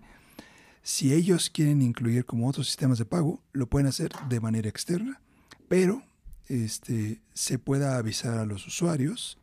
si 0.81 1.13
ellos 1.13 1.49
quieren 1.49 1.81
incluir 1.81 2.26
como 2.26 2.47
otros 2.47 2.67
sistemas 2.67 2.97
de 2.97 3.05
pago, 3.05 3.43
lo 3.51 3.67
pueden 3.67 3.88
hacer 3.88 4.11
de 4.27 4.39
manera 4.39 4.69
externa, 4.69 5.21
pero 5.67 6.03
este, 6.47 7.21
se 7.34 7.59
pueda 7.59 7.97
avisar 7.97 8.39
a 8.39 8.45
los 8.45 8.65
usuarios, 8.65 9.38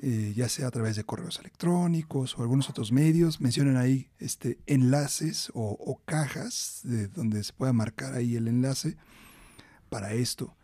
eh, 0.00 0.32
ya 0.34 0.48
sea 0.48 0.68
a 0.68 0.70
través 0.70 0.96
de 0.96 1.04
correos 1.04 1.38
electrónicos 1.40 2.38
o 2.38 2.42
algunos 2.42 2.70
otros 2.70 2.92
medios. 2.92 3.40
Mencionan 3.40 3.76
ahí 3.76 4.08
este, 4.18 4.58
enlaces 4.66 5.50
o, 5.54 6.00
cajas 6.04 6.80
de 6.84 7.08
donde 7.08 7.42
se 7.44 7.52
pueda 7.52 7.72
marcar 7.72 8.14
ahí 8.14 8.36
el 8.36 8.48
enlace 8.48 8.96
para 9.90 10.14
esto. 10.14 10.56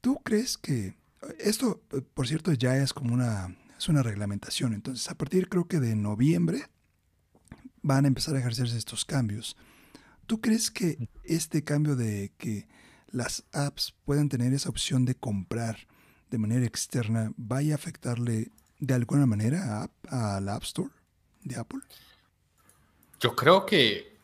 ¿Tú 0.00 0.20
crees 0.22 0.58
que 0.58 0.94
esto, 1.38 1.82
por 2.14 2.28
cierto, 2.28 2.52
ya 2.52 2.76
es 2.76 2.92
como 2.92 3.14
una 3.14 3.56
es 3.78 3.88
una 3.88 4.02
reglamentación. 4.02 4.72
Entonces, 4.72 5.10
a 5.10 5.16
partir 5.16 5.48
creo 5.48 5.66
que 5.66 5.80
de 5.80 5.94
noviembre 5.96 6.68
van 7.82 8.04
a 8.04 8.08
empezar 8.08 8.34
a 8.34 8.40
ejercerse 8.40 8.76
estos 8.76 9.04
cambios. 9.04 9.56
¿Tú 10.26 10.40
crees 10.40 10.70
que 10.70 11.08
este 11.24 11.62
cambio 11.62 11.94
de 11.94 12.32
que 12.36 12.66
las 13.10 13.44
apps 13.52 13.94
puedan 14.04 14.28
tener 14.28 14.52
esa 14.52 14.68
opción 14.68 15.04
de 15.04 15.14
comprar 15.14 15.86
de 16.30 16.38
manera 16.38 16.66
externa 16.66 17.32
vaya 17.36 17.74
a 17.74 17.76
afectarle 17.76 18.50
de 18.78 18.94
alguna 18.94 19.26
manera 19.26 19.88
a, 20.08 20.40
la 20.40 20.54
App 20.56 20.64
Store 20.64 20.90
de 21.42 21.56
Apple? 21.56 21.80
Yo 23.20 23.34
creo 23.36 23.64
que 23.64 24.16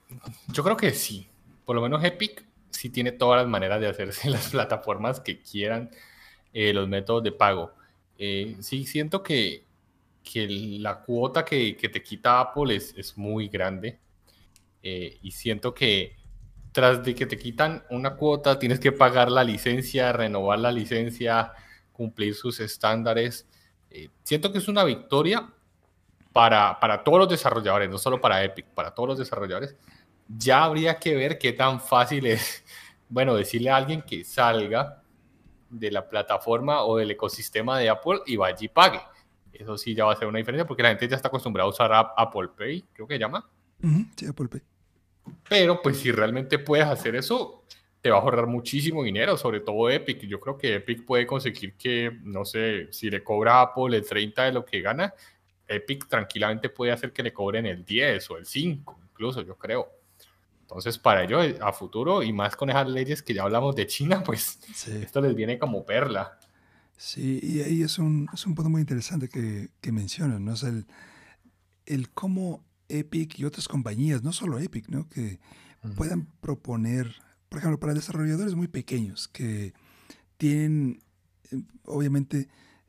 yo 0.49 0.63
creo 0.63 0.77
que 0.77 0.93
sí. 0.93 1.29
Por 1.65 1.77
lo 1.77 1.83
menos 1.83 2.05
Epic 2.05 2.45
sí 2.71 2.91
tiene 2.91 3.13
todas 3.13 3.43
las 3.43 3.49
maneras 3.49 3.81
de 3.81 3.89
hacerse 3.89 4.29
las 4.31 4.51
plataformas 4.51 5.21
que 5.21 5.41
quieran 5.41 5.91
eh, 6.53 6.73
los 6.73 6.89
métodos 6.89 7.23
de 7.23 7.33
pago. 7.33 7.73
Eh, 8.25 8.55
sí 8.61 8.87
siento 8.87 9.21
que, 9.21 9.67
que 10.23 10.47
la 10.79 11.01
cuota 11.01 11.45
que, 11.45 11.77
que, 11.77 11.89
te 11.89 12.05
quita 12.05 12.39
Apple 12.39 12.77
es, 12.77 12.95
es 12.97 13.19
muy 13.19 13.49
grande 13.49 13.99
eh, 14.81 15.19
y 15.23 15.33
siento 15.33 15.75
que 15.75 16.15
tras 16.71 17.03
de 17.03 17.17
que 17.17 17.27
te 17.27 17.37
quitan 17.37 17.83
una 17.91 18.15
cuota 18.15 18.61
tienes 18.61 18.79
que 18.79 18.93
pagar 18.93 19.29
la 19.29 19.43
licencia, 19.43 20.13
renovar 20.13 20.61
la 20.61 20.71
licencia, 20.71 21.53
cumplir 21.93 22.37
sus 22.37 22.61
estándares. 22.61 23.49
Eh, 23.91 24.09
siento 24.23 24.53
que 24.53 24.59
es 24.59 24.69
una 24.69 24.85
victoria 24.85 25.53
para, 26.33 26.79
para 26.79 27.03
todos 27.03 27.19
los 27.19 27.29
desarrolladores, 27.29 27.91
no 27.91 27.99
solo 27.99 28.21
para 28.21 28.45
Epic, 28.45 28.67
para 28.67 28.95
todos 28.95 29.09
los 29.09 29.19
desarrolladores. 29.19 29.75
Ya 30.29 30.63
habría 30.63 31.01
que 31.01 31.17
ver 31.17 31.39
qué 31.39 31.53
tan 31.55 31.81
fácil 31.81 32.27
es, 32.27 32.63
bueno, 33.09 33.35
decirle 33.35 33.71
a 33.71 33.77
alguien 33.79 34.01
que 34.01 34.23
salga 34.23 35.02
de 35.73 35.91
la 35.91 36.09
plataforma 36.09 36.85
o 36.85 36.99
del 36.99 37.11
ecosistema 37.11 37.79
de 37.79 37.89
Apple 37.89 38.21
y 38.27 38.37
vaya 38.37 38.57
y 38.61 38.69
pague. 38.69 39.01
Eso 39.53 39.77
sí 39.77 39.95
ya 39.95 40.05
va 40.05 40.13
a 40.13 40.17
ser 40.17 40.29
una 40.29 40.39
diferencia 40.39 40.67
porque 40.67 40.83
la 40.83 40.91
gente 40.91 41.09
ya 41.09 41.17
está 41.17 41.29
acostumbrada 41.29 41.67
a 41.67 41.71
usar 41.71 41.91
Apple 41.93 42.49
Pay, 42.57 42.85
creo 42.93 43.07
que 43.07 43.19
llama. 43.19 43.49
sí, 44.17 44.27
Apple 44.27 44.49
Pay. 44.49 44.61
Pero 45.49 45.81
pues 45.83 45.99
si 45.99 46.11
realmente 46.11 46.59
puedes 46.59 46.87
hacer 46.87 47.15
eso, 47.17 47.65
te 48.01 48.11
va 48.11 48.19
a 48.19 48.21
ahorrar 48.21 48.47
muchísimo 48.47 49.05
dinero, 49.05 49.37
sobre 49.37 49.61
todo 49.61 49.89
Epic. 49.89 50.23
Yo 50.23 50.41
creo 50.41 50.59
que 50.59 50.75
Epic 50.77 51.05
puede 51.05 51.27
conseguir 51.27 51.75
que, 51.75 52.19
no 52.23 52.45
sé, 52.45 52.93
si 52.93 53.09
le 53.11 53.23
cobra 53.23 53.57
a 53.57 53.63
Apple 53.63 53.97
el 53.97 54.07
30 54.07 54.45
de 54.45 54.53
lo 54.53 54.65
que 54.65 54.81
gana, 54.81 55.15
Epic 55.69 56.09
tranquilamente 56.09 56.69
puede 56.69 56.93
hacer 56.93 57.13
que 57.13 57.23
le 57.23 57.33
cobren 57.33 57.67
el 57.67 57.85
10 57.85 58.31
o 58.31 58.37
el 58.39 58.47
5, 58.47 59.01
incluso, 59.11 59.43
yo 59.43 59.57
creo. 59.57 59.89
Entonces, 60.73 60.99
para 60.99 61.25
ello, 61.25 61.39
a 61.61 61.73
futuro, 61.73 62.23
y 62.23 62.33
más 62.33 62.57
con 62.57 62.71
esas 62.71 62.89
leyes 62.89 63.23
que 63.23 63.35
ya 63.35 63.43
hablamos 63.43 63.77
de 63.77 63.87
China, 63.87 64.23
pues 64.25 64.59
esto 64.89 65.21
les 65.21 65.35
viene 65.35 65.59
como 65.59 65.85
perla. 65.85 66.39
Sí, 66.97 67.41
y 67.43 67.61
ahí 67.61 67.83
es 67.83 67.99
un, 67.99 68.29
es 68.33 68.47
un 68.47 68.55
punto 68.55 68.71
muy 68.71 68.81
interesante 68.81 69.29
que, 69.29 69.69
que 69.81 69.93
mencionan, 69.93 70.45
¿no? 70.45 70.55
O 70.55 70.67
el, 70.67 70.87
el 71.85 72.11
cómo 72.11 72.65
Epic 72.89 73.39
y 73.39 73.45
otras 73.45 73.69
compañías, 73.69 74.23
no 74.23 74.33
solo 74.33 74.59
Epic, 74.59 74.89
¿no? 74.89 75.09
Que 75.09 75.41
puedan 75.97 76.27
proponer, 76.41 77.15
por 77.49 77.59
ejemplo, 77.59 77.79
para 77.79 77.93
desarrolladores 77.93 78.55
muy 78.55 78.69
pequeños 78.69 79.29
que 79.29 79.75
tienen, 80.39 81.03
eh, 81.51 81.61
obviamente, 81.85 82.49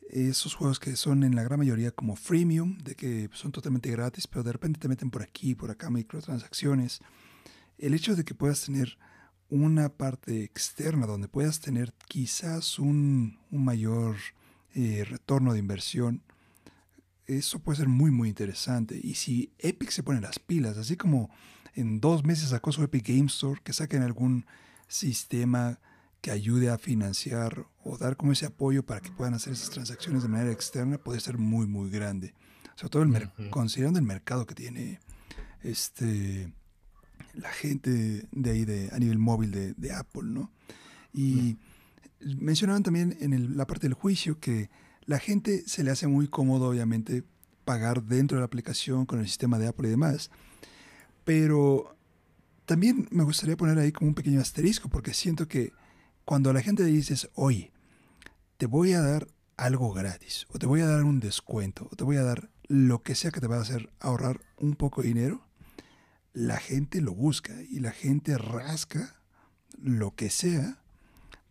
esos 0.09 0.53
juegos 0.53 0.79
que 0.79 0.95
son 0.95 1.23
en 1.23 1.35
la 1.35 1.43
gran 1.43 1.59
mayoría 1.59 1.91
como 1.91 2.15
freemium, 2.15 2.77
de 2.77 2.95
que 2.95 3.29
son 3.33 3.51
totalmente 3.51 3.89
gratis, 3.89 4.27
pero 4.27 4.43
de 4.43 4.51
repente 4.51 4.79
te 4.79 4.87
meten 4.87 5.09
por 5.09 5.23
aquí, 5.23 5.55
por 5.55 5.71
acá 5.71 5.89
microtransacciones. 5.89 7.01
El 7.83 7.93
hecho 7.93 8.15
de 8.15 8.23
que 8.23 8.33
puedas 8.33 8.61
tener 8.61 8.97
una 9.49 9.89
parte 9.89 10.41
externa 10.45 11.05
donde 11.05 11.27
puedas 11.27 11.59
tener 11.59 11.93
quizás 12.07 12.79
un, 12.79 13.39
mayor 13.51 14.15
eh, 14.73 15.03
retorno 15.05 15.51
de 15.51 15.59
inversión, 15.59 16.23
eso 17.25 17.59
puede 17.59 17.79
ser 17.79 17.89
muy 17.89 18.09
muy 18.09 18.29
interesante. 18.29 18.97
Y 19.03 19.15
si 19.15 19.51
Epic 19.59 19.89
se 19.89 20.01
pone 20.01 20.21
las 20.21 20.39
pilas, 20.39 20.77
así 20.77 20.95
como 20.95 21.29
en 21.73 21.99
dos 21.99 22.23
meses 22.23 22.51
sacó 22.51 22.71
su 22.71 22.83
Epic 22.83 23.05
Game 23.05 23.25
Store, 23.25 23.59
que 23.61 23.73
saquen 23.73 24.01
algún 24.01 24.45
sistema 24.87 25.81
que 26.21 26.31
ayude 26.31 26.69
a 26.69 26.77
financiar 26.77 27.67
o 27.83 27.97
dar 27.97 28.15
como 28.15 28.31
ese 28.31 28.45
apoyo 28.45 28.85
para 28.85 29.01
que 29.01 29.11
puedan 29.11 29.33
hacer 29.33 29.51
esas 29.51 29.71
transacciones 29.71 30.23
de 30.23 30.29
manera 30.29 30.53
externa, 30.53 30.99
puede 30.99 31.19
ser 31.19 31.37
muy 31.37 31.67
muy 31.67 31.89
grande. 31.89 32.33
Sobre 32.75 32.89
todo 32.91 33.03
el 33.03 33.49
considerando 33.49 33.99
el 33.99 34.05
mercado 34.05 34.47
que 34.47 34.55
tiene 34.55 35.01
este 35.63 36.53
la 37.33 37.51
gente 37.51 38.27
de 38.31 38.49
ahí 38.49 38.65
de, 38.65 38.89
a 38.91 38.99
nivel 38.99 39.19
móvil 39.19 39.75
de, 39.75 39.93
Apple, 39.93 40.23
¿no? 40.25 40.51
Y 41.13 41.57
mencionaban 42.19 42.83
también 42.83 43.17
en 43.19 43.57
la 43.57 43.67
parte 43.67 43.87
del 43.87 43.93
juicio 43.93 44.39
que 44.39 44.69
la 45.05 45.19
gente 45.19 45.63
se 45.67 45.83
le 45.83 45.91
hace 45.91 46.07
muy 46.07 46.27
cómodo, 46.27 46.69
obviamente, 46.69 47.23
pagar 47.65 48.03
dentro 48.03 48.37
de 48.37 48.41
la 48.41 48.45
aplicación 48.45 49.05
con 49.05 49.19
el 49.19 49.27
sistema 49.27 49.59
de 49.59 49.67
Apple 49.67 49.87
y 49.87 49.91
demás. 49.91 50.31
Pero 51.23 51.97
también 52.65 53.07
me 53.11 53.23
gustaría 53.23 53.57
poner 53.57 53.77
ahí 53.77 53.91
como 53.91 54.09
un 54.09 54.15
pequeño 54.15 54.39
asterisco, 54.39 54.89
porque 54.89 55.13
siento 55.13 55.47
que 55.47 55.73
cuando 56.25 56.49
a 56.49 56.53
la 56.53 56.61
gente 56.61 56.83
le 56.83 56.89
dices, 56.89 57.29
oye, 57.33 57.71
te 58.57 58.65
voy 58.65 58.93
a 58.93 59.01
dar 59.01 59.27
algo 59.57 59.91
gratis, 59.93 60.45
o 60.49 60.59
te 60.59 60.65
voy 60.65 60.81
a 60.81 60.87
dar 60.87 61.03
un 61.03 61.19
descuento, 61.19 61.87
o 61.91 61.95
te 61.95 62.03
voy 62.03 62.17
a 62.17 62.23
dar 62.23 62.49
lo 62.67 63.03
que 63.03 63.15
sea 63.15 63.31
que 63.31 63.41
te 63.41 63.47
va 63.47 63.57
a 63.57 63.61
hacer 63.61 63.91
ahorrar 63.99 64.41
un 64.57 64.75
poco 64.75 65.01
de 65.01 65.09
dinero, 65.09 65.45
la 66.33 66.57
gente 66.57 66.99
lo 66.99 67.13
busca 67.13 67.53
y 67.69 67.79
la 67.79 67.91
gente 67.91 68.37
rasca 68.37 69.15
lo 69.79 70.15
que 70.15 70.29
sea 70.29 70.81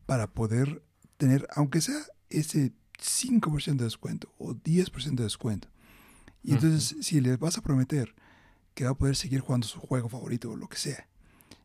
para 0.07 0.33
poder 0.33 0.83
tener, 1.17 1.47
aunque 1.55 1.81
sea 1.81 2.01
ese 2.29 2.73
5% 2.99 3.77
de 3.77 3.85
descuento 3.85 4.33
o 4.39 4.55
10% 4.55 5.15
de 5.15 5.25
descuento. 5.25 5.69
Y 6.43 6.53
entonces, 6.53 7.07
si 7.07 7.21
le 7.21 7.37
vas 7.37 7.57
a 7.57 7.63
prometer 7.63 8.15
que 8.75 8.85
va 8.85 8.91
a 8.91 8.95
poder 8.95 9.15
seguir 9.15 9.41
jugando 9.41 9.67
su 9.67 9.79
juego 9.79 10.09
favorito 10.09 10.51
o 10.51 10.57
lo 10.57 10.69
que 10.69 10.77
sea, 10.77 11.07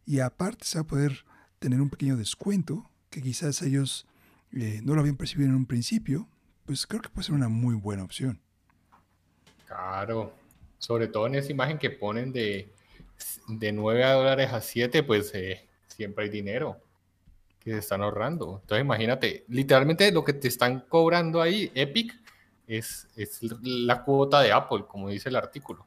y 0.05 0.19
aparte 0.19 0.65
se 0.65 0.77
va 0.77 0.83
a 0.83 0.87
poder 0.87 1.25
tener 1.59 1.81
un 1.81 1.89
pequeño 1.89 2.15
descuento, 2.15 2.89
que 3.09 3.21
quizás 3.21 3.61
ellos 3.63 4.05
eh, 4.51 4.81
no 4.83 4.93
lo 4.93 5.01
habían 5.01 5.17
percibido 5.17 5.49
en 5.49 5.55
un 5.55 5.65
principio, 5.65 6.27
pues 6.65 6.85
creo 6.85 7.01
que 7.01 7.09
puede 7.09 7.25
ser 7.25 7.35
una 7.35 7.49
muy 7.49 7.75
buena 7.75 8.03
opción. 8.03 8.39
Claro, 9.65 10.33
sobre 10.77 11.07
todo 11.07 11.27
en 11.27 11.35
esa 11.35 11.51
imagen 11.51 11.79
que 11.79 11.89
ponen 11.89 12.31
de, 12.31 12.71
de 13.47 13.71
9 13.71 14.05
dólares 14.11 14.53
a 14.53 14.61
7, 14.61 15.03
pues 15.03 15.33
eh, 15.33 15.67
siempre 15.87 16.25
hay 16.25 16.29
dinero 16.29 16.79
que 17.59 17.71
se 17.71 17.79
están 17.79 18.01
ahorrando. 18.01 18.59
Entonces 18.61 18.83
imagínate, 18.83 19.45
literalmente 19.47 20.11
lo 20.11 20.23
que 20.23 20.33
te 20.33 20.47
están 20.47 20.81
cobrando 20.81 21.41
ahí, 21.41 21.71
Epic, 21.75 22.13
es, 22.67 23.07
es 23.15 23.39
la 23.61 24.03
cuota 24.03 24.41
de 24.41 24.51
Apple, 24.51 24.85
como 24.87 25.09
dice 25.09 25.29
el 25.29 25.35
artículo. 25.37 25.85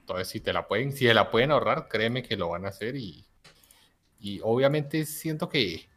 Entonces, 0.00 0.28
si 0.28 0.40
te 0.40 0.52
la 0.52 0.66
pueden, 0.66 0.92
si 0.92 1.06
se 1.06 1.14
la 1.14 1.30
pueden 1.30 1.50
ahorrar, 1.50 1.88
créeme 1.88 2.22
que 2.22 2.36
lo 2.36 2.48
van 2.50 2.64
a 2.64 2.68
hacer 2.68 2.96
y, 2.96 3.24
y 4.20 4.40
obviamente 4.42 5.04
siento 5.04 5.48
que, 5.48 5.88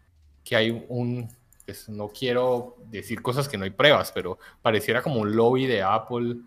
que 0.43 0.55
hay 0.55 0.85
un, 0.87 1.29
pues 1.65 1.89
no 1.89 2.09
quiero 2.09 2.77
decir 2.85 3.21
cosas 3.21 3.47
que 3.47 3.57
no 3.57 3.63
hay 3.63 3.71
pruebas, 3.71 4.11
pero 4.11 4.37
pareciera 4.61 5.01
como 5.01 5.19
un 5.19 5.35
lobby 5.35 5.65
de 5.65 5.81
Apple, 5.81 6.37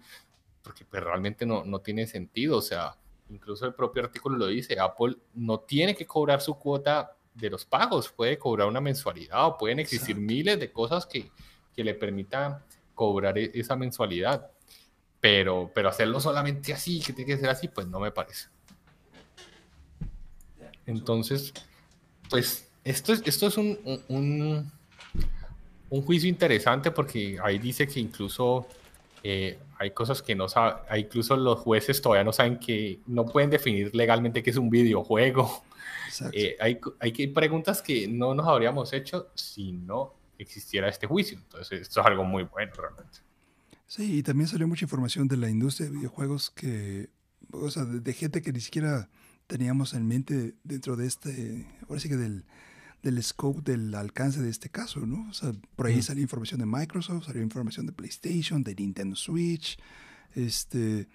porque 0.62 0.84
pues 0.84 1.02
realmente 1.02 1.46
no, 1.46 1.64
no 1.64 1.80
tiene 1.80 2.06
sentido, 2.06 2.58
o 2.58 2.62
sea, 2.62 2.96
incluso 3.31 3.66
el 3.66 3.74
propio 3.74 4.05
artículo 4.05 4.36
lo 4.36 4.47
dice, 4.47 4.78
Apple 4.78 5.16
no 5.35 5.61
tiene 5.61 5.94
que 5.94 6.07
cobrar 6.07 6.40
su 6.40 6.55
cuota 6.55 7.15
de 7.35 7.51
los 7.51 7.65
pagos, 7.65 8.09
puede 8.09 8.39
cobrar 8.39 8.69
una 8.69 8.81
mensualidad 8.81 9.47
o 9.47 9.59
pueden 9.59 9.78
existir 9.78 10.16
miles 10.16 10.59
de 10.59 10.73
cosas 10.73 11.07
que, 11.07 11.31
que 11.74 11.85
le 11.85 11.94
permitan 11.94 12.62
cobrar 12.94 13.36
e-, 13.39 13.51
esa 13.55 13.77
mensualidad. 13.77 14.51
Pero, 15.20 15.70
pero 15.74 15.89
hacerlo 15.89 16.20
solamente 16.20 16.73
así, 16.73 17.01
que 17.01 17.12
tiene 17.12 17.35
que 17.35 17.40
ser 17.40 17.51
así, 17.51 17.69
pues 17.69 17.86
no 17.86 18.01
me 18.01 18.11
parece. 18.11 18.48
Entonces, 20.86 21.53
pues 22.31 22.69
esto 22.85 23.12
es, 23.12 23.23
esto 23.27 23.48
es 23.48 23.57
un, 23.57 24.03
un, 24.09 24.70
un 25.90 26.03
juicio 26.03 26.28
interesante 26.28 26.90
porque 26.90 27.39
ahí 27.43 27.59
dice 27.59 27.89
que 27.89 27.98
incluso 27.98 28.66
eh, 29.23 29.59
hay 29.78 29.90
cosas 29.93 30.23
que 30.23 30.35
no 30.35 30.48
saben, 30.48 30.78
incluso 30.97 31.36
los 31.36 31.61
jueces 31.61 32.01
todavía 32.01 32.24
no 32.24 32.32
saben 32.32 32.59
que 32.59 33.01
no 33.07 33.27
pueden 33.27 33.51
definir 33.51 33.94
legalmente 33.94 34.43
qué 34.43 34.51
es 34.51 34.57
un 34.57 34.70
videojuego. 34.70 35.65
Eh, 36.32 36.57
hay, 36.61 36.81
hay 37.01 37.27
preguntas 37.27 37.82
que 37.82 38.09
no 38.09 38.35
nos 38.35 38.47
habríamos 38.47 38.93
hecho 38.94 39.28
si 39.35 39.73
no 39.73 40.15
existiera 40.39 40.89
este 40.89 41.07
juicio. 41.07 41.39
Entonces, 41.39 41.82
esto 41.82 42.01
es 42.01 42.07
algo 42.07 42.24
muy 42.24 42.44
bueno 42.44 42.73
realmente. 42.74 43.19
Sí, 43.86 44.19
y 44.19 44.23
también 44.23 44.48
salió 44.48 44.66
mucha 44.66 44.85
información 44.85 45.28
de 45.28 45.36
la 45.36 45.48
industria 45.48 45.89
de 45.89 45.97
videojuegos 45.97 46.51
que, 46.51 47.09
o 47.53 47.70
sea, 47.70 47.85
de, 47.85 48.12
gente 48.12 48.43
que 48.43 48.53
ni 48.53 48.61
siquiera 48.61 49.09
teníamos 49.47 49.94
en 49.94 50.09
mente 50.09 50.55
dentro 50.65 50.97
de 50.97 51.07
este, 51.07 51.66
ahora 51.89 52.01
sí 52.01 52.09
que 52.09 52.16
del, 52.16 52.44
del 53.06 53.22
scope 53.22 53.62
del 53.62 53.94
alcance 53.94 54.42
de 54.42 54.50
este 54.50 54.68
caso, 54.68 55.06
¿no? 55.06 55.28
O 55.30 55.32
sea, 55.32 55.52
por 55.76 55.86
ahí 55.86 56.02
salió 56.02 56.22
información 56.22 56.58
de 56.58 56.66
Microsoft, 56.66 57.26
salió 57.26 57.40
información 57.40 57.86
de 57.86 57.92
PlayStation, 57.92 58.64
de 58.64 58.74
Nintendo 58.74 59.14
Switch, 59.14 59.78
este, 60.34 61.08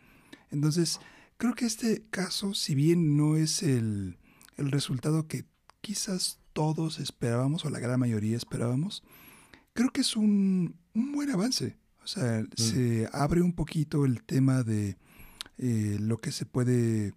entonces, 0.52 1.00
creo 1.38 1.54
que 1.54 1.66
este 1.66 2.04
caso, 2.10 2.54
si 2.54 2.76
bien 2.76 3.18
no 3.18 3.36
es 3.36 3.62
el, 3.62 4.18
el 4.56 4.72
resultado 4.72 5.28
que 5.28 5.46
quizás 5.82 6.40
todos 6.54 7.00
esperábamos, 7.00 7.66
o 7.66 7.70
la 7.70 7.80
gran 7.80 8.00
mayoría 8.00 8.38
esperábamos, 8.38 9.04
creo 9.74 9.92
que 9.92 10.02
es 10.02 10.16
un, 10.16 10.76
buen 10.94 11.30
avance. 11.30 11.78
O 12.04 12.08
sea, 12.08 12.42
mm. 12.42 12.48
se 12.56 13.10
abre 13.12 13.42
un 13.42 13.54
poquito 13.54 14.06
el 14.06 14.24
tema 14.24 14.64
de 14.64 14.98
eh, 15.58 15.98
lo 16.00 16.20
que 16.20 16.32
se 16.32 16.46
puede 16.46 17.14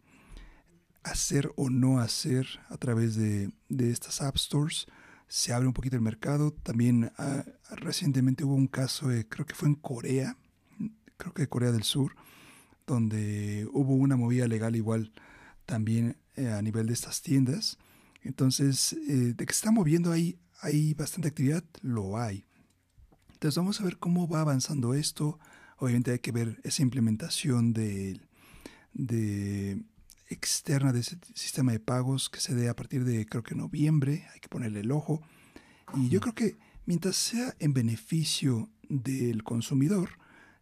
hacer 1.05 1.53
o 1.57 1.71
no 1.71 2.01
hacer 2.01 2.47
a 2.69 2.77
través 2.79 3.15
de, 3.15 3.53
estas 3.79 4.23
App 4.23 4.37
Stores. 4.37 4.87
Se 5.29 5.53
abre 5.53 5.69
un 5.69 5.75
poquito 5.75 5.97
el 5.97 6.03
mercado. 6.03 6.53
También 6.53 7.13
ah, 7.19 7.45
recientemente 7.71 8.45
hubo 8.45 8.55
un 8.55 8.67
caso, 8.67 9.09
creo 9.29 9.47
que 9.47 9.55
fue 9.55 9.69
en 9.69 9.75
Corea, 9.77 10.37
creo 11.17 11.33
que 11.33 11.49
Corea 11.49 11.73
del 11.73 11.85
Sur, 11.85 12.17
donde 12.87 13.69
hubo 13.73 13.95
una 13.95 14.17
movida 14.17 14.49
legal 14.49 14.77
igual 14.77 15.13
también 15.67 16.17
eh, 16.37 16.49
a 16.49 16.61
nivel 16.63 16.87
de 16.87 16.95
estas 16.95 17.23
tiendas. 17.23 17.79
Entonces, 18.23 18.95
eh, 18.95 19.35
de 19.37 19.47
que 19.47 19.53
se 19.53 19.59
está 19.59 19.71
moviendo 19.71 20.11
ahí, 20.11 20.39
hay 20.61 20.95
bastante 20.95 21.29
actividad, 21.29 21.65
lo 21.83 22.19
hay. 22.19 22.47
Entonces 23.33 23.57
vamos 23.57 23.81
a 23.81 23.85
ver 23.85 23.99
cómo 23.99 24.27
va 24.27 24.41
avanzando 24.41 24.95
esto. 24.95 25.39
Obviamente 25.77 26.13
hay 26.13 26.21
que 26.21 26.33
ver 26.33 26.61
esa 26.65 26.83
implementación 26.83 27.75
de, 27.75 28.21
de 28.95 29.83
externa 30.29 30.93
de 30.93 31.01
ese 31.01 31.19
sistema 31.35 31.73
de 31.73 31.81
pagos 31.81 32.31
que 32.31 32.41
se 32.41 32.55
dé 32.55 32.69
a 32.69 32.77
partir 32.77 33.05
de 33.05 33.27
creo 33.27 33.43
que 33.43 33.55
noviembre, 33.55 34.27
hay 34.33 34.41
que 34.41 34.49
ponerle 34.49 34.81
el 34.81 34.93
ojo. 34.93 35.23
Y 35.95 36.09
yo 36.09 36.21
creo 36.21 36.35
que 36.35 36.57
mientras 36.87 37.17
sea 37.17 37.55
en 37.59 37.75
beneficio 37.75 38.71
del 38.89 39.43
consumidor, 39.43 40.11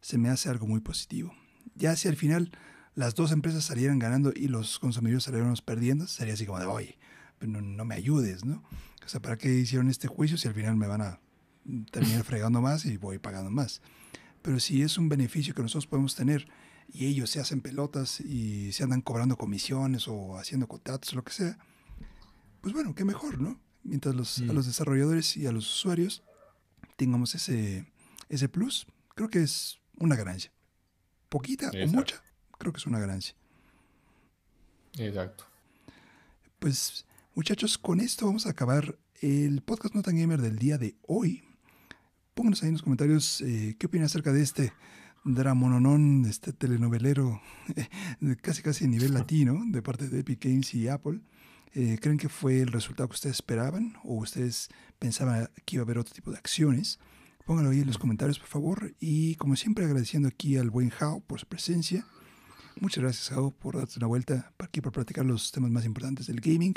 se 0.01 0.19
me 0.19 0.29
hace 0.29 0.49
algo 0.49 0.67
muy 0.67 0.81
positivo. 0.81 1.35
Ya 1.75 1.97
si 1.97 2.09
al 2.09 2.17
final 2.17 2.51
las 2.95 3.15
dos 3.15 3.33
empresas 3.33 3.65
salieran 3.65 3.99
ganando 3.99 4.33
y 4.35 4.49
los 4.49 4.79
consumidores 4.79 5.25
salieran 5.25 5.55
perdiendo, 5.65 6.07
sería 6.07 6.35
así 6.35 6.45
como 6.45 6.59
de, 6.59 6.67
oye, 6.67 6.99
no, 7.41 7.61
no, 7.61 7.85
me 7.85 7.95
ayudes, 7.95 8.45
¿no? 8.45 8.63
O 9.05 9.09
sea, 9.09 9.21
¿para 9.21 9.37
qué 9.37 9.53
hicieron 9.53 9.89
este 9.89 10.09
juicio 10.09 10.37
si 10.37 10.49
al 10.49 10.55
final 10.55 10.77
me 10.77 10.87
van 10.87 11.03
a 11.03 11.21
terminar 11.91 12.25
fregando 12.25 12.61
más 12.61 12.85
y 12.85 12.97
voy 12.97 13.19
pagando 13.19 13.51
más? 13.51 13.81
Pero 14.43 14.61
si 14.61 14.83
es 14.83 14.99
un 14.99 15.09
beneficio 15.09 15.55
que 15.55 15.63
nosotros 15.63 15.87
podemos 15.87 16.15
tener 16.15 16.49
y 16.93 17.07
ellos 17.07 17.31
se 17.31 17.41
hacen 17.41 17.61
pelotas 17.61 18.21
y 18.21 18.73
se 18.73 18.85
andan 18.85 19.01
cobrando 19.01 19.37
comisiones 19.37 20.09
o 20.09 20.37
haciendo 20.37 20.69
contratos 20.69 21.13
o 21.13 21.17
lo 21.17 21.25
que 21.25 21.33
sea, 21.33 21.59
pues 22.61 22.75
bueno, 22.75 22.95
qué 22.95 23.05
mejor, 23.05 23.41
¿no? 23.41 23.59
Mientras 23.83 24.15
los, 24.15 24.41
a 24.41 24.53
los 24.53 24.67
desarrolladores 24.67 25.37
y 25.37 25.47
a 25.47 25.53
los 25.53 25.67
usuarios 25.67 26.23
tengamos 26.97 27.35
ese, 27.35 27.91
ese 28.29 28.49
plus, 28.49 28.87
creo 29.15 29.29
que 29.29 29.43
es 29.43 29.81
una 29.99 30.17
ganancia. 30.17 30.53
Poquita 31.29 31.71
o 31.71 31.87
mucha, 31.89 32.23
creo 32.59 32.73
que 32.73 32.79
es 32.79 32.87
una 32.87 33.01
ganancia. 33.01 33.35
Exacto. 34.99 35.47
Pues 36.59 37.07
muchachos, 37.35 37.79
con 37.79 38.01
esto 38.01 38.27
vamos 38.27 38.47
a 38.47 38.51
acabar 38.51 38.99
el 39.21 39.63
podcast 39.63 39.95
Not 39.95 40.07
Gamer 40.07 40.41
del 40.43 40.59
día 40.59 40.79
de 40.79 40.97
hoy. 41.03 41.43
Pónganos 42.35 42.63
ahí 42.63 42.69
en 42.69 42.75
los 42.75 42.83
comentarios 42.83 43.41
eh, 43.41 43.77
qué 43.79 43.87
opinan 43.87 44.07
acerca 44.07 44.33
de 44.33 44.43
este 44.43 44.73
dramononón, 45.25 46.25
este 46.27 46.53
telenovelero 46.53 47.41
casi 48.43 48.63
casi 48.63 48.85
a 48.85 48.89
nivel 48.89 49.15
latino 49.15 49.63
de 49.67 49.83
parte 49.83 50.09
de 50.09 50.21
Epic 50.21 50.45
Games 50.45 50.75
y 50.75 50.89
Apple. 50.89 51.21
Eh, 51.75 51.99
¿Creen 52.01 52.19
que 52.19 52.29
fue 52.29 52.61
el 52.61 52.69
resultado 52.69 53.09
que 53.09 53.15
ustedes 53.15 53.37
esperaban 53.37 53.95
o 54.05 54.17
ustedes 54.17 54.69
pensaban 54.99 55.49
que 55.65 55.77
iba 55.77 55.83
a 55.83 55.85
haber 55.85 55.99
otro 55.99 56.15
tipo 56.15 56.31
de 56.31 56.39
acciones? 56.39 56.99
Pónganlo 57.47 57.71
ahí 57.71 57.81
en 57.81 57.87
los 57.87 57.99
comentarios, 57.99 58.39
por 58.39 58.49
favor. 58.49 58.95
Y 59.01 59.37
como 59.37 59.57
siempre, 59.57 59.85
agradeciendo 59.85 60.29
aquí 60.29 60.57
al 60.59 60.71
buen 60.71 60.91
Jao 60.91 61.21
por 61.21 61.41
su 61.41 61.47
presencia. 61.47 62.07
Muchas 62.79 63.03
gracias, 63.03 63.31
Jao, 63.31 63.51
por 63.51 63.77
darte 63.77 63.95
una 63.97 64.07
vuelta 64.07 64.53
aquí 64.59 64.81
para 64.81 64.93
platicar 64.93 65.25
los 65.25 65.51
temas 65.51 65.71
más 65.71 65.85
importantes 65.85 66.27
del 66.27 66.41
gaming. 66.41 66.75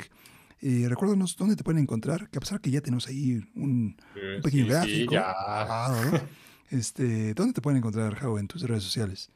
Eh, 0.60 0.86
recuérdanos 0.88 1.36
dónde 1.36 1.56
te 1.56 1.62
pueden 1.62 1.82
encontrar, 1.82 2.30
que 2.30 2.38
a 2.38 2.40
pesar 2.40 2.60
que 2.60 2.70
ya 2.70 2.80
tenemos 2.80 3.06
ahí 3.06 3.42
un, 3.54 3.96
pequeño 4.42 4.66
gráfico. 4.66 5.14
este, 6.70 7.34
¿Dónde 7.34 7.54
te 7.54 7.60
pueden 7.60 7.78
encontrar, 7.78 8.14
Jao, 8.14 8.38
en 8.38 8.48
tus 8.48 8.62
redes 8.62 8.82
sociales? 8.82 9.30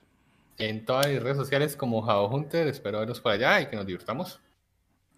En 0.58 0.84
todas 0.84 1.08
mis 1.08 1.22
redes 1.22 1.36
sociales 1.36 1.76
como 1.76 2.02
Jao 2.02 2.28
Hunter. 2.28 2.66
Espero 2.68 2.98
vernos 2.98 3.20
por 3.20 3.32
allá 3.32 3.60
y 3.60 3.68
que 3.68 3.76
nos 3.76 3.86
divirtamos. 3.86 4.40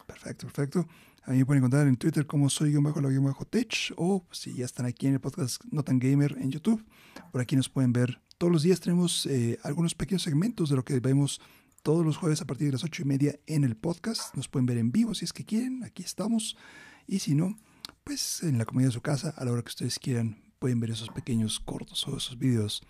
Perfecto, 0.06 0.46
perfecto. 0.46 0.86
A 1.24 1.30
mí 1.30 1.38
me 1.38 1.46
pueden 1.46 1.62
encontrar 1.62 1.86
en 1.86 1.96
Twitter 1.96 2.26
como 2.26 2.50
soy 2.50 2.74
bajo 2.76 3.00
la 3.00 3.08
bajo 3.20 3.44
tech 3.44 3.92
o 3.96 4.24
si 4.32 4.54
ya 4.54 4.64
están 4.64 4.86
aquí 4.86 5.06
en 5.06 5.14
el 5.14 5.20
podcast 5.20 5.62
Notan 5.70 6.00
Gamer 6.00 6.36
en 6.40 6.50
YouTube, 6.50 6.84
por 7.30 7.40
aquí 7.40 7.54
nos 7.54 7.68
pueden 7.68 7.92
ver. 7.92 8.20
Todos 8.38 8.52
los 8.52 8.62
días 8.62 8.80
tenemos 8.80 9.26
eh, 9.26 9.58
algunos 9.62 9.94
pequeños 9.94 10.22
segmentos 10.22 10.68
de 10.68 10.74
lo 10.74 10.84
que 10.84 10.98
vemos 10.98 11.40
todos 11.84 12.04
los 12.04 12.16
jueves 12.16 12.40
a 12.40 12.44
partir 12.44 12.66
de 12.66 12.72
las 12.72 12.82
ocho 12.82 13.02
y 13.02 13.04
media 13.04 13.38
en 13.46 13.62
el 13.62 13.76
podcast. 13.76 14.34
Nos 14.34 14.48
pueden 14.48 14.66
ver 14.66 14.78
en 14.78 14.90
vivo 14.90 15.14
si 15.14 15.24
es 15.24 15.32
que 15.32 15.44
quieren, 15.44 15.84
aquí 15.84 16.02
estamos. 16.02 16.56
Y 17.06 17.20
si 17.20 17.36
no, 17.36 17.56
pues 18.02 18.42
en 18.42 18.58
la 18.58 18.64
comida 18.64 18.86
de 18.86 18.92
su 18.92 19.00
casa, 19.00 19.32
a 19.36 19.44
la 19.44 19.52
hora 19.52 19.62
que 19.62 19.68
ustedes 19.68 20.00
quieran, 20.00 20.51
pueden 20.62 20.78
ver 20.78 20.92
esos 20.92 21.08
pequeños 21.08 21.58
cortos 21.58 22.06
o 22.06 22.16
esos 22.16 22.38
videos. 22.38 22.84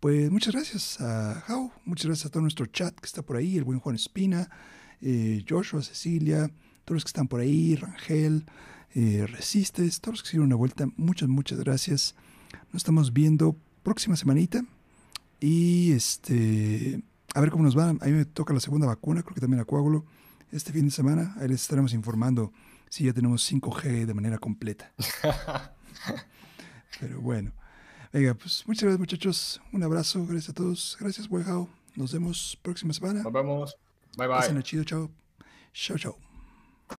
Pues 0.00 0.32
muchas 0.32 0.52
gracias 0.52 1.00
a 1.00 1.44
Jao, 1.46 1.70
muchas 1.84 2.06
gracias 2.06 2.26
a 2.26 2.28
todo 2.28 2.42
nuestro 2.42 2.66
chat 2.66 2.92
que 2.98 3.06
está 3.06 3.22
por 3.22 3.36
ahí, 3.36 3.56
el 3.56 3.62
buen 3.62 3.78
Juan 3.78 3.94
Espina, 3.94 4.50
eh, 5.00 5.44
Joshua, 5.48 5.80
Cecilia, 5.84 6.48
todos 6.84 6.96
los 6.96 7.04
que 7.04 7.10
están 7.10 7.28
por 7.28 7.38
ahí, 7.38 7.76
Rangel, 7.76 8.46
eh, 8.96 9.28
Resistes, 9.28 10.00
todos 10.00 10.14
los 10.14 10.22
que 10.24 10.30
hicieron 10.30 10.46
una 10.46 10.56
vuelta, 10.56 10.88
muchas, 10.96 11.28
muchas 11.28 11.60
gracias. 11.60 12.16
Nos 12.72 12.80
estamos 12.80 13.12
viendo 13.12 13.56
próxima 13.84 14.16
semanita 14.16 14.64
y 15.38 15.92
este, 15.92 17.00
a 17.32 17.40
ver 17.40 17.52
cómo 17.52 17.62
nos 17.62 17.78
va. 17.78 17.90
A 17.90 17.92
mí 17.92 18.10
me 18.10 18.24
toca 18.24 18.52
la 18.52 18.58
segunda 18.58 18.88
vacuna, 18.88 19.22
creo 19.22 19.36
que 19.36 19.40
también 19.40 19.58
la 19.58 19.64
coágulo 19.64 20.04
este 20.50 20.72
fin 20.72 20.86
de 20.86 20.90
semana. 20.90 21.36
Ahí 21.38 21.46
les 21.46 21.62
estaremos 21.62 21.94
informando 21.94 22.52
si 22.88 23.04
ya 23.04 23.12
tenemos 23.12 23.48
5G 23.52 24.04
de 24.04 24.14
manera 24.14 24.38
completa. 24.38 24.92
Pero 27.00 27.20
bueno. 27.20 27.52
Venga, 28.12 28.34
pues 28.34 28.62
muchas 28.66 28.84
gracias 28.84 29.00
muchachos. 29.00 29.60
Un 29.72 29.82
abrazo, 29.82 30.24
gracias 30.24 30.50
a 30.50 30.54
todos. 30.54 30.96
Gracias, 31.00 31.26
Wehao. 31.28 31.68
Nos 31.96 32.12
vemos 32.12 32.58
próxima 32.62 32.92
semana. 32.92 33.22
Nos 33.22 33.32
vemos. 33.32 33.76
Bye 34.16 34.28
bye. 34.28 34.62
chido, 34.62 34.84
chao. 34.84 35.10
Chao, 35.72 35.98
chao. 35.98 36.33